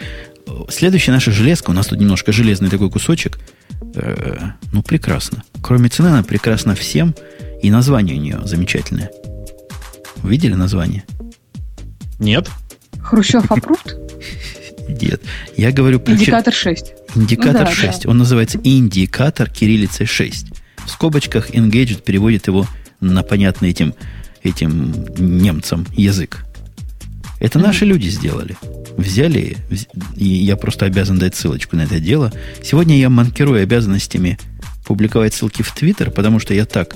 Следующая 0.69 1.11
наша 1.11 1.31
железка, 1.31 1.69
у 1.71 1.73
нас 1.73 1.87
тут 1.87 1.99
немножко 1.99 2.31
железный 2.31 2.69
такой 2.69 2.89
кусочек. 2.89 3.39
Э, 3.95 4.51
ну, 4.71 4.83
прекрасно. 4.83 5.43
Кроме 5.61 5.89
цены, 5.89 6.07
она 6.07 6.23
прекрасна 6.23 6.75
всем, 6.75 7.15
и 7.61 7.71
название 7.71 8.17
у 8.17 8.19
нее 8.19 8.41
замечательное. 8.43 9.09
Видели 10.23 10.53
название? 10.53 11.03
Нет. 12.19 12.49
Хрущев 13.01 13.45
approved? 13.45 13.99
Нет, 15.01 15.21
я 15.57 15.71
говорю... 15.71 15.99
Про 15.99 16.13
индикатор 16.13 16.53
6. 16.53 16.93
Индикатор 17.15 17.61
ну, 17.61 17.67
да, 17.67 17.71
6. 17.71 18.03
Да. 18.03 18.09
Он 18.09 18.17
называется 18.17 18.59
индикатор 18.63 19.49
кириллицы 19.49 20.05
6. 20.05 20.47
В 20.85 20.89
скобочках 20.89 21.51
Engadget 21.51 22.01
переводит 22.01 22.47
его 22.47 22.67
на 22.99 23.23
понятный 23.23 23.69
этим, 23.69 23.93
этим 24.43 24.93
немцам 25.17 25.85
язык. 25.93 26.45
Это 27.39 27.59
mm-hmm. 27.59 27.63
наши 27.63 27.85
люди 27.85 28.07
сделали. 28.07 28.57
Взяли, 28.97 29.57
и 30.15 30.25
я 30.25 30.55
просто 30.55 30.85
обязан 30.85 31.17
дать 31.17 31.35
ссылочку 31.35 31.75
на 31.75 31.81
это 31.81 31.99
дело. 31.99 32.31
Сегодня 32.61 32.97
я 32.97 33.09
манкирую 33.09 33.61
обязанностями 33.61 34.37
публиковать 34.85 35.33
ссылки 35.33 35.61
в 35.61 35.71
Твиттер, 35.73 36.11
потому 36.11 36.39
что 36.39 36.53
я 36.53 36.65
так 36.65 36.95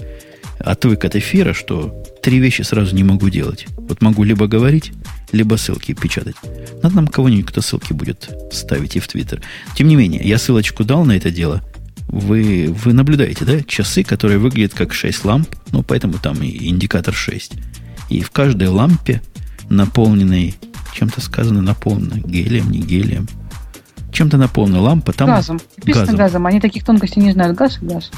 отвык 0.60 1.06
от 1.06 1.16
эфира, 1.16 1.54
что 1.54 2.04
три 2.22 2.40
вещи 2.40 2.62
сразу 2.62 2.96
не 2.96 3.04
могу 3.04 3.30
делать. 3.30 3.66
Вот 3.78 4.02
могу 4.02 4.24
либо 4.24 4.48
говорить, 4.48 4.92
либо 5.32 5.56
ссылки 5.56 5.94
печатать. 5.94 6.36
Надо 6.82 6.96
нам 6.96 7.08
кого-нибудь, 7.08 7.48
кто 7.48 7.62
ссылки 7.62 7.94
будет 7.94 8.30
ставить 8.52 8.96
и 8.96 9.00
в 9.00 9.08
Твиттер. 9.08 9.42
Тем 9.76 9.88
не 9.88 9.96
менее, 9.96 10.22
я 10.24 10.38
ссылочку 10.38 10.84
дал 10.84 11.06
на 11.06 11.14
это 11.14 11.32
дело. 11.32 11.64
Вы, 12.08 12.74
вы 12.84 12.94
наблюдаете, 12.94 13.44
да, 13.44 13.62
часы, 13.64 14.04
которые 14.04 14.40
выглядят 14.40 14.74
как 14.74 14.94
6 14.94 15.26
ламп, 15.26 15.50
ну, 15.72 15.84
поэтому 15.84 16.14
там 16.14 16.42
и 16.42 16.70
индикатор 16.70 17.14
6. 17.14 17.54
И 18.10 18.22
в 18.22 18.32
каждой 18.32 18.70
лампе, 18.70 19.22
наполненной, 19.70 20.56
чем-то 20.94 21.20
сказано 21.20 21.62
наполнено, 21.62 22.16
гелием, 22.16 22.72
не 22.72 22.80
гелием, 22.80 23.28
чем-то 24.14 24.38
наполнена 24.38 24.82
лампа, 24.82 25.12
там... 25.12 25.28
Газом. 25.28 25.60
Написано 25.78 26.06
газом. 26.06 26.18
газом. 26.18 26.46
Они 26.48 26.62
таких 26.62 26.86
тонкостей 26.86 27.22
не 27.22 27.34
знают. 27.34 27.58
Газ 27.58 27.78
и 27.82 27.86
газ. 27.86 28.10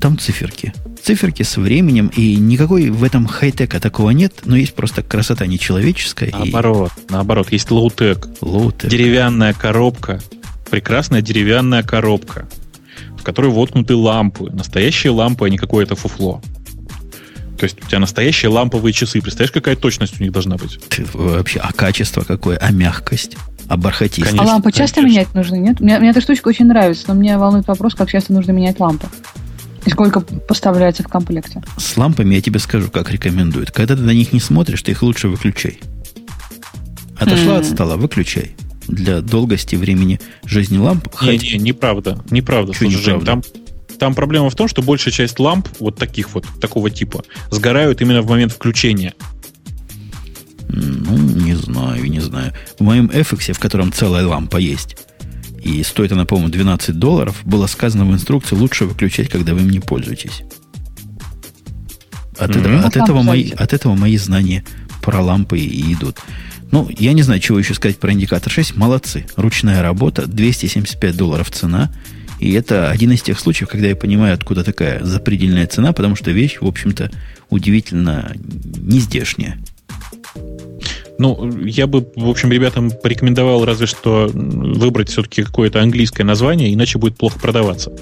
Там 0.00 0.18
циферки. 0.18 0.72
Циферки 1.02 1.42
с 1.42 1.56
временем, 1.56 2.10
и 2.16 2.36
никакой 2.36 2.90
в 2.90 3.04
этом 3.04 3.26
хай-тека 3.26 3.80
такого 3.80 4.10
нет, 4.10 4.32
но 4.44 4.56
есть 4.56 4.74
просто 4.74 5.02
красота 5.02 5.46
нечеловеческая. 5.46 6.30
Наоборот, 6.32 6.92
и... 6.96 7.12
наоборот, 7.12 7.52
есть 7.52 7.70
low-tech. 7.70 8.28
Low-tech. 8.40 8.88
Деревянная 8.88 9.52
коробка, 9.52 10.20
прекрасная 10.70 11.20
деревянная 11.20 11.82
коробка, 11.82 12.48
в 13.18 13.22
которой 13.22 13.50
воткнуты 13.50 13.94
лампы. 13.94 14.50
Настоящие 14.50 15.12
лампы, 15.12 15.46
а 15.46 15.50
не 15.50 15.58
какое-то 15.58 15.96
фуфло. 15.96 16.40
То 17.58 17.64
есть 17.64 17.76
у 17.84 17.86
тебя 17.86 17.98
настоящие 17.98 18.48
ламповые 18.50 18.94
часы. 18.94 19.20
Представляешь, 19.20 19.52
какая 19.52 19.76
точность 19.76 20.18
у 20.18 20.22
них 20.22 20.32
должна 20.32 20.56
быть? 20.56 20.80
Ты, 20.88 21.04
вообще, 21.12 21.60
а 21.60 21.74
качество 21.74 22.22
какое? 22.22 22.56
А 22.56 22.72
мягкость? 22.72 23.36
А 23.68 23.76
бархатистость? 23.76 24.38
а 24.38 24.44
лампы 24.44 24.72
часто 24.72 24.96
конечно. 24.96 25.14
менять 25.14 25.34
нужно, 25.34 25.56
нет? 25.56 25.78
Мне, 25.78 25.98
мне 25.98 26.10
эта 26.10 26.22
штучка 26.22 26.48
очень 26.48 26.66
нравится, 26.66 27.04
но 27.08 27.14
мне 27.14 27.36
волнует 27.36 27.68
вопрос, 27.68 27.94
как 27.94 28.10
часто 28.10 28.32
нужно 28.32 28.52
менять 28.52 28.80
лампы. 28.80 29.06
И 29.84 29.90
сколько 29.90 30.20
поставляется 30.20 31.02
в 31.02 31.08
комплекте? 31.08 31.62
С 31.78 31.96
лампами 31.96 32.34
я 32.34 32.40
тебе 32.40 32.58
скажу, 32.58 32.90
как 32.90 33.10
рекомендуют. 33.10 33.70
Когда 33.70 33.96
ты 33.96 34.02
на 34.02 34.10
них 34.10 34.32
не 34.32 34.40
смотришь, 34.40 34.82
ты 34.82 34.92
их 34.92 35.02
лучше 35.02 35.28
выключай. 35.28 35.80
Отошла 37.18 37.56
mm. 37.56 37.60
от 37.60 37.66
стола, 37.66 37.96
выключай. 37.96 38.56
Для 38.88 39.20
долгости 39.20 39.76
времени 39.76 40.20
жизни 40.44 40.78
ламп. 40.78 41.06
Не, 41.22 41.38
хоть... 41.38 41.42
не, 41.42 41.58
неправда. 41.58 42.22
Неправда, 42.30 42.72
Чего 42.74 42.90
слушай, 42.90 43.14
неправда? 43.14 43.32
Жень, 43.32 43.42
там, 43.42 43.98
там 43.98 44.14
проблема 44.14 44.50
в 44.50 44.54
том, 44.54 44.68
что 44.68 44.82
большая 44.82 45.12
часть 45.12 45.38
ламп, 45.38 45.68
вот 45.78 45.96
таких 45.96 46.34
вот, 46.34 46.46
такого 46.60 46.90
типа, 46.90 47.22
сгорают 47.50 48.00
именно 48.00 48.22
в 48.22 48.28
момент 48.28 48.52
включения. 48.52 49.14
Ну, 50.68 51.16
не 51.16 51.54
знаю, 51.54 52.04
не 52.10 52.20
знаю. 52.20 52.52
В 52.78 52.82
моем 52.82 53.06
FX, 53.06 53.52
в 53.52 53.58
котором 53.58 53.92
целая 53.92 54.26
лампа 54.26 54.56
есть, 54.56 54.96
и 55.62 55.82
стоит 55.82 56.12
она, 56.12 56.24
по-моему, 56.24 56.50
12 56.50 56.98
долларов, 56.98 57.40
было 57.44 57.66
сказано 57.66 58.06
в 58.06 58.12
инструкции, 58.12 58.54
лучше 58.54 58.86
выключать, 58.86 59.28
когда 59.28 59.54
вы 59.54 59.60
им 59.60 59.70
не 59.70 59.80
пользуетесь. 59.80 60.42
От, 62.38 62.50
mm-hmm. 62.50 62.60
этого, 62.60 62.80
от, 62.80 62.96
этого 62.96 63.22
мои, 63.22 63.50
от 63.50 63.72
этого 63.74 63.94
мои 63.94 64.16
знания 64.16 64.64
про 65.02 65.20
лампы 65.20 65.58
и 65.58 65.92
идут. 65.92 66.18
Ну, 66.70 66.88
я 66.98 67.12
не 67.12 67.22
знаю, 67.22 67.40
чего 67.40 67.58
еще 67.58 67.74
сказать 67.74 67.98
про 67.98 68.12
индикатор 68.12 68.50
6. 68.50 68.76
Молодцы. 68.76 69.26
Ручная 69.36 69.82
работа, 69.82 70.26
275 70.26 71.16
долларов 71.16 71.50
цена. 71.50 71.92
И 72.38 72.52
это 72.52 72.90
один 72.90 73.12
из 73.12 73.20
тех 73.20 73.38
случаев, 73.38 73.68
когда 73.68 73.88
я 73.88 73.96
понимаю, 73.96 74.34
откуда 74.34 74.64
такая 74.64 75.04
запредельная 75.04 75.66
цена, 75.66 75.92
потому 75.92 76.16
что 76.16 76.30
вещь, 76.30 76.58
в 76.60 76.66
общем-то, 76.66 77.10
удивительно 77.50 78.32
нездешняя. 78.34 79.58
Ну, 81.20 81.50
я 81.66 81.86
бы, 81.86 82.06
в 82.16 82.30
общем, 82.30 82.50
ребятам 82.50 82.90
порекомендовал 82.90 83.66
разве 83.66 83.86
что 83.86 84.30
выбрать 84.32 85.10
все-таки 85.10 85.42
какое-то 85.42 85.82
английское 85.82 86.24
название, 86.24 86.72
иначе 86.72 86.98
будет 86.98 87.18
плохо 87.18 87.38
продаваться. 87.38 87.92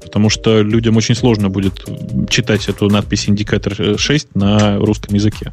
Потому 0.00 0.30
что 0.30 0.62
людям 0.62 0.96
очень 0.96 1.16
сложно 1.16 1.48
будет 1.48 1.84
читать 2.30 2.68
эту 2.68 2.88
надпись 2.88 3.28
«Индикатор 3.28 3.72
6» 3.72 4.28
на 4.34 4.76
русском 4.78 5.12
языке. 5.16 5.52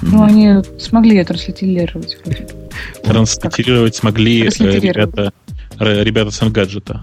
Ну, 0.00 0.22
они 0.22 0.62
смогли 0.78 1.18
это 1.18 1.34
транслитерировать. 1.34 2.16
Транслитерировать 3.04 3.96
смогли 3.96 4.44
э, 4.44 4.48
ребята, 4.48 5.34
ребята 5.78 6.30
с 6.30 6.40
Engadget. 6.40 6.98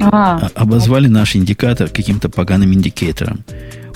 А, 0.00 0.48
Обозвали 0.54 1.08
наш 1.08 1.36
индикатор 1.36 1.90
каким-то 1.90 2.30
поганым 2.30 2.72
индикатором. 2.72 3.44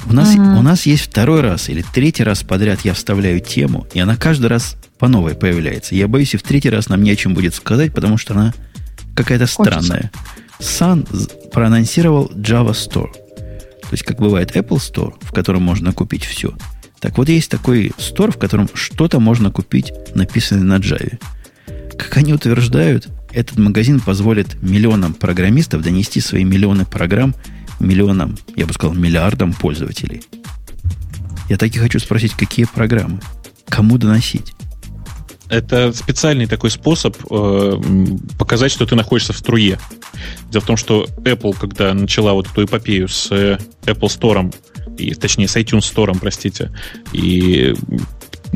У 0.08 0.12
нас, 0.12 0.34
uh-huh. 0.34 0.58
у 0.58 0.62
нас 0.62 0.86
есть 0.86 1.04
второй 1.04 1.40
раз 1.40 1.68
или 1.68 1.84
третий 1.94 2.24
раз 2.24 2.42
подряд 2.42 2.80
я 2.80 2.94
вставляю 2.94 3.40
тему, 3.40 3.86
и 3.94 4.00
она 4.00 4.16
каждый 4.16 4.46
раз 4.46 4.76
по 4.98 5.08
новой 5.08 5.34
появляется. 5.34 5.94
Я 5.94 6.08
боюсь, 6.08 6.34
и 6.34 6.36
в 6.36 6.42
третий 6.42 6.70
раз 6.70 6.88
нам 6.88 7.02
не 7.02 7.10
о 7.10 7.16
чем 7.16 7.34
будет 7.34 7.54
сказать, 7.54 7.94
потому 7.94 8.18
что 8.18 8.34
она 8.34 8.54
какая-то 9.14 9.46
странная. 9.46 10.10
Sun 10.58 11.50
проанонсировал 11.50 12.30
Java 12.34 12.70
Store. 12.70 13.12
То 13.12 13.88
есть, 13.92 14.04
как 14.04 14.18
бывает 14.18 14.56
Apple 14.56 14.78
Store, 14.78 15.14
в 15.20 15.32
котором 15.32 15.62
можно 15.62 15.92
купить 15.92 16.24
все. 16.24 16.54
Так 17.00 17.18
вот, 17.18 17.28
есть 17.28 17.50
такой 17.50 17.92
store, 17.98 18.30
в 18.32 18.38
котором 18.38 18.68
что-то 18.74 19.18
можно 19.18 19.50
купить, 19.50 19.92
написанное 20.14 20.62
на 20.62 20.80
Java. 20.80 21.18
Как 21.98 22.16
они 22.16 22.32
утверждают, 22.32 23.08
этот 23.32 23.58
магазин 23.58 24.00
позволит 24.00 24.62
миллионам 24.62 25.14
программистов 25.14 25.82
донести 25.82 26.20
свои 26.20 26.44
миллионы 26.44 26.84
программ 26.84 27.34
миллионам, 27.82 28.36
я 28.56 28.66
бы 28.66 28.72
сказал, 28.72 28.94
миллиардам 28.94 29.52
пользователей. 29.52 30.22
Я 31.48 31.56
так 31.58 31.74
и 31.74 31.78
хочу 31.78 31.98
спросить, 31.98 32.32
какие 32.32 32.66
программы? 32.66 33.20
Кому 33.68 33.98
доносить? 33.98 34.54
Это 35.48 35.92
специальный 35.92 36.46
такой 36.46 36.70
способ 36.70 37.14
э, 37.30 37.80
показать, 38.38 38.72
что 38.72 38.86
ты 38.86 38.94
находишься 38.94 39.34
в 39.34 39.38
струе. 39.38 39.78
Дело 40.50 40.62
в 40.62 40.66
том, 40.66 40.78
что 40.78 41.06
Apple, 41.18 41.54
когда 41.58 41.92
начала 41.92 42.32
вот 42.32 42.46
эту 42.46 42.64
эпопею 42.64 43.08
с 43.08 43.30
э, 43.30 43.58
Apple 43.84 44.08
Store, 44.08 44.54
и, 44.96 45.14
точнее, 45.14 45.48
с 45.48 45.56
iTunes 45.56 45.80
Store, 45.80 46.16
простите, 46.18 46.72
и 47.12 47.74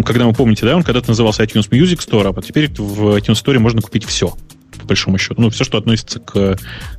когда 0.05 0.27
вы 0.27 0.33
помните, 0.33 0.65
да, 0.65 0.77
он 0.77 0.83
когда-то 0.83 1.09
назывался 1.09 1.43
iTunes 1.43 1.69
Music 1.71 1.99
Store, 1.99 2.35
а 2.35 2.43
теперь 2.43 2.71
в 2.71 3.17
iTunes 3.17 3.43
Store 3.43 3.59
можно 3.59 3.83
купить 3.83 4.05
все 4.05 4.35
по 4.77 4.87
большому 4.87 5.19
счету. 5.19 5.41
Ну, 5.41 5.51
все, 5.51 5.65
что 5.65 5.79
относится 5.79 6.21
к 6.21 6.59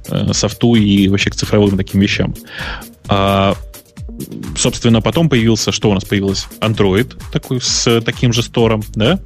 э, 0.10 0.34
софту 0.34 0.76
и 0.76 1.08
вообще 1.08 1.30
к 1.30 1.36
цифровым 1.36 1.78
таким 1.78 2.02
вещам. 2.02 2.36
А, 3.08 3.56
собственно, 4.56 5.02
потом 5.02 5.30
появился, 5.30 5.72
что 5.72 5.90
у 5.90 5.94
нас 5.94 6.06
появилось? 6.06 6.48
Android 6.62 7.20
такой 7.32 7.62
с 7.62 8.02
таким 8.02 8.34
же 8.34 8.44
стором, 8.44 8.84
да? 8.96 9.20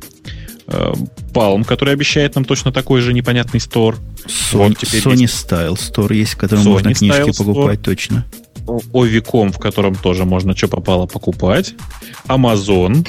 Э, 0.68 0.94
Palm, 1.34 1.64
который 1.64 1.94
обещает 1.94 2.36
нам 2.36 2.46
точно 2.46 2.72
такой 2.72 3.02
же 3.02 3.14
непонятный 3.14 3.60
стор. 3.60 3.98
Sony, 4.26 4.70
вот 4.70 4.84
Sony 4.84 5.22
есть. 5.22 5.46
Style 5.46 5.74
Store 5.74 6.14
есть, 6.14 6.34
в 6.34 6.38
котором 6.38 6.64
Sony 6.64 6.70
можно 6.70 6.94
книжки 6.94 7.30
Style 7.30 7.38
покупать 7.38 7.80
Store. 7.80 7.84
точно. 7.84 8.26
Ovicom, 8.66 9.52
в 9.52 9.60
котором 9.60 9.96
тоже 9.96 10.26
можно 10.26 10.56
что 10.56 10.68
попало 10.68 11.08
покупать. 11.08 11.74
Amazon. 12.28 13.08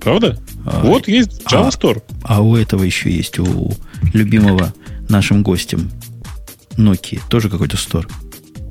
Правда? 0.00 0.38
А, 0.64 0.80
вот 0.82 1.08
есть 1.08 1.42
Java 1.50 1.68
а, 1.68 1.70
Store. 1.70 2.02
А 2.22 2.42
у 2.42 2.56
этого 2.56 2.82
еще 2.82 3.10
есть, 3.10 3.38
у 3.38 3.72
любимого 4.12 4.72
нашим 5.08 5.42
гостем 5.42 5.90
Nokia, 6.76 7.20
тоже 7.28 7.48
какой-то 7.48 7.76
стор. 7.76 8.08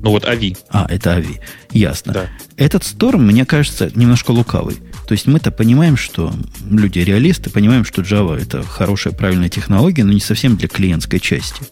Ну 0.02 0.10
вот 0.10 0.24
Ави. 0.24 0.56
А, 0.70 0.86
это 0.88 1.14
Ави. 1.14 1.40
Ясно. 1.72 2.12
Да. 2.12 2.26
Этот 2.56 2.84
стор, 2.84 3.16
мне 3.16 3.44
кажется, 3.44 3.90
немножко 3.94 4.30
лукавый. 4.30 4.76
То 5.08 5.12
есть 5.12 5.26
мы-то 5.26 5.50
понимаем, 5.50 5.96
что 5.96 6.32
люди 6.68 6.98
реалисты, 6.98 7.50
понимаем, 7.50 7.84
что 7.84 8.02
Java 8.02 8.40
это 8.40 8.62
хорошая, 8.62 9.12
правильная 9.12 9.48
технология, 9.48 10.04
но 10.04 10.12
не 10.12 10.20
совсем 10.20 10.56
для 10.56 10.68
клиентской 10.68 11.20
части. 11.20 11.62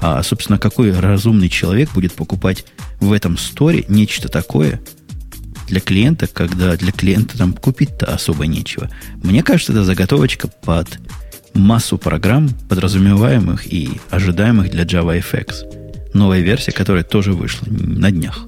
А, 0.00 0.22
собственно, 0.22 0.58
какой 0.58 0.98
разумный 0.98 1.48
человек 1.48 1.92
будет 1.92 2.12
покупать 2.12 2.64
в 3.00 3.12
этом 3.12 3.38
сторе 3.38 3.84
нечто 3.88 4.28
такое 4.28 4.80
для 5.66 5.80
клиента, 5.80 6.26
когда 6.26 6.76
для 6.76 6.92
клиента 6.92 7.36
там 7.36 7.52
купить-то 7.52 8.06
особо 8.06 8.46
нечего. 8.46 8.90
Мне 9.22 9.42
кажется, 9.42 9.72
это 9.72 9.84
заготовочка 9.84 10.48
под 10.48 10.98
массу 11.54 11.98
программ, 11.98 12.50
подразумеваемых 12.68 13.72
и 13.72 14.00
ожидаемых 14.10 14.70
для 14.70 14.84
JavaFX. 14.84 16.12
Новая 16.14 16.40
версия, 16.40 16.72
которая 16.72 17.04
тоже 17.04 17.32
вышла 17.32 17.66
на 17.68 18.10
днях. 18.10 18.46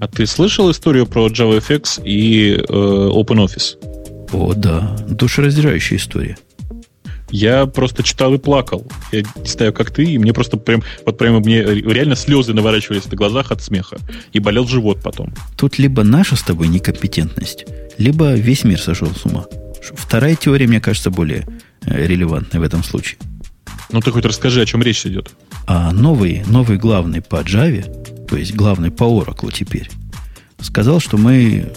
А 0.00 0.08
ты 0.08 0.26
слышал 0.26 0.70
историю 0.70 1.06
про 1.06 1.28
JavaFX 1.28 2.02
и 2.04 2.54
э, 2.54 2.62
OpenOffice? 2.62 4.28
О, 4.32 4.54
да. 4.54 4.96
Душераздирающая 5.08 5.98
история. 5.98 6.36
Я 7.32 7.66
просто 7.66 8.04
читал 8.04 8.34
и 8.34 8.38
плакал. 8.38 8.86
Я 9.10 9.22
не 9.22 9.48
знаю, 9.48 9.72
как 9.72 9.90
ты, 9.90 10.04
и 10.04 10.18
мне 10.18 10.32
просто 10.32 10.56
прям, 10.56 10.84
вот 11.04 11.18
прямо 11.18 11.40
мне 11.40 11.62
реально 11.64 12.14
слезы 12.14 12.52
наворачивались 12.52 13.10
на 13.10 13.16
глазах 13.16 13.50
от 13.50 13.62
смеха. 13.62 13.96
И 14.32 14.38
болел 14.38 14.68
живот 14.68 15.00
потом. 15.02 15.34
Тут 15.56 15.78
либо 15.78 16.04
наша 16.04 16.36
с 16.36 16.42
тобой 16.42 16.68
некомпетентность, 16.68 17.64
либо 17.98 18.34
весь 18.34 18.62
мир 18.62 18.80
сошел 18.80 19.08
с 19.08 19.24
ума. 19.24 19.46
Вторая 19.82 20.36
теория, 20.36 20.68
мне 20.68 20.80
кажется, 20.80 21.10
более 21.10 21.44
Э, 21.86 22.06
релевантны 22.06 22.60
в 22.60 22.62
этом 22.62 22.84
случае. 22.84 23.18
Ну 23.90 24.00
ты 24.00 24.10
хоть 24.10 24.24
расскажи, 24.24 24.62
о 24.62 24.66
чем 24.66 24.82
речь 24.82 25.04
идет. 25.04 25.30
А 25.66 25.92
новый, 25.92 26.42
новый 26.46 26.78
главный 26.78 27.20
по 27.20 27.36
Java, 27.36 28.26
то 28.26 28.36
есть 28.36 28.54
главный 28.54 28.90
по 28.90 29.04
Oracle 29.04 29.52
теперь, 29.52 29.90
сказал, 30.60 31.00
что 31.00 31.18
мы 31.18 31.72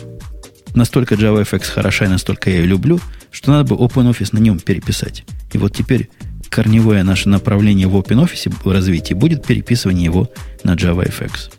настолько 0.76 1.16
JavaFX 1.16 1.64
хороша 1.72 2.06
и 2.06 2.10
настолько 2.10 2.50
я 2.50 2.58
ее 2.58 2.66
люблю, 2.66 3.00
что 3.32 3.52
надо 3.52 3.76
бы 3.76 3.82
OpenOffice 3.82 4.30
на 4.32 4.40
нем 4.40 4.60
переписать. 4.60 5.24
И 5.54 5.58
вот 5.58 5.76
теперь 5.76 6.10
корневое 6.50 7.04
наше 7.04 7.30
направление 7.30 7.88
в 7.88 7.96
OpenOffice 7.96 8.54
в 8.64 8.72
развитии 8.72 9.14
будет 9.14 9.46
переписывание 9.46 10.06
его 10.06 10.30
на 10.64 10.76
JavaFX. 10.76 11.52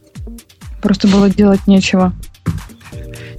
Просто 0.80 1.08
было 1.08 1.28
делать 1.28 1.66
нечего. 1.66 2.14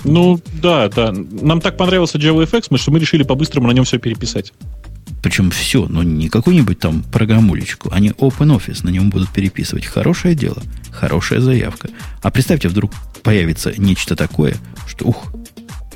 Ну, 0.03 0.39
да, 0.61 0.89
да. 0.89 1.11
Нам 1.11 1.61
так 1.61 1.77
понравился 1.77 2.17
JavaFX, 2.17 2.77
что 2.77 2.91
мы 2.91 2.99
решили 2.99 3.23
по-быстрому 3.23 3.67
на 3.67 3.71
нем 3.71 3.85
все 3.85 3.97
переписать. 3.97 4.53
Причем 5.21 5.49
все, 5.49 5.87
но 5.87 6.03
не 6.03 6.29
какую-нибудь 6.29 6.79
там 6.79 7.03
программулечку. 7.03 7.89
Они 7.91 8.09
OpenOffice 8.09 8.83
на 8.83 8.89
нем 8.89 9.09
будут 9.09 9.29
переписывать. 9.29 9.85
Хорошее 9.85 10.35
дело, 10.35 10.61
хорошая 10.91 11.39
заявка. 11.39 11.89
А 12.21 12.29
представьте, 12.29 12.69
вдруг 12.69 12.91
появится 13.23 13.73
нечто 13.77 14.15
такое, 14.15 14.55
что, 14.87 15.05
ух, 15.07 15.33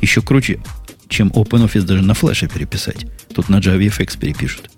еще 0.02 0.22
круче, 0.22 0.62
чем 1.08 1.30
OpenOffice 1.30 1.84
даже 1.84 2.02
на 2.02 2.14
флеше 2.14 2.48
переписать. 2.48 3.06
Тут 3.34 3.50
на 3.50 3.60
JavaFX 3.60 4.20
перепишут. 4.20 4.70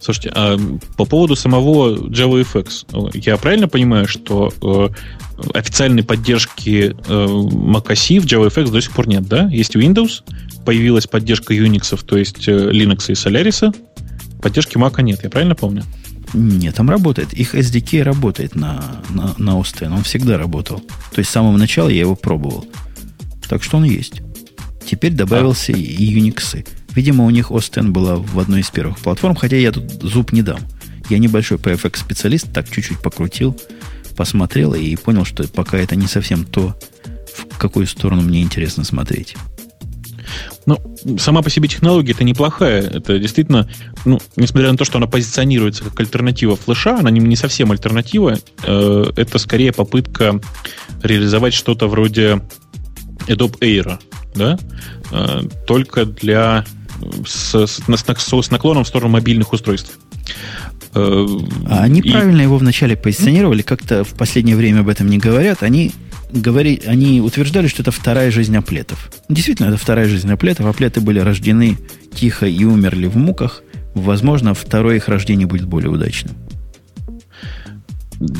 Слушайте, 0.00 0.30
а 0.34 0.58
по 0.96 1.04
поводу 1.04 1.36
самого 1.36 1.96
JavaFX, 1.96 3.20
я 3.26 3.36
правильно 3.36 3.68
понимаю, 3.68 4.08
что 4.08 4.52
э, 4.62 4.88
официальной 5.52 6.02
поддержки 6.02 6.94
э, 6.94 7.26
macOS 7.26 8.20
в 8.20 8.24
JavaFX 8.24 8.70
до 8.70 8.80
сих 8.80 8.92
пор 8.92 9.06
нет, 9.06 9.26
да? 9.28 9.48
Есть 9.48 9.76
Windows, 9.76 10.22
появилась 10.64 11.06
поддержка 11.06 11.54
Unix, 11.54 12.02
то 12.04 12.16
есть 12.16 12.48
э, 12.48 12.70
Linux 12.70 13.04
и 13.08 13.12
Solaris, 13.12 13.74
поддержки 14.40 14.76
Mac 14.76 15.00
нет, 15.02 15.20
я 15.22 15.30
правильно 15.30 15.54
помню? 15.54 15.84
Нет, 16.34 16.74
там 16.74 16.90
работает. 16.90 17.32
Их 17.32 17.54
SDK 17.54 18.02
работает 18.02 18.54
на, 18.54 19.02
на, 19.10 19.34
на 19.38 19.50
OST, 19.58 19.92
он 19.92 20.02
всегда 20.04 20.38
работал. 20.38 20.80
То 21.12 21.18
есть 21.18 21.30
с 21.30 21.32
самого 21.32 21.56
начала 21.56 21.88
я 21.88 22.00
его 22.00 22.16
пробовал. 22.16 22.66
Так 23.48 23.62
что 23.62 23.78
он 23.78 23.84
есть. 23.84 24.22
Теперь 24.84 25.12
добавился 25.12 25.72
а. 25.72 25.76
и 25.76 26.18
Unix. 26.18 26.66
Видимо, 26.94 27.24
у 27.24 27.30
них 27.30 27.50
Остен 27.50 27.92
была 27.92 28.16
в 28.16 28.38
одной 28.38 28.60
из 28.60 28.70
первых 28.70 28.98
платформ, 28.98 29.34
хотя 29.34 29.56
я 29.56 29.72
тут 29.72 29.90
зуб 30.02 30.32
не 30.32 30.42
дам. 30.42 30.60
Я 31.08 31.18
небольшой 31.18 31.58
PFX-специалист, 31.58 32.52
так 32.52 32.70
чуть-чуть 32.70 33.00
покрутил, 33.00 33.58
посмотрел 34.16 34.74
и 34.74 34.96
понял, 34.96 35.24
что 35.24 35.46
пока 35.48 35.78
это 35.78 35.96
не 35.96 36.06
совсем 36.06 36.44
то, 36.44 36.78
в 37.34 37.58
какую 37.58 37.86
сторону 37.86 38.22
мне 38.22 38.42
интересно 38.42 38.84
смотреть. 38.84 39.36
Ну, 40.66 40.78
сама 41.18 41.42
по 41.42 41.50
себе 41.50 41.68
технология 41.68 42.12
это 42.12 42.24
неплохая. 42.24 42.82
Это 42.82 43.18
действительно, 43.18 43.68
ну, 44.04 44.20
несмотря 44.36 44.70
на 44.70 44.76
то, 44.76 44.84
что 44.84 44.98
она 44.98 45.06
позиционируется 45.06 45.84
как 45.84 45.98
альтернатива 46.00 46.56
флеша, 46.56 46.98
она 46.98 47.10
не, 47.10 47.20
не 47.20 47.36
совсем 47.36 47.70
альтернатива. 47.70 48.38
Э, 48.64 49.04
это 49.16 49.38
скорее 49.38 49.72
попытка 49.72 50.40
реализовать 51.02 51.54
что-то 51.54 51.86
вроде 51.86 52.42
Adobe 53.28 53.58
Air, 53.60 53.98
да? 54.34 54.58
Э, 55.12 55.42
только 55.66 56.04
для 56.04 56.64
с, 57.26 57.66
с, 57.66 57.80
с, 57.86 58.50
наклоном 58.50 58.84
в 58.84 58.88
сторону 58.88 59.12
мобильных 59.12 59.52
устройств. 59.52 59.98
Э, 60.94 61.26
а 61.66 61.82
они 61.82 62.00
и... 62.00 62.10
правильно 62.10 62.40
его 62.40 62.56
вначале 62.58 62.96
позиционировали, 62.96 63.62
как-то 63.62 64.04
в 64.04 64.14
последнее 64.14 64.56
время 64.56 64.80
об 64.80 64.88
этом 64.88 65.08
не 65.08 65.18
говорят. 65.18 65.62
Они, 65.62 65.92
говори, 66.32 66.80
они 66.86 67.20
утверждали, 67.20 67.68
что 67.68 67.82
это 67.82 67.90
вторая 67.90 68.30
жизнь 68.30 68.56
аплетов. 68.56 69.10
Действительно, 69.28 69.68
это 69.68 69.76
вторая 69.76 70.08
жизнь 70.08 70.30
аплетов. 70.30 70.66
Аплеты 70.66 71.00
были 71.00 71.20
рождены 71.20 71.78
тихо 72.14 72.46
и 72.46 72.64
умерли 72.64 73.06
в 73.06 73.16
муках. 73.16 73.62
Возможно, 73.94 74.54
второе 74.54 74.96
их 74.96 75.08
рождение 75.08 75.46
будет 75.46 75.66
более 75.66 75.90
удачным. 75.90 76.36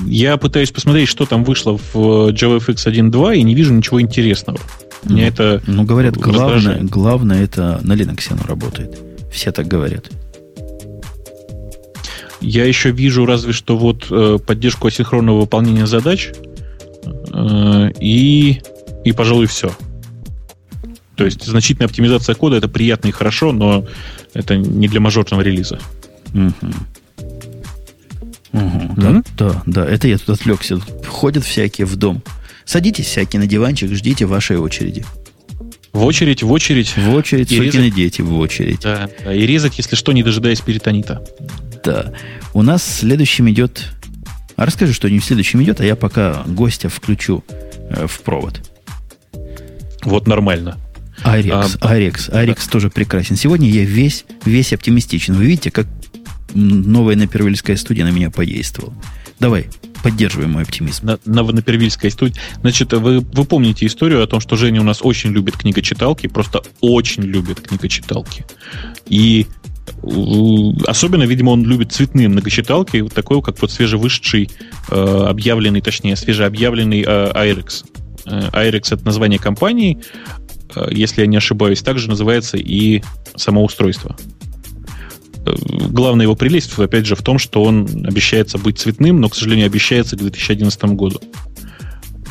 Я 0.07 0.37
пытаюсь 0.37 0.71
посмотреть, 0.71 1.09
что 1.09 1.25
там 1.25 1.45
вышло 1.45 1.77
в 1.77 1.95
JavaFX 2.31 2.87
1.2, 2.87 3.37
и 3.37 3.43
не 3.43 3.55
вижу 3.55 3.73
ничего 3.73 4.01
интересного. 4.01 4.59
Мне 5.05 5.23
ну, 5.23 5.29
это 5.29 5.63
ну 5.67 5.85
говорят, 5.85 6.17
главное, 6.17 6.81
главное 6.83 7.45
это 7.45 7.81
на 7.85 7.93
Linux 7.93 8.27
оно 8.31 8.43
работает. 8.47 8.99
Все 9.33 9.53
так 9.53 9.69
говорят. 9.69 10.11
Я 12.41 12.65
еще 12.65 12.91
вижу 12.91 13.27
разве 13.27 13.53
что 13.53 13.77
вот 13.77 14.07
э, 14.11 14.39
поддержку 14.45 14.89
асинхронного 14.89 15.41
выполнения 15.41 15.87
задач 15.87 16.31
э, 17.33 17.91
и, 18.01 18.61
и, 19.05 19.13
пожалуй, 19.13 19.47
все. 19.47 19.73
То 21.17 21.25
есть 21.25 21.45
значительная 21.45 21.89
оптимизация 21.89 22.35
кода 22.37 22.57
это 22.57 22.69
приятно 22.69 23.09
и 23.09 23.13
хорошо, 23.13 23.53
но 23.53 23.85
это 24.35 24.57
не 24.57 24.87
для 24.87 25.01
мажорного 25.01 25.41
релиза. 25.41 25.81
Угу. 26.33 26.73
Угу, 28.53 28.95
да, 28.97 29.23
да, 29.37 29.63
да, 29.67 29.87
это 29.87 30.09
я 30.09 30.19
тут 30.19 30.31
отвлекся. 30.31 30.81
Ходят 31.07 31.45
всякие 31.45 31.87
в 31.87 31.97
дом. 31.97 32.23
Садитесь 32.65 33.07
всякие 33.07 33.41
на 33.41 33.47
диванчик, 33.47 33.93
ждите 33.93 34.27
вашей 34.27 34.59
очереди. 34.59 35.05
В 35.93 36.05
очередь, 36.05 36.43
в 36.43 36.53
очередь. 36.53 36.97
В 36.97 37.15
очередь, 37.15 37.51
и 37.51 37.61
резать, 37.61 37.95
дети 37.95 38.21
в 38.21 38.37
очередь. 38.39 38.81
Да, 38.83 39.09
да, 39.25 39.35
и 39.35 39.47
резать, 39.47 39.79
если 39.79 39.97
что, 39.97 40.13
не 40.13 40.23
дожидаясь 40.23 40.61
перитонита. 40.61 41.25
Да. 41.85 42.13
У 42.55 42.63
нас 42.63 42.85
следующим 42.85 43.49
идет... 43.51 43.87
А 44.57 44.67
расскажи, 44.67 44.93
что 44.93 45.09
не 45.09 45.21
следующим 45.21 45.63
идет, 45.63 45.81
а 45.81 45.85
я 45.85 45.97
пока 45.97 46.43
гостя 46.47 46.89
включу 46.89 47.45
э, 47.91 48.07
в 48.07 48.21
провод. 48.21 48.61
Вот 50.03 50.27
нормально. 50.27 50.79
Арекс, 51.23 51.79
а, 51.81 51.91
Арекс, 51.91 52.29
Арекс 52.29 52.67
да. 52.67 52.73
тоже 52.73 52.91
прекрасен. 52.91 53.37
Сегодня 53.37 53.69
я 53.69 53.85
весь, 53.85 54.25
весь 54.45 54.73
оптимистичен. 54.73 55.35
Вы 55.35 55.47
видите, 55.47 55.71
как 55.71 55.87
новая 56.55 57.17
напервильская 57.17 57.77
студия 57.77 58.05
на 58.05 58.11
меня 58.11 58.31
подействовала. 58.31 58.95
Давай, 59.41 59.69
поддерживаем 60.03 60.53
мой 60.53 60.63
оптимизм. 60.63 61.07
На, 61.07 61.19
на 61.25 61.43
Новопервильской 61.43 62.11
студии. 62.11 62.35
Значит, 62.61 62.93
вы, 62.93 63.21
вы 63.21 63.45
помните 63.45 63.87
историю 63.87 64.23
о 64.23 64.27
том, 64.27 64.41
что 64.41 64.57
Женя 64.57 64.81
у 64.81 64.85
нас 64.85 65.01
очень 65.03 65.31
любит 65.31 65.57
книгочиталки, 65.57 66.27
просто 66.27 66.63
очень 66.81 67.23
любит 67.23 67.61
книгочиталки. 67.61 68.45
И 69.07 69.47
особенно, 70.87 71.23
видимо, 71.25 71.51
он 71.51 71.65
любит 71.65 71.93
цветные 71.93 72.29
многочиталки, 72.29 72.99
вот 72.99 73.15
такой, 73.15 73.43
как 73.43 73.61
вот 73.61 73.71
свежевышедший, 73.71 74.51
э, 74.91 75.25
объявленный, 75.29 75.81
точнее, 75.81 76.15
свежеобъявленный 76.17 77.03
э, 77.07 77.33
IREX. 77.33 77.85
Э, 78.27 78.51
IREX— 78.53 78.83
это 78.95 79.05
название 79.05 79.39
компании, 79.39 79.99
э, 80.75 80.89
если 80.91 81.23
я 81.23 81.27
не 81.27 81.37
ошибаюсь, 81.37 81.83
также 81.83 82.09
называется 82.09 82.59
и 82.59 83.03
само 83.35 83.65
устройство 83.65 84.17
главная 85.89 86.25
его 86.25 86.35
прелесть, 86.35 86.79
опять 86.79 87.07
же, 87.07 87.17
в 87.17 87.23
том, 87.23 87.39
что 87.39 87.63
он 87.63 87.87
обещается 88.07 88.59
быть 88.59 88.79
цветным, 88.79 89.21
но, 89.21 89.29
к 89.29 89.35
сожалению, 89.35 89.67
обещается 89.67 90.17
к 90.17 90.21
2011 90.21 90.85
году. 90.85 91.21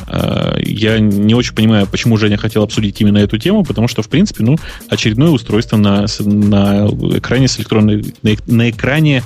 А, 0.08 0.56
я 0.60 0.98
не 0.98 1.34
очень 1.34 1.54
понимаю, 1.54 1.86
почему 1.86 2.16
Женя 2.16 2.36
хотел 2.36 2.62
обсудить 2.62 3.00
именно 3.00 3.18
эту 3.18 3.38
тему, 3.38 3.64
потому 3.64 3.88
что, 3.88 4.02
в 4.02 4.08
принципе, 4.08 4.42
ну, 4.44 4.56
очередное 4.88 5.30
устройство 5.30 5.76
на, 5.76 6.06
на 6.20 6.88
экране 7.16 7.48
с 7.48 7.58
электронной, 7.58 8.14
на, 8.22 8.30
на 8.46 8.70
экране 8.70 9.22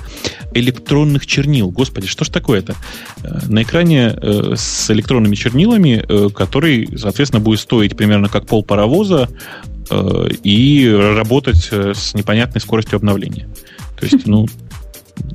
электронных 0.53 1.25
чернил. 1.25 1.69
Господи, 1.69 2.07
что 2.07 2.25
ж 2.25 2.29
такое-то? 2.29 2.75
А, 3.23 3.39
на 3.47 3.63
экране 3.63 4.13
э, 4.15 4.53
с 4.55 4.91
электронными 4.91 5.35
чернилами, 5.35 6.03
э, 6.07 6.29
который, 6.29 6.89
соответственно, 6.97 7.41
будет 7.41 7.59
стоить 7.59 7.95
примерно 7.95 8.27
как 8.27 8.45
пол 8.45 8.63
паровоза 8.63 9.29
э, 9.89 10.27
и 10.43 10.89
работать 10.89 11.69
с 11.71 12.13
непонятной 12.13 12.61
скоростью 12.61 12.97
обновления. 12.97 13.47
То 13.99 14.05
есть, 14.05 14.25
ну, 14.25 14.47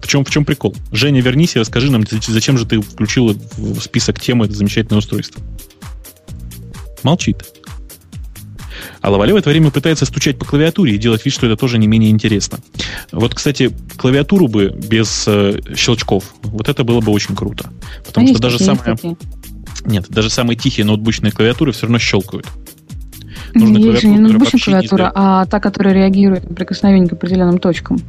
в 0.02 0.06
чем, 0.06 0.24
в 0.24 0.30
чем 0.30 0.44
прикол? 0.44 0.74
Женя, 0.92 1.20
вернись 1.20 1.56
и 1.56 1.58
расскажи 1.58 1.90
нам, 1.90 2.04
зачем 2.26 2.58
же 2.58 2.66
ты 2.66 2.80
включил 2.80 3.38
в 3.56 3.80
список 3.80 4.20
темы 4.20 4.46
это 4.46 4.54
замечательное 4.54 4.98
устройство. 4.98 5.42
Молчит. 7.02 7.44
А 9.00 9.10
Лавале 9.10 9.32
в 9.32 9.36
это 9.36 9.50
время 9.50 9.70
пытается 9.70 10.04
стучать 10.04 10.38
по 10.38 10.44
клавиатуре 10.44 10.94
и 10.94 10.98
делать 10.98 11.24
вид, 11.24 11.32
что 11.32 11.46
это 11.46 11.56
тоже 11.56 11.78
не 11.78 11.86
менее 11.86 12.10
интересно. 12.10 12.58
Вот, 13.12 13.34
кстати, 13.34 13.70
клавиатуру 13.96 14.48
бы 14.48 14.70
без 14.70 15.24
э, 15.26 15.60
щелчков, 15.76 16.34
вот 16.42 16.68
это 16.68 16.84
было 16.84 17.00
бы 17.00 17.12
очень 17.12 17.36
круто. 17.36 17.70
Потому 18.04 18.26
а 18.26 18.30
что 18.30 18.38
даже 18.40 18.58
самые... 18.58 18.96
Нет, 19.84 20.06
даже 20.08 20.30
самые 20.30 20.56
тихие 20.56 20.84
ноутбучные 20.84 21.32
клавиатуры 21.32 21.72
все 21.72 21.82
равно 21.82 21.98
щелкают. 21.98 22.46
Нужна 23.54 23.78
Есть 23.78 24.02
же 24.02 24.08
не 24.08 24.18
ноутбучная 24.18 24.60
клавиатура, 24.60 25.12
а 25.14 25.46
та, 25.46 25.60
которая 25.60 25.94
реагирует 25.94 26.48
на 26.48 26.54
прикосновение 26.54 27.08
к 27.08 27.12
определенным 27.12 27.58
точкам 27.58 28.00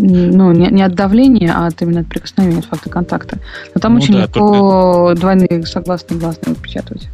ну, 0.00 0.52
не, 0.52 0.68
не 0.68 0.82
от 0.82 0.94
давления, 0.94 1.52
а 1.54 1.66
от 1.66 1.80
именно 1.82 2.00
от 2.00 2.08
прикосновения, 2.08 2.58
от 2.58 2.64
факта 2.64 2.88
контакта. 2.90 3.38
Но 3.74 3.80
там 3.80 3.94
ну, 3.94 4.00
очень 4.00 4.14
да, 4.14 4.22
легко 4.22 5.08
только... 5.08 5.20
двойные 5.20 5.66
согласные 5.66 6.18
гласные 6.18 6.54
выпечатывать. 6.54 7.08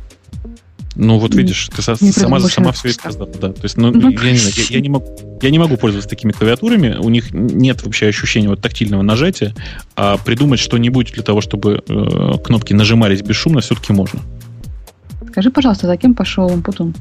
Ну, 0.99 1.19
вот 1.19 1.35
видишь, 1.35 1.69
ты 1.69 1.83
не 2.01 2.11
сама, 2.11 2.41
сама 2.41 2.73
все 2.73 2.89
и 2.89 2.93
сказала. 2.93 3.29
Да. 3.39 3.53
То 3.53 3.65
есть, 3.65 3.77
ну, 3.77 3.91
ну 3.93 4.09
я, 4.09 4.33
не, 4.33 4.39
я, 4.39 4.65
я, 4.71 4.81
не 4.81 4.89
могу, 4.89 5.07
я 5.43 5.51
не 5.51 5.59
могу 5.59 5.77
пользоваться 5.77 6.09
такими 6.09 6.33
клавиатурами. 6.33 6.97
У 6.99 7.11
них 7.11 7.33
нет 7.33 7.85
вообще 7.85 8.07
ощущения 8.07 8.49
вот 8.49 8.63
тактильного 8.63 9.03
нажатия. 9.03 9.55
А 9.95 10.17
придумать 10.17 10.59
что-нибудь 10.59 11.13
для 11.13 11.23
того, 11.23 11.43
чтобы 11.43 11.83
э, 11.87 12.33
кнопки 12.43 12.73
нажимались 12.73 13.21
бесшумно, 13.21 13.61
все-таки 13.61 13.93
можно. 13.93 14.21
Скажи, 15.29 15.51
пожалуйста, 15.51 15.87
за 15.87 15.99
кем 15.99 16.15
пошел 16.15 16.49
Путун? 16.63 16.95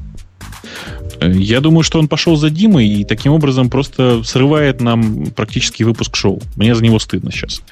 Я 1.20 1.60
думаю, 1.60 1.82
что 1.82 1.98
он 1.98 2.08
пошел 2.08 2.36
за 2.36 2.50
Димой 2.50 2.86
и 2.86 3.04
таким 3.04 3.32
образом 3.32 3.70
просто 3.70 4.22
срывает 4.24 4.80
нам 4.80 5.26
практически 5.26 5.82
выпуск 5.82 6.16
шоу. 6.16 6.40
Мне 6.56 6.74
за 6.74 6.82
него 6.82 6.98
стыдно 6.98 7.30
сейчас. 7.32 7.62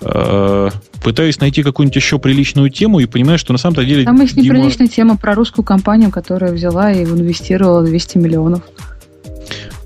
Э, 0.00 0.70
пытаюсь 1.02 1.40
найти 1.40 1.62
какую-нибудь 1.62 1.96
еще 1.96 2.18
приличную 2.18 2.70
тему 2.70 3.00
и 3.00 3.06
понимаю, 3.06 3.38
что 3.38 3.52
на 3.52 3.58
самом-то 3.58 3.84
деле... 3.84 4.04
Там 4.04 4.20
есть 4.20 4.34
Дима... 4.34 4.56
неприличная 4.56 4.88
тема 4.88 5.16
про 5.16 5.34
русскую 5.34 5.64
компанию, 5.64 6.10
которая 6.10 6.52
взяла 6.52 6.92
и 6.92 7.04
инвестировала 7.04 7.82
200 7.82 8.18
миллионов. 8.18 8.62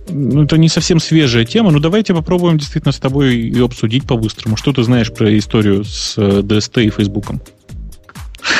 Ну, 0.08 0.44
это 0.44 0.56
не 0.56 0.68
совсем 0.68 1.00
свежая 1.00 1.44
тема, 1.44 1.70
но 1.70 1.80
давайте 1.80 2.14
попробуем 2.14 2.58
действительно 2.58 2.92
с 2.92 2.98
тобой 2.98 3.36
ее 3.36 3.64
обсудить 3.64 4.04
по-быстрому. 4.04 4.56
Что 4.56 4.72
ты 4.72 4.82
знаешь 4.82 5.12
про 5.12 5.36
историю 5.36 5.84
с 5.84 6.16
DST 6.16 6.80
э, 6.80 6.84
и 6.84 6.90
Фейсбуком? 6.90 7.40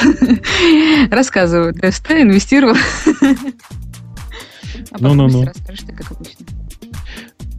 Рассказываю. 1.10 1.72
ДСТ 1.72 2.10
инвестировал 2.12 2.76
а 4.90 4.96
Ну-ну-ну. 4.98 5.44
Расскажешь 5.44 5.84
ты, 5.86 5.92
как 5.92 6.12
обычно. 6.12 6.46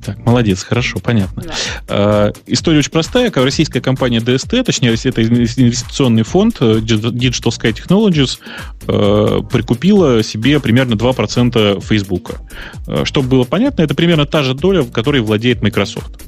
Так, 0.07 0.25
молодец, 0.25 0.63
хорошо, 0.63 0.99
понятно. 0.99 1.43
Да. 1.85 2.29
Э, 2.29 2.31
история 2.45 2.79
очень 2.79 2.91
простая. 2.91 3.29
Российская 3.29 3.81
компания 3.81 4.19
DST, 4.19 4.63
точнее, 4.63 4.93
это 4.93 5.21
инвестиционный 5.21 6.23
фонд 6.23 6.57
э, 6.61 6.77
Digital 6.77 7.51
Sky 7.51 7.73
Technologies, 7.73 8.39
э, 8.87 9.41
прикупила 9.51 10.23
себе 10.23 10.61
примерно 10.61 10.93
2% 10.93 11.81
Фейсбука. 11.81 12.39
Э, 12.87 13.03
чтобы 13.03 13.27
было 13.27 13.43
понятно, 13.43 13.81
это 13.81 13.95
примерно 13.95 14.25
та 14.25 14.43
же 14.43 14.53
доля, 14.53 14.81
в 14.81 14.91
которой 14.91 15.19
владеет 15.19 15.61
Microsoft. 15.61 16.23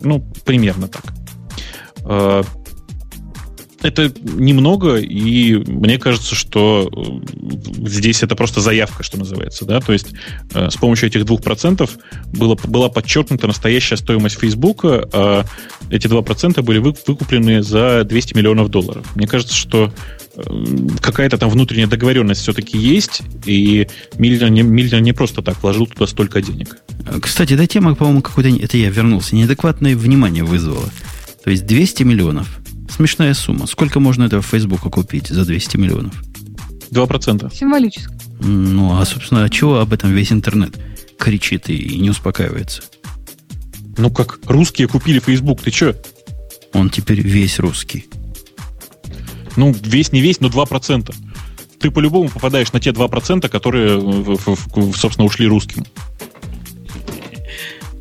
Ну, 0.00 0.22
примерно 0.44 0.88
так. 0.88 1.04
Это 3.84 4.10
немного, 4.22 4.96
и 4.96 5.56
мне 5.56 5.98
кажется, 5.98 6.34
что 6.34 6.88
э, 6.90 7.86
здесь 7.86 8.22
это 8.22 8.34
просто 8.34 8.62
заявка, 8.62 9.02
что 9.02 9.18
называется. 9.18 9.66
Да? 9.66 9.78
То 9.82 9.92
есть 9.92 10.06
э, 10.54 10.70
с 10.70 10.76
помощью 10.76 11.10
этих 11.10 11.24
2% 11.24 11.90
было, 12.32 12.54
была 12.64 12.88
подчеркнута 12.88 13.46
настоящая 13.46 13.98
стоимость 13.98 14.40
Facebook, 14.40 14.80
а 14.84 15.44
эти 15.90 16.06
2% 16.06 16.62
были 16.62 16.78
вы, 16.78 16.94
выкуплены 17.06 17.62
за 17.62 18.04
200 18.04 18.34
миллионов 18.34 18.70
долларов. 18.70 19.04
Мне 19.16 19.26
кажется, 19.26 19.54
что 19.54 19.92
э, 20.34 20.40
какая-то 21.02 21.36
там 21.36 21.50
внутренняя 21.50 21.86
договоренность 21.86 22.40
все-таки 22.40 22.78
есть, 22.78 23.20
и 23.44 23.86
Миллер 24.16 24.48
не, 24.48 24.62
Миллер 24.62 25.00
не 25.00 25.12
просто 25.12 25.42
так 25.42 25.62
вложил 25.62 25.86
туда 25.86 26.06
столько 26.06 26.40
денег. 26.40 26.78
Кстати, 27.20 27.52
эта 27.52 27.66
тема, 27.66 27.94
по-моему, 27.94 28.22
какой-то... 28.22 28.48
Это 28.48 28.78
я 28.78 28.88
вернулся. 28.88 29.36
Неадекватное 29.36 29.94
внимание 29.94 30.42
вызвало. 30.42 30.88
То 31.44 31.50
есть 31.50 31.66
200 31.66 32.04
миллионов 32.04 32.63
Смешная 32.88 33.34
сумма. 33.34 33.66
Сколько 33.66 34.00
можно 34.00 34.24
этого 34.24 34.42
Фейсбука 34.42 34.90
купить 34.90 35.28
за 35.28 35.44
200 35.44 35.76
миллионов? 35.76 36.22
2%. 36.90 37.54
Символически. 37.54 38.14
Ну, 38.40 38.98
а, 38.98 39.04
собственно, 39.04 39.44
а 39.44 39.48
чего 39.48 39.78
об 39.78 39.92
этом 39.92 40.12
весь 40.12 40.32
интернет 40.32 40.78
кричит 41.18 41.68
и 41.70 41.98
не 41.98 42.10
успокаивается? 42.10 42.82
Ну, 43.96 44.10
как 44.10 44.40
русские 44.46 44.88
купили 44.88 45.20
Facebook, 45.20 45.62
ты 45.62 45.70
что? 45.70 45.96
Он 46.72 46.90
теперь 46.90 47.20
весь 47.20 47.58
русский. 47.58 48.06
Ну, 49.56 49.74
весь 49.82 50.12
не 50.12 50.20
весь, 50.20 50.40
но 50.40 50.48
2%. 50.48 51.14
Ты 51.78 51.90
по-любому 51.90 52.28
попадаешь 52.28 52.72
на 52.72 52.80
те 52.80 52.90
2%, 52.90 53.48
которые, 53.48 54.00
собственно, 54.94 55.26
ушли 55.26 55.46
русским. 55.46 55.84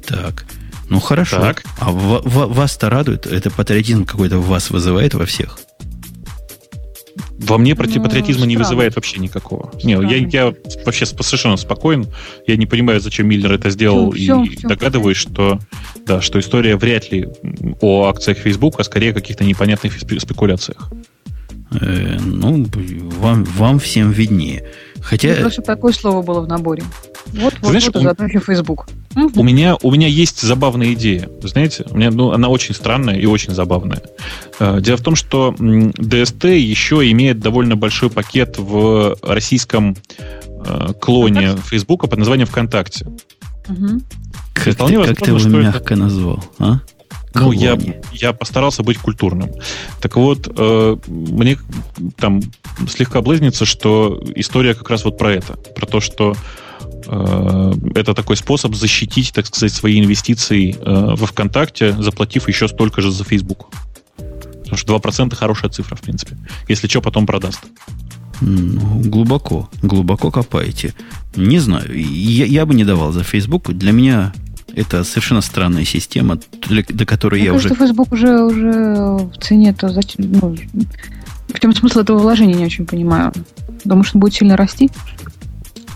Так. 0.06 0.46
Ну 0.94 1.00
хорошо. 1.00 1.40
Так. 1.40 1.64
А 1.80 1.92
в, 1.92 2.22
в, 2.24 2.54
вас-то 2.54 2.88
радует? 2.88 3.26
Это 3.26 3.50
патриотизм 3.50 4.06
какой-то 4.06 4.38
в 4.38 4.48
вас 4.48 4.70
вызывает 4.70 5.16
во 5.16 5.26
всех? 5.26 5.58
Во 7.40 7.58
мне 7.58 7.74
ну, 7.74 8.04
патриотизма 8.04 8.46
не 8.46 8.58
вызывает 8.58 8.96
вообще 8.96 9.20
никакого. 9.20 9.72
Не, 9.84 9.94
я, 9.94 10.18
я 10.18 10.54
вообще 10.86 11.08
совершенно 11.08 11.58
спокоен. 11.58 12.06
Я 12.46 12.58
не 12.58 12.68
понимаю, 12.68 13.02
зачем 13.02 13.28
Миллер 13.28 13.54
это 13.54 13.72
сделал. 13.72 14.12
Все, 14.12 14.44
и 14.44 14.56
все, 14.56 14.68
догадываюсь, 14.68 15.18
все. 15.18 15.30
что, 15.30 15.60
да, 16.06 16.22
что 16.22 16.40
история 16.40 16.76
вряд 16.76 17.12
ли 17.12 17.28
о 17.82 18.06
акциях 18.06 18.38
Facebook, 18.38 18.80
а 18.80 18.84
скорее 18.84 19.12
о 19.12 19.14
каких-то 19.16 19.44
непонятных 19.44 19.98
спекуляциях. 19.98 20.92
Э, 21.82 22.20
ну, 22.24 22.68
вам, 23.20 23.46
вам 23.46 23.80
всем 23.80 24.12
виднее. 24.12 24.64
Хотя... 25.02 25.30
Ну, 25.30 25.42
просто 25.42 25.64
такое 25.64 25.92
слово 25.92 26.22
было 26.22 26.42
в 26.42 26.48
наборе. 26.48 26.84
Вот, 27.34 27.56
вот, 27.62 27.70
Знаешь, 27.70 27.88
вот, 27.88 27.96
у... 27.96 28.02
заодно 28.02 28.26
еще 28.26 28.40
Facebook. 28.40 28.86
У 29.16 29.44
меня, 29.44 29.78
у 29.82 29.92
меня 29.92 30.08
есть 30.08 30.42
забавная 30.42 30.94
идея. 30.94 31.30
Знаете, 31.42 31.86
у 31.90 31.98
меня, 31.98 32.12
ну, 32.12 32.32
она 32.32 32.48
очень 32.50 32.74
странная 32.74 33.18
и 33.18 33.26
очень 33.26 33.54
забавная. 33.54 34.02
Э, 34.60 34.80
дело 34.82 34.98
в 34.98 35.02
том, 35.02 35.16
что 35.16 35.54
DST 35.58 36.58
еще 36.58 37.10
имеет 37.12 37.40
довольно 37.40 37.76
большой 37.76 38.10
пакет 38.10 38.58
в 38.58 39.16
российском 39.22 39.96
э, 40.66 40.94
клоне 41.00 41.42
ВКонтакте? 41.42 41.70
Facebook 41.70 42.02
под 42.10 42.18
названием 42.18 42.48
ВКонтакте. 42.48 43.06
Угу. 43.70 44.02
Как, 44.54 44.76
ты, 44.76 45.04
как 45.04 45.18
ты 45.18 45.32
его 45.32 45.60
мягко 45.60 45.94
это... 45.94 45.96
назвал, 45.96 46.44
а? 46.60 46.80
Ну, 47.36 47.52
я, 47.52 47.80
я 48.12 48.32
постарался 48.32 48.84
быть 48.84 49.00
культурным. 49.00 49.52
Так 50.02 50.18
вот, 50.18 50.48
э, 50.56 50.98
мне 51.08 51.58
там 52.18 52.42
слегка 52.88 53.22
блызнется, 53.22 53.66
что 53.66 54.24
история 54.36 54.76
как 54.76 54.90
раз 54.90 55.04
вот 55.04 55.18
про 55.18 55.34
это. 55.34 55.54
Про 55.54 55.86
то, 55.88 56.00
что 56.00 56.36
это 57.06 58.14
такой 58.14 58.38
способ 58.38 58.76
защитить, 58.76 59.34
так 59.34 59.46
сказать, 59.46 59.74
свои 59.74 60.00
инвестиции 60.00 60.76
э, 60.80 61.16
во 61.16 61.26
ВКонтакте, 61.28 61.94
заплатив 62.00 62.48
еще 62.48 62.68
столько 62.68 63.02
же 63.02 63.12
за 63.12 63.24
Facebook. 63.24 63.68
Потому 64.18 64.78
что 64.78 64.96
2% 64.96 65.36
хорошая 65.36 65.72
цифра, 65.72 65.96
в 65.96 66.02
принципе. 66.02 66.38
Если 66.68 66.88
что, 66.88 67.02
потом 67.02 67.26
продаст. 67.26 67.60
Ну, 68.42 69.02
глубоко, 69.06 69.70
глубоко 69.82 70.32
копаете. 70.32 70.94
Не 71.36 71.60
знаю, 71.60 71.86
я, 71.94 72.46
я 72.46 72.66
бы 72.66 72.74
не 72.74 72.84
давал 72.84 73.12
за 73.12 73.24
Facebook. 73.24 73.72
Для 73.72 73.92
меня 73.92 74.34
это 74.76 75.04
совершенно 75.04 75.42
странная 75.42 75.86
система, 75.86 76.40
для, 76.68 76.84
до 76.88 77.06
которой 77.06 77.36
Мне 77.40 77.46
я 77.46 77.54
уже... 77.54 77.70
Facebook 77.70 78.12
уже, 78.12 78.44
уже 78.44 78.72
в 78.72 79.34
цене, 79.42 79.74
то 79.74 79.90
зачем... 79.90 80.32
Ну, 80.32 80.56
в 81.48 81.60
чем 81.60 81.76
смысл 81.76 82.00
этого 82.00 82.18
вложения, 82.18 82.56
не 82.56 82.66
очень 82.66 82.86
понимаю. 82.86 83.32
Думаю, 83.86 84.04
что 84.04 84.18
будет 84.18 84.34
сильно 84.34 84.58
расти? 84.58 84.90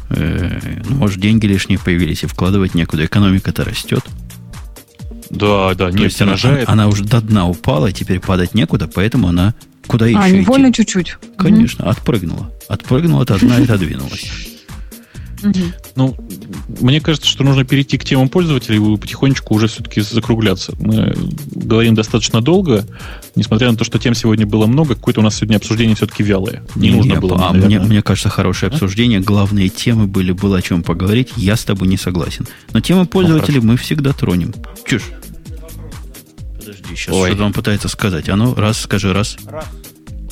Э, 0.09 0.59
ну, 0.87 0.95
может, 0.95 1.19
деньги 1.19 1.45
лишние 1.45 1.79
появились, 1.79 2.23
и 2.23 2.27
вкладывать 2.27 2.75
некуда. 2.75 3.05
Экономика-то 3.05 3.63
растет. 3.63 4.03
Да, 5.29 5.73
да, 5.73 5.91
не 5.91 6.03
есть 6.03 6.21
она, 6.21 6.35
она 6.67 6.87
уже 6.87 7.03
до 7.03 7.19
дна 7.19 7.47
упала, 7.49 7.91
теперь 7.91 8.19
падать 8.19 8.53
некуда, 8.53 8.87
поэтому 8.87 9.27
она 9.27 9.53
куда 9.85 10.05
а, 10.05 10.09
еще 10.09 10.19
А, 10.19 10.29
невольно 10.29 10.71
чуть-чуть. 10.71 11.17
Конечно, 11.37 11.83
угу. 11.83 11.91
отпрыгнула. 11.91 12.51
Отпрыгнула 12.69 13.23
от 13.23 13.39
дна 13.39 13.59
и 13.59 13.63
отодвинулась. 13.63 14.56
Ну, 15.95 16.15
мне 16.81 17.01
кажется, 17.01 17.27
что 17.27 17.43
нужно 17.43 17.63
перейти 17.63 17.97
к 17.97 18.05
темам 18.05 18.29
пользователей 18.29 18.77
и 18.77 18.97
потихонечку 18.97 19.55
уже 19.55 19.67
все-таки 19.67 20.01
закругляться. 20.01 20.73
Мы 20.79 21.15
говорим 21.51 21.95
достаточно 21.95 22.41
долго, 22.41 22.85
несмотря 23.35 23.71
на 23.71 23.77
то, 23.77 23.83
что 23.83 23.99
тем 23.99 24.15
сегодня 24.15 24.45
было 24.45 24.65
много, 24.65 24.95
какое-то 24.95 25.21
у 25.21 25.23
нас 25.23 25.35
сегодня 25.35 25.57
обсуждение 25.57 25.95
все-таки 25.95 26.23
вялое. 26.23 26.63
Не, 26.75 26.89
не 26.89 26.95
нужно 26.95 27.13
не, 27.13 27.19
было. 27.19 27.47
А 27.49 27.53
мне, 27.53 27.79
мне 27.79 28.01
кажется, 28.01 28.29
хорошее 28.29 28.71
обсуждение. 28.71 29.19
Главные 29.19 29.69
темы 29.69 30.07
были, 30.07 30.31
было 30.31 30.57
о 30.57 30.61
чем 30.61 30.83
поговорить. 30.83 31.33
Я 31.35 31.55
с 31.55 31.63
тобой 31.63 31.87
не 31.87 31.97
согласен. 31.97 32.47
Но 32.73 32.79
темы 32.81 33.05
пользователей 33.05 33.59
ну, 33.61 33.71
мы 33.73 33.77
всегда 33.77 34.13
тронем. 34.13 34.53
Чушь. 34.85 35.09
Подожди, 36.57 36.95
сейчас 36.95 37.15
Ой. 37.15 37.29
что-то 37.29 37.45
он 37.45 37.53
пытается 37.53 37.87
сказать. 37.87 38.29
А 38.29 38.35
ну, 38.35 38.55
раз, 38.55 38.79
скажи, 38.79 39.13
раз. 39.13 39.37
Раз. 39.45 39.65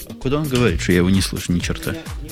А 0.09 0.13
куда 0.15 0.39
он 0.39 0.47
говорит, 0.47 0.81
что 0.81 0.91
я 0.91 0.99
его 0.99 1.09
не 1.09 1.21
слышу 1.21 1.53
ни 1.53 1.59
черта? 1.59 1.93
не 2.21 2.29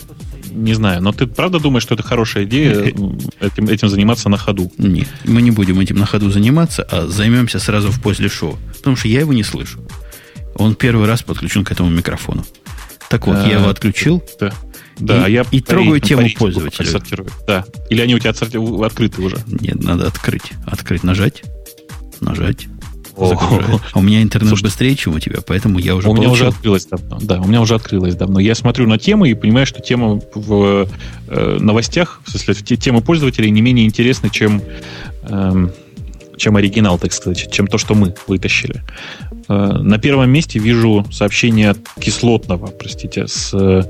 знаю, 0.74 1.02
но 1.02 1.12
ты 1.12 1.28
правда 1.28 1.60
думаешь, 1.60 1.84
что 1.84 1.96
это 1.96 2.04
хорошая 2.04 2.46
идея 2.46 2.82
этим, 3.40 3.68
этим 3.68 3.90
заниматься 3.90 4.30
на 4.30 4.38
ходу? 4.38 4.72
Нет, 4.78 5.08
мы 5.26 5.42
не 5.42 5.52
будем 5.52 5.80
этим 5.80 5.98
на 5.98 6.06
ходу 6.06 6.30
заниматься, 6.32 6.84
а 6.84 7.08
займемся 7.08 7.60
сразу 7.60 7.92
в 7.92 8.02
после 8.02 8.30
шоу. 8.30 8.58
Потому 8.78 8.96
что 8.96 9.08
я 9.08 9.22
его 9.22 9.34
не 9.34 9.44
слышу. 9.44 9.80
Он 10.56 10.76
первый 10.76 11.08
раз 11.08 11.24
подключен 11.24 11.64
к 11.64 11.72
этому 11.72 11.90
микрофону. 11.90 12.46
Так 13.10 13.28
вот, 13.28 13.38
а, 13.38 13.48
я 13.48 13.60
его 13.60 13.70
отключил. 13.70 14.24
Да. 14.40 14.54
Да, 15.00 15.28
и, 15.28 15.34
я 15.34 15.46
и 15.52 15.60
трогаю 15.60 16.00
тему 16.00 16.28
пользователя. 16.38 17.02
Да. 17.48 17.66
Или 17.90 18.02
они 18.02 18.16
у 18.16 18.20
тебя 18.20 18.32
открыты 18.86 19.22
уже? 19.22 19.38
Нет, 19.48 19.84
надо 19.84 20.08
открыть. 20.08 20.52
Открыть, 20.68 21.04
нажать. 21.04 21.44
Нажать 22.22 22.68
загружает. 23.18 23.82
У 23.94 24.02
меня 24.02 24.22
интернет 24.22 24.50
Слушай, 24.50 24.64
быстрее, 24.64 24.96
чем 24.96 25.16
у 25.16 25.20
тебя, 25.20 25.40
поэтому 25.46 25.80
я 25.80 25.96
уже 25.96 26.08
У 26.08 26.12
получил. 26.12 26.24
меня 26.24 26.34
уже 26.34 26.48
открылось 26.48 26.86
давно. 26.86 27.20
Да, 27.22 27.42
у 27.42 27.48
меня 27.48 27.62
уже 27.62 27.76
открылось 27.76 28.16
давно. 28.16 28.40
Я 28.40 28.56
смотрю 28.56 28.88
на 28.88 28.98
темы 28.98 29.30
и 29.30 29.34
понимаю, 29.34 29.66
что 29.66 29.82
тема 29.82 30.22
в 30.34 30.88
э, 31.28 31.58
новостях, 31.60 32.22
в 32.26 32.32
смысле, 32.32 32.78
темы 32.78 33.02
пользователей 33.02 33.50
не 33.52 33.62
менее 33.62 33.86
интересны, 33.86 34.30
чем, 34.30 34.62
э, 35.24 35.68
чем 36.38 36.56
оригинал, 36.56 36.98
так 36.98 37.14
сказать, 37.14 37.52
чем 37.52 37.68
то, 37.68 37.78
что 37.78 37.96
мы 37.96 38.16
вытащили. 38.28 38.84
Э, 39.48 39.54
на 39.80 39.98
первом 40.00 40.30
месте 40.30 40.60
вижу 40.60 41.06
сообщение 41.12 41.76
кислотного, 42.00 42.68
простите, 42.68 43.28
с 43.28 43.54
э, 43.54 43.84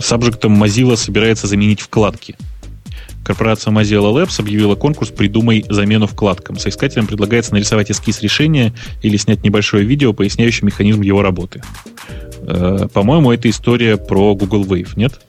сабжектом 0.00 0.62
Mozilla 0.62 0.96
собирается 0.96 1.46
заменить 1.46 1.80
вкладки. 1.80 2.36
Корпорация 3.24 3.72
Mozilla 3.72 4.12
Labs 4.12 4.40
объявила 4.40 4.74
конкурс 4.74 5.10
«Придумай 5.10 5.64
замену 5.68 6.06
вкладкам». 6.06 6.58
Соискателям 6.58 7.06
предлагается 7.06 7.52
нарисовать 7.52 7.90
эскиз 7.90 8.22
решения 8.22 8.72
или 9.02 9.16
снять 9.16 9.44
небольшое 9.44 9.84
видео, 9.84 10.12
поясняющее 10.12 10.66
механизм 10.66 11.02
его 11.02 11.22
работы. 11.22 11.62
Э, 12.42 12.88
по-моему, 12.92 13.32
это 13.32 13.50
история 13.50 13.96
про 13.96 14.34
Google 14.34 14.64
Wave, 14.64 14.92
нет? 14.96 15.20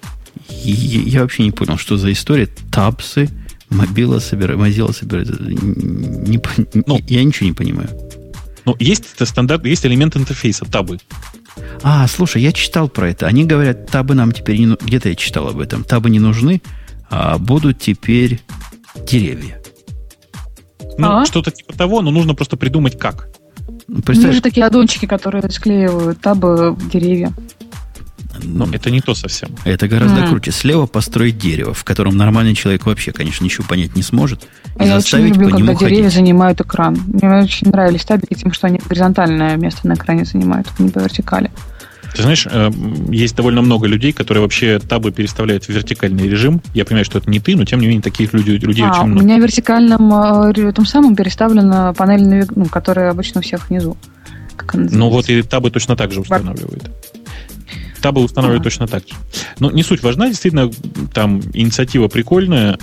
И 0.64 0.72
я 0.72 1.22
вообще 1.22 1.44
не 1.44 1.52
понял, 1.52 1.78
что 1.78 1.98
за 1.98 2.12
история. 2.12 2.48
Табсы, 2.72 3.30
мобила 3.70 4.20
собирает, 4.20 4.60
Mozilla 4.60 4.94
собирает. 4.94 5.30
Не, 5.40 6.40
ну, 6.86 7.00
я 7.08 7.24
ничего 7.24 7.48
не 7.48 7.54
понимаю. 7.54 7.90
Ну, 8.66 8.76
есть 8.80 9.06
это 9.16 9.26
стандарт, 9.26 9.66
есть 9.66 9.86
элемент 9.86 10.16
интерфейса, 10.16 10.66
табы. 10.66 11.00
А, 11.82 12.08
слушай, 12.08 12.42
я 12.42 12.52
читал 12.52 12.90
про 12.90 13.10
это. 13.10 13.28
Они 13.28 13.46
говорят, 13.46 13.88
табы 13.88 14.14
нам 14.14 14.32
теперь 14.32 14.58
не 14.58 14.66
нужны. 14.68 14.86
Где-то 14.86 15.10
я 15.10 15.16
читал 15.16 15.48
об 15.48 15.60
этом. 15.60 15.84
Табы 15.84 16.10
не 16.10 16.20
нужны, 16.20 16.62
а 17.10 17.38
будут 17.38 17.80
теперь 17.80 18.42
деревья. 19.08 19.62
Ну, 20.98 21.20
а? 21.20 21.26
что-то 21.26 21.52
типа 21.52 21.74
того, 21.74 22.02
но 22.02 22.12
нужно 22.12 22.36
просто 22.36 22.58
придумать 22.58 22.98
как. 22.98 23.30
Ну, 23.88 24.02
Представляешь? 24.02 24.36
же 24.36 24.42
такие 24.42 24.66
аддончики, 24.66 25.06
которые 25.06 25.50
склеивают 25.50 26.20
табы 26.20 26.74
в 26.74 26.90
деревья. 26.90 27.34
Но 28.44 28.66
ну, 28.66 28.74
это 28.74 28.92
не 28.92 29.02
то 29.02 29.16
совсем. 29.16 29.50
Это 29.66 29.88
гораздо 29.88 30.22
mm. 30.22 30.30
круче. 30.30 30.52
Слева 30.52 30.86
построить 30.86 31.38
дерево, 31.38 31.74
в 31.74 31.84
котором 31.84 32.16
нормальный 32.16 32.56
человек 32.56 32.86
вообще, 32.86 33.12
конечно, 33.12 33.44
ничего 33.44 33.66
понять 33.68 33.96
не 33.96 34.04
сможет. 34.04 34.48
А 34.78 34.86
я 34.86 34.98
очень 34.98 35.28
люблю, 35.28 35.50
когда 35.50 35.74
деревья 35.74 36.04
ходить. 36.04 36.14
занимают 36.14 36.62
экран. 36.62 36.98
Мне 37.08 37.42
очень 37.42 37.70
нравились 37.70 38.06
табики 38.06 38.34
тем, 38.36 38.54
что 38.54 38.68
они 38.68 38.80
горизонтальное 38.88 39.58
место 39.58 39.88
на 39.88 39.94
экране 39.94 40.26
занимают, 40.26 40.68
а 40.78 40.84
не 40.84 40.90
по 40.90 41.00
вертикали. 41.00 41.52
Ты 42.20 42.24
знаешь, 42.24 42.46
э, 42.52 42.70
есть 43.12 43.34
довольно 43.34 43.62
много 43.62 43.88
людей, 43.88 44.12
которые 44.12 44.42
вообще 44.42 44.78
табы 44.78 45.14
переставляют 45.14 45.64
в 45.64 45.70
вертикальный 45.70 46.28
режим. 46.28 46.62
Я 46.74 46.84
понимаю, 46.84 47.06
что 47.06 47.18
это 47.18 47.30
не 47.30 47.40
ты, 47.40 47.56
но 47.56 47.64
тем 47.64 47.80
не 47.80 47.88
менее 47.88 48.02
таких 48.02 48.34
людей, 48.34 48.58
людей 48.58 48.84
а, 48.84 48.92
очень 48.92 49.04
много. 49.06 49.22
У 49.22 49.26
меня 49.26 49.38
в 49.38 49.42
вертикальном 49.42 50.14
э, 50.14 50.74
том 50.74 50.86
самом 50.86 51.16
переставлена 51.16 51.94
панель, 51.94 52.46
ну, 52.54 52.66
которая 52.66 53.12
обычно 53.12 53.40
у 53.40 53.42
всех 53.42 53.70
внизу. 53.70 53.96
Ну 54.74 55.10
вот 55.10 55.30
и 55.30 55.42
табы 55.44 55.72
точно 55.72 55.96
так 55.96 56.12
же 56.12 56.20
устанавливают 56.20 56.92
табы 58.02 58.22
устанавливают 58.22 58.64
точно 58.64 58.88
так 58.88 59.04
же. 59.08 59.14
Но 59.60 59.72
не 59.72 59.84
суть 59.84 60.04
важна, 60.04 60.28
действительно, 60.28 60.72
там 61.14 61.42
инициатива 61.54 62.08
прикольная. 62.08 62.78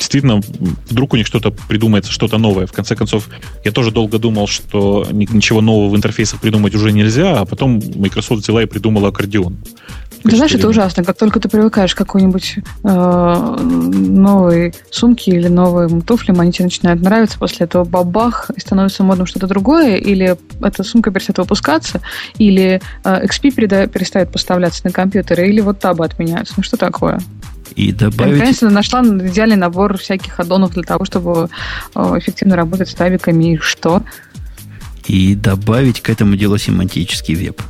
Действительно, 0.00 0.40
вдруг 0.88 1.12
у 1.12 1.16
них 1.16 1.26
что-то 1.26 1.50
придумается, 1.50 2.10
что-то 2.10 2.38
новое. 2.38 2.66
В 2.66 2.72
конце 2.72 2.96
концов, 2.96 3.28
я 3.66 3.70
тоже 3.70 3.90
долго 3.90 4.18
думал, 4.18 4.46
что 4.46 5.06
ничего 5.12 5.60
нового 5.60 5.90
в 5.90 5.96
интерфейсах 5.96 6.40
придумать 6.40 6.74
уже 6.74 6.90
нельзя, 6.90 7.38
а 7.38 7.44
потом 7.44 7.82
Microsoft 7.96 8.42
взяла 8.42 8.62
и 8.62 8.66
придумала 8.66 9.08
аккордеон. 9.08 9.58
Ты 10.22 10.36
знаешь, 10.36 10.54
это 10.54 10.68
ужасно. 10.68 11.04
Как 11.04 11.18
только 11.18 11.38
ты 11.38 11.50
привыкаешь 11.50 11.94
к 11.94 11.98
какой-нибудь 11.98 12.58
э, 12.82 13.56
новой 13.60 14.74
сумке 14.90 15.32
или 15.32 15.48
новым 15.48 16.00
туфлям, 16.00 16.40
они 16.40 16.50
тебе 16.50 16.64
начинают 16.64 17.02
нравиться, 17.02 17.38
после 17.38 17.66
этого 17.66 17.84
бабах, 17.84 18.50
и 18.56 18.60
становится 18.60 19.02
модным 19.02 19.26
что-то 19.26 19.46
другое, 19.48 19.96
или 19.96 20.36
эта 20.62 20.82
сумка 20.82 21.10
перестает 21.10 21.38
выпускаться, 21.38 22.00
или 22.38 22.80
э, 23.04 23.26
XP 23.26 23.50
перестает 23.88 24.32
поставляться 24.32 24.80
на 24.84 24.92
компьютеры, 24.92 25.46
или 25.46 25.60
вот 25.60 25.78
табы 25.78 26.06
отменяются. 26.06 26.54
Ну 26.56 26.62
что 26.62 26.78
такое? 26.78 27.20
И 27.76 27.92
добавить... 27.92 28.34
Я, 28.34 28.40
конечно, 28.40 28.70
нашла 28.70 29.02
идеальный 29.02 29.56
набор 29.56 29.96
всяких 29.98 30.38
аддонов 30.40 30.72
для 30.72 30.82
того, 30.82 31.04
чтобы 31.04 31.48
э, 31.94 32.00
эффективно 32.18 32.56
работать 32.56 32.88
с 32.88 32.94
табиками. 32.94 33.54
И 33.54 33.58
что? 33.58 34.02
И 35.06 35.34
добавить 35.34 36.00
к 36.00 36.10
этому 36.10 36.36
делу 36.36 36.58
семантический 36.58 37.34
веб. 37.34 37.60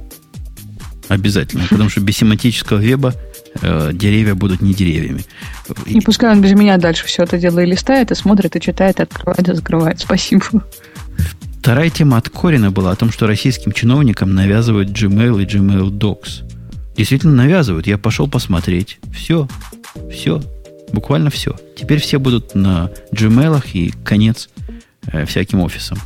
Обязательно, 1.08 1.64
потому 1.68 1.90
что 1.90 2.00
без 2.00 2.16
семантического 2.18 2.78
веба 2.78 3.14
э, 3.62 3.90
деревья 3.92 4.34
будут 4.34 4.62
не 4.62 4.74
деревьями. 4.74 5.24
И 5.86 6.00
пускай 6.00 6.30
он 6.30 6.40
без 6.40 6.52
меня 6.52 6.76
дальше 6.78 7.04
все 7.04 7.24
это 7.24 7.36
дело 7.36 7.60
и 7.60 7.66
листает, 7.66 8.10
и 8.10 8.14
смотрит, 8.14 8.54
и 8.56 8.60
читает, 8.60 9.00
и 9.00 9.02
открывает, 9.02 9.48
и 9.48 9.54
закрывает. 9.54 10.00
Спасибо. 10.00 10.44
Вторая 11.60 11.90
тема 11.90 12.16
от 12.16 12.30
Корина 12.30 12.70
была 12.70 12.92
о 12.92 12.96
том, 12.96 13.10
что 13.10 13.26
российским 13.26 13.72
чиновникам 13.72 14.34
навязывают 14.34 14.88
Gmail 14.90 15.42
и 15.42 15.46
Gmail 15.46 15.90
Docs. 15.90 16.48
Действительно 16.96 17.34
навязывают. 17.34 17.86
Я 17.86 17.98
пошел 17.98 18.28
посмотреть. 18.28 18.98
Все. 19.12 19.48
Все. 20.10 20.42
Буквально 20.92 21.30
все. 21.30 21.56
Теперь 21.76 22.00
все 22.00 22.18
будут 22.18 22.54
на 22.54 22.90
Gmail 23.12 23.62
и 23.72 23.92
конец 24.04 24.48
э, 25.12 25.24
всяким 25.24 25.60
офисам. 25.60 25.98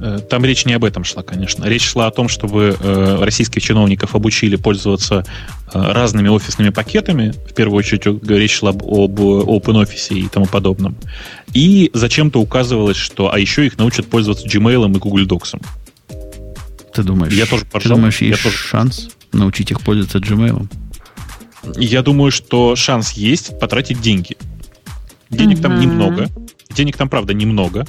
Э, 0.00 0.18
там 0.18 0.44
речь 0.44 0.66
не 0.66 0.74
об 0.74 0.84
этом 0.84 1.04
шла, 1.04 1.22
конечно. 1.22 1.64
Речь 1.64 1.84
шла 1.84 2.06
о 2.06 2.10
том, 2.10 2.28
чтобы 2.28 2.76
э, 2.78 3.16
российских 3.20 3.62
чиновников 3.62 4.14
обучили 4.14 4.56
пользоваться 4.56 5.24
э, 5.72 5.92
разными 5.92 6.28
офисными 6.28 6.70
пакетами. 6.70 7.32
В 7.48 7.54
первую 7.54 7.78
очередь 7.78 8.04
речь 8.28 8.54
шла 8.54 8.70
об 8.70 8.82
OpenOffice 8.82 10.14
и 10.14 10.28
тому 10.28 10.46
подобном. 10.46 10.96
И 11.54 11.90
зачем-то 11.94 12.40
указывалось, 12.40 12.96
что 12.96 13.32
а 13.32 13.38
еще 13.38 13.66
их 13.66 13.78
научат 13.78 14.06
пользоваться 14.06 14.46
Gmail 14.46 14.86
и 14.94 14.98
Google 14.98 15.26
Docs. 15.26 15.60
Ты 16.92 17.02
думаешь, 17.02 17.32
я 17.32 17.46
тоже 17.46 17.64
ты 17.64 17.88
думаешь, 17.88 18.20
есть 18.20 18.42
тоже... 18.42 18.56
шанс 18.56 19.08
научить 19.32 19.70
их 19.70 19.80
пользоваться 19.80 20.18
Gmail? 20.18 20.68
Я 21.76 22.02
думаю, 22.02 22.30
что 22.30 22.76
шанс 22.76 23.12
есть 23.12 23.58
потратить 23.58 24.00
деньги. 24.00 24.36
Денег 25.30 25.58
mm-hmm. 25.58 25.62
там 25.62 25.80
немного. 25.80 26.28
Денег 26.70 26.96
там, 26.96 27.08
правда, 27.08 27.34
немного. 27.34 27.86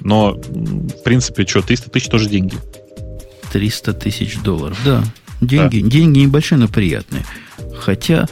Но, 0.00 0.32
в 0.32 1.02
принципе, 1.04 1.46
что, 1.46 1.62
300 1.62 1.90
тысяч 1.90 2.08
тоже 2.08 2.28
деньги. 2.28 2.56
300 3.52 3.92
тысяч 3.94 4.38
долларов, 4.38 4.78
да. 4.84 5.04
Деньги, 5.40 5.80
да. 5.80 5.88
деньги 5.88 6.18
небольшие, 6.20 6.58
но 6.58 6.68
приятные. 6.68 7.24
Хотя, 7.78 8.28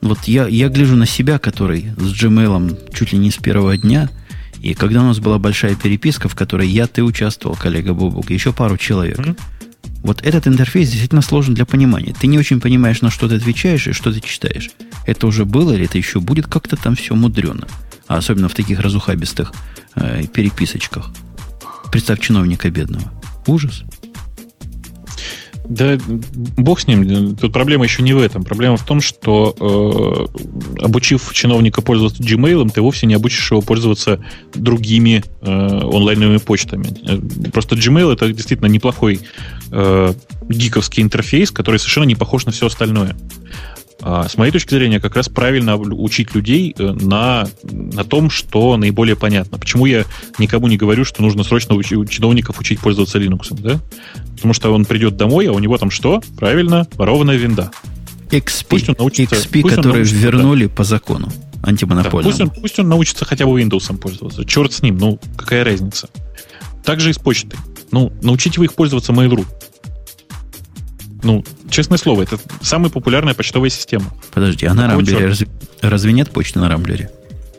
вот 0.00 0.24
я, 0.24 0.46
я 0.46 0.68
гляжу 0.68 0.96
на 0.96 1.06
себя, 1.06 1.38
который 1.38 1.92
с 1.96 2.12
Gmail 2.12 2.92
чуть 2.94 3.12
ли 3.12 3.18
не 3.18 3.30
с 3.30 3.36
первого 3.36 3.76
дня, 3.76 4.08
и 4.60 4.74
когда 4.74 5.00
у 5.00 5.04
нас 5.04 5.18
была 5.18 5.38
большая 5.38 5.74
переписка, 5.74 6.28
в 6.28 6.34
которой 6.34 6.68
я, 6.68 6.86
ты 6.86 7.02
участвовал, 7.02 7.56
коллега 7.56 7.94
Бобук, 7.94 8.30
еще 8.30 8.52
пару 8.52 8.76
человек, 8.76 9.18
mm-hmm. 9.18 9.40
Вот 10.02 10.22
этот 10.22 10.46
интерфейс 10.46 10.88
действительно 10.88 11.22
сложен 11.22 11.54
для 11.54 11.66
понимания. 11.66 12.14
Ты 12.18 12.26
не 12.26 12.38
очень 12.38 12.60
понимаешь, 12.60 13.02
на 13.02 13.10
что 13.10 13.28
ты 13.28 13.36
отвечаешь 13.36 13.86
и 13.86 13.92
что 13.92 14.12
ты 14.12 14.20
читаешь. 14.20 14.70
Это 15.06 15.26
уже 15.26 15.44
было 15.44 15.72
или 15.72 15.84
это 15.84 15.98
еще 15.98 16.20
будет 16.20 16.46
как-то 16.46 16.76
там 16.76 16.96
все 16.96 17.14
мудрено. 17.14 17.66
А 18.06 18.16
особенно 18.16 18.48
в 18.48 18.54
таких 18.54 18.80
разухабистых 18.80 19.52
э, 19.94 20.24
переписочках. 20.26 21.10
Представь 21.92 22.20
чиновника 22.20 22.70
бедного. 22.70 23.12
Ужас. 23.46 23.84
Да, 25.70 25.96
бог 26.56 26.80
с 26.80 26.88
ним. 26.88 27.36
Тут 27.36 27.52
проблема 27.52 27.84
еще 27.84 28.02
не 28.02 28.12
в 28.12 28.18
этом. 28.18 28.42
Проблема 28.42 28.76
в 28.76 28.84
том, 28.84 29.00
что 29.00 29.54
э, 29.60 30.82
обучив 30.82 31.32
чиновника 31.32 31.80
пользоваться 31.80 32.20
Gmail, 32.20 32.68
ты 32.72 32.82
вовсе 32.82 33.06
не 33.06 33.14
обучишь 33.14 33.52
его 33.52 33.62
пользоваться 33.62 34.18
другими 34.52 35.22
э, 35.40 35.46
онлайновыми 35.46 36.38
почтами. 36.38 36.88
Э, 37.06 37.50
просто 37.50 37.76
Gmail 37.76 38.12
это 38.12 38.32
действительно 38.32 38.66
неплохой 38.66 39.20
э, 39.70 40.12
гиковский 40.48 41.04
интерфейс, 41.04 41.52
который 41.52 41.76
совершенно 41.76 42.04
не 42.04 42.16
похож 42.16 42.46
на 42.46 42.50
все 42.50 42.66
остальное. 42.66 43.14
А, 44.02 44.28
с 44.28 44.36
моей 44.36 44.52
точки 44.52 44.74
зрения, 44.74 45.00
как 45.00 45.16
раз 45.16 45.28
правильно 45.28 45.76
учить 45.76 46.34
людей 46.34 46.74
э, 46.76 46.92
на, 46.92 47.48
на 47.62 48.04
том, 48.04 48.30
что 48.30 48.76
наиболее 48.76 49.16
понятно. 49.16 49.58
Почему 49.58 49.86
я 49.86 50.04
никому 50.38 50.68
не 50.68 50.76
говорю, 50.76 51.04
что 51.04 51.22
нужно 51.22 51.44
срочно 51.44 51.74
у 51.74 51.82
чиновников 51.82 52.58
учить 52.60 52.80
пользоваться 52.80 53.18
Linux, 53.18 53.48
да? 53.50 53.78
Потому 54.36 54.54
что 54.54 54.72
он 54.72 54.84
придет 54.84 55.16
домой, 55.16 55.48
а 55.48 55.52
у 55.52 55.58
него 55.58 55.76
там 55.76 55.90
что? 55.90 56.22
Правильно, 56.38 56.86
ворованная 56.94 57.36
винда. 57.36 57.70
XP, 58.30 58.66
пусть 58.68 58.88
он 58.88 58.96
научится, 58.98 59.36
XP 59.36 59.62
пусть 59.62 59.74
который 59.74 59.96
научится, 59.98 60.16
вернули 60.16 60.66
да. 60.66 60.74
по 60.74 60.84
закону 60.84 61.32
антимонопольному. 61.62 62.22
Да, 62.22 62.30
пусть, 62.30 62.40
он, 62.40 62.62
пусть 62.62 62.78
он 62.78 62.88
научится 62.88 63.24
хотя 63.24 63.44
бы 63.46 63.60
Windows 63.60 63.96
пользоваться. 63.98 64.44
Черт 64.44 64.72
с 64.72 64.82
ним, 64.82 64.98
ну 64.98 65.18
какая 65.36 65.64
разница. 65.64 66.08
Так 66.84 67.00
же 67.00 67.10
и 67.10 67.12
с 67.12 67.18
почтой. 67.18 67.58
Ну, 67.90 68.12
научите 68.22 68.60
вы 68.60 68.66
их 68.66 68.74
пользоваться 68.74 69.12
Mail.ru. 69.12 69.44
Ну, 71.22 71.44
честное 71.70 71.98
слово, 71.98 72.22
это 72.22 72.38
самая 72.60 72.90
популярная 72.90 73.34
почтовая 73.34 73.70
система. 73.70 74.06
Подожди, 74.32 74.66
а 74.66 74.74
на 74.74 74.88
Рамблере 74.88 75.26
разве, 75.26 75.48
разве 75.80 76.12
нет 76.12 76.30
почты 76.30 76.58
на 76.58 76.68
Рамблере? 76.68 77.10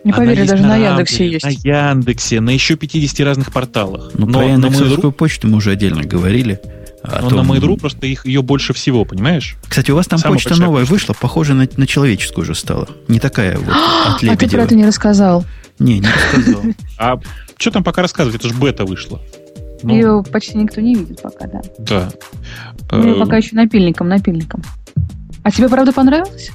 Не 0.03 0.13
поверю, 0.13 0.47
даже 0.47 0.63
на, 0.63 0.69
на 0.69 0.77
Яндексе 0.77 1.29
есть. 1.29 1.45
На 1.45 1.49
Яндексе, 1.49 2.39
на 2.41 2.49
еще 2.49 2.75
50 2.75 3.19
разных 3.25 3.51
порталах. 3.51 4.11
Ну, 4.13 4.27
про 4.27 4.45
Яндексовскую 4.45 5.11
почту 5.11 5.47
мы 5.47 5.57
уже 5.57 5.71
отдельно 5.71 6.03
говорили. 6.03 6.59
А 7.03 7.21
Но 7.21 7.29
том... 7.29 7.47
на 7.47 7.51
Mail.ru 7.51 7.79
просто 7.79 8.05
их, 8.05 8.25
ее 8.25 8.43
больше 8.43 8.73
всего, 8.73 9.05
понимаешь? 9.05 9.55
Кстати, 9.67 9.89
у 9.89 9.95
вас 9.95 10.07
там 10.07 10.19
Самая 10.19 10.35
почта 10.35 10.55
новая 10.55 10.81
почта. 10.81 10.93
вышла, 10.93 11.13
похожая 11.13 11.57
на, 11.57 11.67
на 11.75 11.87
человеческую 11.87 12.43
уже 12.43 12.53
стала. 12.53 12.87
Не 13.07 13.19
такая 13.19 13.57
вот 13.57 13.69
от 13.69 14.23
А 14.23 14.35
ты 14.37 14.47
про 14.47 14.63
это 14.63 14.75
не 14.75 14.85
рассказал. 14.85 15.43
Не, 15.79 15.99
не 15.99 16.07
рассказал. 16.07 16.61
А 16.97 17.19
что 17.57 17.71
там 17.71 17.83
пока 17.83 18.03
рассказывать? 18.03 18.39
Это 18.39 18.49
же 18.49 18.53
бета 18.53 18.85
вышла. 18.85 19.19
Ну, 19.83 19.93
Ее 19.93 20.23
почти 20.31 20.57
никто 20.57 20.81
не 20.81 20.95
видит 20.95 21.21
пока, 21.21 21.47
да. 21.47 21.61
Да. 21.79 22.11
Ну, 22.91 23.19
пока 23.19 23.37
еще 23.37 23.55
напильником, 23.55 24.07
напильником. 24.09 24.61
А 25.43 25.51
тебе, 25.51 25.69
правда, 25.69 25.91
понравилось? 25.91 26.51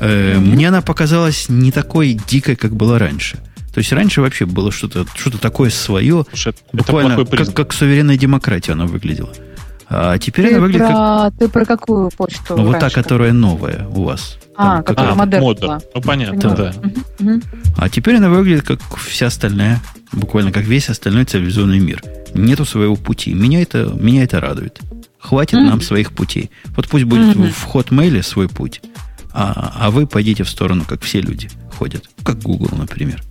Э, 0.00 0.38
мне 0.38 0.68
она 0.68 0.82
показалась 0.82 1.48
не 1.48 1.72
такой 1.72 2.14
дикой, 2.14 2.56
как 2.56 2.74
была 2.74 2.98
раньше. 2.98 3.38
То 3.72 3.78
есть 3.78 3.92
раньше 3.92 4.20
вообще 4.20 4.44
было 4.44 4.70
что-то 4.70 5.06
что 5.14 5.36
такое 5.38 5.70
свое, 5.70 6.24
Слушай, 6.28 6.54
буквально 6.72 7.24
как, 7.24 7.54
как 7.54 7.72
суверенная 7.72 8.18
демократия 8.18 8.72
она 8.72 8.86
выглядела. 8.86 9.32
А 9.88 10.18
теперь 10.18 10.48
ты 10.48 10.52
она 10.52 10.60
выглядит 10.60 10.86
про, 10.86 10.94
как... 11.30 11.38
Ты 11.38 11.48
про 11.48 11.64
какую 11.64 12.10
почту? 12.10 12.56
Ну, 12.56 12.64
вот 12.64 12.78
та, 12.78 12.90
которая 12.90 13.32
новая 13.32 13.86
у 13.88 14.04
вас. 14.04 14.38
А, 14.56 14.76
Там, 14.76 14.84
которая 14.84 15.14
модерна. 15.14 15.80
Ну, 15.94 16.00
понятно, 16.00 16.50
да. 16.54 16.74
да. 17.18 17.40
А 17.76 17.88
теперь 17.88 18.16
она 18.16 18.28
выглядит 18.28 18.66
как 18.66 18.80
вся 18.96 19.26
остальная, 19.26 19.80
буквально 20.12 20.52
как 20.52 20.64
весь 20.64 20.88
остальной 20.88 21.24
цивилизованный 21.24 21.78
мир. 21.78 22.02
Нету 22.34 22.64
своего 22.64 22.96
пути. 22.96 23.34
Меня 23.34 23.62
это, 23.62 23.96
меня 23.98 24.24
это 24.24 24.40
радует. 24.40 24.80
Хватит 25.18 25.54
mm-hmm. 25.54 25.68
нам 25.68 25.80
своих 25.80 26.12
путей. 26.12 26.50
Вот 26.76 26.88
пусть 26.88 27.04
будет 27.04 27.36
mm-hmm. 27.36 27.50
в 27.50 27.74
Hotmail 27.74 28.22
свой 28.22 28.48
путь, 28.48 28.80
а, 29.32 29.72
а 29.78 29.90
вы 29.90 30.06
пойдите 30.06 30.44
в 30.44 30.48
сторону, 30.48 30.84
как 30.86 31.02
все 31.02 31.20
люди 31.20 31.48
ходят. 31.78 32.08
Как 32.24 32.38
Google, 32.38 32.76
например. 32.76 33.22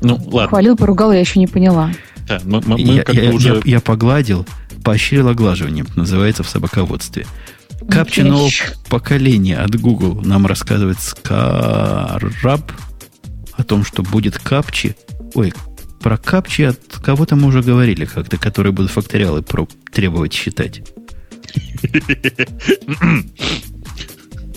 Ну, 0.00 0.16
ладно. 0.26 0.48
Хвалил, 0.48 0.76
поругал, 0.76 1.12
я 1.12 1.20
еще 1.20 1.38
не 1.38 1.46
поняла. 1.46 1.90
Да, 2.28 2.40
мы, 2.44 2.60
мы, 2.66 2.80
я, 2.80 3.04
я, 3.08 3.30
уже... 3.32 3.62
я, 3.64 3.76
я 3.76 3.80
погладил, 3.80 4.46
поощрил 4.84 5.28
оглаживанием, 5.28 5.86
называется 5.96 6.42
в 6.42 6.48
собаководстве. 6.48 7.26
Капчи 7.88 8.20
нового 8.20 8.50
поколения 8.88 9.58
от 9.58 9.78
Google 9.80 10.20
нам 10.22 10.46
рассказывает 10.46 11.00
Скараб 11.00 12.72
о 13.56 13.64
том, 13.64 13.84
что 13.84 14.02
будет 14.02 14.38
капчи. 14.38 14.96
Ой, 15.34 15.52
про 16.00 16.16
капчи 16.16 16.62
от 16.62 16.78
кого-то 17.02 17.36
мы 17.36 17.48
уже 17.48 17.62
говорили 17.62 18.04
как-то, 18.04 18.36
которые 18.38 18.72
будут 18.72 18.90
факториалы 18.90 19.42
про 19.42 19.66
требовать 19.92 20.32
считать. 20.32 20.82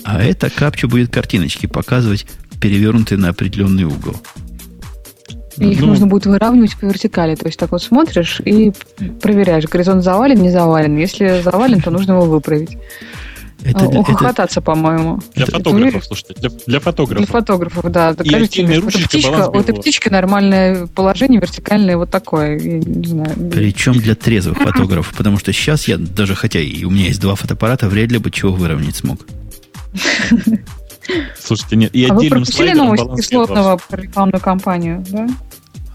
А 0.03 0.23
это 0.23 0.49
капча 0.49 0.87
будет 0.87 1.13
картиночки 1.13 1.65
показывать, 1.65 2.25
перевернутые 2.59 3.17
на 3.17 3.29
определенный 3.29 3.83
угол. 3.83 4.15
И 5.57 5.71
их 5.71 5.81
ну, 5.81 5.87
нужно 5.87 6.07
будет 6.07 6.25
выравнивать 6.25 6.77
по 6.77 6.85
вертикали. 6.85 7.35
То 7.35 7.47
есть 7.47 7.59
так 7.59 7.71
вот 7.71 7.83
смотришь 7.83 8.41
и 8.43 8.71
проверяешь, 9.21 9.65
горизонт 9.65 10.03
завален, 10.03 10.41
не 10.41 10.51
завален. 10.51 10.97
Если 10.97 11.41
завален, 11.41 11.81
то 11.81 11.91
нужно 11.91 12.13
его 12.13 12.25
выправить. 12.25 12.77
Это, 13.63 13.85
Ухохотаться, 13.85 14.59
это... 14.59 14.65
по-моему. 14.65 15.19
Для 15.35 15.45
фотографов, 15.45 16.05
слушайте, 16.05 16.33
для, 16.35 16.49
для 16.49 16.79
фотографов. 16.79 17.25
Для 17.25 17.39
фотографов, 17.39 17.91
да. 17.91 18.13
Докажите 18.13 18.63
мне, 18.63 18.79
вот 18.79 18.93
птичка, 18.93 19.49
вот 19.51 19.69
и 19.69 19.73
птичка 19.73 20.09
нормальное 20.09 20.87
положение, 20.87 21.41
вертикальное, 21.41 21.97
вот 21.97 22.09
такое. 22.09 22.57
Я 22.57 22.79
не 22.79 23.07
знаю. 23.07 23.35
Причем 23.51 23.93
для 23.93 24.15
трезвых 24.15 24.57
фотографов, 24.57 25.15
потому 25.17 25.37
что 25.37 25.51
сейчас 25.51 25.87
я, 25.87 25.97
даже 25.97 26.35
хотя 26.35 26.59
и 26.59 26.83
у 26.83 26.89
меня 26.89 27.05
есть 27.05 27.21
два 27.21 27.35
фотоаппарата, 27.35 27.89
вряд 27.89 28.11
ли 28.11 28.17
бы 28.17 28.31
чего 28.31 28.53
выровнять 28.53 28.95
смог. 28.95 29.19
Слушайте, 31.39 31.75
нет, 31.75 31.95
и 31.95 32.05
а 32.05 32.13
вы 32.13 32.29
пропустили 32.29 32.73
новость 32.73 33.03
кислотного 33.15 33.79
про 33.89 34.01
рекламную 34.01 34.41
кампанию, 34.41 35.03
да? 35.09 35.27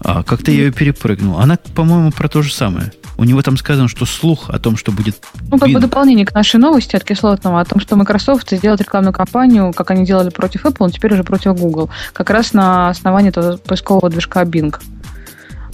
А, 0.07 0.21
как-то 0.21 0.51
я 0.51 0.65
ее 0.65 0.71
перепрыгнул. 0.71 1.39
Она, 1.39 1.57
по-моему, 1.73 2.11
про 2.11 2.27
то 2.27 2.43
же 2.43 2.53
самое. 2.53 2.91
У 3.17 3.23
него 3.23 3.41
там 3.41 3.57
сказано, 3.57 3.87
что 3.87 4.05
слух 4.05 4.51
о 4.51 4.59
том, 4.59 4.77
что 4.77 4.91
будет... 4.91 5.15
Ну, 5.49 5.57
как 5.57 5.69
бы 5.71 5.79
дополнение 5.79 6.27
к 6.27 6.33
нашей 6.35 6.59
новости 6.59 6.95
от 6.95 7.03
кислотного, 7.03 7.59
о 7.59 7.65
том, 7.65 7.79
что 7.79 7.95
Microsoft 7.95 8.51
сделает 8.51 8.81
рекламную 8.81 9.13
кампанию, 9.13 9.73
как 9.73 9.89
они 9.89 10.05
делали 10.05 10.29
против 10.29 10.65
Apple, 10.65 10.75
но 10.81 10.89
теперь 10.91 11.13
уже 11.13 11.23
против 11.23 11.59
Google. 11.59 11.89
Как 12.13 12.29
раз 12.29 12.53
на 12.53 12.89
основании 12.89 13.29
этого 13.29 13.57
поискового 13.57 14.11
движка 14.11 14.43
Bing. 14.43 14.75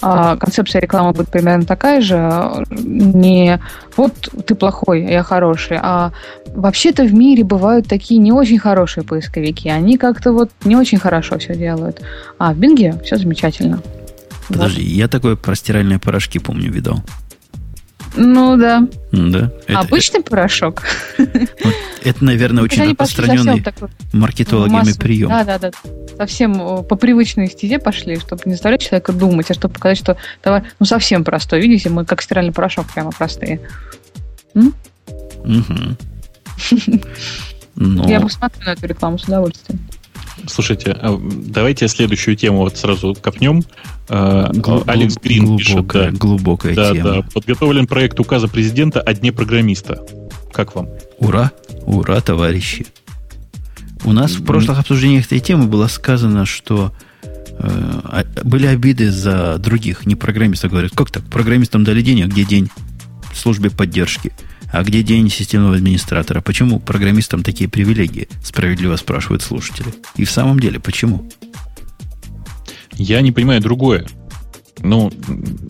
А 0.00 0.36
концепция 0.36 0.80
рекламы 0.80 1.12
будет 1.12 1.28
примерно 1.28 1.66
такая 1.66 2.00
же. 2.00 2.64
Не 2.70 3.60
вот 3.96 4.14
ты 4.46 4.54
плохой, 4.54 5.04
я 5.04 5.22
хороший, 5.22 5.78
а 5.80 6.10
вообще-то 6.46 7.04
в 7.04 7.12
мире 7.12 7.44
бывают 7.44 7.86
такие 7.86 8.18
не 8.18 8.32
очень 8.32 8.58
хорошие 8.58 9.04
поисковики. 9.04 9.68
Они 9.68 9.98
как-то 9.98 10.32
вот 10.32 10.50
не 10.64 10.74
очень 10.74 10.98
хорошо 10.98 11.38
все 11.38 11.54
делают. 11.54 12.00
А 12.38 12.54
в 12.54 12.56
Бинге 12.56 12.94
все 13.04 13.16
замечательно. 13.16 13.80
Подожди, 14.48 14.82
я 14.82 15.08
такое 15.08 15.36
про 15.36 15.54
стиральные 15.54 15.98
порошки, 15.98 16.38
помню, 16.38 16.70
видал. 16.70 17.02
Ну 18.16 18.56
да. 18.56 18.86
Да. 19.10 19.50
Это, 19.66 19.80
Обычный 19.80 20.20
это, 20.20 20.30
порошок. 20.30 20.82
Вот, 21.16 21.74
это, 22.04 22.24
наверное, 22.24 22.62
очень 22.62 22.90
распространенный 22.90 23.64
маркетологами 24.12 24.92
прием. 24.92 25.28
Да, 25.28 25.44
да, 25.44 25.58
да. 25.58 25.70
Совсем 26.16 26.60
э, 26.60 26.82
по 26.82 26.96
привычной 26.96 27.48
стезе 27.48 27.78
пошли, 27.78 28.18
чтобы 28.18 28.42
не 28.44 28.52
заставлять 28.52 28.82
человека 28.82 29.12
думать, 29.12 29.50
а 29.50 29.54
чтобы 29.54 29.74
показать, 29.74 29.98
что 29.98 30.16
товар 30.42 30.64
ну, 30.78 30.84
совсем 30.84 31.24
простой. 31.24 31.60
Видите, 31.62 31.88
мы 31.88 32.04
как 32.04 32.20
стиральный 32.22 32.52
порошок 32.52 32.86
прямо 32.92 33.12
простые. 33.12 33.60
Угу. 34.54 34.74
Я 38.06 38.20
бы 38.20 38.30
смотрю 38.30 38.64
на 38.66 38.70
эту 38.70 38.86
рекламу 38.86 39.18
с 39.18 39.24
удовольствием. 39.24 39.80
Слушайте, 40.46 40.92
а 40.92 41.20
давайте 41.20 41.88
следующую 41.88 42.36
тему 42.36 42.58
вот 42.58 42.76
сразу 42.76 43.14
копнем. 43.14 43.62
А, 44.08 44.50
Глуб, 44.52 44.88
Алекс 44.88 45.16
Грин 45.16 45.44
глубокая, 45.44 45.58
пишет. 45.58 45.86
Да, 45.88 46.10
глубокая 46.10 46.74
да, 46.74 46.92
тема. 46.92 47.10
Да, 47.10 47.22
подготовлен 47.22 47.86
проект 47.86 48.18
указа 48.20 48.48
президента 48.48 49.00
о 49.00 49.12
дне 49.14 49.32
программиста. 49.32 50.04
Как 50.52 50.74
вам? 50.74 50.88
Ура! 51.18 51.52
Ура, 51.84 52.20
товарищи! 52.20 52.86
У 54.04 54.12
нас 54.12 54.32
в 54.32 54.44
прошлых 54.44 54.80
обсуждениях 54.80 55.26
этой 55.26 55.40
темы 55.40 55.66
было 55.66 55.86
сказано, 55.86 56.44
что 56.44 56.92
э, 57.58 58.24
были 58.42 58.66
обиды 58.66 59.10
за 59.10 59.58
других, 59.58 60.06
не 60.06 60.16
программистов. 60.16 60.72
Говорят, 60.72 60.92
как 60.94 61.10
так, 61.10 61.22
программистам 61.24 61.84
дали 61.84 62.02
день, 62.02 62.22
а 62.22 62.26
где 62.26 62.44
день 62.44 62.68
службе 63.34 63.70
поддержки? 63.70 64.32
А 64.72 64.82
где 64.82 65.02
день 65.02 65.28
системного 65.28 65.76
администратора? 65.76 66.40
Почему 66.40 66.80
программистам 66.80 67.42
такие 67.42 67.68
привилегии? 67.68 68.28
Справедливо 68.42 68.96
спрашивают 68.96 69.42
слушатели. 69.42 69.94
И 70.16 70.24
в 70.24 70.30
самом 70.30 70.58
деле, 70.58 70.80
почему? 70.80 71.30
Я 72.94 73.20
не 73.20 73.32
понимаю 73.32 73.60
другое. 73.60 74.06
Ну, 74.78 75.12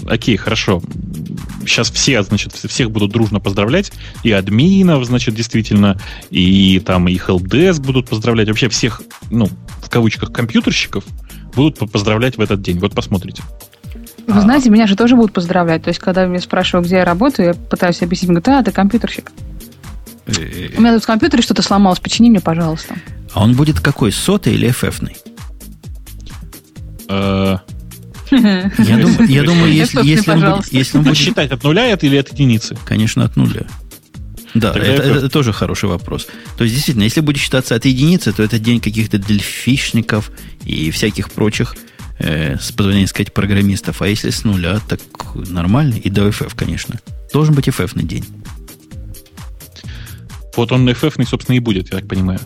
окей, 0.07 0.37
хорошо. 0.37 0.81
Сейчас 1.67 1.91
все, 1.91 2.23
значит, 2.23 2.53
всех 2.53 2.93
будут 2.93 3.11
дружно 3.11 3.41
поздравлять. 3.41 3.93
И 4.23 4.31
админов, 4.31 5.05
значит, 5.05 5.35
действительно, 5.35 6.01
и 6.31 6.79
там 6.79 7.09
и 7.09 7.17
helpdesk 7.17 7.81
будут 7.81 8.09
поздравлять. 8.09 8.49
Вообще 8.49 8.69
всех, 8.69 9.03
ну, 9.31 9.49
в 9.83 9.91
кавычках, 9.91 10.33
компьютерщиков 10.33 11.05
будут 11.57 11.79
поздравлять 11.91 12.37
в 12.37 12.41
этот 12.41 12.63
день. 12.63 12.79
Вот 12.79 12.95
посмотрите. 12.95 13.43
Вы 14.27 14.41
знаете, 14.41 14.71
меня 14.71 14.87
же 14.87 14.97
тоже 14.97 15.17
будут 15.17 15.33
поздравлять. 15.33 15.83
То 15.83 15.89
есть, 15.89 16.01
когда 16.01 16.27
меня 16.27 16.41
спрашивают, 16.41 16.87
где 16.87 16.97
я 16.97 17.05
работаю, 17.05 17.49
я 17.49 17.55
пытаюсь 17.55 18.03
объяснить, 18.03 18.31
говорю, 18.31 18.45
да, 18.45 18.63
ты 18.63 18.73
компьютерщик. 18.73 19.33
У 20.27 20.81
меня 20.81 20.95
тут 20.95 21.03
в 21.03 21.07
компьютере 21.07 21.43
что-то 21.43 21.63
сломалось, 21.63 21.99
почини 21.99 22.31
мне, 22.31 22.41
пожалуйста. 22.41 22.95
А 23.35 23.43
он 23.43 23.55
будет 23.55 23.81
какой, 23.81 24.13
сотый 24.13 24.55
или 24.55 24.69
FF-ный? 24.69 25.17
Э, 27.09 27.59
я 28.31 28.99
думаю, 28.99 29.29
я 29.29 29.43
думаю 29.43 29.73
если, 29.73 30.03
если, 30.05 30.31
он 30.31 30.41
будет, 30.41 30.73
если 30.73 30.99
он 30.99 31.05
будет... 31.05 31.17
Считать 31.17 31.51
от 31.51 31.63
нуля 31.65 31.93
или 31.93 32.17
от 32.17 32.33
единицы? 32.33 32.77
Конечно, 32.85 33.25
от 33.25 33.37
нуля. 33.37 33.67
Да, 34.55 34.71
это, 34.71 34.81
это, 34.81 35.09
это 35.19 35.29
тоже 35.31 35.53
хороший 35.53 35.89
вопрос. 35.89 36.29
То 36.57 36.65
есть, 36.65 36.75
действительно, 36.75 37.05
если 37.05 37.21
будет 37.21 37.39
считаться 37.39 37.75
от 37.75 37.85
единицы, 37.85 38.33
то 38.33 38.43
это 38.43 38.59
день 38.59 38.81
каких-то 38.81 39.19
дельфишников 39.19 40.31
и 40.65 40.91
всяких 40.91 41.31
прочих 41.31 41.75
э, 42.19 42.57
с 42.59 42.73
позволения 42.73 43.07
сказать, 43.07 43.33
программистов. 43.33 44.03
А 44.03 44.09
если 44.09 44.31
с 44.31 44.45
нуля, 44.45 44.81
так 44.89 45.01
нормально. 45.35 45.95
И 45.95 46.11
до 46.11 46.29
FF, 46.29 46.53
конечно. 46.55 47.01
Должен 47.33 47.55
быть 47.55 47.69
FF 47.69 47.93
на 47.95 48.03
день. 48.03 48.25
Вот 50.55 50.71
он 50.71 50.87
FF, 50.89 51.25
собственно, 51.27 51.57
и 51.57 51.61
будет, 51.61 51.93
я 51.93 51.99
так 51.99 52.09
понимаю. 52.09 52.39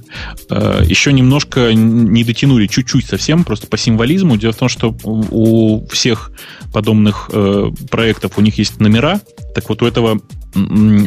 Э, 0.49 0.83
Еще 0.85 1.13
немножко 1.13 1.75
не 1.75 2.23
дотянули, 2.25 2.67
чуть-чуть 2.67 3.07
совсем, 3.07 3.45
просто 3.45 3.67
по 3.67 3.77
символизму. 3.77 4.37
Дело 4.37 4.53
в 4.53 4.57
том, 4.57 4.69
что 4.69 4.97
у 5.03 5.87
всех 5.89 6.31
подобных 6.73 7.31
э, 7.33 7.71
проектов 7.91 8.39
у 8.39 8.41
них 8.43 8.59
есть 8.59 8.79
номера. 8.79 9.21
Так 9.55 9.69
вот, 9.69 9.83
у 9.83 9.87
этого 9.87 10.21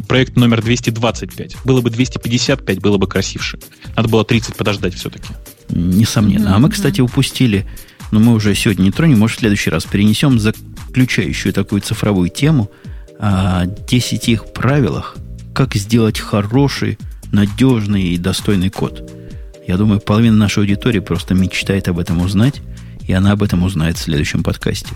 проект 0.08 0.36
номер 0.36 0.62
225. 0.62 1.58
Было 1.64 1.82
бы 1.82 1.90
255, 1.90 2.80
было 2.80 2.98
бы 2.98 3.08
красивше. 3.08 3.60
Надо 3.96 4.10
было 4.10 4.24
30 4.24 4.56
подождать 4.56 4.94
все-таки. 4.94 5.30
Несомненно. 5.70 6.56
А 6.56 6.60
мы, 6.60 6.70
кстати, 6.70 7.02
упустили 7.02 7.66
но 8.12 8.20
мы 8.20 8.34
уже 8.34 8.56
сегодня 8.56 8.84
не 8.84 8.92
тронем, 8.92 9.20
может, 9.20 9.38
в 9.38 9.40
следующий 9.40 9.70
раз 9.70 9.86
перенесем 9.86 10.40
заключающую 10.40 11.54
такую 11.54 11.82
цифровую 11.82 12.30
тему 12.30 12.72
о 13.20 13.66
10 13.66 14.30
их 14.30 14.54
правилах, 14.54 15.18
как 15.54 15.76
сделать 15.76 16.20
хороший, 16.20 16.98
надежный 17.32 18.04
и 18.04 18.18
достойный 18.18 18.70
код. 18.70 19.12
Я 19.68 19.78
думаю, 19.78 20.00
половина 20.00 20.36
нашей 20.36 20.60
аудитории 20.60 21.00
просто 21.00 21.36
мечтает 21.36 21.88
об 21.88 22.00
этом 22.00 22.22
узнать, 22.22 22.62
и 23.08 23.14
она 23.14 23.34
об 23.34 23.44
этом 23.44 23.64
узнает 23.64 23.98
в 23.98 24.02
следующем 24.02 24.44
подкасте. 24.44 24.90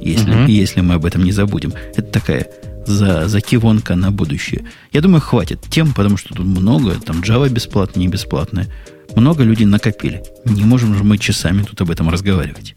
Если, 0.00 0.30
угу. 0.30 0.50
если 0.50 0.80
мы 0.80 0.94
об 0.94 1.04
этом 1.04 1.24
не 1.24 1.32
забудем. 1.32 1.72
Это 1.94 2.02
такая 2.02 2.48
за, 2.86 3.28
закивонка 3.28 3.94
на 3.94 4.10
будущее. 4.10 4.64
Я 4.92 5.00
думаю, 5.00 5.20
хватит 5.20 5.60
тем, 5.70 5.92
потому 5.94 6.16
что 6.16 6.34
тут 6.34 6.44
много, 6.44 6.94
там 6.96 7.20
Java 7.20 7.48
бесплатная, 7.48 8.04
не 8.04 8.08
бесплатная. 8.08 8.68
Много 9.16 9.44
людей 9.44 9.66
накопили. 9.66 10.22
Не 10.44 10.64
можем 10.64 10.94
же 10.94 11.04
мы 11.04 11.18
часами 11.18 11.62
тут 11.62 11.80
об 11.80 11.90
этом 11.90 12.08
разговаривать. 12.08 12.74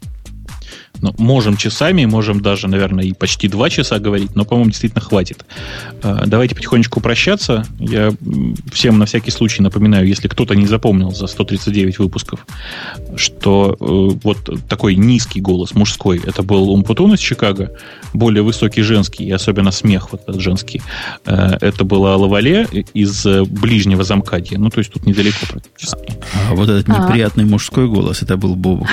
Ну, 1.00 1.14
можем 1.18 1.56
часами, 1.56 2.04
можем 2.04 2.40
даже, 2.40 2.68
наверное, 2.68 3.04
и 3.04 3.12
почти 3.12 3.48
два 3.48 3.70
часа 3.70 3.98
говорить, 3.98 4.34
но, 4.34 4.44
по-моему, 4.44 4.70
действительно 4.70 5.00
хватит. 5.00 5.44
А, 6.02 6.24
давайте 6.26 6.54
потихонечку 6.54 7.00
прощаться. 7.00 7.64
Я 7.78 8.12
всем 8.72 8.98
на 8.98 9.06
всякий 9.06 9.30
случай 9.30 9.62
напоминаю, 9.62 10.06
если 10.06 10.28
кто-то 10.28 10.54
не 10.54 10.66
запомнил 10.66 11.10
за 11.10 11.26
139 11.26 11.98
выпусков, 11.98 12.46
что 13.16 13.76
э, 13.78 14.18
вот 14.22 14.68
такой 14.68 14.96
низкий 14.96 15.40
голос 15.40 15.74
мужской, 15.74 16.20
это 16.24 16.42
был 16.42 16.70
Умпутун 16.70 17.14
из 17.14 17.20
Чикаго, 17.20 17.72
более 18.12 18.42
высокий 18.42 18.82
женский, 18.82 19.24
и 19.24 19.30
особенно 19.30 19.70
смех 19.70 20.12
вот 20.12 20.22
этот 20.26 20.40
женский, 20.40 20.82
э, 21.24 21.58
это 21.60 21.84
была 21.84 22.16
Лавале 22.16 22.66
из 22.94 23.26
ближнего 23.46 24.04
замкадья, 24.04 24.58
ну, 24.58 24.70
то 24.70 24.78
есть 24.78 24.92
тут 24.92 25.06
недалеко 25.06 25.46
практически. 25.48 26.12
А 26.48 26.54
вот 26.54 26.68
этот 26.68 26.88
неприятный 26.88 27.44
мужской 27.44 27.88
голос, 27.88 28.22
это 28.22 28.36
был 28.36 28.54
Бобок 28.54 28.88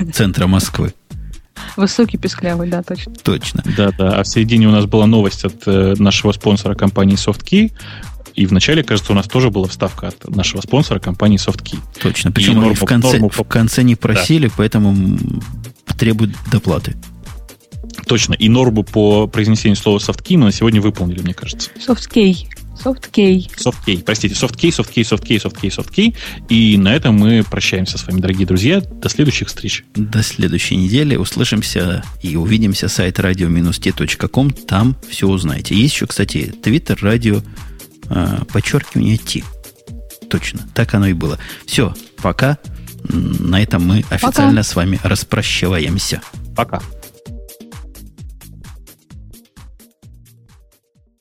из 0.00 0.14
центра 0.14 0.46
Москвы. 0.46 0.92
Высокий 1.76 2.18
песклявый, 2.18 2.68
да, 2.68 2.82
точно. 2.82 3.12
Точно. 3.22 3.62
Да, 3.76 3.90
да. 3.96 4.20
А 4.20 4.22
в 4.22 4.28
середине 4.28 4.68
у 4.68 4.70
нас 4.70 4.86
была 4.86 5.06
новость 5.06 5.44
от 5.44 5.62
э, 5.66 5.94
нашего 5.98 6.32
спонсора 6.32 6.74
компании 6.74 7.16
SoftKey. 7.16 7.72
И 8.34 8.46
в 8.46 8.52
начале, 8.52 8.84
кажется, 8.84 9.12
у 9.12 9.16
нас 9.16 9.26
тоже 9.26 9.50
была 9.50 9.66
вставка 9.66 10.08
от 10.08 10.28
нашего 10.28 10.60
спонсора 10.60 11.00
компании 11.00 11.38
SoftKey. 11.38 11.78
Точно. 12.00 12.30
Причем 12.30 12.54
норму, 12.54 12.74
в, 12.74 12.84
конце, 12.84 13.12
норму... 13.12 13.28
в 13.30 13.42
конце 13.42 13.82
не 13.82 13.96
просили, 13.96 14.46
да. 14.46 14.54
поэтому 14.56 15.18
требуют 15.98 16.36
доплаты. 16.50 16.94
Точно. 18.06 18.34
И 18.34 18.48
норму 18.48 18.84
по 18.84 19.26
произнесению 19.26 19.76
слова 19.76 19.98
SoftKey 19.98 20.36
мы 20.38 20.46
на 20.46 20.52
сегодня 20.52 20.80
выполнили, 20.80 21.20
мне 21.20 21.34
кажется. 21.34 21.70
SoftKey. 21.84 22.46
SoftKey. 22.84 23.50
SoftKey, 23.56 24.02
простите, 24.04 24.34
SoftKey, 24.34 24.70
SoftKey, 24.70 25.02
SoftKey, 25.02 25.42
SoftKey, 25.42 25.68
SoftKey. 25.70 26.16
И 26.48 26.76
на 26.78 26.94
этом 26.94 27.16
мы 27.16 27.44
прощаемся 27.48 27.98
с 27.98 28.06
вами, 28.06 28.20
дорогие 28.20 28.46
друзья. 28.46 28.80
До 28.80 29.08
следующих 29.08 29.48
встреч. 29.48 29.84
До 29.94 30.22
следующей 30.22 30.76
недели. 30.76 31.16
Услышимся 31.16 32.04
и 32.22 32.36
увидимся. 32.36 32.88
Сайт 32.88 33.18
radio-t.com. 33.18 34.50
Там 34.50 34.96
все 35.08 35.28
узнаете. 35.28 35.74
Есть 35.74 35.94
еще, 35.94 36.06
кстати, 36.06 36.54
Twitter, 36.62 36.98
радио, 37.00 37.42
э, 38.10 38.38
подчеркивание 38.52 39.18
T. 39.18 39.42
Точно. 40.30 40.60
Так 40.74 40.94
оно 40.94 41.06
и 41.06 41.12
было. 41.12 41.38
Все. 41.66 41.94
Пока. 42.22 42.58
На 43.04 43.62
этом 43.62 43.86
мы 43.86 44.04
официально 44.10 44.62
пока. 44.62 44.62
с 44.62 44.76
вами 44.76 45.00
распрощиваемся. 45.02 46.20
Пока. 46.56 46.82